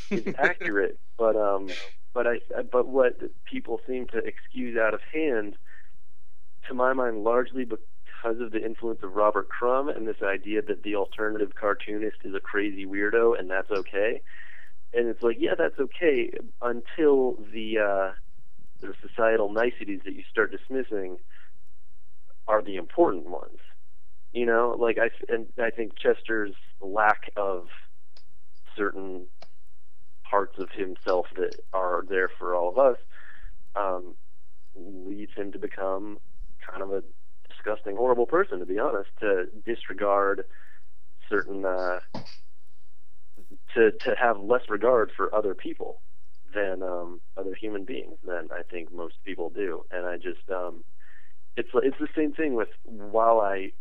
is 0.10 0.34
accurate. 0.38 1.00
But 1.18 1.36
um, 1.36 1.70
but 2.14 2.28
I 2.28 2.40
but 2.72 2.88
what 2.88 3.20
people 3.50 3.80
seem 3.88 4.08
to 4.08 4.18
excuse 4.20 4.78
out 4.78 4.94
of 4.94 5.02
hand, 5.12 5.56
to 6.68 6.74
my 6.74 6.94
mind, 6.94 7.24
largely 7.24 7.66
because 7.66 8.40
of 8.40 8.52
the 8.52 8.64
influence 8.64 9.00
of 9.04 9.16
Robert 9.16 9.50
Crumb 9.50 9.90
and 9.90 10.08
this 10.08 10.22
idea 10.24 10.62
that 10.62 10.84
the 10.84 10.96
alternative 10.96 11.54
cartoonist 11.60 12.18
is 12.24 12.34
a 12.34 12.40
crazy 12.40 12.86
weirdo 12.86 13.38
and 13.38 13.50
that's 13.50 13.72
okay. 13.72 14.22
And 14.94 15.08
it's 15.08 15.24
like, 15.24 15.38
yeah, 15.40 15.56
that's 15.58 15.80
okay 15.80 16.32
until 16.62 17.38
the 17.52 17.80
uh, 17.80 18.12
the 18.82 18.94
societal 19.08 19.52
niceties 19.52 20.02
that 20.06 20.14
you 20.14 20.24
start 20.30 20.52
dismissing 20.52 21.18
are 22.48 22.62
the 22.62 22.76
important 22.76 23.28
ones. 23.28 23.58
You 24.34 24.48
know, 24.48 24.76
like 24.80 24.98
I 24.98 25.10
and 25.32 25.48
I 25.60 25.70
think 25.70 25.98
Chester's 25.98 26.56
lack 26.82 27.32
of 27.38 27.68
certain 28.76 29.28
parts 30.30 30.58
of 30.58 30.70
himself 30.72 31.28
that 31.36 31.56
are 31.72 32.04
there 32.10 32.30
for 32.40 32.56
all 32.56 32.70
of 32.70 32.80
us 32.80 32.98
um, 33.76 34.16
leads 34.76 35.32
him 35.36 35.52
to 35.52 35.60
become 35.60 36.18
kind 36.68 36.82
of 36.82 36.92
a 36.92 37.04
disgusting, 37.48 37.96
horrible 37.96 38.26
person. 38.26 38.60
To 38.60 38.66
be 38.66 38.80
honest, 38.80 39.10
to 39.20 39.46
disregard 39.66 40.46
certain, 41.30 41.64
uh, 41.66 42.00
to 43.76 43.92
to 43.92 44.16
have 44.20 44.40
less 44.40 44.64
regard 44.70 45.12
for 45.16 45.34
other 45.34 45.54
people 45.54 46.02
than 46.56 46.82
um, 46.82 47.22
other 47.38 47.54
human 47.54 47.86
beings 47.86 48.18
than 48.26 48.48
I 48.52 48.64
think 48.64 48.92
most 48.92 49.16
people 49.24 49.52
do, 49.52 49.86
and 49.92 50.08
I 50.08 50.18
just 50.18 50.50
um, 50.50 50.84
it's 51.56 51.70
it's 51.76 52.00
the 52.00 52.08
same 52.16 52.34
thing 52.34 52.56
with 52.56 52.70
while 52.84 53.40
I 53.40 53.72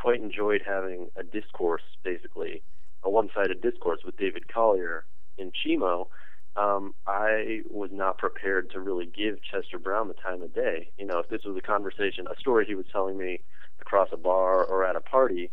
quite 0.00 0.20
enjoyed 0.20 0.62
having 0.66 1.08
a 1.16 1.22
discourse, 1.22 1.82
basically 2.02 2.62
a 3.02 3.10
one-sided 3.10 3.62
discourse 3.62 4.00
with 4.04 4.16
David 4.16 4.46
Collier 4.52 5.04
in 5.38 5.52
Chimo. 5.52 6.08
Um, 6.56 6.94
I 7.06 7.62
was 7.70 7.90
not 7.92 8.18
prepared 8.18 8.70
to 8.72 8.80
really 8.80 9.06
give 9.06 9.38
Chester 9.42 9.78
Brown 9.78 10.08
the 10.08 10.14
time 10.14 10.42
of 10.42 10.54
day. 10.54 10.90
You 10.98 11.06
know, 11.06 11.18
if 11.18 11.28
this 11.28 11.44
was 11.44 11.56
a 11.56 11.60
conversation, 11.60 12.26
a 12.30 12.38
story 12.38 12.66
he 12.66 12.74
was 12.74 12.86
telling 12.92 13.16
me 13.16 13.40
across 13.80 14.08
a 14.12 14.16
bar 14.16 14.64
or 14.64 14.84
at 14.84 14.96
a 14.96 15.00
party, 15.00 15.50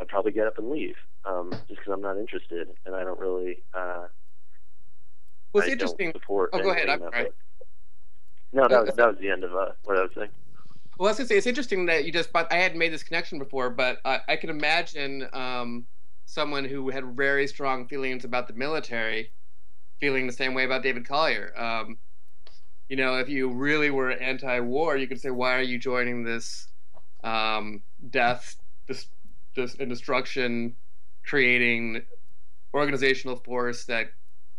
I'd 0.00 0.08
probably 0.08 0.32
get 0.32 0.46
up 0.46 0.58
and 0.58 0.70
leave, 0.70 0.96
um, 1.24 1.50
just 1.68 1.80
because 1.80 1.92
I'm 1.92 2.02
not 2.02 2.16
interested 2.18 2.68
and 2.86 2.94
I 2.94 3.04
don't 3.04 3.18
really. 3.18 3.62
Uh, 3.74 4.06
What's 5.52 5.68
I 5.68 5.72
interesting. 5.72 6.06
Don't 6.06 6.22
support 6.22 6.50
Oh, 6.52 6.58
go 6.60 6.70
ahead, 6.70 6.88
I'm 6.88 7.00
sorry. 7.00 7.28
No, 8.52 8.66
that 8.68 8.86
was 8.86 8.94
that 8.94 9.08
was 9.08 9.18
the 9.20 9.30
end 9.30 9.44
of 9.44 9.54
uh, 9.54 9.72
what 9.84 9.98
I 9.98 10.02
was 10.02 10.10
saying. 10.16 10.30
Well, 10.98 11.08
I 11.08 11.10
was 11.10 11.18
gonna 11.18 11.28
say 11.28 11.36
it's 11.36 11.46
interesting 11.46 11.86
that 11.86 12.04
you 12.04 12.12
just. 12.12 12.32
But 12.32 12.52
I 12.52 12.56
hadn't 12.56 12.78
made 12.78 12.92
this 12.92 13.02
connection 13.02 13.38
before, 13.38 13.70
but 13.70 13.98
I, 14.04 14.20
I 14.28 14.36
can 14.36 14.50
imagine 14.50 15.28
um, 15.32 15.86
someone 16.26 16.64
who 16.64 16.90
had 16.90 17.04
very 17.16 17.46
strong 17.46 17.88
feelings 17.88 18.24
about 18.24 18.46
the 18.46 18.54
military 18.54 19.32
feeling 20.00 20.26
the 20.26 20.32
same 20.32 20.54
way 20.54 20.64
about 20.64 20.82
David 20.82 21.06
Collier. 21.06 21.52
Um, 21.56 21.98
you 22.88 22.96
know, 22.96 23.18
if 23.18 23.28
you 23.28 23.50
really 23.52 23.90
were 23.90 24.10
anti-war, 24.12 24.96
you 24.96 25.08
could 25.08 25.20
say, 25.20 25.30
"Why 25.30 25.54
are 25.56 25.62
you 25.62 25.78
joining 25.78 26.22
this 26.22 26.68
um, 27.24 27.82
death, 28.10 28.56
this, 28.86 29.08
this, 29.56 29.74
and 29.76 29.88
destruction, 29.88 30.76
creating 31.24 32.02
organizational 32.72 33.36
force 33.36 33.84
that 33.86 34.10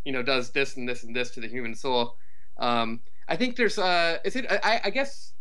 you 0.03 0.11
know 0.11 0.23
does 0.23 0.51
this 0.51 0.75
and 0.75 0.87
this 0.87 1.03
and 1.03 1.15
this 1.15 1.31
to 1.31 1.39
the 1.39 1.47
human 1.47 1.75
soul?" 1.75 2.17
Um, 2.57 3.01
I 3.27 3.35
think 3.37 3.55
there's, 3.55 3.77
uh, 3.77 4.17
is 4.23 4.35
it? 4.35 4.45
I, 4.49 4.81
I 4.85 4.89
guess 4.89 5.33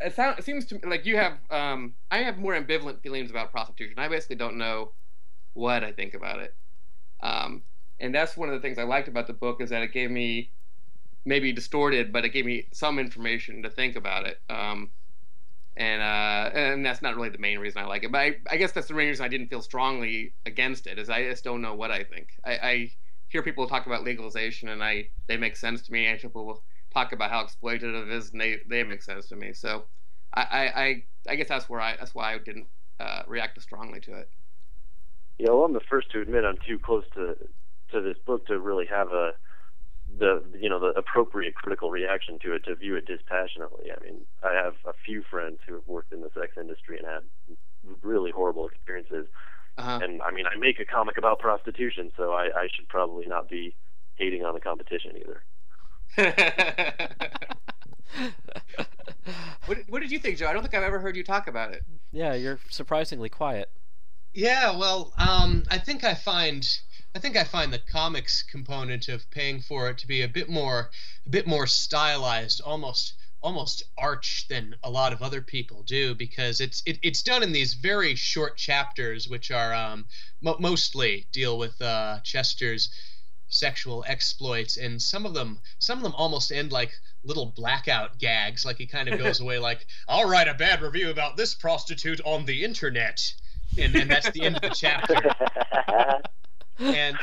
it, 0.00 0.14
sound, 0.14 0.38
it 0.38 0.44
seems 0.44 0.64
to 0.66 0.74
me 0.76 0.80
like 0.86 1.06
you 1.06 1.16
have. 1.16 1.38
Um, 1.50 1.94
I 2.10 2.18
have 2.18 2.38
more 2.38 2.54
ambivalent 2.54 3.02
feelings 3.02 3.30
about 3.30 3.52
prostitution. 3.52 3.98
I 3.98 4.08
basically 4.08 4.36
don't 4.36 4.58
know 4.58 4.92
what 5.54 5.84
I 5.84 5.92
think 5.92 6.14
about 6.14 6.40
it. 6.40 6.54
Um, 7.22 7.62
and 7.98 8.14
that's 8.14 8.36
one 8.36 8.48
of 8.48 8.54
the 8.54 8.60
things 8.60 8.78
I 8.78 8.84
liked 8.84 9.08
about 9.08 9.26
the 9.26 9.32
book 9.32 9.60
is 9.60 9.70
that 9.70 9.82
it 9.82 9.92
gave 9.92 10.10
me 10.10 10.52
maybe 11.24 11.52
distorted, 11.52 12.12
but 12.12 12.24
it 12.24 12.30
gave 12.30 12.44
me 12.46 12.68
some 12.72 12.98
information 12.98 13.62
to 13.62 13.70
think 13.70 13.96
about 13.96 14.26
it. 14.26 14.38
Um, 14.48 14.90
and 15.76 16.00
uh, 16.00 16.56
and 16.56 16.84
that's 16.84 17.02
not 17.02 17.16
really 17.16 17.28
the 17.28 17.38
main 17.38 17.58
reason 17.58 17.82
I 17.82 17.86
like 17.86 18.04
it, 18.04 18.12
but 18.12 18.18
I, 18.18 18.36
I 18.50 18.56
guess 18.56 18.72
that's 18.72 18.88
the 18.88 18.94
main 18.94 19.08
reason 19.08 19.24
I 19.24 19.28
didn't 19.28 19.48
feel 19.48 19.60
strongly 19.60 20.34
against 20.46 20.86
it. 20.86 20.98
Is 20.98 21.10
I 21.10 21.24
just 21.24 21.44
don't 21.44 21.60
know 21.60 21.74
what 21.74 21.90
I 21.90 22.02
think. 22.02 22.28
I, 22.44 22.52
I 22.52 22.90
hear 23.28 23.42
people 23.42 23.66
talk 23.66 23.86
about 23.86 24.02
legalization, 24.02 24.70
and 24.70 24.82
I 24.82 25.08
they 25.28 25.36
make 25.36 25.56
sense 25.56 25.82
to 25.82 25.92
me. 25.92 26.10
I 26.10 26.16
people 26.16 26.62
talk 26.96 27.12
about 27.12 27.30
how 27.30 27.44
exploitative 27.44 28.06
it 28.06 28.12
is, 28.12 28.30
and 28.30 28.40
they 28.40 28.58
they 28.68 28.82
make 28.82 29.02
sense 29.02 29.28
to 29.28 29.36
me. 29.36 29.52
So 29.52 29.84
I 30.34 30.40
I, 30.40 30.82
I, 30.82 31.04
I 31.28 31.34
guess 31.36 31.48
that's 31.48 31.68
where 31.68 31.80
I 31.80 31.96
that's 31.96 32.14
why 32.14 32.34
I 32.34 32.38
didn't 32.38 32.66
uh, 32.98 33.22
react 33.26 33.58
as 33.58 33.64
strongly 33.64 34.00
to 34.00 34.14
it. 34.14 34.30
Yeah, 35.38 35.50
well, 35.50 35.64
I'm 35.64 35.74
the 35.74 35.80
first 35.80 36.10
to 36.12 36.20
admit 36.20 36.44
I'm 36.44 36.58
too 36.66 36.78
close 36.78 37.04
to 37.14 37.36
to 37.92 38.00
this 38.00 38.16
book 38.24 38.46
to 38.46 38.58
really 38.58 38.86
have 38.86 39.08
a 39.12 39.32
the 40.18 40.42
you 40.58 40.68
know 40.70 40.80
the 40.80 40.98
appropriate 40.98 41.54
critical 41.54 41.90
reaction 41.90 42.38
to 42.42 42.54
it 42.54 42.64
to 42.64 42.74
view 42.74 42.96
it 42.96 43.06
dispassionately. 43.06 43.90
I 43.92 44.02
mean, 44.02 44.22
I 44.42 44.54
have 44.54 44.74
a 44.86 44.94
few 45.04 45.22
friends 45.30 45.58
who 45.66 45.74
have 45.74 45.86
worked 45.86 46.12
in 46.12 46.22
the 46.22 46.30
sex 46.34 46.52
industry 46.58 46.98
and 46.98 47.06
had 47.06 47.22
really 48.02 48.30
horrible 48.30 48.66
experiences. 48.66 49.26
Uh-huh. 49.78 50.00
And 50.02 50.22
I 50.22 50.30
mean, 50.30 50.46
I 50.46 50.56
make 50.56 50.80
a 50.80 50.86
comic 50.86 51.18
about 51.18 51.38
prostitution, 51.38 52.10
so 52.16 52.32
I, 52.32 52.44
I 52.44 52.68
should 52.74 52.88
probably 52.88 53.26
not 53.26 53.50
be 53.50 53.74
hating 54.14 54.42
on 54.42 54.54
the 54.54 54.60
competition 54.60 55.12
either. 55.20 55.42
what, 59.66 59.78
what 59.88 60.00
did 60.00 60.10
you 60.10 60.18
think, 60.18 60.38
Joe? 60.38 60.46
I 60.46 60.52
don't 60.52 60.62
think 60.62 60.74
I've 60.74 60.82
ever 60.82 60.98
heard 60.98 61.16
you 61.16 61.24
talk 61.24 61.48
about 61.48 61.72
it. 61.72 61.82
yeah, 62.12 62.34
you're 62.34 62.58
surprisingly 62.70 63.28
quiet. 63.28 63.70
Yeah, 64.34 64.76
well, 64.76 65.12
um, 65.18 65.64
I 65.70 65.78
think 65.78 66.04
I 66.04 66.14
find 66.14 66.66
I 67.14 67.18
think 67.18 67.36
I 67.38 67.44
find 67.44 67.72
the 67.72 67.78
comics 67.78 68.42
component 68.42 69.08
of 69.08 69.30
paying 69.30 69.62
for 69.62 69.88
it 69.88 69.96
to 69.98 70.06
be 70.06 70.20
a 70.20 70.28
bit 70.28 70.50
more 70.50 70.90
a 71.24 71.30
bit 71.30 71.46
more 71.46 71.66
stylized, 71.66 72.60
almost 72.60 73.14
almost 73.42 73.84
arch 73.96 74.46
than 74.48 74.74
a 74.82 74.90
lot 74.90 75.12
of 75.12 75.22
other 75.22 75.40
people 75.40 75.82
do 75.84 76.14
because 76.14 76.60
it's 76.60 76.82
it, 76.84 76.98
it's 77.02 77.22
done 77.22 77.42
in 77.42 77.52
these 77.52 77.74
very 77.74 78.14
short 78.14 78.56
chapters 78.56 79.28
which 79.28 79.50
are 79.50 79.72
um, 79.72 80.04
mo- 80.42 80.56
mostly 80.58 81.26
deal 81.32 81.56
with 81.56 81.80
uh, 81.80 82.20
Chester's 82.22 82.90
sexual 83.48 84.04
exploits 84.08 84.76
and 84.76 85.00
some 85.00 85.24
of 85.24 85.32
them 85.34 85.58
some 85.78 85.98
of 85.98 86.02
them 86.02 86.14
almost 86.16 86.50
end 86.50 86.72
like 86.72 86.92
little 87.24 87.46
blackout 87.56 88.18
gags 88.18 88.64
like 88.64 88.76
he 88.76 88.86
kind 88.86 89.08
of 89.08 89.18
goes 89.18 89.40
away 89.42 89.58
like 89.58 89.86
i'll 90.08 90.28
write 90.28 90.48
a 90.48 90.54
bad 90.54 90.82
review 90.82 91.10
about 91.10 91.36
this 91.36 91.54
prostitute 91.54 92.20
on 92.24 92.44
the 92.44 92.64
internet. 92.64 93.22
And, 93.78 93.94
and 93.96 94.10
that's 94.10 94.30
the 94.30 94.42
end 94.42 94.56
of 94.56 94.62
the 94.62 94.70
chapter. 94.70 95.14
And 96.78 97.16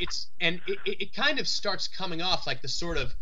it's 0.00 0.28
and 0.40 0.62
it, 0.66 0.78
it 0.86 1.14
kind 1.14 1.38
of 1.38 1.46
starts 1.46 1.86
coming 1.88 2.22
off 2.22 2.46
like 2.46 2.62
the 2.62 2.68
sort 2.68 2.96
of 2.96 3.14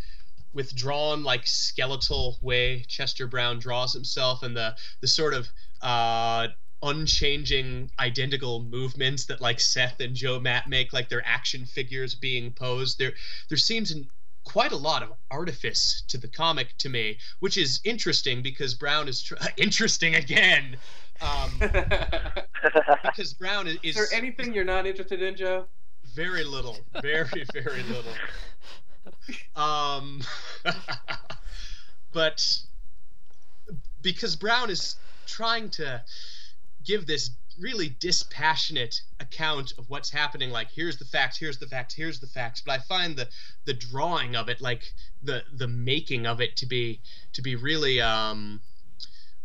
withdrawn 0.52 1.24
like 1.24 1.44
skeletal 1.44 2.38
way 2.40 2.84
chester 2.86 3.26
brown 3.26 3.58
draws 3.58 3.92
himself 3.92 4.44
and 4.44 4.56
the 4.56 4.76
the 5.00 5.08
sort 5.08 5.34
of 5.34 5.48
uh 5.80 6.46
unchanging 6.82 7.90
identical 7.98 8.62
movements 8.62 9.26
that 9.26 9.40
like 9.40 9.60
Seth 9.60 10.00
and 10.00 10.14
Joe 10.14 10.40
Matt 10.40 10.68
make 10.68 10.92
like 10.92 11.08
their 11.08 11.22
action 11.24 11.64
figures 11.64 12.14
being 12.14 12.52
posed 12.52 12.98
there 12.98 13.12
there 13.48 13.58
seems 13.58 13.90
an, 13.92 14.08
quite 14.44 14.72
a 14.72 14.76
lot 14.76 15.02
of 15.02 15.12
artifice 15.30 16.02
to 16.08 16.18
the 16.18 16.26
comic 16.28 16.76
to 16.78 16.88
me 16.88 17.18
which 17.40 17.56
is 17.56 17.80
interesting 17.84 18.42
because 18.42 18.74
Brown 18.74 19.08
is 19.08 19.22
tr- 19.22 19.34
interesting 19.56 20.16
again. 20.16 20.76
Um, 21.20 21.52
because 23.04 23.32
Brown 23.34 23.68
is, 23.68 23.76
is 23.84 23.94
there 23.94 24.08
anything 24.12 24.52
you're 24.52 24.64
not 24.64 24.86
interested 24.86 25.22
in 25.22 25.36
Joe? 25.36 25.66
Very 26.14 26.42
little. 26.42 26.78
Very 27.00 27.44
very 27.52 27.82
little. 27.84 28.12
Um 29.54 30.20
but 32.12 32.44
because 34.02 34.34
Brown 34.34 34.68
is 34.68 34.96
trying 35.26 35.70
to 35.70 36.02
give 36.84 37.06
this 37.06 37.30
really 37.58 37.94
dispassionate 38.00 39.02
account 39.20 39.72
of 39.78 39.88
what's 39.90 40.10
happening 40.10 40.50
like 40.50 40.68
here's 40.70 40.96
the 40.96 41.04
facts 41.04 41.36
here's 41.36 41.58
the 41.58 41.66
facts 41.66 41.94
here's 41.94 42.18
the 42.18 42.26
facts 42.26 42.62
but 42.64 42.72
i 42.72 42.78
find 42.78 43.14
the 43.14 43.28
the 43.66 43.74
drawing 43.74 44.34
of 44.34 44.48
it 44.48 44.60
like 44.60 44.92
the 45.22 45.42
the 45.52 45.68
making 45.68 46.26
of 46.26 46.40
it 46.40 46.56
to 46.56 46.66
be 46.66 47.00
to 47.32 47.42
be 47.42 47.54
really 47.54 48.00
um 48.00 48.60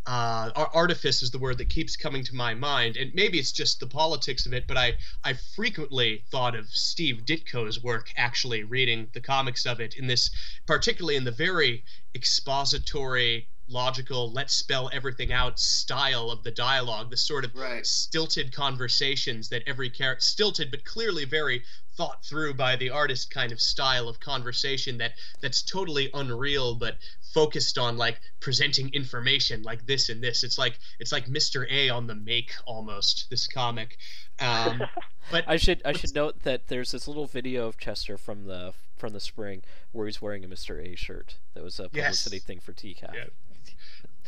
uh, 0.07 0.49
artifice 0.73 1.21
is 1.21 1.31
the 1.31 1.37
word 1.37 1.57
that 1.57 1.67
keeps 1.67 1.97
coming 1.97 2.23
to 2.23 2.33
my 2.33 2.53
mind, 2.53 2.95
and 2.95 3.13
maybe 3.13 3.37
it's 3.37 3.51
just 3.51 3.81
the 3.81 3.87
politics 3.87 4.45
of 4.45 4.53
it. 4.53 4.65
But 4.65 4.77
I, 4.77 4.93
I 5.25 5.33
frequently 5.33 6.23
thought 6.31 6.55
of 6.55 6.69
Steve 6.69 7.23
Ditko's 7.25 7.83
work, 7.83 8.13
actually 8.15 8.63
reading 8.63 9.09
the 9.13 9.19
comics 9.19 9.65
of 9.65 9.81
it 9.81 9.95
in 9.97 10.07
this, 10.07 10.31
particularly 10.65 11.17
in 11.17 11.25
the 11.25 11.31
very 11.31 11.83
expository, 12.15 13.49
logical, 13.67 14.31
let's 14.31 14.53
spell 14.53 14.89
everything 14.93 15.31
out 15.31 15.59
style 15.59 16.29
of 16.29 16.43
the 16.43 16.51
dialogue, 16.51 17.09
the 17.09 17.17
sort 17.17 17.45
of 17.45 17.55
right. 17.55 17.85
stilted 17.85 18.53
conversations 18.53 19.49
that 19.49 19.63
every 19.67 19.89
character, 19.89 20.21
stilted 20.21 20.71
but 20.71 20.85
clearly 20.85 21.25
very 21.25 21.63
thought 21.97 22.23
through 22.23 22.53
by 22.53 22.75
the 22.75 22.91
artist 22.91 23.31
kind 23.31 23.51
of 23.51 23.59
style 23.59 24.07
of 24.07 24.19
conversation 24.19 24.99
that 24.99 25.13
that's 25.41 25.63
totally 25.63 26.11
unreal 26.13 26.75
but 26.75 26.95
focused 27.33 27.77
on 27.79 27.97
like 27.97 28.21
presenting 28.39 28.93
information 28.93 29.63
like 29.63 29.85
this 29.87 30.07
and 30.07 30.23
this 30.23 30.43
it's 30.43 30.59
like 30.59 30.77
it's 30.99 31.11
like 31.11 31.25
mr 31.25 31.65
a 31.71 31.89
on 31.89 32.05
the 32.05 32.13
make 32.13 32.51
almost 32.65 33.27
this 33.31 33.47
comic 33.47 33.97
um, 34.39 34.83
but 35.31 35.43
i 35.47 35.57
should 35.57 35.81
i 35.83 35.91
should 35.91 36.13
note 36.13 36.43
that 36.43 36.67
there's 36.67 36.91
this 36.91 37.07
little 37.07 37.25
video 37.25 37.67
of 37.67 37.79
chester 37.79 38.15
from 38.17 38.45
the 38.45 38.73
from 38.95 39.13
the 39.13 39.19
spring 39.19 39.63
where 39.91 40.05
he's 40.05 40.21
wearing 40.21 40.45
a 40.45 40.47
mr 40.47 40.79
a 40.79 40.95
shirt 40.95 41.37
that 41.55 41.63
was 41.63 41.79
a 41.79 41.89
publicity 41.89 42.37
yes. 42.37 42.45
thing 42.45 42.59
for 42.59 42.73
tcaf 42.73 43.13
yeah. 43.13 43.25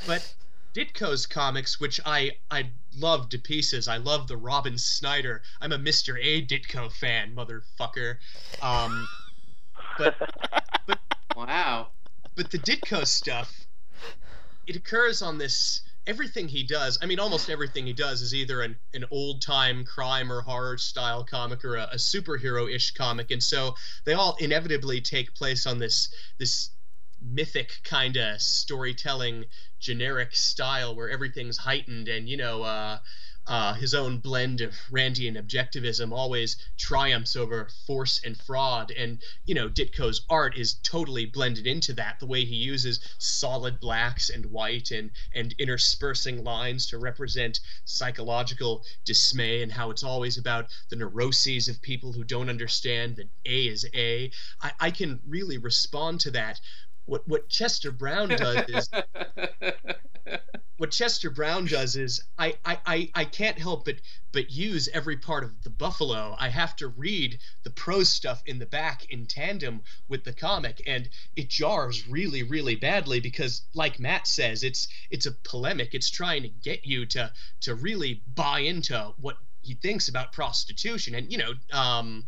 But 0.05 0.33
Ditko's 0.73 1.25
comics, 1.25 1.79
which 1.79 1.99
I 2.05 2.31
I 2.51 2.69
love 2.97 3.29
to 3.29 3.39
pieces. 3.39 3.87
I 3.87 3.97
love 3.97 4.27
the 4.27 4.37
Robin 4.37 4.77
Snyder. 4.77 5.41
I'm 5.61 5.71
a 5.71 5.77
Mr. 5.77 6.17
A 6.21 6.45
Ditko 6.45 6.91
fan, 6.91 7.35
motherfucker. 7.35 8.17
Um, 8.61 9.07
but 9.97 10.15
but 10.85 10.99
wow. 11.35 11.87
But 12.35 12.51
the 12.51 12.59
Ditko 12.59 13.05
stuff, 13.05 13.67
it 14.67 14.75
occurs 14.75 15.21
on 15.21 15.37
this. 15.37 15.81
Everything 16.07 16.47
he 16.47 16.63
does, 16.63 16.97
I 17.03 17.05
mean, 17.05 17.19
almost 17.19 17.49
everything 17.51 17.85
he 17.85 17.93
does 17.93 18.21
is 18.23 18.33
either 18.33 18.61
an, 18.61 18.75
an 18.95 19.05
old 19.11 19.43
time 19.43 19.83
crime 19.85 20.31
or 20.31 20.41
horror 20.41 20.77
style 20.77 21.23
comic 21.23 21.63
or 21.63 21.75
a, 21.75 21.89
a 21.91 21.97
superhero 21.97 22.73
ish 22.73 22.91
comic, 22.91 23.29
and 23.29 23.43
so 23.43 23.75
they 24.05 24.13
all 24.13 24.35
inevitably 24.39 25.01
take 25.01 25.35
place 25.35 25.67
on 25.67 25.77
this 25.77 26.09
this 26.39 26.71
mythic 27.21 27.71
kind 27.83 28.17
of 28.17 28.41
storytelling 28.41 29.45
generic 29.79 30.35
style 30.35 30.95
where 30.95 31.09
everything's 31.09 31.57
heightened 31.57 32.07
and 32.07 32.27
you 32.27 32.37
know 32.37 32.63
uh, 32.63 32.97
uh, 33.49 33.73
his 33.73 33.95
own 33.95 34.19
blend 34.19 34.61
of 34.61 34.75
Randian 34.91 35.35
objectivism 35.35 36.13
always 36.13 36.55
triumphs 36.77 37.35
over 37.35 37.67
force 37.87 38.21
and 38.23 38.37
fraud. 38.37 38.91
And, 38.91 39.19
you 39.45 39.55
know, 39.55 39.67
Ditko's 39.67 40.23
art 40.29 40.55
is 40.55 40.75
totally 40.83 41.25
blended 41.25 41.65
into 41.65 41.93
that. 41.93 42.19
The 42.19 42.27
way 42.27 42.45
he 42.45 42.55
uses 42.55 42.99
solid 43.17 43.79
blacks 43.79 44.29
and 44.29 44.45
white 44.45 44.91
and, 44.91 45.09
and 45.33 45.55
interspersing 45.57 46.43
lines 46.43 46.85
to 46.87 46.99
represent 46.99 47.59
psychological 47.85 48.85
dismay 49.03 49.63
and 49.63 49.71
how 49.71 49.89
it's 49.89 50.03
always 50.03 50.37
about 50.37 50.67
the 50.89 50.95
neuroses 50.95 51.67
of 51.67 51.81
people 51.81 52.13
who 52.13 52.23
don't 52.23 52.49
understand 52.49 53.15
that 53.15 53.29
A 53.47 53.67
is 53.67 53.83
A. 53.95 54.31
I, 54.61 54.71
I 54.79 54.91
can 54.91 55.21
really 55.27 55.57
respond 55.57 56.19
to 56.21 56.31
that 56.31 56.59
what 57.09 57.27
what 57.27 57.49
Chester 57.49 57.91
Brown 57.91 58.29
does 58.29 58.63
is 58.69 58.89
what 60.79 60.91
Chester 60.91 61.29
Brown 61.29 61.65
does 61.65 61.97
is 61.97 62.23
I, 62.37 62.57
I, 62.63 62.79
I, 62.85 63.11
I 63.13 63.25
can't 63.25 63.59
help 63.59 63.83
but 63.83 63.95
but 64.31 64.49
use 64.49 64.87
every 64.93 65.17
part 65.17 65.43
of 65.43 65.61
the 65.63 65.69
Buffalo. 65.69 66.37
I 66.39 66.47
have 66.47 66.75
to 66.77 66.87
read 66.87 67.39
the 67.63 67.69
prose 67.69 68.07
stuff 68.07 68.41
in 68.45 68.59
the 68.59 68.65
back 68.65 69.05
in 69.11 69.25
tandem 69.25 69.81
with 70.07 70.23
the 70.23 70.31
comic, 70.31 70.81
and 70.87 71.09
it 71.35 71.49
jars 71.49 72.07
really, 72.07 72.43
really 72.43 72.75
badly 72.75 73.19
because, 73.19 73.63
like 73.73 73.99
Matt 73.99 74.25
says, 74.25 74.63
it's 74.63 74.87
it's 75.09 75.25
a 75.25 75.33
polemic. 75.43 75.93
It's 75.93 76.09
trying 76.09 76.43
to 76.43 76.49
get 76.49 76.85
you 76.85 77.05
to 77.07 77.33
to 77.61 77.75
really 77.75 78.23
buy 78.33 78.59
into 78.59 79.13
what 79.17 79.37
he 79.61 79.73
thinks 79.73 80.07
about 80.07 80.31
prostitution, 80.31 81.13
and 81.13 81.29
you 81.29 81.39
know, 81.39 81.53
um, 81.73 82.25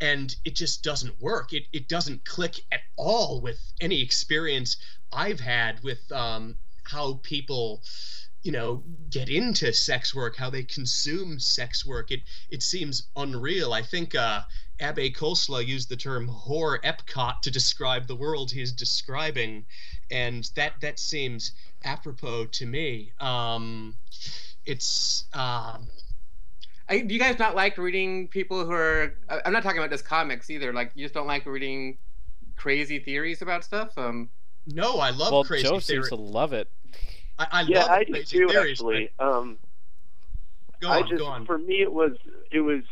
and 0.00 0.34
it 0.44 0.54
just 0.54 0.82
doesn't 0.82 1.20
work. 1.20 1.52
It 1.52 1.64
it 1.72 1.88
doesn't 1.88 2.24
click 2.24 2.60
at 2.72 2.80
all 2.96 3.40
with 3.40 3.60
any 3.80 4.00
experience 4.00 4.76
I've 5.12 5.40
had 5.40 5.82
with 5.82 6.10
um, 6.12 6.56
how 6.84 7.20
people 7.22 7.82
you 8.42 8.52
know 8.52 8.82
get 9.08 9.30
into 9.30 9.72
sex 9.72 10.14
work 10.14 10.36
how 10.36 10.50
they 10.50 10.62
consume 10.62 11.38
sex 11.38 11.84
work. 11.84 12.10
It 12.10 12.22
it 12.50 12.62
seems 12.62 13.08
unreal. 13.16 13.72
I 13.72 13.82
think 13.82 14.14
uh 14.14 14.42
Abhay 14.80 15.16
Khosla 15.16 15.64
used 15.64 15.88
the 15.88 15.96
term 15.96 16.28
whore 16.28 16.80
epcot 16.82 17.40
to 17.42 17.50
describe 17.50 18.06
the 18.06 18.16
world 18.16 18.50
he's 18.50 18.72
describing 18.72 19.64
and 20.10 20.50
that 20.56 20.80
that 20.80 20.98
seems 20.98 21.52
apropos 21.84 22.46
to 22.46 22.66
me. 22.66 23.12
Um 23.20 23.96
it's 24.66 25.24
uh, 25.32 25.78
I, 26.88 27.00
do 27.00 27.14
you 27.14 27.20
guys 27.20 27.38
not 27.38 27.54
like 27.54 27.78
reading 27.78 28.28
people 28.28 28.64
who 28.64 28.72
are 28.72 29.14
i'm 29.44 29.52
not 29.52 29.62
talking 29.62 29.78
about 29.78 29.90
just 29.90 30.04
comics 30.04 30.50
either 30.50 30.72
like 30.72 30.92
you 30.94 31.04
just 31.04 31.14
don't 31.14 31.26
like 31.26 31.46
reading 31.46 31.96
crazy 32.56 32.98
theories 32.98 33.40
about 33.42 33.64
stuff 33.64 33.96
um 33.96 34.28
no, 34.66 34.98
I 34.98 35.10
love 35.10 35.30
well, 35.32 35.44
crazy 35.44 35.64
Joe 35.64 35.78
theory. 35.78 36.04
seems 36.04 36.08
to 36.08 36.14
love 36.14 36.52
it. 36.54 36.70
I, 37.38 37.46
I 37.50 37.62
yeah, 37.62 37.80
love 37.80 37.90
I 37.90 38.04
do 38.04 38.12
crazy 38.12 38.38
too. 38.38 38.48
theories. 38.48 38.70
Actually, 38.80 39.10
but- 39.18 39.26
um, 39.26 39.58
Go 40.80 40.88
I 40.88 41.00
on, 41.00 41.08
just 41.08 41.18
go 41.18 41.26
on. 41.26 41.46
for 41.46 41.58
me 41.58 41.82
it 41.82 41.92
was 41.92 42.12
it 42.50 42.60
was 42.60 42.82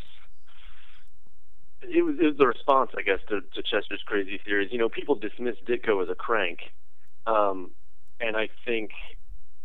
it 1.81 2.01
was 2.03 2.15
it 2.19 2.25
was 2.25 2.37
the 2.37 2.47
response 2.47 2.91
I 2.97 3.01
guess 3.01 3.19
to, 3.29 3.41
to 3.41 3.61
Chester's 3.63 4.03
crazy 4.05 4.39
theories. 4.45 4.69
You 4.71 4.77
know, 4.77 4.89
people 4.89 5.15
dismiss 5.15 5.55
Ditko 5.67 6.01
as 6.03 6.09
a 6.09 6.15
crank, 6.15 6.59
um, 7.25 7.71
and 8.19 8.37
I 8.37 8.49
think 8.65 8.91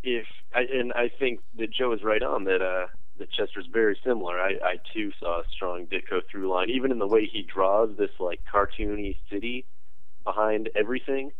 if 0.02 0.26
I, 0.54 0.60
and 0.72 0.92
I 0.94 1.10
think 1.18 1.40
that 1.58 1.70
Joe 1.70 1.92
is 1.92 2.02
right 2.02 2.22
on 2.22 2.44
that 2.44 2.62
uh, 2.62 2.86
that 3.18 3.30
Chester's 3.32 3.66
very 3.72 3.98
similar. 4.04 4.40
I, 4.40 4.52
I 4.62 4.76
too 4.92 5.12
saw 5.20 5.40
a 5.40 5.44
strong 5.50 5.86
Ditko 5.86 6.22
through 6.30 6.50
line, 6.50 6.70
even 6.70 6.92
in 6.92 6.98
the 6.98 7.06
way 7.06 7.26
he 7.26 7.42
draws 7.42 7.96
this 7.96 8.10
like 8.18 8.40
cartoony 8.52 9.16
city 9.30 9.66
behind 10.24 10.70
everything. 10.74 11.32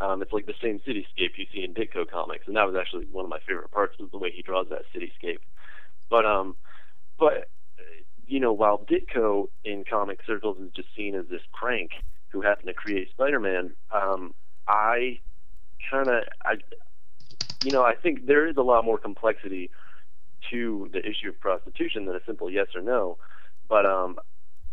Um, 0.00 0.20
it's 0.22 0.32
like 0.32 0.46
the 0.46 0.54
same 0.60 0.80
cityscape 0.80 1.36
you 1.36 1.46
see 1.52 1.62
in 1.62 1.74
Ditko 1.74 2.10
comics, 2.10 2.48
and 2.48 2.56
that 2.56 2.66
was 2.66 2.74
actually 2.74 3.06
one 3.06 3.24
of 3.24 3.30
my 3.30 3.38
favorite 3.46 3.70
parts 3.70 3.98
was 3.98 4.10
the 4.10 4.18
way 4.18 4.32
he 4.34 4.42
draws 4.42 4.68
that 4.70 4.82
cityscape. 4.94 5.38
But 6.10 6.26
um, 6.26 6.56
but 7.18 7.48
you 8.26 8.40
know, 8.40 8.52
while 8.52 8.78
Ditko 8.78 9.48
in 9.64 9.84
comic 9.88 10.20
circles 10.26 10.58
is 10.58 10.70
just 10.74 10.88
seen 10.96 11.14
as 11.14 11.26
this 11.28 11.42
crank 11.52 11.90
who 12.30 12.40
happened 12.40 12.68
to 12.68 12.74
create 12.74 13.10
Spider-Man, 13.10 13.74
um, 13.90 14.34
I 14.66 15.20
kind 15.90 16.08
of, 16.08 16.24
I, 16.44 16.54
you 17.64 17.72
know, 17.72 17.82
I 17.82 17.94
think 17.94 18.26
there 18.26 18.46
is 18.48 18.56
a 18.56 18.62
lot 18.62 18.84
more 18.84 18.98
complexity 18.98 19.70
to 20.50 20.88
the 20.92 21.00
issue 21.00 21.28
of 21.28 21.40
prostitution 21.40 22.06
than 22.06 22.16
a 22.16 22.20
simple 22.26 22.50
yes 22.50 22.68
or 22.74 22.82
no. 22.82 23.18
But 23.68 23.86
um, 23.86 24.18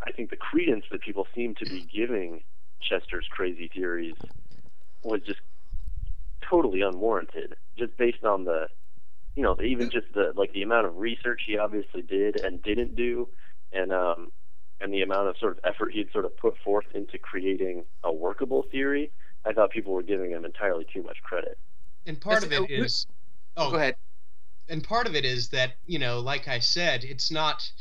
I 0.06 0.12
think 0.12 0.30
the 0.30 0.38
credence 0.38 0.86
that 0.92 1.02
people 1.02 1.28
seem 1.36 1.56
to 1.56 1.66
be 1.66 1.88
giving 1.94 2.42
Chester's 2.82 3.28
crazy 3.30 3.70
theories 3.74 4.16
was 5.04 5.22
just 5.26 5.40
totally 6.50 6.82
unwarranted, 6.82 7.56
just 7.78 7.96
based 7.98 8.24
on 8.24 8.46
the, 8.46 8.68
you 9.36 9.44
know, 9.44 9.56
even 9.64 9.90
just 9.90 10.08
the 10.14 10.34
like 10.36 10.54
the 10.54 10.64
amount 10.64 10.88
of 10.88 10.98
research 10.98 11.42
he 11.46 11.58
obviously 11.58 12.02
did 12.02 12.38
and 12.38 12.62
didn't 12.64 12.96
do, 12.96 13.28
and 13.72 13.92
um, 13.92 14.32
and 14.82 14.94
the 14.94 15.02
amount 15.02 15.28
of 15.28 15.38
sort 15.38 15.58
of 15.58 15.64
effort 15.64 15.94
he'd 15.94 16.12
sort 16.12 16.26
of 16.26 16.36
put 16.38 16.56
forth 16.64 16.86
into 16.94 17.18
creating 17.18 17.84
a 18.04 18.12
workable 18.12 18.64
theory, 18.72 19.12
I 19.46 19.54
thought 19.54 19.72
people 19.72 19.94
were 19.94 20.04
giving 20.04 20.32
him 20.32 20.46
entirely 20.46 20.86
too 20.92 21.04
much 21.04 21.18
credit. 21.24 21.58
And 22.06 22.20
part 22.20 22.44
of 22.44 22.50
Listen, 22.50 22.66
it 22.66 22.80
uh, 22.80 22.84
is 22.84 23.08
oh 23.58 23.72
Go 23.72 23.78
ahead. 23.78 23.96
And 24.70 24.84
part 24.84 25.08
of 25.08 25.16
it 25.16 25.26
is 25.26 25.50
that 25.50 25.74
you 25.86 26.00
know 26.00 26.20
like 26.20 26.48
i 26.48 26.60
said 26.60 27.04
it's 27.04 27.32
not 27.32 27.72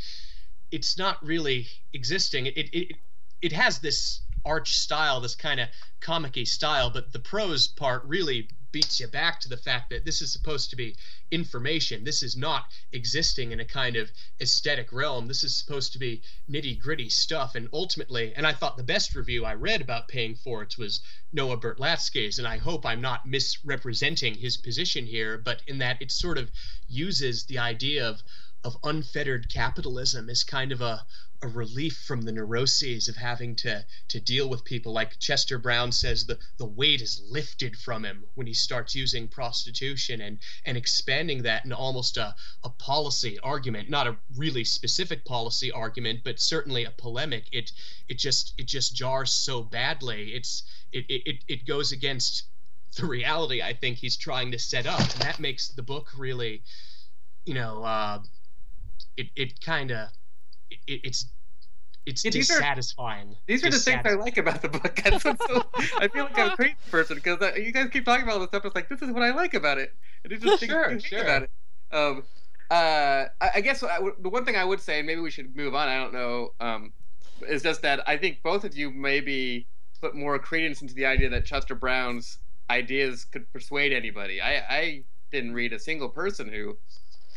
it's 0.71 0.99
not 0.99 1.25
really 1.25 1.67
existing. 1.93 2.47
It 2.47 2.69
it 2.73 2.97
it 3.41 3.53
has 3.53 3.79
this 3.79 4.21
arch 4.45 4.77
style 4.77 5.21
this 5.21 5.35
kind 5.35 5.61
of 5.61 5.69
comic 6.01 6.39
style 6.47 6.91
but 6.91 7.13
the 7.13 7.19
prose 7.19 7.67
part 7.67 8.05
really 8.05 8.49
beats 8.73 9.01
you 9.01 9.09
back 9.09 9.41
to 9.41 9.49
the 9.49 9.57
fact 9.57 9.91
that 9.91 10.05
this 10.05 10.23
is 10.23 10.33
supposed 10.33 10.71
to 10.71 10.77
be 10.77 10.97
information. 11.31 12.05
This 12.05 12.23
is 12.23 12.37
not 12.37 12.67
existing 12.93 13.53
in 13.53 13.61
a 13.61 13.65
kind 13.65 13.97
of 13.97 14.11
aesthetic 14.41 14.93
realm. 14.93 15.27
This 15.27 15.45
is 15.45 15.57
supposed 15.57 15.93
to 15.93 15.99
be 15.99 16.23
nitty 16.51 16.79
gritty 16.79 17.09
stuff. 17.09 17.55
And 17.55 17.69
ultimately 17.73 18.35
and 18.35 18.47
i 18.47 18.53
thought 18.53 18.77
the 18.77 18.83
best 18.83 19.15
review 19.15 19.45
i 19.45 19.55
read 19.55 19.81
about 19.81 20.09
paying 20.09 20.35
for 20.35 20.63
it 20.63 20.79
was 20.79 21.01
Noah 21.31 21.59
Berlatsky's, 21.59 22.39
and 22.39 22.49
I 22.49 22.57
hope 22.57 22.87
I'm 22.87 23.03
not 23.03 23.27
misrepresenting 23.27 24.35
his 24.35 24.57
position 24.57 25.05
here, 25.05 25.37
but 25.37 25.63
in 25.67 25.77
that 25.79 26.01
it 26.01 26.11
sort 26.11 26.39
of 26.39 26.51
uses 26.89 27.45
the 27.45 27.59
idea 27.59 28.09
of 28.09 28.23
of 28.65 28.77
unfettered 28.83 29.49
capitalism 29.49 30.29
is 30.29 30.43
kind 30.43 30.73
of 30.73 30.81
a, 30.81 31.07
a 31.41 31.47
relief 31.47 31.97
from 31.97 32.23
the 32.23 32.33
neuroses 32.33 33.07
of 33.07 33.15
having 33.15 33.55
to 33.55 33.87
to 34.09 34.19
deal 34.19 34.49
with 34.49 34.65
people. 34.65 34.93
Like 34.93 35.21
Chester 35.21 35.59
Brown 35.59 35.93
says 35.93 36.27
the 36.27 36.41
the 36.57 36.67
weight 36.67 37.01
is 37.01 37.23
lifted 37.31 37.77
from 37.77 38.05
him 38.05 38.25
when 38.35 38.49
he 38.49 38.55
starts 38.55 38.97
using 38.97 39.29
prostitution 39.29 40.21
and 40.21 40.41
and 40.65 40.77
expanding 40.77 41.43
that 41.43 41.65
in 41.65 41.73
almost 41.73 42.17
a, 42.17 42.35
a 42.65 42.71
policy 42.71 43.39
argument. 43.39 43.89
Not 43.89 44.09
a 44.09 44.17
really 44.37 44.65
specific 44.65 45.25
policy 45.25 45.71
argument 45.71 46.21
but 46.25 46.41
certainly 46.41 46.85
a 46.85 46.91
polemic. 46.91 47.45
It 47.53 47.71
it 48.09 48.19
just 48.19 48.55
it 48.59 48.67
just 48.67 48.97
jars 48.97 49.31
so 49.31 49.63
badly. 49.63 50.35
It's 50.35 50.65
it 50.91 51.07
it, 51.09 51.45
it 51.47 51.65
goes 51.65 51.93
against 51.93 52.49
the 52.97 53.07
reality 53.07 53.63
I 53.63 53.75
think 53.75 53.99
he's 53.99 54.17
trying 54.17 54.51
to 54.51 54.59
set 54.59 54.87
up. 54.87 54.99
And 54.99 55.23
that 55.23 55.39
makes 55.39 55.69
the 55.69 55.83
book 55.83 56.09
really 56.17 56.65
you 57.45 57.55
know 57.55 57.85
uh 57.85 58.21
it 59.19 59.29
it 59.37 59.61
kind 59.61 59.91
of 59.91 60.09
it, 60.71 61.01
it's 61.05 61.27
it's 62.07 62.25
Yeah, 62.25 62.31
these 62.31 62.51
are- 62.51 62.55
dissatisfying. 62.55 63.37
These 63.47 63.65
are 63.67 63.71
the 63.71 63.79
things 63.79 64.01
I 64.05 64.15
like 64.15 64.39
about 64.39 64.63
the 64.63 64.69
book. 64.71 64.97
That's 65.05 65.25
what's 65.25 65.47
so, 65.47 65.63
I 65.99 66.09
feel 66.09 66.25
like 66.25 66.39
I'm 66.39 66.51
a 66.53 66.57
crazy 66.63 66.77
person 66.91 67.17
because 67.17 67.39
you 67.59 67.71
guys 67.73 67.91
keep 67.93 68.07
talking 68.07 68.23
about 68.23 68.35
all 68.35 68.41
this 68.41 68.49
stuff. 68.49 68.65
It's 68.65 68.75
like 68.75 68.89
this 68.89 69.03
is 69.03 69.11
what 69.11 69.23
I 69.23 69.31
like 69.35 69.53
about 69.53 69.77
it. 69.77 69.95
And 70.25 70.33
are 70.33 70.39
the 70.39 70.57
things 70.57 70.71
Sure, 70.73 70.99
sure. 71.01 71.21
about 71.23 71.43
it. 71.43 71.51
Um, 71.93 72.23
uh, 72.71 73.27
I, 73.41 73.51
I 73.57 73.61
guess 73.61 73.83
I 73.83 73.99
the 74.21 74.29
one 74.31 74.45
thing 74.47 74.57
I 74.57 74.65
would 74.65 74.81
say, 74.81 74.99
and 74.99 75.07
maybe 75.07 75.21
we 75.21 75.31
should 75.31 75.55
move 75.55 75.75
on. 75.75 75.89
I 75.89 75.97
don't 75.99 76.13
know. 76.15 76.55
Um, 76.61 76.93
is 77.47 77.63
just 77.63 77.83
that 77.83 78.07
I 78.09 78.17
think 78.17 78.43
both 78.43 78.65
of 78.65 78.75
you 78.77 78.91
maybe 78.91 79.67
put 80.01 80.15
more 80.15 80.39
credence 80.39 80.81
into 80.83 80.95
the 80.95 81.05
idea 81.07 81.29
that 81.29 81.45
Chester 81.45 81.75
Brown's 81.75 82.39
ideas 82.71 83.25
could 83.25 83.51
persuade 83.53 83.93
anybody. 83.93 84.41
I, 84.41 84.57
I 84.69 85.05
didn't 85.31 85.53
read 85.55 85.73
a 85.73 85.79
single 85.79 86.09
person 86.09 86.49
who 86.49 86.77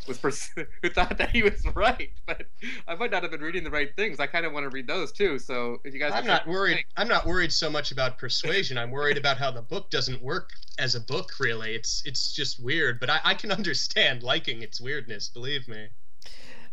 was 0.08 0.18
pers- 0.18 0.50
who 0.82 0.90
thought 0.90 1.18
that 1.18 1.30
he 1.32 1.44
was 1.44 1.64
right, 1.76 2.12
but 2.26 2.44
I 2.88 2.96
might 2.96 3.12
not 3.12 3.22
have 3.24 3.32
been 3.32 3.42
reading 3.42 3.64
the 3.64 3.70
right 3.72 3.90
things. 3.96 4.20
I 4.20 4.28
kind 4.28 4.46
of 4.46 4.54
want 4.54 4.64
to 4.64 4.70
read 4.70 4.88
those 4.88 5.12
too. 5.12 5.40
So 5.40 5.78
if 5.84 5.94
you 5.94 6.00
guys, 6.00 6.12
I'm 6.14 6.26
not 6.26 6.48
worried. 6.48 6.78
say- 6.78 6.86
I'm 6.98 7.08
not 7.08 7.26
worried 7.26 7.52
so 7.52 7.70
much 7.70 7.92
about 7.92 8.18
persuasion. 8.18 8.78
I'm 8.78 8.92
worried 8.92 9.18
about 9.18 9.38
how 9.38 9.52
the 9.52 9.62
book 9.62 9.90
doesn't 9.90 10.22
work 10.22 10.50
as 10.80 10.96
a 10.96 11.00
book. 11.00 11.34
Really, 11.40 11.76
it's 11.76 12.04
it's 12.06 12.32
just 12.34 12.62
weird. 12.64 13.00
But 13.00 13.10
I, 13.10 13.20
I 13.24 13.34
can 13.34 13.52
understand 13.62 14.24
liking 14.24 14.62
its 14.62 14.82
weirdness. 14.82 15.30
Believe 15.30 15.68
me. 15.68 15.88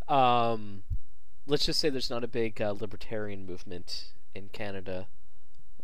Um, 0.09 0.83
let's 1.47 1.67
just 1.67 1.81
say 1.81 1.91
there's 1.91 2.11
not 2.11 2.25
a 2.25 2.29
big 2.29 2.61
uh, 2.63 2.73
libertarian 2.73 3.45
movement 3.47 4.13
in 4.35 4.49
Canada, 4.49 5.09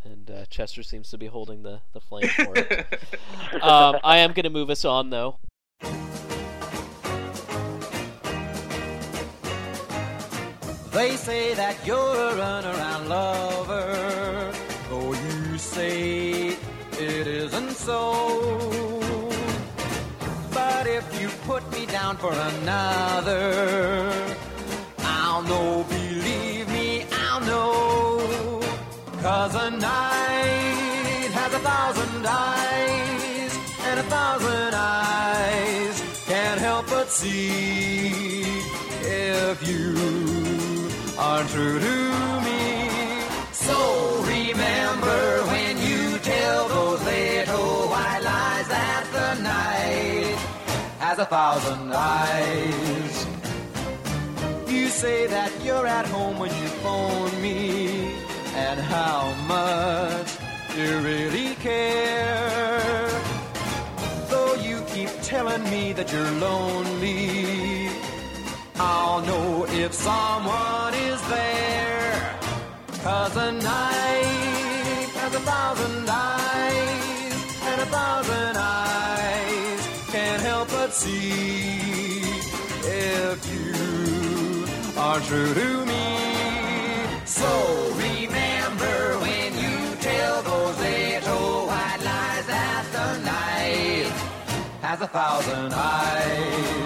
and 0.03 0.31
uh, 0.31 0.45
Chester 0.47 0.83
seems 0.83 1.11
to 1.11 1.19
be 1.19 1.27
holding 1.27 1.63
the, 1.63 1.81
the 1.93 2.01
flame 2.01 2.29
for 2.29 2.53
it. 2.57 2.87
um, 3.63 3.97
I 4.03 4.19
am 4.19 4.33
going 4.33 4.45
to 4.45 4.51
move 4.51 4.71
us 4.71 4.85
on, 4.85 5.11
though. 5.11 5.39
They 10.95 11.17
say 11.17 11.55
that 11.55 11.85
you're 11.85 11.97
a 11.97 12.35
runaround 12.35 13.09
lover, 13.09 14.53
though 14.89 15.13
you 15.13 15.59
say 15.59 16.57
it 16.93 17.27
isn't 17.27 17.73
so. 17.73 18.61
But 20.53 20.87
if 20.87 21.05
you 21.21 21.31
put 21.49 21.69
me 21.73 21.87
down 21.87 22.17
for 22.17 22.33
another, 22.33 24.13
I'll 25.01 25.43
know, 25.43 25.85
believe 25.89 26.69
me, 26.69 27.07
I'll 27.11 27.41
know. 27.41 28.61
Cause 29.21 29.57
a 29.57 29.71
night 29.73 31.31
has 31.41 31.55
a 31.55 31.63
thousand 31.71 32.25
eyes, 32.25 33.53
and 33.89 33.99
a 33.99 34.05
thousand 34.05 34.75
eyes 34.77 36.03
can't 36.27 36.61
help 36.61 36.87
but 36.89 37.11
see 37.11 38.45
if 39.03 39.69
you 39.69 40.34
are 41.25 41.45
true 41.55 41.79
to 41.89 41.97
me. 42.47 42.65
So 43.67 43.79
remember 44.37 45.21
when 45.53 45.75
you 45.89 46.19
tell 46.19 46.69
those 46.77 47.01
little 47.15 47.89
white 47.93 48.23
lies 48.31 48.69
that 48.77 49.05
the 49.17 49.31
night 49.55 50.37
has 51.05 51.19
a 51.27 51.29
thousand 51.37 51.93
eyes. 51.95 53.17
You 54.69 54.87
say 54.89 55.27
that 55.27 55.51
you're 55.65 55.89
at 55.99 56.07
home 56.15 56.37
when 56.43 56.53
you 56.61 56.69
phone 56.85 57.33
me, 57.47 57.59
and 58.67 58.79
how 58.95 59.21
much 59.55 60.31
you 60.77 60.91
really 61.11 61.51
care. 61.69 63.09
Though 64.31 64.55
you 64.69 64.77
keep 64.95 65.11
telling 65.23 65.65
me 65.75 65.85
that 65.99 66.09
you're 66.13 66.35
lonely, 66.49 67.74
I'll 68.77 69.21
know 69.23 69.67
if 69.69 69.93
someone 69.93 70.95
is 70.95 71.21
there. 71.29 72.39
Cause 73.03 73.37
a 73.37 73.53
night 73.53 75.09
has 75.21 75.35
a 75.35 75.41
thousand 75.41 76.09
eyes, 76.09 77.35
and 77.63 77.81
a 77.81 77.87
thousand 77.87 78.57
eyes 78.57 80.09
can't 80.11 80.43
help 80.43 80.69
but 80.71 80.93
see 80.93 82.23
if 82.83 83.39
you 83.53 85.01
are 85.01 85.21
true 85.21 85.55
to 85.55 85.87
me. 85.87 86.07
So 87.27 87.93
remember 87.97 89.19
when 89.21 89.53
you 89.55 89.97
tell 90.01 90.43
those 90.43 90.79
little 90.81 91.67
white 91.67 92.01
lies 92.03 92.47
that 92.47 92.85
the 92.93 93.19
night 93.25 94.13
has 94.83 95.01
a 95.01 95.09
thousand 95.09 95.73
eyes. 95.75 96.84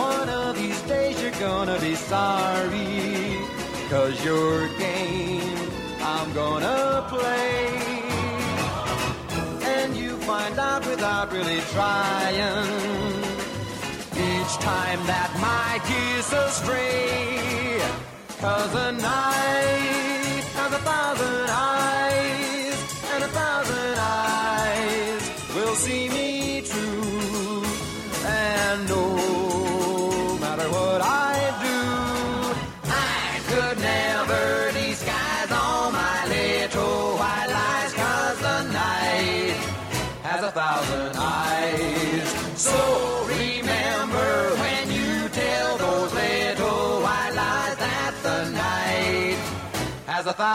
One 0.00 0.30
of 0.30 0.56
these 0.56 0.80
days 0.82 1.20
you're 1.22 1.40
gonna 1.48 1.78
be 1.78 1.94
sorry, 1.94 3.36
cause 3.90 4.16
your 4.24 4.66
game 4.78 5.58
I'm 6.00 6.32
gonna 6.32 7.04
play. 7.14 7.68
And 9.74 9.94
you 9.94 10.16
find 10.30 10.58
out 10.58 10.86
without 10.86 11.30
really 11.32 11.60
trying. 11.74 13.18
Each 14.30 14.54
time 14.72 15.00
that 15.12 15.30
my 15.48 15.70
kiss 15.90 16.32
astray, 16.44 17.80
cause 18.40 18.72
a 18.86 18.92
night 18.92 20.44
has 20.58 20.72
a 20.80 20.82
thousand 20.90 21.46
eyes, 21.76 22.78
and 23.12 23.20
a 23.28 23.32
thousand 23.40 23.94
eyes 23.98 25.22
will 25.54 25.76
see 25.84 26.08
me 26.08 26.62
true. 26.62 27.64
And 28.24 28.88
no 28.88 29.39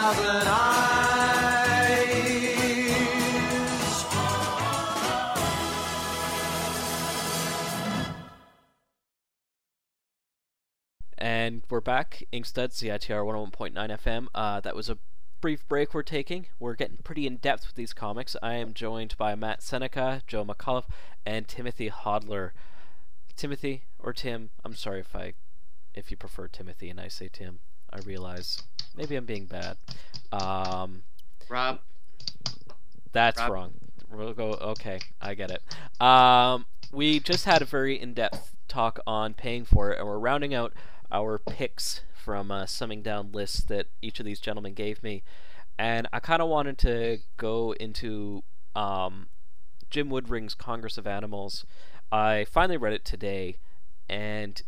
eyes. 0.07 1.25
And 11.17 11.63
we're 11.69 11.81
back. 11.81 12.23
Inkstuds, 12.31 12.75
CITR 12.75 13.25
101.9 13.25 13.73
FM. 13.73 14.27
Uh, 14.35 14.59
that 14.59 14.75
was 14.75 14.89
a 14.89 14.97
brief 15.41 15.67
break 15.67 15.93
we're 15.93 16.03
taking. 16.03 16.47
We're 16.59 16.75
getting 16.75 16.97
pretty 16.97 17.25
in 17.25 17.37
depth 17.37 17.65
with 17.67 17.75
these 17.75 17.93
comics. 17.93 18.35
I 18.43 18.55
am 18.55 18.73
joined 18.73 19.17
by 19.17 19.33
Matt 19.33 19.63
Seneca, 19.63 20.21
Joe 20.27 20.45
McAuliffe, 20.45 20.89
and 21.25 21.47
Timothy 21.47 21.89
Hodler. 21.89 22.51
Timothy 23.35 23.85
or 23.99 24.13
Tim, 24.13 24.51
I'm 24.63 24.75
sorry 24.75 24.99
if 24.99 25.15
I 25.15 25.33
if 25.93 26.11
you 26.11 26.17
prefer 26.17 26.47
Timothy 26.47 26.89
and 26.89 26.99
I 26.99 27.07
say 27.07 27.29
Tim. 27.31 27.59
I 27.95 27.99
realize. 28.05 28.61
Maybe 28.97 29.15
I'm 29.15 29.25
being 29.25 29.45
bad. 29.45 29.77
Um, 30.31 31.03
Rob, 31.47 31.79
that's 33.13 33.39
Rob? 33.39 33.51
wrong. 33.51 33.73
We'll 34.11 34.33
go. 34.33 34.51
Okay, 34.51 34.99
I 35.21 35.33
get 35.33 35.49
it. 35.51 35.61
Um, 36.01 36.65
we 36.91 37.19
just 37.19 37.45
had 37.45 37.61
a 37.61 37.65
very 37.65 37.99
in-depth 37.99 38.55
talk 38.67 38.99
on 39.07 39.33
paying 39.33 39.63
for 39.63 39.91
it, 39.91 39.99
and 39.99 40.07
we're 40.07 40.19
rounding 40.19 40.53
out 40.53 40.73
our 41.11 41.37
picks 41.37 42.01
from 42.13 42.51
uh, 42.51 42.65
summing 42.65 43.01
down 43.01 43.31
lists 43.31 43.61
that 43.63 43.87
each 44.01 44.19
of 44.19 44.25
these 44.25 44.39
gentlemen 44.39 44.73
gave 44.73 45.01
me, 45.01 45.23
and 45.77 46.07
I 46.11 46.19
kind 46.19 46.41
of 46.41 46.49
wanted 46.49 46.77
to 46.79 47.19
go 47.37 47.73
into 47.79 48.43
um, 48.75 49.27
Jim 49.89 50.09
Woodring's 50.09 50.53
Congress 50.53 50.97
of 50.97 51.07
Animals. 51.07 51.65
I 52.11 52.45
finally 52.51 52.77
read 52.77 52.93
it 52.93 53.05
today, 53.05 53.55
and 54.09 54.61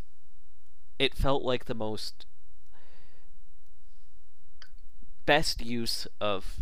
it 0.98 1.14
felt 1.14 1.42
like 1.42 1.66
the 1.66 1.74
most 1.74 2.24
best 5.28 5.62
use 5.62 6.06
of 6.22 6.60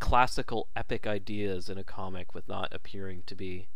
classical 0.00 0.68
epic 0.76 1.06
ideas 1.06 1.70
in 1.70 1.78
a 1.78 1.82
comic 1.84 2.34
with 2.34 2.46
not 2.46 2.68
appearing 2.74 3.22
to 3.24 3.34
be 3.34 3.68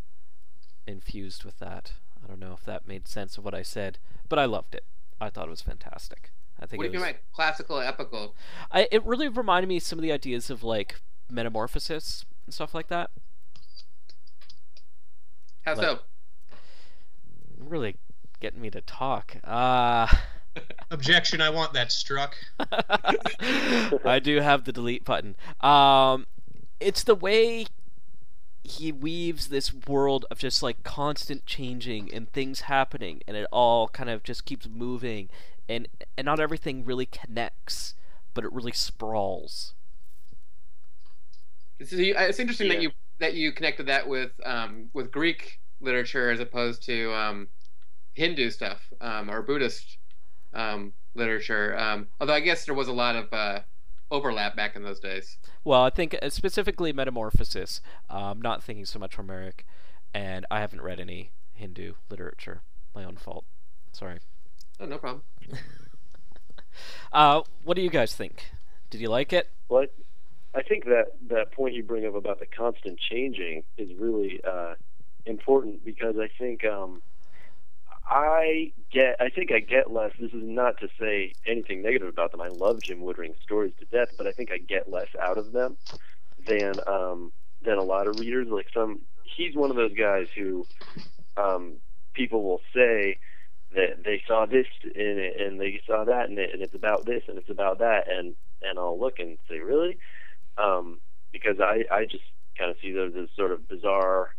infused 0.86 1.42
with 1.42 1.58
that. 1.58 1.92
I 2.22 2.26
don't 2.28 2.38
know 2.38 2.52
if 2.52 2.64
that 2.64 2.86
made 2.86 3.08
sense 3.08 3.38
of 3.38 3.44
what 3.46 3.54
I 3.54 3.62
said, 3.62 3.98
but 4.28 4.38
I 4.38 4.44
loved 4.44 4.74
it. 4.74 4.84
I 5.22 5.30
thought 5.30 5.46
it 5.46 5.50
was 5.50 5.62
fantastic. 5.62 6.32
I 6.60 6.66
think 6.66 6.78
what 6.78 6.84
do 6.84 6.90
it 6.90 6.92
you 6.92 7.00
was. 7.00 7.06
mean 7.06 7.16
classical 7.32 7.78
epical? 7.80 8.34
I, 8.70 8.88
it 8.92 9.02
really 9.06 9.28
reminded 9.28 9.68
me 9.68 9.78
of 9.78 9.82
some 9.82 9.98
of 9.98 10.02
the 10.02 10.12
ideas 10.12 10.50
of 10.50 10.62
like 10.62 11.00
metamorphosis 11.30 12.26
and 12.44 12.52
stuff 12.52 12.74
like 12.74 12.88
that. 12.88 13.10
How 15.64 15.74
Like- 15.76 15.82
so? 15.86 15.98
Really 17.58 17.96
getting 18.40 18.60
me 18.60 18.68
to 18.70 18.82
talk. 18.82 19.36
Uh 19.42 20.06
Objection! 20.90 21.40
I 21.40 21.50
want 21.50 21.72
that 21.72 21.90
struck. 21.90 22.36
I 24.04 24.20
do 24.22 24.40
have 24.40 24.64
the 24.64 24.72
delete 24.72 25.04
button. 25.04 25.36
Um, 25.60 26.26
it's 26.80 27.02
the 27.02 27.14
way 27.14 27.66
he 28.62 28.92
weaves 28.92 29.48
this 29.48 29.72
world 29.86 30.24
of 30.30 30.38
just 30.38 30.62
like 30.62 30.82
constant 30.84 31.44
changing 31.46 32.12
and 32.12 32.30
things 32.32 32.62
happening, 32.62 33.22
and 33.26 33.36
it 33.36 33.46
all 33.52 33.88
kind 33.88 34.08
of 34.10 34.22
just 34.22 34.44
keeps 34.44 34.68
moving, 34.68 35.28
and 35.68 35.88
and 36.16 36.24
not 36.26 36.40
everything 36.40 36.84
really 36.84 37.06
connects, 37.06 37.94
but 38.32 38.44
it 38.44 38.52
really 38.52 38.72
sprawls. 38.72 39.74
It's, 41.78 41.92
it's 41.92 42.38
interesting 42.38 42.68
Yeah. 42.68 42.74
that 42.74 42.82
you 42.82 42.90
that 43.18 43.34
you 43.34 43.52
connected 43.52 43.86
that 43.86 44.08
with 44.08 44.32
um, 44.44 44.90
with 44.92 45.10
Greek 45.10 45.60
literature 45.80 46.30
as 46.30 46.40
opposed 46.40 46.82
to 46.84 47.12
um, 47.12 47.48
Hindu 48.14 48.50
stuff 48.50 48.80
um, 49.00 49.30
or 49.30 49.42
Buddhist 49.42 49.98
um, 50.54 50.92
literature. 51.14 51.76
Um, 51.78 52.08
although 52.20 52.34
I 52.34 52.40
guess 52.40 52.64
there 52.64 52.74
was 52.74 52.88
a 52.88 52.92
lot 52.92 53.16
of 53.16 53.32
uh, 53.32 53.60
overlap 54.10 54.56
back 54.56 54.76
in 54.76 54.82
those 54.82 55.00
days. 55.00 55.38
Well, 55.64 55.82
I 55.82 55.90
think 55.90 56.16
uh, 56.20 56.30
specifically 56.30 56.92
Metamorphosis. 56.92 57.80
I'm 58.08 58.40
not 58.40 58.62
thinking 58.62 58.84
so 58.84 58.98
much 58.98 59.16
Homeric, 59.16 59.66
and 60.12 60.46
I 60.50 60.60
haven't 60.60 60.82
read 60.82 61.00
any 61.00 61.30
Hindu 61.52 61.94
literature. 62.10 62.62
My 62.94 63.04
own 63.04 63.16
fault. 63.16 63.44
Sorry. 63.92 64.18
Oh, 64.80 64.86
no 64.86 64.98
problem. 64.98 65.22
Uh, 67.12 67.42
what 67.62 67.76
do 67.76 67.82
you 67.82 67.90
guys 67.90 68.14
think? 68.14 68.50
Did 68.90 69.00
you 69.00 69.08
like 69.08 69.32
it? 69.32 69.48
Well, 69.68 69.84
I, 70.54 70.58
I 70.58 70.62
think 70.62 70.84
that 70.86 71.12
that 71.28 71.52
point 71.52 71.74
you 71.74 71.82
bring 71.82 72.06
up 72.06 72.14
about 72.14 72.40
the 72.40 72.46
constant 72.46 72.98
changing 72.98 73.62
is 73.78 73.90
really 73.98 74.40
uh, 74.44 74.74
important 75.26 75.84
because 75.84 76.16
I 76.18 76.28
think 76.38 76.64
um, 76.64 77.02
I 78.06 78.72
get 78.92 79.16
I 79.20 79.28
think 79.30 79.50
I 79.52 79.60
get 79.60 79.90
less. 79.90 80.12
This 80.20 80.32
is 80.32 80.42
not 80.42 80.78
to 80.80 80.88
say 81.00 81.34
anything 81.46 81.82
negative 81.82 82.08
about 82.08 82.32
them. 82.32 82.40
I 82.40 82.48
love 82.48 82.80
Jim 82.82 83.00
Woodring's 83.00 83.36
stories 83.42 83.72
to 83.80 83.86
death, 83.86 84.14
but 84.16 84.26
I 84.26 84.32
think 84.32 84.50
I 84.52 84.58
get 84.58 84.90
less 84.90 85.08
out 85.20 85.38
of 85.38 85.52
them 85.52 85.76
than 86.46 86.74
um, 86.86 87.32
than 87.64 87.78
a 87.78 87.82
lot 87.82 88.06
of 88.06 88.18
readers. 88.18 88.48
Like 88.50 88.66
some, 88.74 89.00
he's 89.36 89.56
one 89.56 89.70
of 89.70 89.76
those 89.76 89.94
guys 89.94 90.26
who 90.36 90.66
um, 91.36 91.74
people 92.14 92.42
will 92.42 92.60
say 92.74 93.18
that 93.74 94.04
they 94.04 94.22
saw 94.26 94.46
this 94.46 94.66
in 94.94 95.18
it 95.18 95.40
and 95.40 95.60
they 95.60 95.80
saw 95.86 96.04
that 96.04 96.30
in 96.30 96.38
it 96.38 96.50
and 96.52 96.62
it's 96.62 96.74
about 96.74 97.04
this 97.04 97.22
and 97.28 97.38
it's 97.38 97.50
about 97.50 97.78
that 97.78 98.04
and 98.08 98.34
and 98.62 98.78
I'll 98.78 98.98
look 98.98 99.18
and 99.18 99.36
say 99.48 99.58
really 99.58 99.98
um 100.56 101.00
because 101.32 101.56
I 101.60 101.84
I 101.90 102.04
just 102.04 102.22
kind 102.56 102.70
of 102.70 102.76
see 102.80 102.92
those 102.92 103.12
as 103.20 103.28
sort 103.36 103.50
of 103.50 103.68
bizarre 103.68 104.30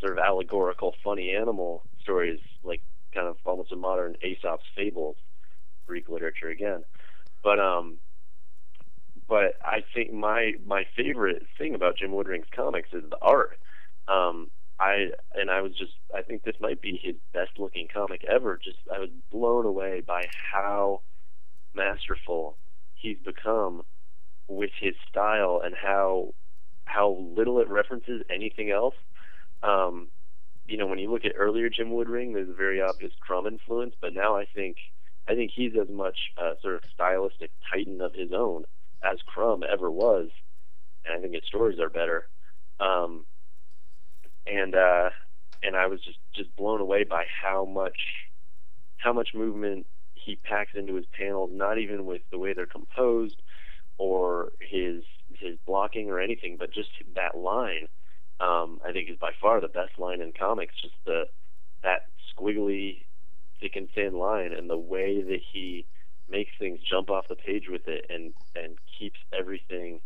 sort 0.00 0.12
of 0.12 0.18
allegorical 0.18 0.94
funny 1.04 1.34
animal 1.36 1.84
stories 2.02 2.40
like 2.64 2.82
kind 3.14 3.26
of 3.26 3.36
almost 3.44 3.72
a 3.72 3.76
modern 3.76 4.16
Aesop's 4.22 4.64
fables 4.76 5.16
Greek 5.86 6.08
literature 6.08 6.48
again 6.48 6.84
but 7.42 7.58
um 7.58 7.98
but 9.28 9.54
I 9.64 9.84
think 9.94 10.12
my 10.12 10.52
my 10.66 10.84
favorite 10.96 11.42
thing 11.58 11.74
about 11.74 11.96
Jim 11.96 12.12
Woodring's 12.12 12.46
comics 12.54 12.88
is 12.92 13.04
the 13.10 13.18
art 13.20 13.58
um 14.08 14.50
I 14.80 15.10
and 15.34 15.50
I 15.50 15.60
was 15.60 15.72
just 15.76 15.92
I 16.14 16.22
think 16.22 16.42
this 16.42 16.56
might 16.58 16.80
be 16.80 16.98
his 17.00 17.14
best 17.34 17.50
looking 17.58 17.86
comic 17.92 18.24
ever. 18.24 18.58
Just 18.62 18.78
I 18.92 18.98
was 18.98 19.10
blown 19.30 19.66
away 19.66 20.00
by 20.00 20.22
how 20.52 21.02
masterful 21.74 22.56
he's 22.94 23.18
become 23.18 23.82
with 24.48 24.70
his 24.80 24.94
style 25.08 25.60
and 25.62 25.74
how 25.80 26.34
how 26.86 27.18
little 27.36 27.60
it 27.60 27.68
references 27.68 28.22
anything 28.30 28.70
else. 28.70 28.94
Um, 29.62 30.08
you 30.70 30.76
know, 30.76 30.86
when 30.86 31.00
you 31.00 31.10
look 31.10 31.24
at 31.24 31.32
earlier 31.36 31.68
Jim 31.68 31.90
Woodring, 31.90 32.32
there's 32.32 32.48
a 32.48 32.54
very 32.54 32.80
obvious 32.80 33.12
Crumb 33.20 33.46
influence, 33.46 33.94
but 34.00 34.14
now 34.14 34.36
I 34.36 34.46
think 34.54 34.76
I 35.28 35.34
think 35.34 35.50
he's 35.54 35.72
as 35.80 35.88
much 35.88 36.16
a 36.38 36.52
sort 36.62 36.76
of 36.76 36.82
stylistic 36.94 37.50
titan 37.72 38.00
of 38.00 38.14
his 38.14 38.30
own 38.32 38.64
as 39.02 39.18
Crumb 39.26 39.62
ever 39.70 39.90
was, 39.90 40.28
and 41.04 41.16
I 41.16 41.20
think 41.20 41.34
his 41.34 41.42
stories 41.46 41.80
are 41.80 41.90
better. 41.90 42.28
Um, 42.78 43.26
and 44.46 44.74
uh, 44.74 45.10
and 45.62 45.76
I 45.76 45.86
was 45.86 46.00
just 46.04 46.18
just 46.34 46.54
blown 46.56 46.80
away 46.80 47.04
by 47.04 47.24
how 47.42 47.64
much 47.64 47.98
how 48.98 49.12
much 49.12 49.30
movement 49.34 49.86
he 50.14 50.36
packs 50.36 50.72
into 50.74 50.94
his 50.94 51.06
panels. 51.18 51.50
Not 51.52 51.78
even 51.78 52.04
with 52.04 52.22
the 52.30 52.38
way 52.38 52.52
they're 52.52 52.66
composed 52.66 53.42
or 53.98 54.52
his 54.60 55.02
his 55.34 55.56
blocking 55.66 56.10
or 56.10 56.20
anything, 56.20 56.56
but 56.58 56.72
just 56.72 56.90
that 57.16 57.36
line. 57.36 57.88
Um, 58.40 58.80
I 58.86 58.92
think 58.92 59.10
is 59.10 59.18
by 59.18 59.32
far 59.40 59.60
the 59.60 59.68
best 59.68 59.98
line 59.98 60.20
in 60.20 60.32
comics. 60.32 60.74
Just 60.80 60.94
the 61.04 61.24
that 61.82 62.06
squiggly, 62.34 63.04
thick 63.60 63.76
and 63.76 63.88
thin 63.94 64.14
line, 64.18 64.52
and 64.52 64.68
the 64.68 64.78
way 64.78 65.22
that 65.22 65.40
he 65.52 65.86
makes 66.28 66.50
things 66.58 66.78
jump 66.88 67.10
off 67.10 67.28
the 67.28 67.36
page 67.36 67.64
with 67.68 67.86
it, 67.86 68.06
and 68.08 68.32
and 68.56 68.76
keeps 68.98 69.18
everything 69.38 70.00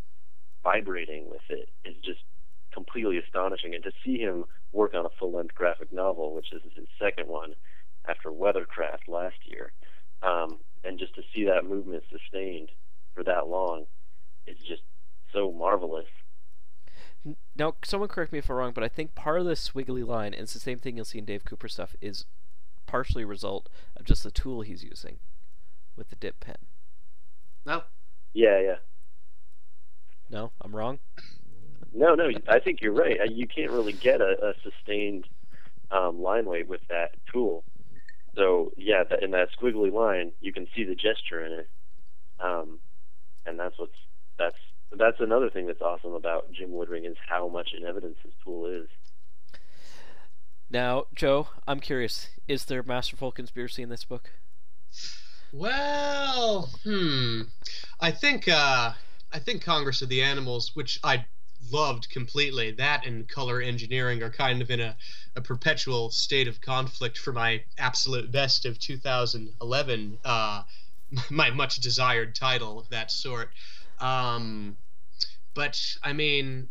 vibrating 0.62 1.30
with 1.30 1.42
it 1.48 1.68
is 1.84 1.94
just 2.04 2.20
completely 2.72 3.18
astonishing. 3.18 3.74
And 3.74 3.84
to 3.84 3.92
see 4.04 4.18
him 4.18 4.44
work 4.72 4.94
on 4.94 5.06
a 5.06 5.10
full 5.18 5.32
length 5.32 5.54
graphic 5.54 5.92
novel, 5.92 6.34
which 6.34 6.52
is 6.52 6.62
his 6.74 6.86
second 7.00 7.28
one 7.28 7.54
after 8.08 8.30
Weathercraft 8.30 9.06
last 9.08 9.36
year, 9.44 9.72
um, 10.22 10.58
and 10.82 10.98
just 10.98 11.14
to 11.14 11.22
see 11.34 11.44
that 11.44 11.64
movement 11.64 12.02
sustained 12.10 12.70
for 13.14 13.22
that 13.24 13.46
long 13.46 13.84
is 14.46 14.56
just 14.66 14.82
so 15.32 15.52
marvelous. 15.52 16.06
N- 17.24 17.36
Now, 17.56 17.74
someone 17.84 18.08
correct 18.08 18.32
me 18.32 18.38
if 18.38 18.50
I'm 18.50 18.56
wrong, 18.56 18.72
but 18.72 18.84
I 18.84 18.88
think 18.88 19.14
part 19.14 19.40
of 19.40 19.46
the 19.46 19.52
swiggly 19.52 20.06
line, 20.06 20.34
and 20.34 20.42
it's 20.42 20.54
the 20.54 20.60
same 20.60 20.78
thing 20.78 20.96
you'll 20.96 21.04
see 21.04 21.18
in 21.18 21.24
Dave 21.24 21.44
Cooper 21.44 21.68
stuff, 21.68 21.94
is 22.00 22.26
partially 22.86 23.22
a 23.24 23.26
result 23.26 23.68
of 23.96 24.04
just 24.04 24.22
the 24.22 24.30
tool 24.30 24.60
he's 24.62 24.84
using 24.84 25.18
with 25.96 26.10
the 26.10 26.16
dip 26.16 26.40
pen. 26.40 26.56
No, 27.64 27.82
Yeah, 28.32 28.60
yeah. 28.60 28.76
No, 30.30 30.52
I'm 30.60 30.74
wrong. 30.74 30.98
No, 31.92 32.14
no, 32.14 32.30
I 32.48 32.58
think 32.58 32.80
you're 32.80 32.92
right. 32.92 33.20
Uh, 33.20 33.24
You 33.24 33.46
can't 33.46 33.70
really 33.70 33.92
get 33.92 34.20
a, 34.20 34.36
a 34.42 34.52
sustained 34.62 35.26
um, 35.90 36.20
line 36.20 36.46
weight 36.46 36.66
with 36.68 36.80
that 36.88 37.12
tool. 37.32 37.62
So 38.34 38.72
yeah, 38.76 39.04
that, 39.08 39.22
in 39.22 39.30
that 39.30 39.48
squiggly 39.58 39.92
line, 39.92 40.32
you 40.40 40.52
can 40.52 40.66
see 40.74 40.82
the 40.84 40.96
gesture 40.96 41.44
in 41.44 41.52
it, 41.52 41.68
um, 42.40 42.80
and 43.46 43.58
that's 43.60 43.78
what's 43.78 43.92
that's 44.38 44.56
that's 44.92 45.20
another 45.20 45.50
thing 45.50 45.66
that's 45.66 45.82
awesome 45.82 46.14
about 46.14 46.52
Jim 46.52 46.70
Woodring 46.70 47.08
is 47.08 47.16
how 47.28 47.48
much 47.48 47.70
in 47.76 47.84
evidence 47.86 48.16
his 48.22 48.32
tool 48.44 48.66
is. 48.66 48.88
Now, 50.70 51.04
Joe, 51.14 51.48
I'm 51.66 51.80
curious: 51.80 52.28
is 52.48 52.64
there 52.64 52.82
masterful 52.82 53.32
conspiracy 53.32 53.82
in 53.82 53.88
this 53.88 54.04
book? 54.04 54.30
Well, 55.52 56.70
hmm. 56.82 57.42
I 58.00 58.10
think 58.10 58.48
uh, 58.48 58.92
I 59.32 59.38
think 59.38 59.62
Congress 59.62 60.02
of 60.02 60.08
the 60.08 60.22
Animals, 60.22 60.72
which 60.74 60.98
I 61.04 61.26
loved 61.70 62.10
completely, 62.10 62.72
that 62.72 63.06
and 63.06 63.28
color 63.28 63.60
engineering 63.60 64.22
are 64.22 64.30
kind 64.30 64.62
of 64.62 64.70
in 64.70 64.80
a, 64.80 64.96
a 65.36 65.40
perpetual 65.40 66.10
state 66.10 66.48
of 66.48 66.60
conflict 66.60 67.18
for 67.18 67.32
my 67.32 67.62
absolute 67.78 68.30
best 68.30 68.64
of 68.64 68.78
2011, 68.78 70.18
uh, 70.24 70.62
my 71.30 71.50
much 71.50 71.76
desired 71.76 72.34
title 72.34 72.78
of 72.78 72.88
that 72.90 73.10
sort. 73.10 73.50
Um, 74.00 74.76
but 75.54 75.80
I 76.02 76.12
mean, 76.12 76.68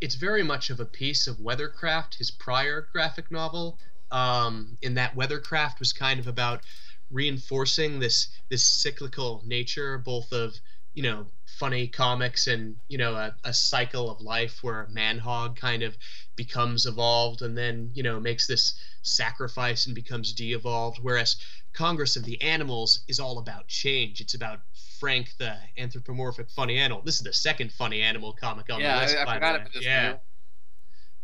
it's 0.00 0.14
very 0.14 0.42
much 0.42 0.70
of 0.70 0.80
a 0.80 0.84
piece 0.84 1.26
of 1.26 1.36
Weathercraft, 1.38 2.14
his 2.14 2.30
prior 2.30 2.88
graphic 2.92 3.30
novel. 3.30 3.78
Um, 4.10 4.76
in 4.82 4.94
that 4.94 5.16
Weathercraft 5.16 5.78
was 5.78 5.92
kind 5.92 6.20
of 6.20 6.26
about 6.26 6.62
reinforcing 7.10 7.98
this 8.00 8.28
this 8.50 8.64
cyclical 8.64 9.42
nature, 9.46 9.98
both 9.98 10.32
of 10.32 10.54
you 10.94 11.02
know 11.02 11.26
funny 11.46 11.86
comics 11.86 12.46
and 12.46 12.76
you 12.88 12.98
know 12.98 13.14
a, 13.14 13.34
a 13.44 13.54
cycle 13.54 14.10
of 14.10 14.20
life 14.20 14.58
where 14.62 14.88
Manhog 14.92 15.56
kind 15.56 15.82
of 15.82 15.96
becomes 16.36 16.86
evolved 16.86 17.42
and 17.42 17.56
then 17.56 17.90
you 17.94 18.02
know 18.02 18.18
makes 18.20 18.46
this 18.46 18.74
sacrifice 19.02 19.86
and 19.86 19.94
becomes 19.94 20.32
de-evolved, 20.32 20.98
whereas 21.02 21.36
Congress 21.72 22.16
of 22.16 22.24
the 22.24 22.40
Animals 22.42 23.04
is 23.08 23.18
all 23.18 23.38
about 23.38 23.66
change. 23.68 24.20
It's 24.20 24.34
about 24.34 24.60
Frank 25.00 25.30
the 25.38 25.56
anthropomorphic 25.78 26.50
funny 26.50 26.78
animal. 26.78 27.02
This 27.02 27.16
is 27.16 27.22
the 27.22 27.32
second 27.32 27.72
funny 27.72 28.00
animal 28.00 28.32
comic 28.32 28.70
on 28.70 28.80
yeah, 28.80 28.96
the 28.96 29.02
list. 29.02 29.16
I, 29.16 29.22
I 29.22 29.34
forgot 29.34 29.40
the 29.40 29.44
way. 29.44 29.56
about 29.56 29.72
this. 29.72 29.84
Yeah. 29.84 30.14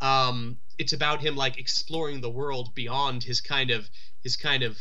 Um, 0.00 0.58
it's 0.78 0.92
about 0.92 1.20
him 1.20 1.36
like 1.36 1.58
exploring 1.58 2.20
the 2.20 2.30
world 2.30 2.74
beyond 2.74 3.24
his 3.24 3.40
kind 3.40 3.70
of 3.70 3.88
his 4.22 4.36
kind 4.36 4.62
of 4.62 4.78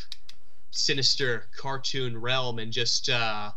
sinister 0.72 1.48
cartoon 1.58 2.20
realm 2.20 2.60
and 2.60 2.72
just 2.72 3.10
uh, 3.10 3.52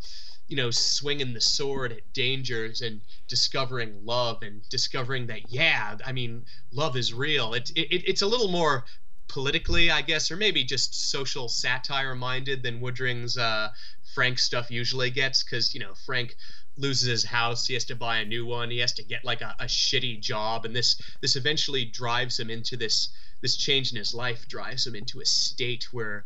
you 0.50 0.56
know 0.56 0.70
swinging 0.70 1.32
the 1.32 1.40
sword 1.40 1.92
at 1.92 2.12
dangers 2.12 2.80
and 2.80 3.00
discovering 3.28 4.04
love 4.04 4.42
and 4.42 4.68
discovering 4.68 5.26
that 5.28 5.50
yeah 5.50 5.96
i 6.04 6.12
mean 6.12 6.44
love 6.72 6.96
is 6.96 7.14
real 7.14 7.54
it, 7.54 7.70
it, 7.76 8.02
it's 8.08 8.22
a 8.22 8.26
little 8.26 8.48
more 8.48 8.84
politically 9.30 9.90
i 9.90 10.02
guess 10.02 10.30
or 10.30 10.36
maybe 10.36 10.64
just 10.64 11.10
social 11.10 11.48
satire 11.48 12.16
minded 12.16 12.62
than 12.62 12.80
woodring's 12.80 13.38
uh, 13.38 13.68
frank 14.12 14.38
stuff 14.38 14.70
usually 14.70 15.10
gets 15.10 15.44
because 15.44 15.72
you 15.72 15.80
know 15.80 15.94
frank 16.04 16.34
loses 16.76 17.08
his 17.08 17.24
house 17.24 17.66
he 17.66 17.74
has 17.74 17.84
to 17.84 17.94
buy 17.94 18.18
a 18.18 18.24
new 18.24 18.44
one 18.44 18.70
he 18.70 18.78
has 18.78 18.92
to 18.92 19.04
get 19.04 19.24
like 19.24 19.40
a, 19.40 19.54
a 19.60 19.66
shitty 19.66 20.20
job 20.20 20.64
and 20.64 20.74
this 20.74 21.00
this 21.20 21.36
eventually 21.36 21.84
drives 21.84 22.38
him 22.38 22.50
into 22.50 22.76
this 22.76 23.10
this 23.40 23.56
change 23.56 23.90
in 23.90 23.98
his 23.98 24.14
life 24.14 24.46
drives 24.48 24.86
him 24.86 24.94
into 24.94 25.20
a 25.20 25.26
state 25.26 25.92
where 25.92 26.24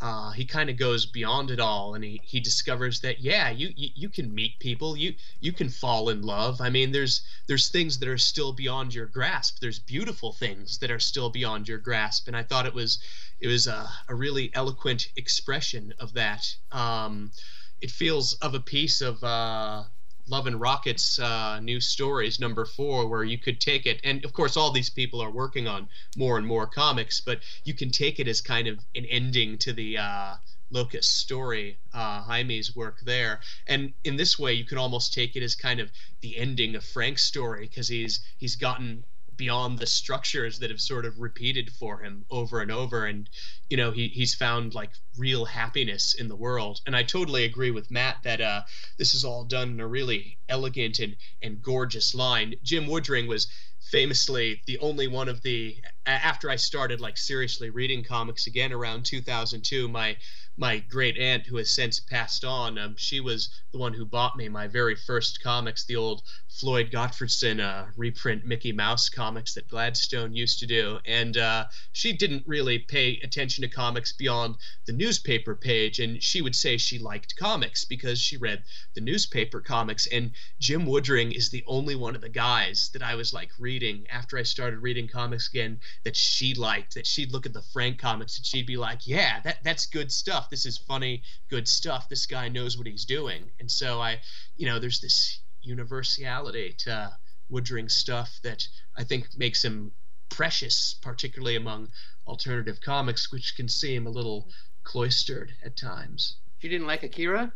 uh, 0.00 0.30
he 0.32 0.44
kind 0.44 0.70
of 0.70 0.76
goes 0.76 1.06
beyond 1.06 1.50
it 1.50 1.60
all 1.60 1.94
and 1.94 2.04
he, 2.04 2.20
he 2.24 2.40
discovers 2.40 3.00
that 3.00 3.20
yeah 3.20 3.50
you, 3.50 3.72
you 3.76 3.88
you 3.94 4.08
can 4.08 4.34
meet 4.34 4.58
people 4.58 4.96
you 4.96 5.14
you 5.40 5.52
can 5.52 5.68
fall 5.68 6.08
in 6.08 6.22
love. 6.22 6.60
I 6.60 6.70
mean 6.70 6.92
there's 6.92 7.22
there's 7.46 7.68
things 7.68 7.98
that 7.98 8.08
are 8.08 8.18
still 8.18 8.52
beyond 8.52 8.94
your 8.94 9.06
grasp. 9.06 9.58
There's 9.60 9.78
beautiful 9.78 10.32
things 10.32 10.78
that 10.78 10.90
are 10.90 10.98
still 11.00 11.30
beyond 11.30 11.68
your 11.68 11.78
grasp 11.78 12.28
and 12.28 12.36
i 12.36 12.42
thought 12.42 12.66
it 12.66 12.74
was 12.74 12.98
it 13.40 13.48
was 13.48 13.66
a, 13.66 13.88
a 14.08 14.14
really 14.14 14.50
eloquent 14.54 15.08
expression 15.16 15.92
of 15.98 16.14
that. 16.14 16.46
Um, 16.72 17.32
it 17.80 17.90
feels 17.90 18.34
of 18.34 18.54
a 18.54 18.60
piece 18.60 19.00
of 19.00 19.22
uh, 19.22 19.84
Love 20.26 20.46
and 20.46 20.60
Rockets 20.60 21.18
uh, 21.18 21.60
new 21.60 21.80
stories, 21.80 22.40
number 22.40 22.64
four, 22.64 23.06
where 23.08 23.24
you 23.24 23.36
could 23.38 23.60
take 23.60 23.84
it, 23.84 24.00
and 24.04 24.24
of 24.24 24.32
course, 24.32 24.56
all 24.56 24.70
these 24.70 24.88
people 24.88 25.20
are 25.20 25.30
working 25.30 25.68
on 25.68 25.88
more 26.16 26.38
and 26.38 26.46
more 26.46 26.66
comics, 26.66 27.20
but 27.20 27.40
you 27.64 27.74
can 27.74 27.90
take 27.90 28.18
it 28.18 28.26
as 28.26 28.40
kind 28.40 28.66
of 28.66 28.78
an 28.94 29.04
ending 29.04 29.58
to 29.58 29.72
the 29.72 29.98
uh, 29.98 30.34
Locas 30.72 31.04
story, 31.04 31.78
uh, 31.92 32.22
Jaime's 32.22 32.74
work 32.74 33.00
there, 33.00 33.40
and 33.66 33.92
in 34.02 34.16
this 34.16 34.38
way, 34.38 34.54
you 34.54 34.64
can 34.64 34.78
almost 34.78 35.12
take 35.12 35.36
it 35.36 35.42
as 35.42 35.54
kind 35.54 35.78
of 35.78 35.92
the 36.20 36.38
ending 36.38 36.74
of 36.74 36.84
Frank's 36.84 37.24
story 37.24 37.66
because 37.66 37.88
he's 37.88 38.20
he's 38.38 38.56
gotten 38.56 39.04
beyond 39.36 39.78
the 39.78 39.86
structures 39.86 40.58
that 40.58 40.70
have 40.70 40.80
sort 40.80 41.04
of 41.04 41.18
repeated 41.18 41.70
for 41.70 42.02
him 42.02 42.24
over 42.30 42.60
and 42.60 42.70
over. 42.70 43.06
And 43.06 43.28
you 43.68 43.76
know 43.76 43.90
he, 43.90 44.08
he's 44.08 44.34
found 44.34 44.74
like 44.74 44.90
real 45.16 45.44
happiness 45.44 46.14
in 46.14 46.28
the 46.28 46.36
world. 46.36 46.80
And 46.86 46.96
i 46.96 47.02
totally 47.02 47.44
agree 47.44 47.70
with 47.70 47.90
matt 47.90 48.18
that 48.24 48.40
uh, 48.40 48.62
this 48.98 49.14
is 49.14 49.24
all 49.24 49.44
done 49.44 49.70
in 49.70 49.80
a 49.80 49.86
really 49.86 50.38
elegant 50.48 50.98
and, 50.98 51.16
and 51.42 51.62
gorgeous 51.62 52.14
line. 52.14 52.54
Jim 52.62 52.86
woodring 52.86 53.28
was 53.28 53.48
famously 53.90 54.62
the 54.66 54.78
only 54.78 55.06
one 55.06 55.28
of 55.28 55.42
the 55.42 55.76
after 56.06 56.48
i 56.48 56.56
started 56.56 57.00
like 57.00 57.18
seriously 57.18 57.68
reading 57.68 58.02
comics 58.02 58.46
again 58.46 58.72
around 58.72 59.04
2002 59.04 59.88
my 59.88 60.16
my 60.56 60.78
great 60.78 61.18
aunt 61.18 61.46
who 61.46 61.56
has 61.56 61.70
since 61.70 62.00
passed 62.00 62.44
on 62.44 62.78
um, 62.78 62.94
she 62.96 63.20
was 63.20 63.48
the 63.72 63.78
one 63.78 63.92
who 63.92 64.04
bought 64.04 64.36
me 64.36 64.48
my 64.48 64.66
very 64.66 64.94
first 64.94 65.42
comics 65.42 65.84
the 65.84 65.96
old 65.96 66.22
floyd 66.48 66.88
gottfredson 66.92 67.60
uh, 67.60 67.86
reprint 67.96 68.44
mickey 68.44 68.70
mouse 68.70 69.08
comics 69.08 69.54
that 69.54 69.68
gladstone 69.68 70.32
used 70.34 70.60
to 70.60 70.66
do. 70.66 70.98
And 71.04 71.36
uh, 71.36 71.66
she 71.92 72.12
didn't 72.12 72.44
really 72.46 72.78
pay 72.78 73.18
attention 73.24 73.62
to 73.62 73.68
comics 73.68 74.12
beyond 74.12 74.56
the 74.86 74.92
newspaper 74.92 75.56
page 75.56 75.98
and 75.98 76.22
she 76.22 76.42
would 76.42 76.54
say 76.54 76.76
she 76.76 76.98
liked 76.98 77.36
comics 77.36 77.84
because 77.84 78.20
she 78.20 78.36
read 78.36 78.62
the 78.94 79.00
newspaper 79.00 79.60
comics. 79.60 80.06
And 80.06 80.30
jim 80.60 80.86
woodring 80.86 81.36
is 81.36 81.50
the 81.50 81.64
only 81.66 81.96
one 81.96 82.14
of 82.14 82.20
the 82.20 82.28
guys 82.28 82.90
that 82.92 83.02
i 83.02 83.14
was 83.14 83.32
like 83.32 83.50
reading 83.58 84.06
after 84.10 84.38
i 84.38 84.42
started 84.42 84.78
reading 84.78 85.08
comics 85.08 85.48
again 85.48 85.80
that 86.04 86.16
she 86.16 86.54
liked 86.54 86.94
that 86.94 87.06
she'd 87.06 87.32
look 87.32 87.46
at 87.46 87.52
the 87.52 87.62
frank 87.72 87.98
comics 87.98 88.36
and 88.36 88.46
she'd 88.46 88.66
be 88.66 88.76
like 88.76 89.06
yeah 89.06 89.40
that, 89.40 89.58
that's 89.64 89.86
good 89.86 90.12
stuff 90.12 90.43
this 90.50 90.66
is 90.66 90.78
funny 90.78 91.22
good 91.50 91.66
stuff. 91.68 92.08
This 92.08 92.26
guy 92.26 92.48
knows 92.48 92.76
what 92.76 92.86
he's 92.86 93.04
doing. 93.04 93.50
And 93.60 93.70
so 93.70 94.00
i 94.00 94.20
you 94.56 94.66
know 94.66 94.78
there's 94.78 95.00
this 95.00 95.40
universality 95.62 96.74
to 96.78 97.10
woodring 97.50 97.90
stuff 97.90 98.38
that 98.42 98.66
i 98.96 99.04
think 99.04 99.26
makes 99.36 99.64
him 99.64 99.92
precious 100.28 100.94
particularly 101.02 101.56
among 101.56 101.88
alternative 102.26 102.80
comics 102.80 103.30
which 103.30 103.54
can 103.56 103.68
seem 103.68 104.06
a 104.06 104.10
little 104.10 104.48
cloistered 104.84 105.52
at 105.64 105.76
times. 105.76 106.36
You 106.60 106.68
didn't 106.68 106.86
like 106.86 107.02
Akira? 107.02 107.52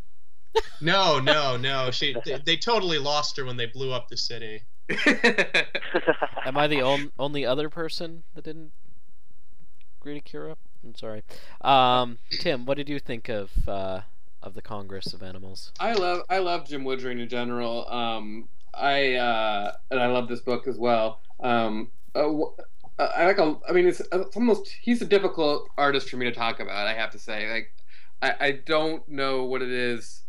no 0.80 1.20
no 1.20 1.56
no. 1.56 1.90
She 1.90 2.16
they, 2.24 2.38
they 2.44 2.56
totally 2.56 2.98
lost 2.98 3.36
her 3.36 3.44
when 3.44 3.56
they 3.56 3.66
blew 3.66 3.92
up 3.92 4.08
the 4.08 4.16
city. 4.16 4.62
Am 6.46 6.56
I 6.56 6.66
the 6.66 6.82
on, 6.82 7.12
only 7.18 7.44
other 7.44 7.68
person 7.68 8.24
that 8.34 8.44
didn't 8.44 8.72
read 10.02 10.16
Akira? 10.16 10.56
I'm 10.84 10.94
sorry. 10.94 11.22
Um, 11.60 12.18
Tim, 12.30 12.64
what 12.66 12.76
did 12.76 12.88
you 12.88 12.98
think 12.98 13.28
of 13.28 13.50
uh, 13.68 14.00
of 14.42 14.54
the 14.54 14.62
Congress 14.62 15.12
of 15.12 15.22
Animals? 15.22 15.72
I 15.80 15.92
love 15.92 16.22
I 16.28 16.38
love 16.38 16.66
Jim 16.66 16.84
Woodring 16.84 17.20
in 17.20 17.28
general. 17.28 17.88
Um, 17.90 18.48
I 18.74 19.14
uh, 19.14 19.72
and 19.90 20.00
I 20.00 20.06
love 20.06 20.28
this 20.28 20.40
book 20.40 20.66
as 20.66 20.78
well. 20.78 21.20
Um, 21.40 21.90
uh, 22.14 22.28
uh, 22.98 23.12
I 23.16 23.26
like 23.26 23.38
a. 23.38 23.56
I 23.68 23.72
mean, 23.72 23.86
it's, 23.86 24.00
it's 24.00 24.36
almost 24.36 24.68
he's 24.80 25.02
a 25.02 25.06
difficult 25.06 25.68
artist 25.76 26.10
for 26.10 26.16
me 26.16 26.26
to 26.26 26.32
talk 26.32 26.60
about. 26.60 26.86
I 26.86 26.94
have 26.94 27.10
to 27.10 27.18
say, 27.18 27.50
like, 27.50 27.72
I, 28.22 28.46
I 28.46 28.52
don't 28.52 29.08
know 29.08 29.44
what 29.44 29.62
it 29.62 29.70
is 29.70 30.22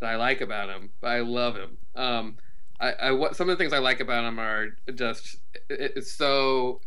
that 0.00 0.10
I 0.10 0.16
like 0.16 0.40
about 0.40 0.68
him, 0.68 0.90
but 1.00 1.08
I 1.08 1.20
love 1.20 1.56
him. 1.56 1.78
Um, 1.94 2.36
I, 2.80 2.92
I 2.92 3.10
what 3.12 3.36
some 3.36 3.48
of 3.48 3.56
the 3.56 3.62
things 3.62 3.72
I 3.72 3.78
like 3.78 4.00
about 4.00 4.24
him 4.24 4.40
are 4.40 4.76
just 4.94 5.36
it, 5.70 5.92
it's 5.96 6.12
so 6.12 6.80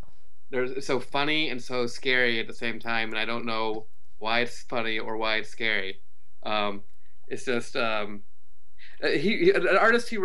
it's 0.52 0.88
so 0.88 1.00
funny 1.00 1.50
and 1.50 1.62
so 1.62 1.88
scary 1.88 2.40
at 2.40 2.48
the 2.48 2.54
same 2.54 2.80
time, 2.80 3.10
and 3.10 3.20
I 3.20 3.26
don't 3.26 3.46
know 3.46 3.88
why 4.20 4.42
it's 4.42 4.62
funny 4.64 5.00
or 5.00 5.18
why 5.18 5.38
it's 5.38 5.50
scary. 5.50 6.00
Um, 6.44 6.84
it's 7.28 7.46
just 7.46 7.76
um, 7.76 8.22
uh, 9.04 9.10
he, 9.10 9.52
an 9.52 9.68
artist 9.78 10.10
he 10.10 10.18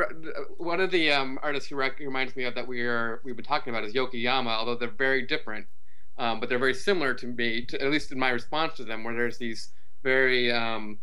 one 0.59 0.81
of 0.81 0.91
the 0.91 1.11
um, 1.11 1.39
artists 1.43 1.73
rec- 1.73 1.99
reminds 1.99 2.37
me 2.37 2.45
of 2.45 2.55
that 2.55 2.67
we 2.67 2.83
are 2.83 3.21
we've 3.25 3.37
been 3.37 3.45
talking 3.45 3.73
about 3.73 3.85
is 3.85 3.95
Yokoyama, 3.95 4.49
although 4.49 4.77
they're 4.77 4.89
very 4.89 5.27
different, 5.27 5.67
um, 6.19 6.39
but 6.39 6.49
they're 6.49 6.59
very 6.59 6.75
similar 6.75 7.15
to 7.15 7.27
me, 7.27 7.65
to, 7.67 7.83
at 7.83 7.91
least 7.91 8.13
in 8.13 8.19
my 8.19 8.31
response 8.31 8.75
to 8.75 8.85
them, 8.85 9.03
where 9.03 9.15
there's 9.15 9.39
these 9.39 9.73
very 10.03 10.53
um, 10.53 10.99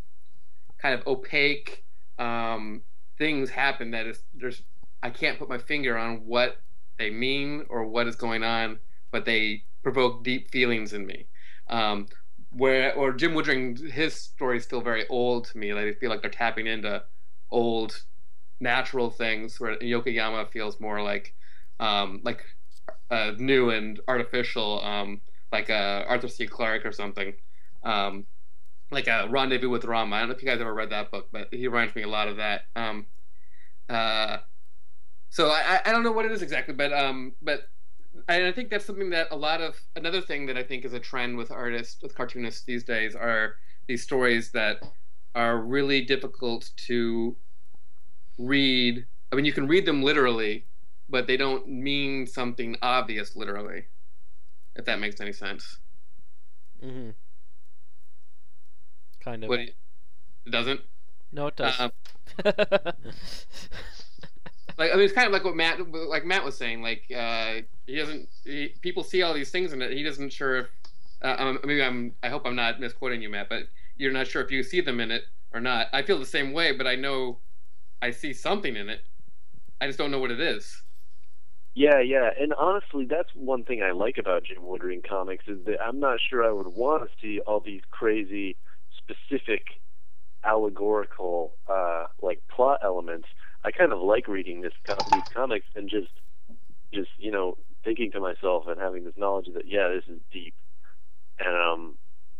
kind 0.79 0.95
of 0.95 1.05
opaque 1.07 1.83
um, 2.19 2.81
things 3.17 3.49
happen 3.49 3.91
that 3.91 4.05
is 4.05 4.23
there's 4.33 4.61
I 5.03 5.09
can't 5.09 5.37
put 5.37 5.49
my 5.49 5.57
finger 5.57 5.97
on 5.97 6.25
what 6.25 6.61
they 6.97 7.09
mean 7.09 7.65
or 7.69 7.85
what 7.85 8.07
is 8.07 8.15
going 8.15 8.43
on, 8.43 8.79
but 9.11 9.25
they 9.25 9.63
provoke 9.83 10.23
deep 10.23 10.51
feelings 10.51 10.93
in 10.93 11.05
me. 11.05 11.27
Um, 11.69 12.07
where 12.51 12.93
or 12.95 13.13
Jim 13.13 13.33
Woodring, 13.33 13.91
his 13.91 14.15
stories 14.15 14.65
feel 14.65 14.81
very 14.81 15.07
old 15.07 15.45
to 15.45 15.57
me. 15.57 15.73
Like 15.73 15.85
I 15.85 15.93
feel 15.93 16.09
like 16.09 16.21
they're 16.21 16.31
tapping 16.31 16.67
into 16.67 17.03
old 17.51 18.03
natural 18.59 19.09
things. 19.09 19.59
Where 19.59 19.77
Yokoyama 19.77 20.49
feels 20.51 20.79
more 20.79 21.01
like 21.01 21.35
um, 21.79 22.21
like 22.23 22.43
uh, 23.11 23.31
new 23.37 23.69
and 23.69 23.99
artificial, 24.07 24.83
um, 24.83 25.21
like 25.51 25.69
uh, 25.69 26.05
Arthur 26.07 26.27
C. 26.27 26.47
Clarke 26.47 26.85
or 26.85 26.91
something. 26.91 27.33
Um, 27.83 28.25
like 28.91 29.07
a 29.07 29.27
Rendezvous 29.29 29.69
with 29.69 29.85
Rama. 29.85 30.15
I 30.15 30.19
don't 30.19 30.29
know 30.29 30.35
if 30.35 30.41
you 30.41 30.47
guys 30.47 30.61
ever 30.61 30.73
read 30.73 30.91
that 30.91 31.11
book, 31.11 31.27
but 31.31 31.49
he 31.51 31.67
reminds 31.67 31.95
me 31.95 32.03
a 32.03 32.07
lot 32.07 32.27
of 32.27 32.37
that. 32.37 32.61
Um, 32.75 33.05
uh, 33.89 34.37
so 35.29 35.49
I, 35.49 35.81
I 35.85 35.91
don't 35.91 36.03
know 36.03 36.11
what 36.11 36.25
it 36.25 36.31
is 36.31 36.41
exactly, 36.41 36.73
but 36.73 36.93
um, 36.93 37.33
but 37.41 37.69
and 38.27 38.45
I 38.45 38.51
think 38.51 38.69
that's 38.69 38.85
something 38.85 39.09
that 39.11 39.27
a 39.31 39.35
lot 39.35 39.61
of 39.61 39.79
another 39.95 40.21
thing 40.21 40.45
that 40.47 40.57
I 40.57 40.63
think 40.63 40.85
is 40.85 40.93
a 40.93 40.99
trend 40.99 41.37
with 41.37 41.51
artists, 41.51 42.01
with 42.01 42.15
cartoonists 42.15 42.63
these 42.63 42.83
days 42.83 43.15
are 43.15 43.55
these 43.87 44.03
stories 44.03 44.51
that 44.51 44.83
are 45.35 45.57
really 45.59 46.01
difficult 46.01 46.71
to 46.87 47.35
read. 48.37 49.05
I 49.31 49.35
mean, 49.35 49.45
you 49.45 49.53
can 49.53 49.67
read 49.67 49.85
them 49.85 50.03
literally, 50.03 50.65
but 51.09 51.27
they 51.27 51.37
don't 51.37 51.67
mean 51.67 52.27
something 52.27 52.77
obvious 52.81 53.35
literally. 53.35 53.85
If 54.75 54.85
that 54.85 54.99
makes 54.99 55.19
any 55.19 55.33
sense. 55.33 55.79
Mm-hmm. 56.83 57.09
Kind 59.19 59.43
of. 59.43 59.49
What 59.49 59.59
it 59.59 59.75
doesn't. 60.49 60.81
no, 61.31 61.47
it 61.47 61.55
does. 61.55 61.79
Um, 61.79 61.91
like 64.77 64.91
I 64.91 64.95
mean, 64.95 65.05
it's 65.05 65.13
kind 65.13 65.27
of 65.27 65.33
like 65.33 65.43
what 65.43 65.55
Matt, 65.55 65.91
like 65.91 66.25
Matt 66.25 66.43
was 66.43 66.57
saying. 66.57 66.81
Like 66.81 67.03
uh, 67.15 67.61
he 67.85 67.95
doesn't. 67.95 68.29
He, 68.43 68.73
people 68.81 69.03
see 69.03 69.21
all 69.23 69.33
these 69.33 69.49
things 69.49 69.73
in 69.73 69.81
it. 69.81 69.91
He 69.91 70.03
doesn't 70.03 70.31
sure 70.31 70.57
if. 70.57 70.67
Uh, 71.21 71.35
um, 71.39 71.59
maybe 71.63 71.83
I'm. 71.83 72.13
I 72.23 72.29
hope 72.29 72.43
I'm 72.45 72.55
not 72.55 72.79
misquoting 72.79 73.21
you, 73.21 73.29
Matt. 73.29 73.49
But 73.49 73.63
you're 73.97 74.11
not 74.11 74.27
sure 74.27 74.41
if 74.43 74.51
you 74.51 74.63
see 74.63 74.81
them 74.81 74.99
in 74.99 75.11
it 75.11 75.23
or 75.53 75.59
not. 75.59 75.87
I 75.93 76.03
feel 76.03 76.19
the 76.19 76.25
same 76.25 76.53
way, 76.53 76.71
but 76.71 76.85
I 76.85 76.95
know 76.95 77.39
I 78.01 78.11
see 78.11 78.33
something 78.33 78.75
in 78.75 78.89
it. 78.89 79.01
I 79.81 79.87
just 79.87 79.97
don't 79.97 80.11
know 80.11 80.19
what 80.19 80.31
it 80.31 80.39
is. 80.39 80.83
Yeah, 81.77 81.99
yeah, 82.01 82.31
and 82.39 82.55
honestly, 82.55 83.05
that's 83.05 83.29
one 83.35 83.63
thing 83.63 83.83
I 83.83 83.91
like 83.91 84.17
about 84.17 84.43
Jim 84.43 84.63
Woodring 84.63 85.07
comics 85.07 85.47
is 85.47 85.63
that 85.65 85.79
I'm 85.79 85.99
not 85.99 86.17
sure 86.27 86.43
I 86.43 86.51
would 86.51 86.65
want 86.65 87.03
to 87.03 87.09
see 87.21 87.39
all 87.41 87.59
these 87.59 87.81
crazy, 87.91 88.57
specific, 88.97 89.79
allegorical, 90.43 91.53
uh, 91.69 92.07
like 92.19 92.41
plot 92.49 92.79
elements. 92.83 93.27
I 93.67 93.71
kind 93.71 93.91
of 93.91 93.99
like 93.99 94.29
reading 94.29 94.61
this 94.61 94.71
these 95.11 95.23
comics 95.33 95.65
and 95.75 95.89
just, 95.89 96.07
just 96.93 97.09
you 97.17 97.31
know, 97.31 97.57
thinking 97.83 98.11
to 98.11 98.21
myself 98.21 98.63
and 98.67 98.79
having 98.79 99.03
this 99.03 99.13
knowledge 99.17 99.47
that 99.53 99.63
yeah, 99.67 99.89
this 99.89 100.05
is 100.07 100.21
deep, 100.31 100.55
and 101.37 101.55
um, 101.55 101.97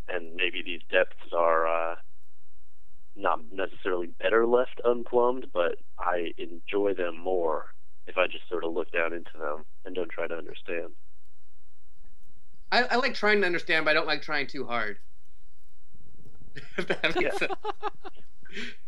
and 0.08 0.36
maybe 0.36 0.62
these 0.64 0.80
depths 0.90 1.34
are 1.36 1.68
uh, 1.68 1.96
not 3.18 3.40
necessarily 3.52 4.08
better 4.08 4.48
left 4.48 4.80
unplumbed, 4.86 5.48
but 5.54 5.76
I 6.00 6.32
enjoy 6.38 6.94
them 6.94 7.20
more 7.20 7.66
if 8.06 8.18
I 8.18 8.28
just 8.28 8.48
sort 8.50 8.64
of 8.64 8.72
look 8.72 8.90
down 8.94 9.12
into 9.12 9.38
them 9.38 9.66
and 9.84 9.94
don't 9.94 10.10
try 10.10 10.28
to 10.28 10.36
understand. 10.36 10.94
I, 12.72 12.84
I 12.84 12.96
like 12.98 13.16
trying 13.16 13.42
to 13.42 13.48
understand, 13.48 13.84
but 13.84 13.92
I 13.92 13.94
don't 13.96 14.08
like 14.08 14.22
trying 14.22 14.48
too 14.48 14.66
hard. 14.66 15.00
If 16.78 16.88
that 16.88 17.04
makes 17.04 17.20
Yeah. 17.20 17.32
sense. 17.38 17.54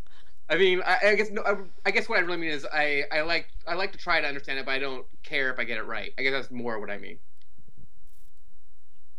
I 0.50 0.58
mean, 0.58 0.82
I, 0.86 1.10
I 1.10 1.16
guess 1.16 1.30
no, 1.30 1.44
I, 1.44 1.56
I 1.86 1.92
guess 1.92 2.10
what 2.10 2.18
I 2.18 2.22
really 2.22 2.40
mean 2.40 2.50
is 2.50 2.66
I, 2.74 3.04
I 3.12 3.22
like 3.22 3.48
I 3.68 3.76
like 3.76 3.92
to 3.92 3.98
try 3.98 4.20
to 4.20 4.28
understand 4.28 4.58
it, 4.58 4.66
but 4.66 4.72
I 4.72 4.80
don't 4.80 5.06
care 5.24 5.52
if 5.52 5.60
I 5.60 5.64
get 5.64 5.78
it 5.78 5.86
right. 5.86 6.12
I 6.18 6.24
guess 6.24 6.34
that's 6.34 6.52
more 6.52 6.80
what 6.80 6.90
I 6.90 6.98
mean. 6.98 7.20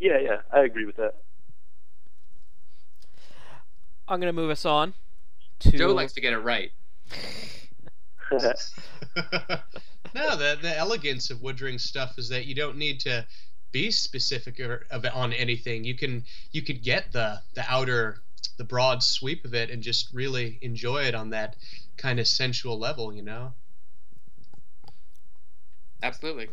Yeah, 0.00 0.18
yeah, 0.18 0.38
I 0.52 0.60
agree 0.60 0.86
with 0.86 0.96
that. 0.96 1.14
I'm 4.08 4.18
gonna 4.18 4.32
move 4.32 4.50
us 4.50 4.64
on 4.64 4.94
to 5.60 5.70
Joe 5.70 5.92
likes 5.92 6.14
to 6.14 6.20
get 6.20 6.32
it 6.32 6.38
right. 6.38 6.72
no, 8.32 10.36
the 10.36 10.58
the 10.60 10.74
elegance 10.76 11.30
of 11.30 11.38
Woodring 11.38 11.80
stuff 11.80 12.18
is 12.18 12.28
that 12.28 12.46
you 12.46 12.54
don't 12.54 12.76
need 12.76 13.00
to 13.00 13.24
be 13.72 13.90
specific 13.90 14.58
or, 14.58 14.86
of, 14.90 15.06
on 15.14 15.32
anything. 15.32 15.84
You 15.84 15.94
can 15.94 16.24
you 16.50 16.62
could 16.62 16.82
get 16.82 17.12
the 17.12 17.40
the 17.54 17.64
outer 17.68 18.22
the 18.60 18.64
broad 18.64 19.02
sweep 19.02 19.46
of 19.46 19.54
it 19.54 19.70
and 19.70 19.82
just 19.82 20.12
really 20.12 20.58
enjoy 20.60 21.04
it 21.04 21.14
on 21.14 21.30
that 21.30 21.56
kind 21.96 22.20
of 22.20 22.28
sensual 22.28 22.78
level, 22.78 23.10
you 23.10 23.22
know. 23.22 23.54
Absolutely. 26.02 26.50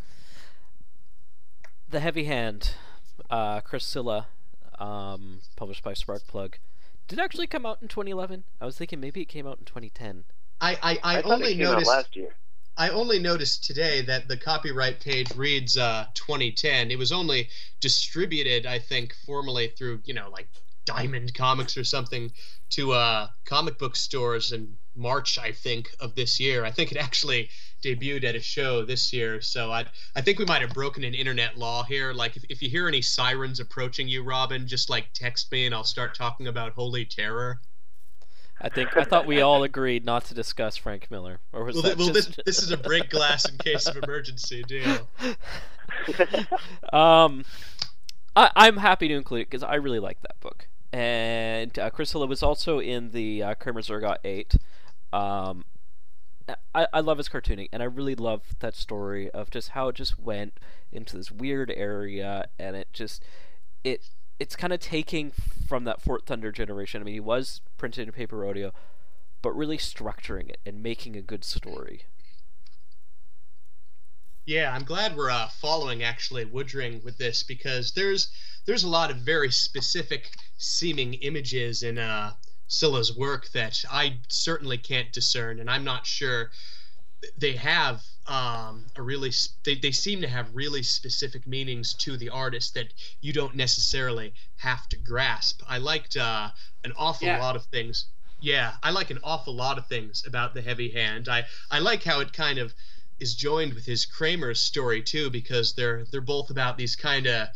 the 1.89 1.99
Heavy 1.99 2.23
Hand, 2.23 2.75
uh, 3.29 3.59
Chris 3.59 3.83
Cilla, 3.83 4.27
um, 4.79 5.39
published 5.57 5.83
by 5.83 5.91
Sparkplug. 5.91 6.53
Did 7.09 7.19
it 7.19 7.21
actually 7.21 7.45
come 7.45 7.65
out 7.65 7.79
in 7.81 7.89
2011? 7.89 8.45
I 8.61 8.65
was 8.65 8.77
thinking 8.77 9.01
maybe 9.01 9.19
it 9.19 9.27
came 9.27 9.45
out 9.45 9.59
in 9.59 9.65
2010. 9.65 10.23
I 10.61 10.77
I, 10.81 10.99
I, 11.03 11.17
I 11.17 11.21
only 11.23 11.51
it 11.51 11.57
came 11.57 11.67
out 11.67 11.71
noticed 11.73 11.89
last 11.89 12.15
year. 12.15 12.35
I 12.77 12.87
only 12.89 13.19
noticed 13.19 13.65
today 13.65 14.01
that 14.03 14.29
the 14.29 14.37
copyright 14.37 15.01
page 15.01 15.35
reads 15.35 15.77
uh, 15.77 16.05
2010. 16.13 16.89
It 16.89 16.97
was 16.97 17.11
only 17.11 17.49
distributed, 17.81 18.65
I 18.65 18.79
think, 18.79 19.13
formally 19.25 19.73
through 19.77 19.99
you 20.05 20.13
know 20.13 20.29
like 20.29 20.47
Diamond 20.87 21.33
Comics 21.35 21.77
or 21.77 21.83
something 21.83 22.31
to 22.71 22.93
uh, 22.93 23.27
comic 23.45 23.77
book 23.77 23.95
stores 23.95 24.53
in 24.53 24.73
March, 24.95 25.37
I 25.37 25.51
think, 25.51 25.91
of 25.99 26.15
this 26.15 26.39
year. 26.39 26.65
I 26.65 26.71
think 26.71 26.91
it 26.91 26.97
actually 26.97 27.49
debuted 27.83 28.23
at 28.23 28.35
a 28.35 28.41
show 28.41 28.83
this 28.83 29.13
year. 29.13 29.41
So 29.41 29.71
I 29.71 29.85
I 30.15 30.21
think 30.21 30.39
we 30.39 30.45
might 30.45 30.61
have 30.61 30.73
broken 30.73 31.03
an 31.03 31.13
internet 31.13 31.57
law 31.57 31.83
here. 31.83 32.13
Like 32.13 32.37
if, 32.37 32.45
if 32.49 32.61
you 32.61 32.69
hear 32.69 32.87
any 32.87 33.01
sirens 33.01 33.59
approaching 33.59 34.07
you, 34.07 34.23
Robin, 34.23 34.65
just 34.65 34.89
like 34.89 35.09
text 35.13 35.51
me 35.51 35.65
and 35.65 35.75
I'll 35.75 35.83
start 35.83 36.15
talking 36.15 36.47
about 36.47 36.71
Holy 36.71 37.05
Terror. 37.05 37.59
I 38.59 38.69
think 38.69 38.97
I 38.97 39.03
thought 39.03 39.27
we 39.27 39.41
all 39.41 39.61
agreed 39.63 40.03
not 40.03 40.25
to 40.25 40.33
discuss 40.33 40.77
Frank 40.77 41.11
Miller, 41.11 41.41
or 41.53 41.63
was 41.63 41.75
Well, 41.75 41.83
that 41.83 41.89
th- 41.89 41.97
well 41.99 42.13
this, 42.13 42.31
this 42.43 42.63
is 42.63 42.71
a 42.71 42.77
break 42.77 43.11
glass 43.11 43.47
in 43.47 43.55
case 43.57 43.85
of 43.85 43.97
emergency 43.97 44.63
deal. 44.63 45.07
um, 46.91 47.45
I, 48.35 48.49
I'm 48.55 48.77
happy 48.77 49.07
to 49.09 49.13
include 49.13 49.41
it 49.41 49.49
because 49.51 49.61
I 49.61 49.75
really 49.75 49.99
like 49.99 50.21
that 50.21 50.39
book. 50.39 50.67
And 50.97 51.77
uh, 51.77 51.91
Chris 51.91 52.11
Cilla 52.11 52.27
was 52.27 52.41
also 52.41 52.79
in 52.79 53.11
the 53.11 53.43
uh, 53.43 53.53
Kramer's 53.53 53.91
Ergot 53.91 54.17
8. 54.23 54.55
Um, 55.13 55.63
I, 56.73 56.87
I 56.91 57.01
love 57.01 57.19
his 57.19 57.29
cartooning, 57.29 57.67
and 57.71 57.83
I 57.83 57.85
really 57.85 58.15
love 58.15 58.55
that 58.61 58.75
story 58.75 59.29
of 59.29 59.51
just 59.51 59.69
how 59.69 59.89
it 59.89 59.95
just 59.95 60.17
went 60.17 60.59
into 60.91 61.15
this 61.15 61.29
weird 61.31 61.71
area, 61.75 62.47
and 62.57 62.75
it 62.75 62.87
just 62.93 63.23
it 63.83 64.09
it's 64.39 64.55
kind 64.55 64.73
of 64.73 64.79
taking 64.79 65.31
from 65.67 65.83
that 65.83 66.01
Fort 66.01 66.25
Thunder 66.25 66.51
generation. 66.51 66.99
I 66.99 67.05
mean, 67.05 67.13
he 67.13 67.19
was 67.19 67.61
printed 67.77 68.07
in 68.07 68.11
paper 68.11 68.37
rodeo, 68.37 68.71
but 69.43 69.51
really 69.55 69.77
structuring 69.77 70.49
it 70.49 70.57
and 70.65 70.81
making 70.81 71.15
a 71.15 71.21
good 71.21 71.43
story. 71.43 72.05
Yeah, 74.47 74.73
I'm 74.73 74.85
glad 74.85 75.17
we're 75.17 75.29
uh, 75.29 75.49
following 75.49 76.03
actually 76.03 76.45
Woodring 76.45 77.03
with 77.03 77.17
this 77.17 77.43
because 77.43 77.91
there's 77.91 78.29
there's 78.65 78.83
a 78.83 78.89
lot 78.89 79.11
of 79.11 79.17
very 79.17 79.51
specific 79.51 80.31
seeming 80.57 81.15
images 81.15 81.83
in 81.83 81.97
uh, 81.97 82.31
Cilla's 82.67 83.15
work 83.15 83.49
that 83.51 83.83
I 83.91 84.19
certainly 84.29 84.77
can't 84.77 85.11
discern, 85.11 85.59
and 85.59 85.69
I'm 85.69 85.83
not 85.83 86.07
sure 86.07 86.49
they 87.37 87.53
have 87.57 88.01
um, 88.27 88.87
a 88.95 89.01
really 89.01 89.33
they, 89.65 89.75
they 89.75 89.91
seem 89.91 90.21
to 90.21 90.29
have 90.29 90.55
really 90.55 90.81
specific 90.81 91.45
meanings 91.45 91.93
to 91.95 92.15
the 92.15 92.29
artist 92.29 92.73
that 92.75 92.93
you 93.21 93.33
don't 93.33 93.55
necessarily 93.55 94.33
have 94.57 94.87
to 94.89 94.97
grasp. 94.97 95.61
I 95.67 95.77
liked 95.79 96.15
uh, 96.15 96.51
an 96.85 96.93
awful 96.97 97.27
Yeah. 97.27 97.39
lot 97.39 97.57
of 97.57 97.65
things. 97.65 98.05
Yeah, 98.39 98.75
I 98.83 98.91
like 98.91 99.09
an 99.09 99.19
awful 99.23 99.55
lot 99.55 99.77
of 99.77 99.87
things 99.87 100.23
about 100.25 100.53
the 100.53 100.61
Heavy 100.61 100.89
Hand. 100.91 101.27
I 101.27 101.45
I 101.69 101.79
like 101.79 102.03
how 102.03 102.21
it 102.21 102.31
kind 102.33 102.59
of 102.59 102.73
is 103.19 103.35
joined 103.35 103.73
with 103.73 103.85
his 103.85 104.05
Kramer's 104.05 104.59
story 104.59 105.01
too 105.01 105.29
because 105.29 105.73
they're 105.73 106.05
they're 106.11 106.21
both 106.21 106.49
about 106.49 106.77
these 106.77 106.95
kind 106.95 107.27
of 107.27 107.49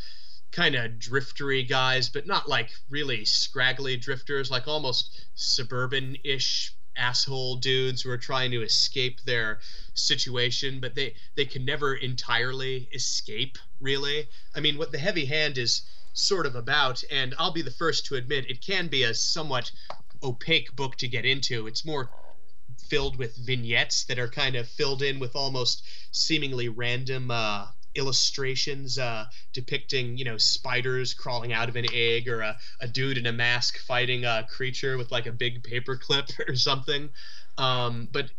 kind 0.52 0.76
of 0.76 0.92
driftery 1.00 1.68
guys, 1.68 2.10
but 2.10 2.28
not 2.28 2.50
like 2.50 2.72
really 2.90 3.24
scraggly 3.26 3.96
drifters, 3.98 4.52
like 4.52 4.68
almost 4.68 5.26
suburban-ish 5.36 6.76
asshole 6.98 7.56
dudes 7.56 8.02
who 8.02 8.10
are 8.10 8.18
trying 8.18 8.52
to 8.52 8.62
escape 8.62 9.22
their 9.22 9.60
situation, 9.94 10.80
but 10.82 10.96
they 10.96 11.16
they 11.36 11.46
can 11.46 11.64
never 11.64 11.96
entirely 11.96 12.90
escape. 12.94 13.58
Really, 13.80 14.28
I 14.56 14.60
mean, 14.60 14.78
what 14.78 14.92
the 14.92 14.98
Heavy 14.98 15.26
Hand 15.26 15.58
is 15.58 15.84
sort 16.14 16.46
of 16.46 16.56
about, 16.56 17.04
and 17.10 17.34
I'll 17.40 17.54
be 17.54 17.62
the 17.62 17.72
first 17.72 18.06
to 18.08 18.16
admit 18.16 18.50
it 18.50 18.66
can 18.66 18.88
be 18.88 19.04
a 19.04 19.14
somewhat 19.14 19.72
opaque 20.22 20.76
book 20.76 20.98
to 20.98 21.08
get 21.08 21.26
into. 21.26 21.68
It's 21.68 21.86
more 21.86 22.10
filled 22.92 23.18
with 23.18 23.38
vignettes 23.38 24.04
that 24.04 24.20
are 24.20 24.28
kind 24.28 24.58
of 24.58 24.68
filled 24.68 25.02
in 25.02 25.18
with 25.18 25.34
almost 25.34 25.82
seemingly 26.12 26.68
random 26.68 27.32
uh, 27.32 27.66
illustrations 27.96 28.98
uh, 28.98 29.24
depicting, 29.54 30.18
you 30.18 30.26
know, 30.26 30.38
spiders 30.38 31.14
crawling 31.14 31.54
out 31.54 31.70
of 31.70 31.78
an 31.78 31.86
egg 31.94 32.28
or 32.28 32.42
a, 32.42 32.58
a 32.82 32.88
dude 32.90 33.18
in 33.18 33.28
a 33.28 33.32
mask 33.32 33.78
fighting 33.78 34.26
a 34.26 34.46
creature 34.50 34.98
with 34.98 35.10
like 35.10 35.26
a 35.26 35.32
big 35.32 35.64
paperclip 35.64 36.30
or 36.50 36.54
something. 36.54 37.10
Um, 37.58 38.10
but 38.12 38.30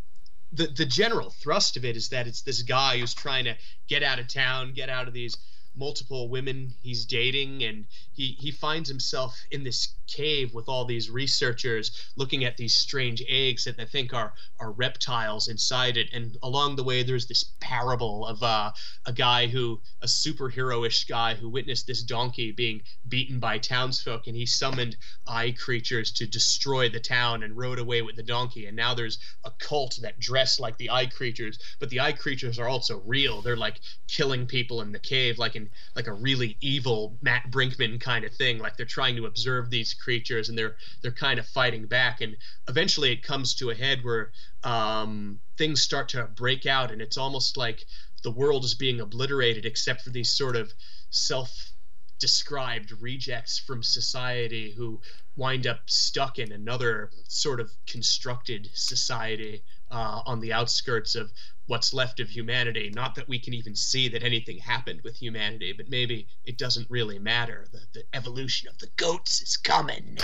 the 0.53 0.67
the 0.67 0.85
general 0.85 1.31
thrust 1.31 1.79
of 1.79 1.87
it 1.87 1.97
is 1.97 2.11
that 2.11 2.27
it's 2.27 2.43
this 2.43 2.61
guy 2.61 2.99
who's 2.99 3.15
trying 3.15 3.45
to 3.45 3.57
get 3.89 4.03
out 4.03 4.19
of 4.19 4.29
town, 4.29 4.75
get 4.75 4.91
out 4.91 5.09
of 5.09 5.15
these 5.15 5.35
multiple 5.75 6.29
women 6.29 6.73
he's 6.83 7.07
dating 7.07 7.63
and 7.65 7.87
he 8.13 8.37
he 8.39 8.51
finds 8.51 8.89
himself 8.89 9.41
in 9.51 9.65
this 9.65 9.95
cave 10.13 10.53
with 10.53 10.69
all 10.69 10.85
these 10.85 11.11
researchers 11.11 12.13
looking 12.17 12.45
at 12.45 12.57
these 12.57 12.75
strange 12.75 13.23
eggs 13.29 13.65
that 13.65 13.77
they 13.77 13.85
think 13.85 14.13
are 14.13 14.35
are 14.61 14.73
reptiles 14.73 15.49
inside 15.49 15.97
it. 15.97 16.09
And 16.13 16.37
along 16.43 16.77
the 16.77 16.85
way 16.85 17.03
there's 17.03 17.27
this 17.27 17.45
parable 17.61 18.27
of 18.27 18.43
uh, 18.43 18.73
a 19.07 19.13
guy 19.13 19.47
who 19.47 19.81
a 20.03 20.07
superhero-ish 20.07 21.05
guy 21.05 21.35
who 21.35 21.49
witnessed 21.49 21.87
this 21.87 22.03
donkey 22.03 22.53
being 22.53 22.83
beaten 23.09 23.39
by 23.39 23.59
townsfolk 23.59 24.27
and 24.27 24.37
he 24.37 24.47
summoned 24.47 24.97
eye 25.27 25.53
creatures 25.53 26.13
to 26.13 26.27
destroy 26.27 26.89
the 26.89 27.01
town 27.01 27.43
and 27.43 27.57
rode 27.57 27.79
away 27.79 28.03
with 28.03 28.17
the 28.17 28.23
donkey. 28.23 28.67
And 28.67 28.77
now 28.77 28.95
there's 28.95 29.19
a 29.45 29.51
cult 29.51 29.99
that 30.03 30.21
dress 30.21 30.61
like 30.61 30.77
the 30.77 30.91
eye 30.91 31.07
creatures 31.07 31.59
but 31.79 31.91
the 31.91 32.01
eye 32.01 32.13
creatures 32.13 32.59
are 32.59 32.69
also 32.69 33.01
real. 33.07 33.41
They're 33.41 33.57
like 33.57 33.81
killing 34.09 34.47
people 34.47 34.83
in 34.83 34.93
the 34.93 34.99
cave 34.99 35.39
like 35.39 35.57
in 35.63 35.71
like 35.97 36.07
a 36.07 36.13
really 36.13 36.57
evil 36.61 37.17
Mat 37.23 37.45
Brinkman 37.51 38.01
kind 38.01 38.25
of 38.25 38.35
thing 38.35 38.59
like 38.59 38.77
they're 38.77 38.87
trying 38.87 39.17
to 39.17 39.27
observe 39.27 39.71
these 39.71 39.95
creatures 39.95 40.49
and 40.49 40.59
they're 40.59 40.77
they're 41.01 41.13
kind 41.13 41.39
of 41.39 41.47
fighting 41.47 41.87
back. 41.87 42.21
And 42.21 42.37
eventually 42.69 43.13
it 43.13 43.23
comes 43.23 43.55
to 43.55 43.71
a 43.71 43.75
head 43.75 44.01
where 44.03 44.33
um, 44.65 45.41
things 45.57 45.83
start 45.83 46.09
to 46.11 46.25
break 46.25 46.67
out 46.67 46.91
and 46.91 47.01
it's 47.01 47.17
almost 47.17 47.57
like 47.57 47.85
the 48.23 48.31
world 48.31 48.65
is 48.65 48.75
being 48.75 49.01
obliterated 49.01 49.67
except 49.67 50.03
for 50.03 50.11
these 50.11 50.31
sort 50.31 50.57
of 50.57 50.73
self 51.11 51.73
described 52.19 52.93
rejects 53.01 53.59
from 53.59 53.83
society 53.83 54.73
who 54.77 55.01
wind 55.37 55.67
up 55.67 55.81
stuck 55.87 56.39
in 56.39 56.53
another 56.53 57.11
sort 57.27 57.59
of 57.59 57.73
constructed 57.87 58.71
society 58.75 59.65
uh, 59.91 60.23
on 60.25 60.39
the 60.41 60.53
outskirts 60.53 61.17
of 61.17 61.33
what's 61.67 61.95
left 61.95 62.21
of 62.21 62.29
humanity. 62.29 62.91
Not 62.95 63.15
that 63.15 63.29
we 63.29 63.39
can 63.39 63.55
even 63.55 63.75
see 63.75 64.09
that 64.09 64.23
anything 64.23 64.59
happened 64.59 65.01
with 65.03 65.17
humanity, 65.17 65.73
but 65.73 65.89
maybe 65.89 66.27
it 66.45 66.59
doesn't 66.59 66.91
really 66.91 67.19
matter. 67.19 67.67
The, 67.73 67.81
the 67.95 68.05
evolution 68.13 68.69
of 68.69 68.79
the 68.79 68.89
goats 68.97 69.41
is 69.41 69.57
coming. 69.57 70.19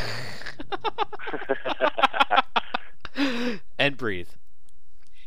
and 3.78 3.96
breathe. 3.96 4.28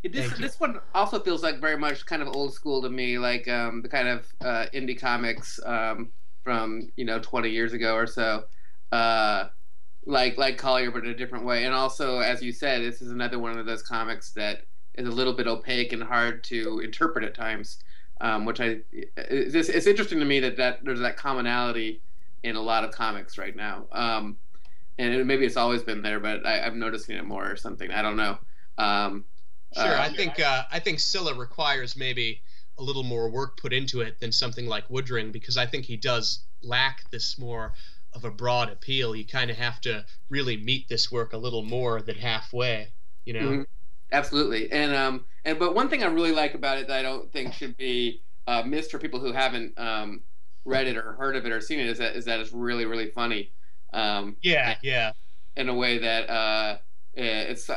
This 0.04 0.28
Thank 0.28 0.40
you. 0.40 0.46
this 0.46 0.60
one 0.60 0.80
also 0.96 1.20
feels 1.20 1.44
like 1.44 1.62
very 1.62 1.78
much 1.78 2.08
kind 2.08 2.24
of 2.24 2.28
old 2.30 2.54
school 2.54 2.82
to 2.82 2.90
me, 2.90 3.20
like 3.20 3.48
um, 3.48 3.84
the 3.84 3.90
kind 3.90 4.08
of 4.08 4.26
uh, 4.42 4.66
indie 4.74 5.00
comics 5.00 5.60
um, 5.64 6.10
from 6.44 6.90
you 6.96 7.06
know 7.06 7.20
20 7.20 7.50
years 7.50 7.74
ago 7.74 7.94
or 7.94 8.08
so, 8.08 8.46
uh, 8.92 9.50
like 10.08 10.40
like 10.40 10.58
Collier, 10.58 10.90
but 10.90 11.04
in 11.04 11.12
a 11.12 11.16
different 11.16 11.46
way. 11.46 11.66
And 11.66 11.76
also, 11.76 12.18
as 12.18 12.42
you 12.42 12.52
said, 12.52 12.82
this 12.82 13.04
is 13.04 13.12
another 13.12 13.38
one 13.38 13.60
of 13.60 13.68
those 13.68 13.84
comics 13.84 14.32
that 14.32 14.64
is 14.96 15.08
a 15.08 15.12
little 15.12 15.34
bit 15.34 15.48
opaque 15.48 15.94
and 15.94 16.04
hard 16.04 16.44
to 16.46 16.80
interpret 16.80 17.24
at 17.26 17.36
times. 17.36 17.84
Um, 18.20 18.46
which 18.46 18.62
I 18.62 18.82
it's, 19.18 19.68
it's 19.68 19.88
interesting 19.88 20.20
to 20.20 20.26
me 20.26 20.40
that, 20.42 20.56
that 20.58 20.86
there's 20.86 21.00
that 21.00 21.18
commonality 21.18 22.02
in 22.44 22.56
a 22.56 22.62
lot 22.62 22.84
of 22.84 22.92
comics 22.92 23.36
right 23.38 23.56
now. 23.56 23.88
Um, 23.92 24.38
and 25.00 25.12
it, 25.12 25.26
maybe 25.26 25.44
it's 25.44 25.58
always 25.58 25.82
been 25.82 26.04
there, 26.04 26.20
but 26.20 26.46
I, 26.46 26.60
I'm 26.60 26.78
noticing 26.78 27.18
it 27.18 27.26
more 27.26 27.50
or 27.50 27.56
something. 27.56 27.90
I 27.90 28.04
don't 28.04 28.18
know. 28.18 28.38
Um, 28.78 29.26
Sure, 29.74 29.98
uh, 29.98 30.02
I 30.02 30.10
think 30.10 30.40
uh, 30.40 30.64
I 30.72 30.80
think 30.80 31.00
Cilla 31.00 31.38
requires 31.38 31.96
maybe 31.96 32.42
a 32.78 32.84
little 32.84 33.04
more 33.04 33.30
work 33.30 33.58
put 33.58 33.72
into 33.74 34.02
it 34.02 34.20
than 34.20 34.32
something 34.32 34.68
like 34.68 34.88
Woodring 34.90 35.32
because 35.32 35.56
I 35.58 35.66
think 35.66 35.86
he 35.86 35.96
does 35.98 36.44
lack 36.62 37.10
this 37.10 37.38
more 37.40 37.74
of 38.14 38.26
a 38.26 38.32
broad 38.32 38.70
appeal. 38.70 39.16
You 39.16 39.26
kind 39.26 39.50
of 39.50 39.58
have 39.58 39.80
to 39.82 40.06
really 40.30 40.58
meet 40.58 40.90
this 40.90 41.12
work 41.12 41.32
a 41.34 41.38
little 41.38 41.64
more 41.64 42.02
than 42.02 42.18
halfway, 42.18 42.90
you 43.26 43.34
know. 43.34 43.40
Mhm. 43.40 43.66
Absolutely, 44.12 44.72
and 44.72 44.94
um, 44.94 45.26
and 45.46 45.58
but 45.58 45.74
one 45.74 45.90
thing 45.90 46.04
I 46.04 46.08
really 46.08 46.34
like 46.34 46.54
about 46.54 46.78
it 46.78 46.88
that 46.88 47.00
I 47.00 47.02
don't 47.02 47.32
think 47.32 47.54
should 47.54 47.78
be 47.78 48.22
uh, 48.48 48.62
missed 48.64 48.92
for 48.92 49.00
people 49.00 49.20
who 49.22 49.32
haven't 49.32 49.78
um, 49.80 50.24
read 50.66 50.88
it 50.88 50.98
or 50.98 51.14
heard 51.14 51.36
of 51.36 51.46
it 51.46 51.52
or 51.52 51.62
seen 51.62 51.80
it 51.80 51.88
is 51.88 51.98
that 52.00 52.16
is 52.16 52.26
that 52.26 52.40
it's 52.42 52.52
really 52.52 52.86
really 52.86 53.10
funny, 53.12 53.54
um, 53.94 54.36
Yeah, 54.42 54.76
yeah. 54.82 55.14
in 55.56 55.70
a 55.70 55.74
way 55.74 55.98
that 56.00 56.30
uh, 56.30 56.78
it's 57.14 57.70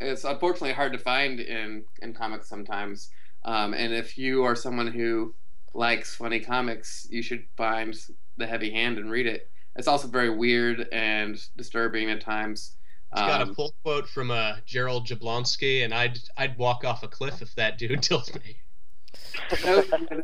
it's 0.00 0.24
unfortunately 0.24 0.72
hard 0.72 0.92
to 0.92 0.98
find 0.98 1.40
in 1.40 1.84
in 2.00 2.14
comics 2.14 2.48
sometimes. 2.48 3.10
Um, 3.44 3.74
and 3.74 3.92
if 3.92 4.18
you 4.18 4.44
are 4.44 4.54
someone 4.54 4.86
who 4.88 5.34
likes 5.74 6.14
funny 6.14 6.40
comics, 6.40 7.06
you 7.10 7.22
should 7.22 7.44
find 7.56 7.94
The 8.36 8.46
Heavy 8.46 8.70
Hand 8.70 8.98
and 8.98 9.10
read 9.10 9.26
it. 9.26 9.50
It's 9.76 9.88
also 9.88 10.08
very 10.08 10.30
weird 10.30 10.86
and 10.92 11.40
disturbing 11.56 12.10
at 12.10 12.20
times. 12.20 12.76
It's 13.12 13.20
got 13.20 13.42
a 13.42 13.52
pull 13.52 13.74
quote 13.82 14.08
from 14.08 14.30
uh, 14.30 14.54
Gerald 14.64 15.06
Jablonski, 15.06 15.84
and 15.84 15.92
I'd 15.92 16.18
I'd 16.38 16.56
walk 16.56 16.82
off 16.84 17.02
a 17.02 17.08
cliff 17.08 17.42
if 17.42 17.54
that 17.56 17.76
dude 17.76 18.02
told 18.02 18.34
me. 18.36 18.56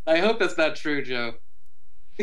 I 0.07 0.19
hope 0.19 0.39
that's 0.39 0.57
not 0.57 0.75
true, 0.75 1.03
Joe. 1.03 1.35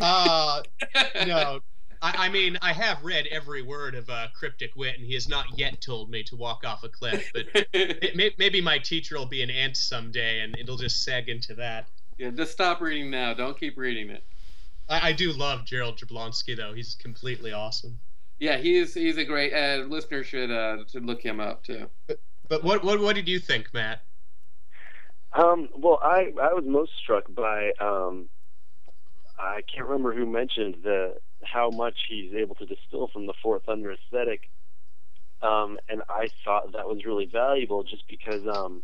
Uh, 0.01 0.63
no, 1.27 1.59
I, 2.01 2.25
I 2.25 2.29
mean 2.29 2.57
I 2.63 2.73
have 2.73 3.03
read 3.03 3.27
every 3.27 3.61
word 3.61 3.93
of 3.93 4.09
uh, 4.09 4.27
Cryptic 4.33 4.75
Wit, 4.75 4.95
and 4.97 5.05
he 5.05 5.13
has 5.13 5.29
not 5.29 5.45
yet 5.55 5.81
told 5.81 6.09
me 6.09 6.23
to 6.23 6.35
walk 6.35 6.65
off 6.65 6.83
a 6.83 6.89
cliff. 6.89 7.29
But 7.31 7.45
it, 7.71 8.15
may, 8.15 8.31
maybe 8.39 8.59
my 8.59 8.79
teacher 8.79 9.19
will 9.19 9.27
be 9.27 9.43
an 9.43 9.51
ant 9.51 9.77
someday, 9.77 10.41
and 10.41 10.57
it'll 10.57 10.77
just 10.77 11.07
seg 11.07 11.27
into 11.27 11.53
that. 11.55 11.87
yeah, 12.17 12.31
just 12.31 12.53
stop 12.53 12.81
reading 12.81 13.11
now. 13.11 13.35
Don't 13.35 13.59
keep 13.59 13.77
reading 13.77 14.09
it. 14.09 14.23
I, 14.89 15.09
I 15.09 15.11
do 15.13 15.31
love 15.31 15.63
Gerald 15.65 15.99
Jablonski, 15.99 16.57
though. 16.57 16.73
He's 16.73 16.95
completely 16.95 17.51
awesome. 17.51 17.99
Yeah, 18.39 18.57
he's 18.57 18.93
he's 18.93 19.17
a 19.17 19.25
great 19.25 19.53
uh, 19.53 19.83
listener 19.85 20.23
should 20.23 20.51
uh, 20.51 20.77
should 20.91 21.05
look 21.05 21.21
him 21.21 21.39
up 21.39 21.63
too. 21.63 21.89
But 22.07 22.19
but 22.49 22.63
what 22.63 22.83
what 22.83 22.99
what 22.99 23.15
did 23.15 23.27
you 23.27 23.39
think, 23.39 23.73
Matt? 23.73 24.01
Um, 25.33 25.69
well, 25.75 25.99
I 26.01 26.33
I 26.41 26.53
was 26.53 26.63
most 26.65 26.91
struck 27.01 27.25
by 27.33 27.71
um, 27.79 28.29
I 29.37 29.61
can't 29.73 29.87
remember 29.87 30.13
who 30.13 30.25
mentioned 30.25 30.77
the 30.83 31.15
how 31.43 31.69
much 31.69 31.95
he's 32.09 32.33
able 32.33 32.55
to 32.55 32.65
distill 32.65 33.07
from 33.07 33.27
the 33.27 33.33
Fort 33.41 33.63
Thunder 33.65 33.93
aesthetic, 33.93 34.49
um, 35.41 35.79
and 35.89 36.01
I 36.09 36.29
thought 36.43 36.73
that 36.73 36.87
was 36.87 37.05
really 37.05 37.25
valuable 37.25 37.83
just 37.83 38.03
because 38.07 38.45
um, 38.47 38.83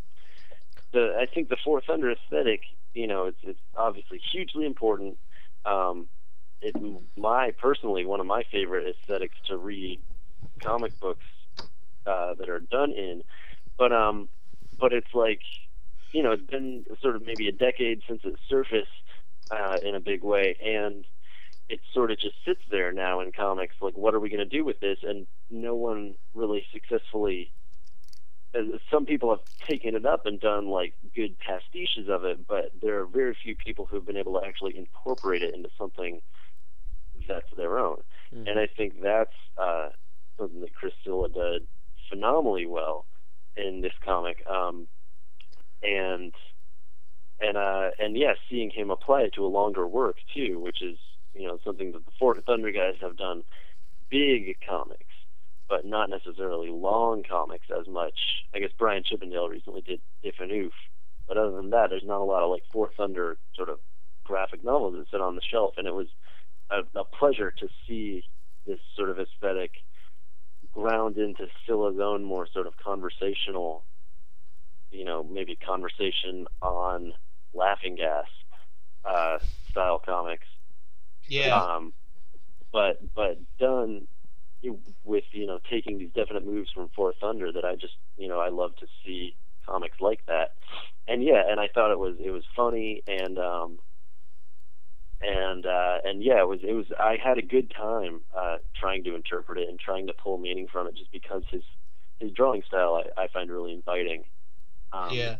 the 0.92 1.16
I 1.18 1.26
think 1.26 1.48
the 1.48 1.56
Fort 1.62 1.84
Thunder 1.86 2.10
aesthetic, 2.12 2.60
you 2.94 3.06
know, 3.06 3.26
it's 3.26 3.38
it's 3.42 3.60
obviously 3.76 4.20
hugely 4.32 4.66
important. 4.66 5.18
Um, 5.64 6.08
it's 6.62 7.04
my 7.16 7.52
personally 7.60 8.06
one 8.06 8.20
of 8.20 8.26
my 8.26 8.44
favorite 8.50 8.86
aesthetics 8.88 9.36
to 9.48 9.56
read 9.56 10.00
comic 10.62 10.98
books 11.00 11.24
uh, 12.06 12.34
that 12.38 12.48
are 12.48 12.60
done 12.60 12.92
in, 12.92 13.22
but 13.78 13.92
um, 13.92 14.28
but 14.78 14.92
it's 14.92 15.14
like 15.14 15.40
you 16.12 16.22
know, 16.22 16.32
it's 16.32 16.46
been 16.50 16.84
sort 17.00 17.16
of 17.16 17.26
maybe 17.26 17.48
a 17.48 17.52
decade 17.52 18.02
since 18.06 18.20
it 18.24 18.34
surfaced 18.48 18.88
uh, 19.50 19.78
in 19.82 19.94
a 19.94 20.00
big 20.00 20.22
way, 20.22 20.56
and 20.62 21.04
it 21.68 21.80
sort 21.94 22.10
of 22.10 22.18
just 22.18 22.34
sits 22.46 22.60
there 22.70 22.92
now 22.92 23.20
in 23.20 23.32
comics. 23.32 23.74
Like, 23.80 23.96
what 23.96 24.14
are 24.14 24.20
we 24.20 24.28
going 24.28 24.38
to 24.38 24.44
do 24.44 24.64
with 24.64 24.78
this? 24.80 24.98
And 25.02 25.26
no 25.50 25.74
one 25.74 26.14
really 26.34 26.64
successfully. 26.72 27.52
Some 28.90 29.06
people 29.06 29.30
have 29.30 29.40
taken 29.66 29.94
it 29.94 30.04
up 30.04 30.26
and 30.26 30.38
done 30.38 30.68
like 30.68 30.92
good 31.16 31.36
pastiches 31.40 32.10
of 32.10 32.24
it, 32.24 32.46
but 32.46 32.70
there 32.82 33.00
are 33.00 33.06
very 33.06 33.34
few 33.42 33.56
people 33.56 33.86
who 33.86 33.96
have 33.96 34.06
been 34.06 34.18
able 34.18 34.38
to 34.38 34.46
actually 34.46 34.76
incorporate 34.76 35.42
it 35.42 35.54
into 35.54 35.70
something 35.78 36.20
that's 37.28 37.50
their 37.56 37.78
own. 37.78 38.02
Mhm. 38.32 38.48
And 38.48 38.58
I 38.58 38.66
think 38.66 39.00
that's 39.02 39.34
uh, 39.56 39.90
something 40.38 40.60
that 40.60 40.74
Chris 40.74 40.94
Cilla 41.04 41.32
did 41.32 41.66
phenomenally 42.08 42.66
well 42.66 43.06
in 43.56 43.80
this 43.80 43.92
comic. 44.04 44.44
Um, 44.46 44.86
and 45.82 46.32
and 47.40 47.56
uh, 47.56 47.90
and 47.98 48.16
yeah, 48.16 48.34
seeing 48.48 48.70
him 48.70 48.90
apply 48.90 49.22
it 49.22 49.34
to 49.34 49.44
a 49.44 49.48
longer 49.48 49.86
work 49.86 50.16
too, 50.34 50.60
which 50.60 50.80
is 50.82 50.98
you 51.34 51.46
know 51.46 51.58
something 51.64 51.92
that 51.92 52.04
the 52.04 52.12
Fort 52.18 52.42
Thunder 52.46 52.70
guys 52.70 52.94
have 53.00 53.16
done 53.16 53.42
big 54.10 54.56
comics, 54.66 55.14
but 55.68 55.84
not 55.84 56.10
necessarily 56.10 56.70
long 56.70 57.24
comics 57.28 57.66
as 57.76 57.88
much. 57.88 58.44
I 58.54 58.60
guess 58.60 58.70
Brian 58.78 59.02
Chippendale 59.04 59.48
recently 59.48 59.80
did 59.82 60.00
If 60.22 60.36
and 60.38 60.52
Oof, 60.52 60.72
but 61.26 61.36
other 61.36 61.52
than 61.52 61.70
that, 61.70 61.90
there's 61.90 62.04
not 62.04 62.20
a 62.20 62.24
lot 62.24 62.42
of 62.42 62.50
like 62.50 62.62
Fort 62.72 62.92
Thunder 62.96 63.38
sort 63.56 63.68
of 63.68 63.78
graphic 64.24 64.62
novels 64.62 64.94
that 64.94 65.10
sit 65.10 65.20
on 65.20 65.34
the 65.34 65.42
shelf, 65.42 65.74
and 65.76 65.86
it 65.86 65.94
was 65.94 66.06
a, 66.72 67.00
a 67.00 67.04
pleasure 67.04 67.52
to 67.60 67.68
see 67.88 68.24
this 68.66 68.80
sort 68.96 69.10
of 69.10 69.18
aesthetic 69.20 69.72
ground 70.72 71.18
into 71.18 71.46
Cilla's 71.66 71.98
own 72.00 72.24
more 72.24 72.48
sort 72.52 72.66
of 72.66 72.74
conversational, 72.82 73.84
you 74.90 75.04
know, 75.04 75.22
maybe 75.24 75.56
conversation 75.56 76.46
on 76.62 77.12
laughing 77.54 77.96
gas 77.96 78.26
uh, 79.04 79.38
style 79.70 80.00
comics. 80.04 80.46
Yeah, 81.28 81.62
Um, 81.66 81.92
but 82.72 82.98
but 83.14 83.38
done 83.58 84.08
with 85.04 85.24
you 85.32 85.46
know 85.46 85.58
taking 85.70 85.98
these 85.98 86.12
definite 86.14 86.46
moves 86.46 86.70
from 86.72 86.88
Fort 86.96 87.16
Thunder 87.20 87.52
that 87.52 87.64
I 87.64 87.76
just 87.76 87.94
you 88.16 88.28
know 88.28 88.40
I 88.40 88.50
love 88.50 88.76
to 88.80 88.86
see 89.04 89.36
comics 89.66 89.98
like 90.00 90.20
that. 90.28 90.50
And 91.08 91.22
yeah, 91.24 91.42
and 91.48 91.60
I 91.60 91.68
thought 91.74 91.92
it 91.92 91.98
was 91.98 92.16
it 92.24 92.30
was 92.30 92.44
funny 92.56 93.02
and 93.08 93.38
um 93.38 93.78
and 95.22 95.64
uh 95.66 95.98
and 96.04 96.22
yeah, 96.22 96.40
it 96.40 96.48
was 96.48 96.60
it 96.62 96.72
was 96.72 96.86
I 96.98 97.16
had 97.22 97.38
a 97.38 97.42
good 97.42 97.70
time 97.70 98.20
uh 98.36 98.58
trying 98.78 99.04
to 99.04 99.14
interpret 99.14 99.58
it 99.58 99.68
and 99.68 99.78
trying 99.78 100.06
to 100.08 100.12
pull 100.12 100.38
meaning 100.38 100.68
from 100.70 100.86
it 100.86 100.94
just 100.94 101.10
because 101.12 101.42
his 101.50 101.62
his 102.20 102.30
drawing 102.32 102.62
style 102.62 103.02
I, 103.16 103.22
I 103.22 103.28
find 103.28 103.50
really 103.50 103.72
inviting. 103.72 104.24
Um, 104.92 105.10
yeah. 105.12 105.36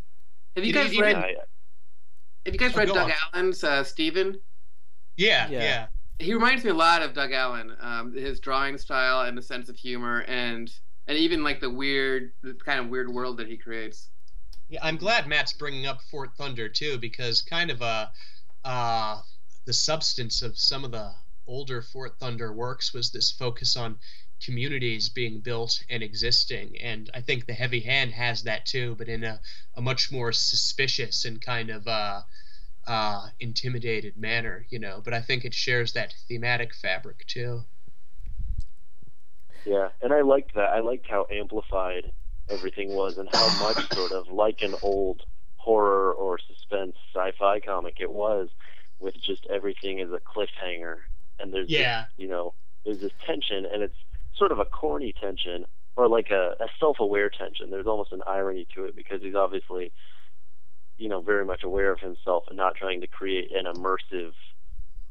Have 0.56 0.64
you 0.64 0.72
guys 0.72 0.96
read? 0.98 1.16
I, 1.16 1.34
Have 2.44 2.54
you 2.54 2.58
guys 2.58 2.72
Oh, 2.74 2.78
read 2.78 2.88
Doug 2.88 3.10
on. 3.10 3.12
Allen's 3.34 3.62
uh, 3.64 3.84
Steven? 3.84 4.38
Yeah, 5.16 5.48
Yeah. 5.48 5.60
yeah. 5.62 5.86
He 6.18 6.34
reminds 6.34 6.62
me 6.64 6.70
a 6.70 6.74
lot 6.74 7.02
of 7.02 7.14
Doug 7.14 7.32
Allen. 7.32 7.74
Um, 7.80 8.12
his 8.14 8.38
drawing 8.40 8.78
style 8.78 9.26
and 9.26 9.36
the 9.36 9.42
sense 9.42 9.68
of 9.68 9.76
humor, 9.76 10.20
and 10.28 10.70
and 11.08 11.18
even 11.18 11.42
like 11.42 11.60
the 11.60 11.70
weird, 11.70 12.32
the 12.42 12.54
kind 12.54 12.78
of 12.80 12.88
weird 12.88 13.12
world 13.12 13.36
that 13.38 13.48
he 13.48 13.56
creates. 13.56 14.08
Yeah, 14.68 14.78
I'm 14.82 14.96
glad 14.96 15.26
Matt's 15.26 15.52
bringing 15.52 15.86
up 15.86 16.00
Fort 16.10 16.30
Thunder 16.36 16.68
too, 16.68 16.96
because 16.98 17.42
kind 17.42 17.70
of 17.70 17.82
a 17.82 18.10
uh, 18.64 19.20
the 19.64 19.72
substance 19.72 20.42
of 20.42 20.58
some 20.58 20.84
of 20.84 20.90
the 20.90 21.12
older 21.46 21.82
Fort 21.82 22.18
Thunder 22.18 22.52
works 22.52 22.92
was 22.92 23.10
this 23.10 23.30
focus 23.30 23.76
on 23.76 23.98
communities 24.44 25.08
being 25.08 25.40
built 25.40 25.82
and 25.88 26.02
existing, 26.02 26.76
and 26.80 27.10
I 27.14 27.20
think 27.20 27.46
the 27.46 27.52
Heavy 27.52 27.80
Hand 27.80 28.12
has 28.12 28.42
that 28.42 28.66
too, 28.66 28.96
but 28.96 29.08
in 29.08 29.22
a, 29.24 29.40
a 29.76 29.80
much 29.80 30.10
more 30.10 30.32
suspicious 30.32 31.24
and 31.24 31.40
kind 31.40 31.70
of 31.70 31.86
uh, 31.86 32.22
uh, 32.86 33.28
intimidated 33.38 34.16
manner, 34.16 34.66
you 34.70 34.78
know. 34.78 35.00
But 35.04 35.14
I 35.14 35.20
think 35.20 35.44
it 35.44 35.54
shares 35.54 35.92
that 35.92 36.14
thematic 36.28 36.74
fabric 36.74 37.24
too. 37.26 37.62
Yeah, 39.64 39.90
and 40.00 40.12
I 40.12 40.22
liked 40.22 40.54
that. 40.54 40.70
I 40.70 40.80
liked 40.80 41.06
how 41.08 41.26
amplified 41.30 42.10
everything 42.50 42.94
was 42.94 43.18
and 43.18 43.28
how 43.32 43.62
much 43.62 43.92
sort 43.92 44.10
of 44.10 44.28
like 44.28 44.62
an 44.62 44.74
old 44.82 45.22
horror 45.56 46.12
or 46.12 46.38
suspense 46.40 46.96
sci-fi 47.14 47.60
comic 47.60 47.98
it 48.00 48.10
was 48.10 48.48
with 49.02 49.14
just 49.24 49.46
everything 49.50 50.00
as 50.00 50.08
a 50.10 50.20
cliffhanger 50.20 50.96
and 51.38 51.52
there's 51.52 51.68
Yeah. 51.68 52.02
this, 52.02 52.08
you 52.16 52.28
know 52.28 52.54
there's 52.84 53.00
this 53.00 53.12
tension 53.26 53.66
and 53.72 53.82
it's 53.82 53.96
sort 54.36 54.52
of 54.52 54.58
a 54.58 54.64
corny 54.64 55.12
tension 55.20 55.64
or 55.96 56.08
like 56.08 56.30
a, 56.30 56.54
a 56.60 56.68
self-aware 56.80 57.30
tension 57.30 57.70
there's 57.70 57.86
almost 57.86 58.12
an 58.12 58.22
irony 58.26 58.66
to 58.74 58.84
it 58.84 58.96
because 58.96 59.20
he's 59.22 59.34
obviously 59.34 59.92
you 60.98 61.08
know, 61.08 61.20
very 61.20 61.44
much 61.44 61.62
aware 61.64 61.90
of 61.92 62.00
himself 62.00 62.44
and 62.48 62.56
not 62.56 62.76
trying 62.76 63.00
to 63.00 63.06
create 63.06 63.50
an 63.54 63.64
immersive 63.66 64.32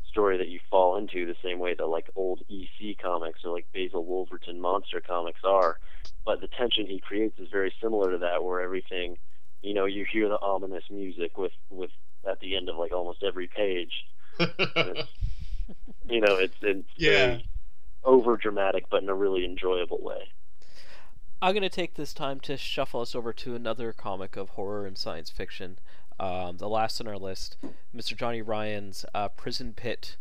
story 0.09 0.37
that 0.37 0.47
you 0.47 0.59
fall 0.69 0.97
into 0.97 1.25
the 1.25 1.35
same 1.43 1.59
way 1.59 1.73
that 1.73 1.85
like 1.85 2.09
old 2.15 2.41
EC 2.49 2.97
comics 3.01 3.41
or 3.43 3.51
like 3.51 3.67
Basil 3.73 4.05
Wolverton 4.05 4.59
monster 4.61 5.01
comics 5.05 5.41
are. 5.43 5.79
But 6.25 6.39
the 6.39 6.47
tension 6.47 6.85
he 6.85 6.99
creates 6.99 7.39
is 7.39 7.47
very 7.51 7.73
similar 7.81 8.11
to 8.11 8.19
that, 8.19 8.43
where 8.43 8.61
everything, 8.61 9.17
you 9.61 9.73
know, 9.73 9.85
you 9.85 10.05
hear 10.11 10.29
the 10.29 10.39
ominous 10.39 10.83
music 10.89 11.37
with 11.37 11.53
with 11.69 11.89
at 12.29 12.39
the 12.39 12.55
end 12.55 12.69
of 12.69 12.77
like 12.77 12.91
almost 12.91 13.23
every 13.23 13.47
page. 13.47 14.05
you 14.39 16.19
know, 16.21 16.35
it's 16.35 16.55
it's 16.61 16.87
Yeah. 16.95 17.09
very 17.09 17.45
over 18.03 18.35
dramatic, 18.37 18.85
but 18.89 19.03
in 19.03 19.09
a 19.09 19.13
really 19.15 19.45
enjoyable 19.45 19.99
way. 20.01 20.31
I'm 21.41 21.53
going 21.53 21.63
to 21.63 21.69
take 21.69 21.95
this 21.95 22.13
time 22.13 22.39
to 22.41 22.55
shuffle 22.57 23.01
us 23.01 23.15
over 23.15 23.33
to 23.33 23.55
another 23.55 23.93
comic 23.93 24.35
of 24.37 24.49
horror 24.49 24.85
and 24.85 24.97
science 24.97 25.29
fiction. 25.29 25.79
Um, 26.19 26.57
the 26.57 26.69
last 26.69 27.01
on 27.01 27.07
our 27.07 27.17
list, 27.17 27.57
Mr. 27.95 28.15
Johnny 28.15 28.41
Ryan's 28.43 29.05
uh, 29.15 29.29
Prison 29.29 29.73
Pit, 29.75 30.17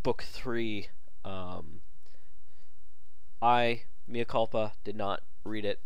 Book 0.00 0.22
3. 0.22 0.88
Um, 1.24 1.80
I, 3.42 3.82
Mia 4.06 4.24
Culpa, 4.24 4.72
did 4.84 4.94
not 4.96 5.22
read 5.44 5.64
it. 5.64 5.80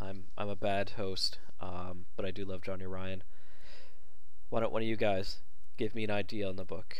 I'm, 0.00 0.24
I'm 0.36 0.48
a 0.50 0.56
bad 0.56 0.90
host, 0.90 1.38
um, 1.60 2.04
but 2.16 2.26
I 2.26 2.30
do 2.30 2.44
love 2.44 2.60
Johnny 2.62 2.84
Ryan. 2.86 3.22
Why 4.50 4.60
don't 4.60 4.72
one 4.72 4.82
of 4.82 4.88
you 4.88 4.96
guys 4.96 5.38
give 5.76 5.94
me 5.94 6.04
an 6.04 6.10
idea 6.10 6.48
on 6.48 6.56
the 6.56 6.64
book? 6.64 6.96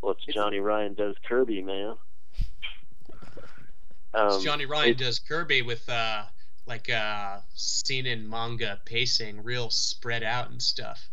Well, 0.00 0.12
it's 0.12 0.22
It's- 0.28 0.34
Johnny 0.34 0.58
Ryan 0.58 0.94
does 0.94 1.16
Kirby, 1.26 1.62
man. 1.62 1.96
Um, 4.14 4.40
Johnny 4.44 4.64
Ryan 4.64 4.90
it- 4.90 4.98
does 4.98 5.18
Kirby 5.18 5.62
with 5.62 5.88
uh 5.88 6.22
like 6.66 6.88
uh 6.88 7.40
seinen 7.54 8.28
manga 8.28 8.80
pacing, 8.84 9.42
real 9.42 9.70
spread 9.70 10.22
out 10.22 10.50
and 10.50 10.62
stuff. 10.62 11.08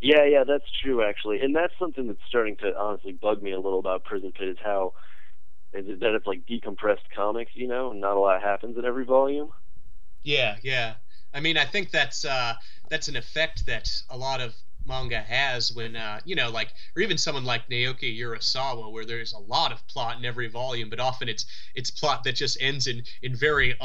Yeah, 0.00 0.24
yeah, 0.24 0.42
that's 0.42 0.64
true 0.82 1.04
actually, 1.04 1.40
and 1.40 1.54
that's 1.54 1.72
something 1.78 2.08
that's 2.08 2.18
starting 2.28 2.56
to 2.56 2.76
honestly 2.76 3.12
bug 3.12 3.40
me 3.40 3.52
a 3.52 3.60
little 3.60 3.78
about 3.78 4.02
Prison 4.04 4.32
Pit 4.32 4.48
is 4.48 4.56
how 4.64 4.94
is 5.72 5.86
it 5.88 6.00
that 6.00 6.12
it's 6.16 6.26
like 6.26 6.44
decompressed 6.44 7.08
comics, 7.14 7.52
you 7.54 7.68
know, 7.68 7.92
and 7.92 8.00
not 8.00 8.16
a 8.16 8.18
lot 8.20 8.42
happens 8.42 8.76
in 8.76 8.84
every 8.84 9.04
volume. 9.04 9.50
Yeah, 10.24 10.56
yeah. 10.62 10.94
I 11.32 11.40
mean, 11.40 11.56
I 11.56 11.64
think 11.64 11.90
that's 11.90 12.24
uh 12.24 12.54
that's 12.88 13.08
an 13.08 13.16
effect 13.16 13.66
that 13.66 13.88
a 14.08 14.16
lot 14.16 14.40
of 14.40 14.54
manga 14.86 15.20
has 15.20 15.72
when 15.72 15.94
uh 15.94 16.18
you 16.24 16.34
know 16.34 16.50
like 16.50 16.72
or 16.96 17.02
even 17.02 17.18
someone 17.18 17.44
like 17.44 17.68
Naoki 17.68 18.18
Urasawa 18.18 18.90
where 18.90 19.04
there's 19.04 19.32
a 19.32 19.38
lot 19.38 19.72
of 19.72 19.86
plot 19.86 20.16
in 20.18 20.24
every 20.24 20.48
volume 20.48 20.88
but 20.88 20.98
often 20.98 21.28
it's 21.28 21.44
it's 21.74 21.90
plot 21.90 22.24
that 22.24 22.34
just 22.34 22.56
ends 22.60 22.86
in 22.86 23.02
in 23.22 23.36
very 23.36 23.78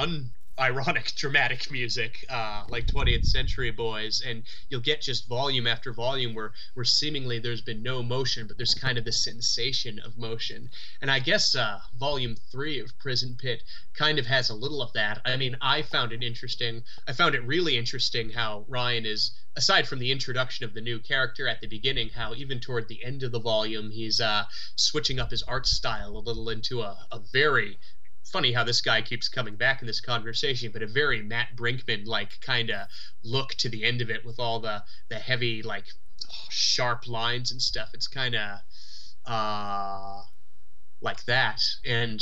unironic 0.57 1.14
dramatic 1.15 1.69
music 1.69 2.26
uh 2.30 2.64
like 2.69 2.86
20th 2.88 3.26
century 3.26 3.72
boys 3.72 4.22
and 4.26 4.44
you'll 4.69 4.80
get 4.80 5.02
just 5.02 5.27
volume 5.27 5.68
after 5.68 5.91
volume 5.91 6.34
where 6.34 6.53
where 6.76 6.86
seemingly 6.86 7.40
there's 7.40 7.61
been 7.61 7.84
no 7.84 8.02
motion 8.02 8.48
but 8.48 8.56
there's 8.57 8.73
kind 8.73 8.98
of 8.98 9.03
this 9.03 9.23
sensation 9.23 9.99
of 9.99 10.18
motion. 10.18 10.69
And 11.02 11.11
I 11.11 11.19
guess 11.19 11.56
uh 11.56 11.80
volume 11.98 12.36
3 12.52 12.80
of 12.80 12.98
Prison 12.99 13.36
Pit 13.38 13.64
kind 13.94 14.18
of 14.18 14.26
has 14.27 14.49
a 14.49 14.56
little 14.56 14.82
of 14.82 14.94
that. 14.94 15.22
I 15.26 15.36
mean 15.36 15.57
I 15.61 15.82
found 15.82 16.14
it 16.14 16.23
interesting. 16.23 16.84
I 17.07 17.14
found 17.14 17.36
it 17.36 17.44
really 17.44 17.77
interesting 17.77 18.30
how 18.30 18.65
Ryan 18.68 19.06
is 19.06 19.32
aside 19.57 19.88
from 19.88 19.99
the 19.99 20.11
introduction 20.11 20.65
of 20.65 20.73
the 20.73 20.82
new 20.82 20.99
character 20.99 21.48
at 21.48 21.61
the 21.61 21.68
beginning, 21.68 22.10
how 22.10 22.34
even 22.34 22.60
toward 22.60 22.88
the 22.88 23.03
end 23.03 23.23
of 23.23 23.32
the 23.32 23.40
volume, 23.40 23.90
he's 23.90 24.19
uh, 24.19 24.44
switching 24.76 25.19
up 25.19 25.32
his 25.32 25.44
art 25.44 25.65
style 25.65 26.18
a 26.18 26.19
little 26.19 26.49
into 26.49 26.82
a, 26.82 27.07
a 27.11 27.19
very 27.32 27.77
funny 28.31 28.52
how 28.52 28.64
this 28.64 28.81
guy 28.81 29.02
keeps 29.02 29.30
coming 29.30 29.56
back 29.56 29.81
in 29.81 29.88
this 29.88 30.02
conversation, 30.02 30.72
but 30.72 30.81
a 30.81 30.88
very 30.88 31.22
Mat 31.22 31.49
Brinkman 31.56 32.06
like 32.06 32.39
kind 32.41 32.69
of 32.69 32.88
look 33.23 33.53
to 33.56 33.69
the 33.69 33.84
end 33.84 34.02
of 34.02 34.10
it 34.10 34.26
with 34.26 34.39
all 34.39 34.60
the 34.60 34.84
the 35.10 35.15
heavy 35.15 35.61
like 35.61 35.85
sharp 36.49 37.07
lines 37.07 37.52
and 37.52 37.61
stuff. 37.61 37.89
It's 37.93 38.07
kind 38.07 38.35
of 38.35 38.60
uh, 39.26 40.22
like 41.02 41.23
that 41.26 41.61
and. 41.85 42.22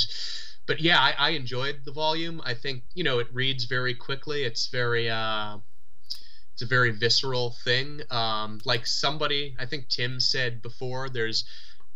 But 0.66 0.80
yeah, 0.80 0.98
I, 0.98 1.14
I 1.18 1.30
enjoyed 1.32 1.80
the 1.84 1.92
volume. 1.92 2.40
I 2.42 2.54
think 2.54 2.84
you 2.94 3.04
know 3.04 3.18
it 3.18 3.26
reads 3.34 3.64
very 3.64 3.94
quickly. 3.94 4.44
It's 4.44 4.68
very 4.68 5.10
uh, 5.10 5.58
it's 6.54 6.62
a 6.62 6.66
very 6.66 6.92
visceral 6.92 7.50
thing. 7.64 8.00
Um, 8.10 8.60
like 8.64 8.86
somebody, 8.86 9.56
I 9.58 9.66
think 9.66 9.88
Tim 9.88 10.20
said 10.20 10.62
before, 10.62 11.08
there's 11.08 11.44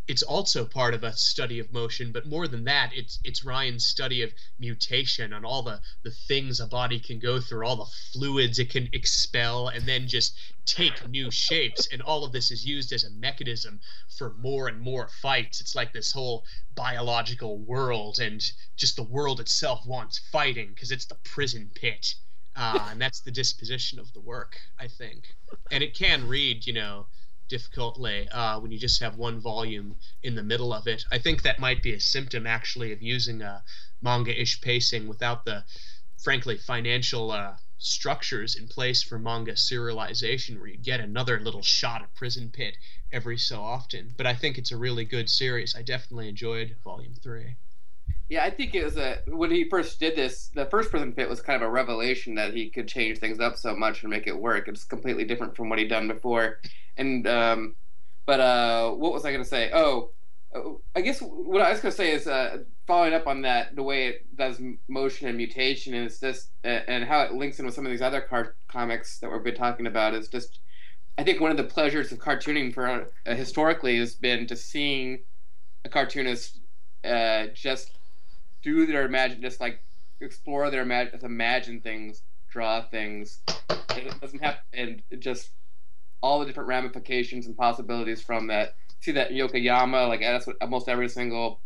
it's 0.08 0.22
also 0.22 0.64
part 0.64 0.94
of 0.94 1.04
a 1.04 1.12
study 1.12 1.58
of 1.58 1.70
motion, 1.72 2.12
but 2.12 2.26
more 2.26 2.48
than 2.48 2.64
that, 2.64 2.90
it's 2.94 3.18
it's 3.24 3.44
Ryan's 3.44 3.86
study 3.86 4.22
of 4.22 4.32
mutation 4.58 5.34
and 5.34 5.44
all 5.44 5.62
the 5.62 5.80
the 6.02 6.10
things 6.10 6.60
a 6.60 6.66
body 6.66 6.98
can 6.98 7.18
go 7.18 7.40
through, 7.40 7.66
all 7.66 7.76
the 7.76 7.92
fluids 8.12 8.58
it 8.58 8.70
can 8.70 8.88
expel, 8.92 9.68
and 9.68 9.86
then 9.86 10.08
just 10.08 10.34
take 10.64 11.08
new 11.08 11.30
shapes. 11.30 11.86
And 11.92 12.00
all 12.02 12.24
of 12.24 12.32
this 12.32 12.50
is 12.50 12.64
used 12.64 12.92
as 12.92 13.04
a 13.04 13.10
mechanism 13.10 13.80
for 14.16 14.34
more 14.34 14.68
and 14.68 14.80
more 14.80 15.08
fights. 15.08 15.60
It's 15.60 15.74
like 15.74 15.92
this 15.92 16.10
whole 16.10 16.44
biological 16.74 17.58
world, 17.58 18.18
and 18.18 18.42
just 18.76 18.96
the 18.96 19.02
world 19.02 19.40
itself 19.40 19.86
wants 19.86 20.18
fighting 20.32 20.70
because 20.70 20.90
it's 20.90 21.06
the 21.06 21.18
prison 21.22 21.70
pit 21.74 22.14
uh, 22.58 22.88
and 22.90 23.00
that's 23.00 23.20
the 23.20 23.30
disposition 23.30 24.00
of 24.00 24.12
the 24.14 24.20
work, 24.20 24.58
I 24.80 24.88
think. 24.88 25.36
And 25.70 25.82
it 25.82 25.94
can 25.94 26.26
read, 26.26 26.66
you 26.66 26.72
know, 26.72 27.06
difficultly 27.48 28.28
uh, 28.28 28.58
when 28.60 28.70
you 28.70 28.78
just 28.78 29.00
have 29.02 29.16
one 29.16 29.40
volume 29.40 29.96
in 30.22 30.34
the 30.34 30.42
middle 30.42 30.72
of 30.72 30.86
it. 30.86 31.04
I 31.10 31.18
think 31.18 31.42
that 31.42 31.58
might 31.58 31.82
be 31.82 31.94
a 31.94 32.00
symptom, 32.00 32.46
actually, 32.46 32.92
of 32.92 33.02
using 33.02 33.42
a 33.42 33.62
manga-ish 34.02 34.60
pacing 34.60 35.08
without 35.08 35.44
the, 35.44 35.64
frankly, 36.22 36.56
financial 36.56 37.30
uh, 37.30 37.54
structures 37.78 38.56
in 38.56 38.66
place 38.68 39.02
for 39.02 39.18
manga 39.18 39.52
serialization, 39.52 40.58
where 40.58 40.68
you 40.68 40.78
get 40.78 41.00
another 41.00 41.40
little 41.40 41.62
shot 41.62 42.02
of 42.02 42.14
Prison 42.14 42.50
Pit 42.52 42.76
every 43.12 43.38
so 43.38 43.60
often. 43.62 44.14
But 44.16 44.26
I 44.26 44.34
think 44.34 44.58
it's 44.58 44.72
a 44.72 44.76
really 44.76 45.04
good 45.04 45.30
series. 45.30 45.74
I 45.74 45.82
definitely 45.82 46.28
enjoyed 46.28 46.76
Volume 46.84 47.14
Three. 47.22 47.56
Yeah, 48.28 48.44
I 48.44 48.50
think 48.50 48.74
it 48.74 48.84
was 48.84 48.98
a 48.98 49.20
when 49.26 49.50
he 49.50 49.68
first 49.68 49.98
did 49.98 50.14
this. 50.14 50.48
The 50.54 50.66
first 50.66 50.90
prison 50.90 51.12
pit 51.12 51.28
was 51.28 51.40
kind 51.40 51.62
of 51.62 51.66
a 51.66 51.70
revelation 51.70 52.34
that 52.34 52.52
he 52.52 52.68
could 52.68 52.86
change 52.86 53.18
things 53.18 53.40
up 53.40 53.56
so 53.56 53.74
much 53.74 54.02
and 54.02 54.10
make 54.10 54.26
it 54.26 54.38
work. 54.38 54.68
It's 54.68 54.84
completely 54.84 55.24
different 55.24 55.56
from 55.56 55.70
what 55.70 55.78
he'd 55.78 55.88
done 55.88 56.08
before. 56.08 56.60
And 56.98 57.26
um, 57.26 57.76
but 58.26 58.40
uh, 58.40 58.90
what 58.90 59.14
was 59.14 59.24
I 59.24 59.32
going 59.32 59.42
to 59.42 59.48
say? 59.48 59.70
Oh, 59.72 60.10
oh, 60.54 60.82
I 60.94 61.00
guess 61.00 61.20
what 61.20 61.62
I 61.62 61.70
was 61.70 61.80
going 61.80 61.92
to 61.92 61.96
say 61.96 62.12
is 62.12 62.26
uh, 62.26 62.58
following 62.86 63.14
up 63.14 63.26
on 63.26 63.42
that, 63.42 63.74
the 63.74 63.82
way 63.82 64.08
it 64.08 64.36
does 64.36 64.60
motion 64.88 65.26
and 65.28 65.36
mutation 65.38 65.94
is 65.94 66.20
just 66.20 66.50
uh, 66.64 66.80
and 66.86 67.04
how 67.04 67.22
it 67.22 67.32
links 67.32 67.58
in 67.58 67.64
with 67.64 67.74
some 67.74 67.86
of 67.86 67.90
these 67.90 68.02
other 68.02 68.20
car- 68.20 68.56
comics 68.68 69.18
that 69.20 69.32
we've 69.32 69.42
been 69.42 69.54
talking 69.54 69.86
about 69.86 70.14
is 70.14 70.28
just. 70.28 70.60
I 71.16 71.24
think 71.24 71.40
one 71.40 71.50
of 71.50 71.56
the 71.56 71.64
pleasures 71.64 72.12
of 72.12 72.18
cartooning 72.18 72.72
for 72.72 72.86
uh, 73.26 73.34
historically 73.34 73.98
has 73.98 74.14
been 74.14 74.46
to 74.46 74.54
seeing 74.54 75.18
a 75.84 75.88
cartoonist 75.88 76.60
uh, 77.04 77.46
just 77.54 77.97
do 78.76 78.86
their 78.86 79.04
imagine, 79.04 79.40
just 79.42 79.60
like 79.60 79.82
explore 80.20 80.70
their 80.70 80.82
imagine, 80.82 81.18
imagine 81.22 81.80
things, 81.80 82.22
draw 82.50 82.82
things. 82.82 83.40
And 83.68 84.06
it 84.06 84.20
doesn't 84.20 84.42
have, 84.42 84.56
and 84.72 85.02
just 85.18 85.50
all 86.20 86.40
the 86.40 86.46
different 86.46 86.68
ramifications 86.68 87.46
and 87.46 87.56
possibilities 87.56 88.22
from 88.22 88.48
that. 88.48 88.74
See 89.00 89.12
that 89.12 89.30
Yokoyama, 89.30 90.08
like 90.08 90.20
that's 90.20 90.46
what 90.46 90.56
almost 90.60 90.88
every 90.88 91.08
single 91.08 91.60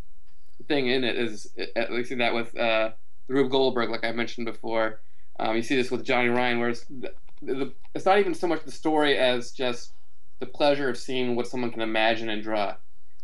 thing 0.69 0.89
in 0.89 1.03
it 1.05 1.17
is. 1.17 1.53
At 1.75 1.93
least 1.93 2.11
see 2.11 2.17
that 2.17 2.35
with 2.35 2.57
uh, 2.57 2.91
Rube 3.29 3.51
Goldberg, 3.51 3.91
like 3.91 4.05
I 4.05 4.13
mentioned 4.13 4.47
before. 4.47 5.01
Um, 5.41 5.57
you 5.57 5.63
see 5.63 5.77
this 5.77 5.91
with 5.91 6.05
Johnny 6.05 6.29
Ryan, 6.29 6.61
where 6.61 6.69
it's, 6.69 6.85
the, 6.85 7.15
the, 7.41 7.73
it's 7.95 8.05
not 8.05 8.19
even 8.19 8.35
so 8.35 8.47
much 8.47 8.65
the 8.65 8.71
story 8.71 9.17
as 9.17 9.51
just 9.51 9.95
the 10.41 10.47
pleasure 10.47 10.91
of 10.91 10.99
seeing 10.99 11.37
what 11.37 11.47
someone 11.47 11.71
can 11.71 11.81
imagine 11.81 12.29
and 12.29 12.43
draw. 12.43 12.75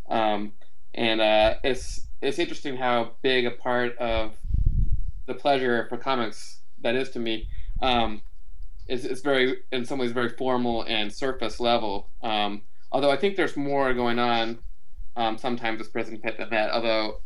Um, 0.09 0.53
and 0.95 1.21
uh, 1.21 1.57
it's 1.63 2.08
it's 2.21 2.39
interesting 2.39 2.77
how 2.77 3.13
big 3.23 3.47
a 3.47 3.51
part 3.51 3.97
of 3.99 4.37
the 5.27 5.35
pleasure 5.35 5.87
for 5.89 5.97
comics 5.97 6.61
that 6.81 6.95
is 6.95 7.11
to 7.11 7.19
me. 7.19 7.49
Um, 7.81 8.23
is 8.89 9.05
it's 9.05 9.21
very 9.21 9.59
in 9.71 9.85
some 9.85 9.99
ways 9.99 10.13
very 10.13 10.31
formal 10.31 10.83
and 10.85 11.13
surface 11.13 11.61
level. 11.61 12.09
Um, 12.23 12.63
although 12.91 13.11
I 13.11 13.17
think 13.17 13.37
there's 13.37 13.57
more 13.57 13.93
going 13.93 14.19
on 14.19 14.59
um, 15.17 15.37
sometimes 15.37 15.79
with 15.79 15.93
Prison 15.93 16.19
Pit 16.19 16.39
than 16.39 16.51
that. 16.51 16.71
Although 16.71 17.21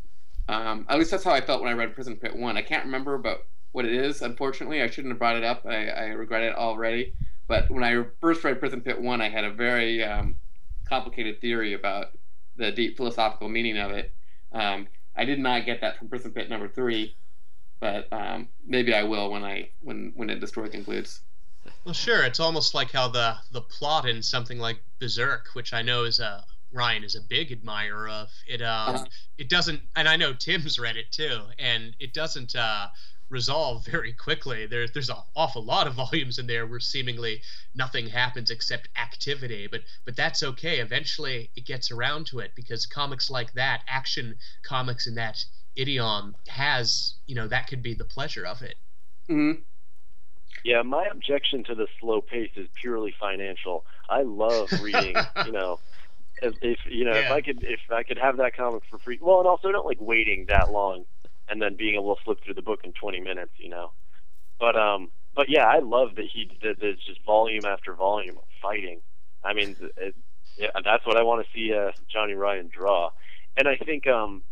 um, 0.49 0.87
at 0.89 0.99
least 0.99 1.13
that's 1.13 1.25
how 1.25 1.33
I 1.33 1.41
felt 1.41 1.63
when 1.63 1.71
I 1.71 1.75
read 1.75 1.95
Prison 1.95 2.17
Pit 2.17 2.37
one. 2.37 2.57
I 2.57 2.63
can't 2.63 2.85
remember 2.85 3.15
about 3.15 3.39
what 3.71 3.85
it 3.85 3.93
is. 3.93 4.21
Unfortunately, 4.23 4.83
I 4.83 4.91
shouldn't 4.91 5.13
have 5.13 5.19
brought 5.19 5.37
it 5.37 5.45
up. 5.45 5.65
I, 5.65 5.89
I 5.89 6.05
regret 6.09 6.43
it 6.43 6.55
already. 6.55 7.15
But 7.47 7.71
when 7.71 7.85
I 7.85 8.05
first 8.21 8.43
read 8.45 8.59
Prison 8.59 8.81
Pit 8.81 9.01
one, 9.01 9.21
I 9.21 9.29
had 9.29 9.45
a 9.45 9.53
very 9.53 10.03
um, 10.05 10.37
complicated 10.89 11.41
theory 11.41 11.73
about 11.73 12.09
the 12.57 12.73
deep 12.73 12.97
philosophical 12.97 13.49
meaning 13.49 13.79
of 13.79 13.93
it. 13.93 14.13
Um, 14.53 14.87
I 15.17 15.25
did 15.25 15.39
not 15.39 15.67
get 15.67 15.81
that 15.81 15.99
from 15.99 16.09
Prison 16.09 16.33
Pit 16.33 16.49
number 16.49 16.69
three, 16.69 17.17
but 17.81 18.11
um, 18.13 18.49
maybe 18.67 18.95
I 18.95 19.03
will 19.03 19.31
when 19.31 19.45
I 19.45 19.71
when 19.81 20.13
when 20.15 20.39
the 20.39 20.47
story 20.47 20.69
concludes. 20.71 21.21
Well, 21.85 21.95
sure. 21.95 22.25
It's 22.25 22.41
almost 22.41 22.75
like 22.75 22.91
how 22.93 23.09
the 23.09 23.37
the 23.53 23.61
plot 23.61 24.09
in 24.09 24.23
something 24.23 24.59
like 24.59 24.81
Berserk, 25.01 25.49
which 25.55 25.73
I 25.73 25.83
know 25.83 26.05
is 26.05 26.19
a 26.19 26.45
Ryan 26.73 27.05
is 27.05 27.15
a 27.15 27.21
big 27.21 27.53
admirer 27.53 28.09
of. 28.09 28.31
It 28.47 28.63
um 28.63 28.95
Uh-huh. 28.95 29.05
it 29.39 29.49
doesn't, 29.49 29.81
and 29.97 30.09
I 30.09 30.17
know 30.17 30.33
Tim's 30.33 30.79
read 30.79 30.97
it 30.97 31.13
too, 31.13 31.43
and 31.59 31.95
it 32.01 32.15
doesn't 32.15 32.57
uh, 32.57 32.89
resolve 33.33 33.85
very 33.87 34.13
quickly. 34.13 34.67
There's 34.67 34.93
there's 34.93 35.11
an 35.11 35.17
awful 35.35 35.65
lot 35.65 35.87
of 35.89 35.95
volumes 36.05 36.39
in 36.39 36.47
there 36.47 36.67
where 36.67 36.81
seemingly 36.81 37.43
nothing 37.75 38.09
happens 38.09 38.51
except 38.51 38.89
activity, 38.97 39.67
but 39.67 39.83
but 40.05 40.15
that's 40.17 40.43
okay. 40.43 40.79
Eventually, 40.81 41.51
it 41.57 41.67
gets 41.67 41.91
around 41.91 42.27
to 42.29 42.39
it 42.41 42.53
because 42.55 42.87
comics 42.87 43.31
like 43.31 43.53
that, 43.55 43.83
action 43.89 44.37
comics 44.63 45.07
in 45.09 45.15
that 45.17 45.45
idiom, 45.75 46.37
has 46.49 47.17
you 47.27 47.35
know 47.35 47.49
that 47.49 47.67
could 47.67 47.83
be 47.83 47.95
the 47.95 48.05
pleasure 48.05 48.47
of 48.47 48.63
it. 48.63 48.77
hmm 49.29 49.65
Yeah, 50.65 50.83
my 50.83 51.07
objection 51.11 51.65
to 51.65 51.75
the 51.75 51.89
slow 52.01 52.21
pace 52.21 52.51
is 52.57 52.69
purely 52.81 53.13
financial. 53.19 53.85
I 54.09 54.23
love 54.23 54.69
reading, 54.79 55.27
you 55.43 55.53
know, 55.53 55.81
if, 56.43 56.55
if 56.63 56.79
you 56.91 57.05
know, 57.05 57.21
if 57.21 57.31
I 57.31 57.43
could 57.43 57.65
if 57.65 57.81
I 57.91 58.03
could 58.05 58.19
have 58.19 58.39
that 58.39 58.57
comic 58.57 58.83
for 58.91 58.99
free. 58.99 59.19
Well, 59.23 59.41
and 59.41 59.49
also 59.49 59.69
I 59.69 59.73
don't 59.73 59.87
like 59.87 60.01
waiting 60.01 60.47
that 60.49 60.71
long 60.73 61.05
and 61.49 61.61
then 61.61 61.77
being 61.77 61.95
able 61.95 62.15
to 62.15 62.23
flip 62.25 62.39
through 62.45 62.55
the 62.55 62.63
book 62.63 62.81
in 62.85 62.93
20 62.93 63.21
minutes, 63.21 63.53
you 63.57 63.69
know. 63.69 63.93
But 64.59 64.77
um 64.77 65.11
but 65.35 65.49
yeah, 65.49 65.67
I 65.67 65.79
love 65.79 66.17
that 66.17 66.27
he 66.33 66.51
that 66.63 66.77
there's 66.81 67.03
just 67.07 67.25
volume 67.25 67.65
after 67.65 67.95
volume 67.95 68.39
of 68.39 68.45
fighting. 68.61 69.01
I 69.45 69.55
mean, 69.55 69.77
it, 69.97 70.15
yeah, 70.57 70.69
that's 70.85 71.07
what 71.07 71.17
I 71.17 71.23
want 71.23 71.45
to 71.45 71.53
see 71.53 71.73
uh, 71.75 71.91
Johnny 72.13 72.35
Ryan 72.35 72.71
draw. 72.73 73.11
And 73.57 73.67
I 73.67 73.77
think 73.77 74.07
um 74.07 74.43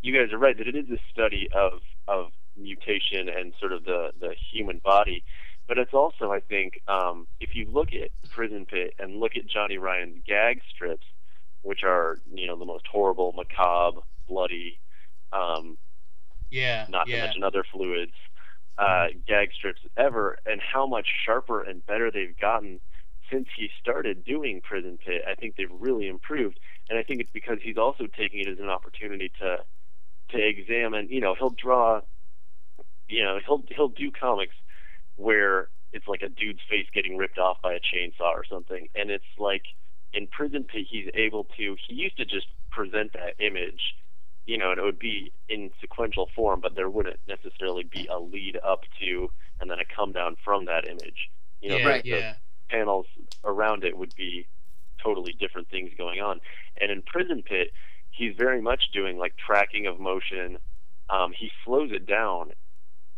you 0.00 0.12
guys 0.12 0.32
are 0.32 0.38
right 0.38 0.56
that 0.56 0.68
it 0.68 0.76
is 0.76 0.88
a 0.90 0.98
study 1.12 1.48
of 1.54 1.80
of 2.06 2.32
mutation 2.56 3.28
and 3.28 3.52
sort 3.60 3.72
of 3.72 3.84
the 3.84 4.10
the 4.20 4.34
human 4.52 4.80
body 4.84 5.22
but 5.68 5.78
it's 5.78 5.94
also 5.94 6.32
i 6.32 6.40
think 6.40 6.80
um 6.88 7.26
if 7.40 7.50
you 7.54 7.66
look 7.70 7.88
at 7.92 8.10
prison 8.30 8.66
pit 8.66 8.94
and 8.98 9.20
look 9.20 9.32
at 9.36 9.46
johnny 9.46 9.78
ryan's 9.78 10.16
gag 10.26 10.60
strips 10.74 11.06
which 11.62 11.80
are 11.84 12.18
you 12.32 12.46
know 12.46 12.58
the 12.58 12.64
most 12.64 12.84
horrible 12.90 13.32
macabre 13.32 14.00
bloody 14.28 14.80
um 15.32 15.76
Yeah, 16.50 16.86
not 16.88 17.06
to 17.06 17.12
yeah. 17.12 17.24
mention 17.24 17.42
other 17.42 17.64
fluids 17.70 18.12
uh 18.78 19.08
gag 19.26 19.50
strips 19.52 19.80
ever 19.96 20.38
and 20.46 20.60
how 20.60 20.86
much 20.86 21.08
sharper 21.26 21.62
and 21.62 21.84
better 21.86 22.10
they've 22.10 22.38
gotten 22.38 22.80
since 23.30 23.48
he 23.56 23.68
started 23.80 24.24
doing 24.24 24.60
prison 24.62 24.98
pit 25.04 25.22
i 25.28 25.34
think 25.34 25.56
they've 25.56 25.72
really 25.80 26.06
improved 26.08 26.58
and 26.88 26.98
i 26.98 27.02
think 27.02 27.20
it's 27.20 27.30
because 27.32 27.58
he's 27.62 27.76
also 27.76 28.06
taking 28.16 28.40
it 28.40 28.48
as 28.48 28.58
an 28.60 28.68
opportunity 28.68 29.30
to 29.40 29.58
to 30.30 30.38
examine 30.38 31.08
you 31.10 31.20
know 31.20 31.34
he'll 31.34 31.50
draw 31.50 32.00
you 33.08 33.22
know 33.24 33.38
he'll 33.44 33.62
he'll 33.74 33.88
do 33.88 34.10
comics 34.10 34.54
where 35.16 35.68
it's 35.92 36.06
like 36.06 36.22
a 36.22 36.28
dude's 36.28 36.60
face 36.68 36.86
getting 36.94 37.16
ripped 37.16 37.38
off 37.38 37.56
by 37.62 37.72
a 37.74 37.80
chainsaw 37.80 38.30
or 38.32 38.44
something 38.48 38.88
and 38.94 39.10
it's 39.10 39.24
like 39.38 39.62
in 40.12 40.26
prison 40.28 40.64
pit 40.64 40.86
he's 40.88 41.08
able 41.14 41.44
to 41.56 41.76
he 41.88 41.94
used 41.94 42.16
to 42.16 42.24
just 42.24 42.46
present 42.70 43.12
that 43.14 43.34
image 43.44 43.94
you 44.48 44.58
know 44.58 44.70
and 44.72 44.80
it 44.80 44.82
would 44.82 44.98
be 44.98 45.30
in 45.48 45.70
sequential 45.80 46.28
form 46.34 46.60
but 46.60 46.74
there 46.74 46.90
wouldn't 46.90 47.20
necessarily 47.28 47.84
be 47.84 48.08
a 48.10 48.18
lead 48.18 48.58
up 48.66 48.80
to 49.00 49.30
and 49.60 49.70
then 49.70 49.78
a 49.78 49.84
come 49.84 50.12
down 50.12 50.36
from 50.44 50.64
that 50.64 50.86
image 50.88 51.30
you 51.60 51.68
know 51.70 51.76
yeah, 51.78 51.84
the- 51.84 51.90
Right. 51.90 52.02
the 52.04 52.08
yeah. 52.10 52.34
panels 52.70 53.06
around 53.44 53.84
it 53.84 53.96
would 53.96 54.14
be 54.16 54.46
totally 55.02 55.32
different 55.32 55.68
things 55.70 55.90
going 55.96 56.20
on. 56.20 56.40
And 56.80 56.90
in 56.90 57.02
Prison 57.02 57.42
Pit, 57.42 57.68
he's 58.10 58.34
very 58.36 58.60
much 58.60 58.90
doing 58.92 59.18
like 59.18 59.34
tracking 59.36 59.86
of 59.86 60.00
motion. 60.00 60.58
Um, 61.10 61.32
he 61.32 61.50
slows 61.64 61.90
it 61.92 62.06
down 62.06 62.52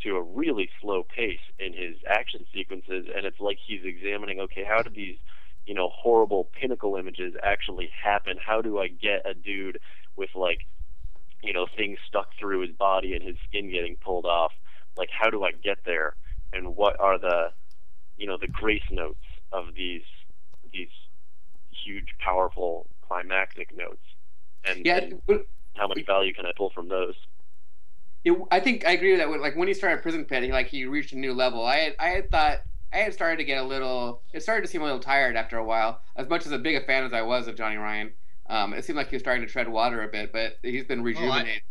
to 0.02 0.16
a 0.16 0.22
really 0.22 0.70
slow 0.80 1.02
pace 1.02 1.40
in 1.58 1.72
his 1.72 1.96
action 2.08 2.44
sequences, 2.54 3.06
and 3.14 3.26
it's 3.26 3.40
like 3.40 3.58
he's 3.66 3.84
examining, 3.84 4.40
okay, 4.40 4.64
how 4.64 4.82
do 4.82 4.90
these, 4.90 5.16
you 5.66 5.74
know, 5.74 5.90
horrible 5.92 6.48
pinnacle 6.58 6.96
images 6.96 7.34
actually 7.42 7.90
happen? 8.02 8.36
How 8.44 8.62
do 8.62 8.78
I 8.78 8.88
get 8.88 9.26
a 9.28 9.34
dude 9.34 9.78
with 10.16 10.30
like, 10.34 10.60
you 11.42 11.52
know, 11.52 11.66
things 11.76 11.98
stuck 12.06 12.28
through 12.38 12.60
his 12.66 12.72
body 12.76 13.14
and 13.14 13.22
his 13.24 13.36
skin 13.48 13.70
getting 13.70 13.96
pulled 13.96 14.26
off? 14.26 14.52
Like, 14.96 15.10
how 15.10 15.30
do 15.30 15.44
I 15.44 15.52
get 15.52 15.78
there? 15.84 16.16
And 16.52 16.76
what 16.76 16.98
are 17.00 17.18
the, 17.18 17.52
you 18.16 18.26
know, 18.26 18.38
the 18.40 18.48
grace 18.48 18.82
notes 18.90 19.24
of 19.52 19.74
these 19.74 20.02
these 20.72 20.88
huge, 21.84 22.08
powerful, 22.18 22.88
climactic 23.06 23.76
notes, 23.76 24.04
and, 24.64 24.84
Yeah, 24.84 25.00
and 25.00 25.22
but 25.26 25.46
how 25.76 25.88
much 25.88 26.00
value 26.06 26.32
can 26.34 26.46
I 26.46 26.52
pull 26.56 26.70
from 26.70 26.88
those? 26.88 27.14
it, 28.24 28.32
I 28.50 28.60
think 28.60 28.86
I 28.86 28.92
agree 28.92 29.12
with 29.12 29.20
that. 29.20 29.40
Like 29.40 29.56
when 29.56 29.68
he 29.68 29.74
started 29.74 30.02
Prison 30.02 30.24
Pit, 30.24 30.42
he 30.42 30.52
like 30.52 30.68
he 30.68 30.84
reached 30.84 31.12
a 31.12 31.18
new 31.18 31.32
level. 31.34 31.64
I 31.64 31.76
had, 31.76 31.96
I 31.98 32.08
had 32.08 32.30
thought 32.30 32.58
I 32.92 32.98
had 32.98 33.14
started 33.14 33.36
to 33.38 33.44
get 33.44 33.58
a 33.58 33.66
little. 33.66 34.22
It 34.32 34.42
started 34.42 34.62
to 34.62 34.68
seem 34.68 34.82
a 34.82 34.84
little 34.84 35.00
tired 35.00 35.36
after 35.36 35.56
a 35.56 35.64
while. 35.64 36.02
As 36.16 36.28
much 36.28 36.46
as 36.46 36.52
a 36.52 36.58
big 36.58 36.76
a 36.76 36.80
fan 36.84 37.04
as 37.04 37.12
I 37.12 37.22
was 37.22 37.46
of 37.48 37.56
Johnny 37.56 37.76
Ryan, 37.76 38.12
um, 38.50 38.74
it 38.74 38.84
seemed 38.84 38.96
like 38.96 39.08
he 39.08 39.16
was 39.16 39.22
starting 39.22 39.46
to 39.46 39.50
tread 39.50 39.68
water 39.68 40.02
a 40.02 40.08
bit. 40.08 40.32
But 40.32 40.58
he's 40.62 40.84
been 40.84 41.02
rejuvenated. 41.02 41.62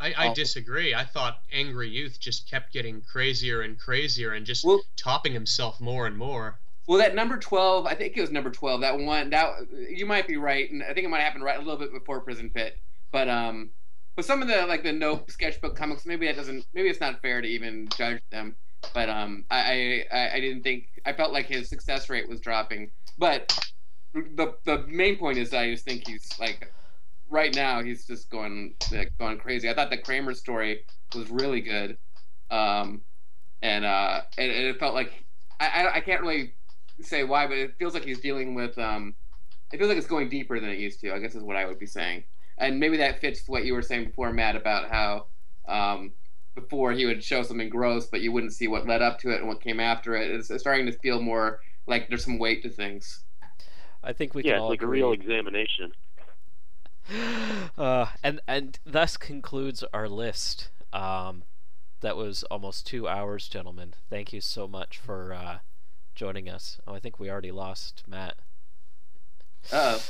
I, 0.00 0.14
I 0.16 0.28
Oh. 0.28 0.34
disagree. 0.34 0.94
I 0.94 1.04
thought 1.04 1.40
Angry 1.52 1.88
Youth 1.88 2.20
just 2.20 2.48
kept 2.48 2.72
getting 2.72 3.00
crazier 3.02 3.62
and 3.62 3.78
crazier 3.78 4.32
and 4.32 4.46
just 4.46 4.64
Well- 4.64 4.82
topping 4.96 5.32
himself 5.32 5.80
more 5.80 6.06
and 6.06 6.16
more. 6.16 6.58
Well, 6.86 6.98
that 6.98 7.14
number 7.14 7.36
twelve, 7.36 7.84
I 7.86 7.94
think 7.94 8.16
it 8.16 8.20
was 8.22 8.30
number 8.30 8.50
twelve. 8.50 8.80
That 8.80 8.98
one, 8.98 9.28
that 9.30 9.50
you 9.90 10.06
might 10.06 10.26
be 10.26 10.36
right, 10.38 10.70
and 10.70 10.82
I 10.82 10.94
think 10.94 11.04
it 11.04 11.08
might 11.10 11.20
happen 11.20 11.42
right 11.42 11.56
a 11.56 11.58
little 11.58 11.76
bit 11.76 11.92
before 11.92 12.20
Prison 12.20 12.48
Pit. 12.48 12.78
But 13.12 13.28
um, 13.28 13.70
with 14.16 14.24
some 14.24 14.40
of 14.40 14.48
the 14.48 14.64
like 14.66 14.82
the 14.84 14.92
Nope 14.92 15.30
sketchbook 15.30 15.76
comics, 15.76 16.06
maybe 16.06 16.26
that 16.26 16.36
doesn't, 16.36 16.64
maybe 16.72 16.88
it's 16.88 17.00
not 17.00 17.20
fair 17.20 17.42
to 17.42 17.48
even 17.48 17.88
judge 17.96 18.22
them. 18.30 18.56
But 18.94 19.10
um, 19.10 19.44
I 19.50 20.04
I, 20.10 20.30
I 20.34 20.40
didn't 20.40 20.62
think 20.62 20.88
I 21.04 21.12
felt 21.12 21.32
like 21.32 21.46
his 21.46 21.68
success 21.68 22.08
rate 22.08 22.26
was 22.28 22.40
dropping. 22.40 22.90
But 23.18 23.58
the 24.14 24.54
the 24.64 24.84
main 24.88 25.16
point 25.16 25.38
is 25.38 25.52
I 25.52 25.70
just 25.70 25.84
think 25.84 26.06
he's 26.06 26.30
like 26.38 26.72
right 27.30 27.54
now 27.54 27.82
he's 27.82 28.06
just 28.06 28.30
going 28.30 28.74
like, 28.92 29.12
going 29.18 29.38
crazy. 29.38 29.68
I 29.68 29.74
thought 29.74 29.90
the 29.90 29.98
Kramer 29.98 30.34
story 30.34 30.84
was 31.14 31.30
really 31.30 31.60
good, 31.60 31.98
um, 32.50 33.02
and 33.62 33.84
uh, 33.84 34.22
and, 34.36 34.50
and 34.50 34.66
it 34.66 34.78
felt 34.78 34.94
like 34.94 35.24
I, 35.60 35.68
I 35.68 35.94
I 35.96 36.00
can't 36.00 36.20
really 36.20 36.54
say 37.00 37.24
why, 37.24 37.46
but 37.46 37.58
it 37.58 37.74
feels 37.78 37.94
like 37.94 38.04
he's 38.04 38.20
dealing 38.20 38.54
with 38.54 38.78
um, 38.78 39.14
it 39.72 39.78
feels 39.78 39.88
like 39.88 39.98
it's 39.98 40.06
going 40.06 40.28
deeper 40.28 40.58
than 40.58 40.70
it 40.70 40.78
used 40.78 41.00
to. 41.00 41.12
I 41.12 41.18
guess 41.18 41.34
is 41.34 41.42
what 41.42 41.56
I 41.56 41.66
would 41.66 41.78
be 41.78 41.86
saying, 41.86 42.24
and 42.58 42.80
maybe 42.80 42.96
that 42.98 43.20
fits 43.20 43.48
what 43.48 43.64
you 43.64 43.74
were 43.74 43.82
saying 43.82 44.06
before, 44.06 44.32
Matt, 44.32 44.56
about 44.56 44.90
how 44.90 45.26
um, 45.68 46.12
before 46.54 46.92
he 46.92 47.06
would 47.06 47.22
show 47.22 47.42
something 47.42 47.68
gross, 47.68 48.06
but 48.06 48.20
you 48.20 48.32
wouldn't 48.32 48.52
see 48.52 48.68
what 48.68 48.86
led 48.86 49.02
up 49.02 49.18
to 49.20 49.30
it 49.30 49.40
and 49.40 49.48
what 49.48 49.60
came 49.60 49.80
after 49.80 50.16
it. 50.16 50.30
It's, 50.30 50.50
it's 50.50 50.62
starting 50.62 50.86
to 50.86 50.92
feel 50.92 51.20
more 51.20 51.60
like 51.86 52.08
there's 52.08 52.24
some 52.24 52.38
weight 52.38 52.62
to 52.62 52.70
things. 52.70 53.24
I 54.02 54.12
think 54.12 54.34
we 54.34 54.42
yeah, 54.42 54.52
can 54.52 54.56
it's 54.56 54.62
all 54.62 54.68
like 54.70 54.82
agree. 54.82 55.00
a 55.00 55.04
real 55.04 55.12
examination. 55.12 55.92
uh, 57.78 58.06
and 58.22 58.40
and 58.46 58.78
thus 58.84 59.16
concludes 59.16 59.84
our 59.92 60.08
list. 60.08 60.70
Um, 60.92 61.44
that 62.00 62.16
was 62.16 62.44
almost 62.44 62.86
two 62.86 63.08
hours, 63.08 63.48
gentlemen. 63.48 63.94
Thank 64.08 64.32
you 64.32 64.40
so 64.40 64.68
much 64.68 64.98
for 64.98 65.32
uh, 65.32 65.58
joining 66.14 66.48
us. 66.48 66.80
Oh, 66.86 66.94
I 66.94 67.00
think 67.00 67.18
we 67.18 67.30
already 67.30 67.50
lost 67.50 68.04
Matt. 68.06 68.36
Oh. 69.72 70.02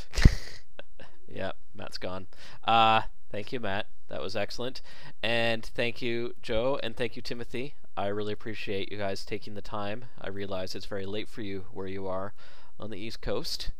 yeah, 1.28 1.52
Matt's 1.74 1.98
gone. 1.98 2.26
Uh, 2.64 3.02
thank 3.30 3.52
you, 3.52 3.60
Matt. 3.60 3.86
That 4.08 4.20
was 4.20 4.36
excellent. 4.36 4.82
And 5.22 5.64
thank 5.64 6.02
you, 6.02 6.34
Joe, 6.42 6.78
and 6.82 6.96
thank 6.96 7.16
you, 7.16 7.22
Timothy. 7.22 7.74
I 7.96 8.08
really 8.08 8.32
appreciate 8.32 8.92
you 8.92 8.98
guys 8.98 9.24
taking 9.24 9.54
the 9.54 9.62
time. 9.62 10.06
I 10.20 10.28
realize 10.28 10.74
it's 10.74 10.86
very 10.86 11.06
late 11.06 11.28
for 11.28 11.42
you 11.42 11.64
where 11.72 11.86
you 11.88 12.06
are 12.06 12.32
on 12.78 12.90
the 12.90 12.96
East 12.96 13.20
Coast. 13.20 13.70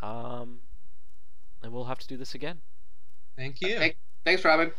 Um, 0.00 0.60
and 1.62 1.72
we'll 1.72 1.84
have 1.84 1.98
to 1.98 2.06
do 2.06 2.16
this 2.16 2.34
again. 2.34 2.60
Thank 3.36 3.60
you. 3.60 3.92
Thanks, 4.24 4.44
Robin. 4.44 4.72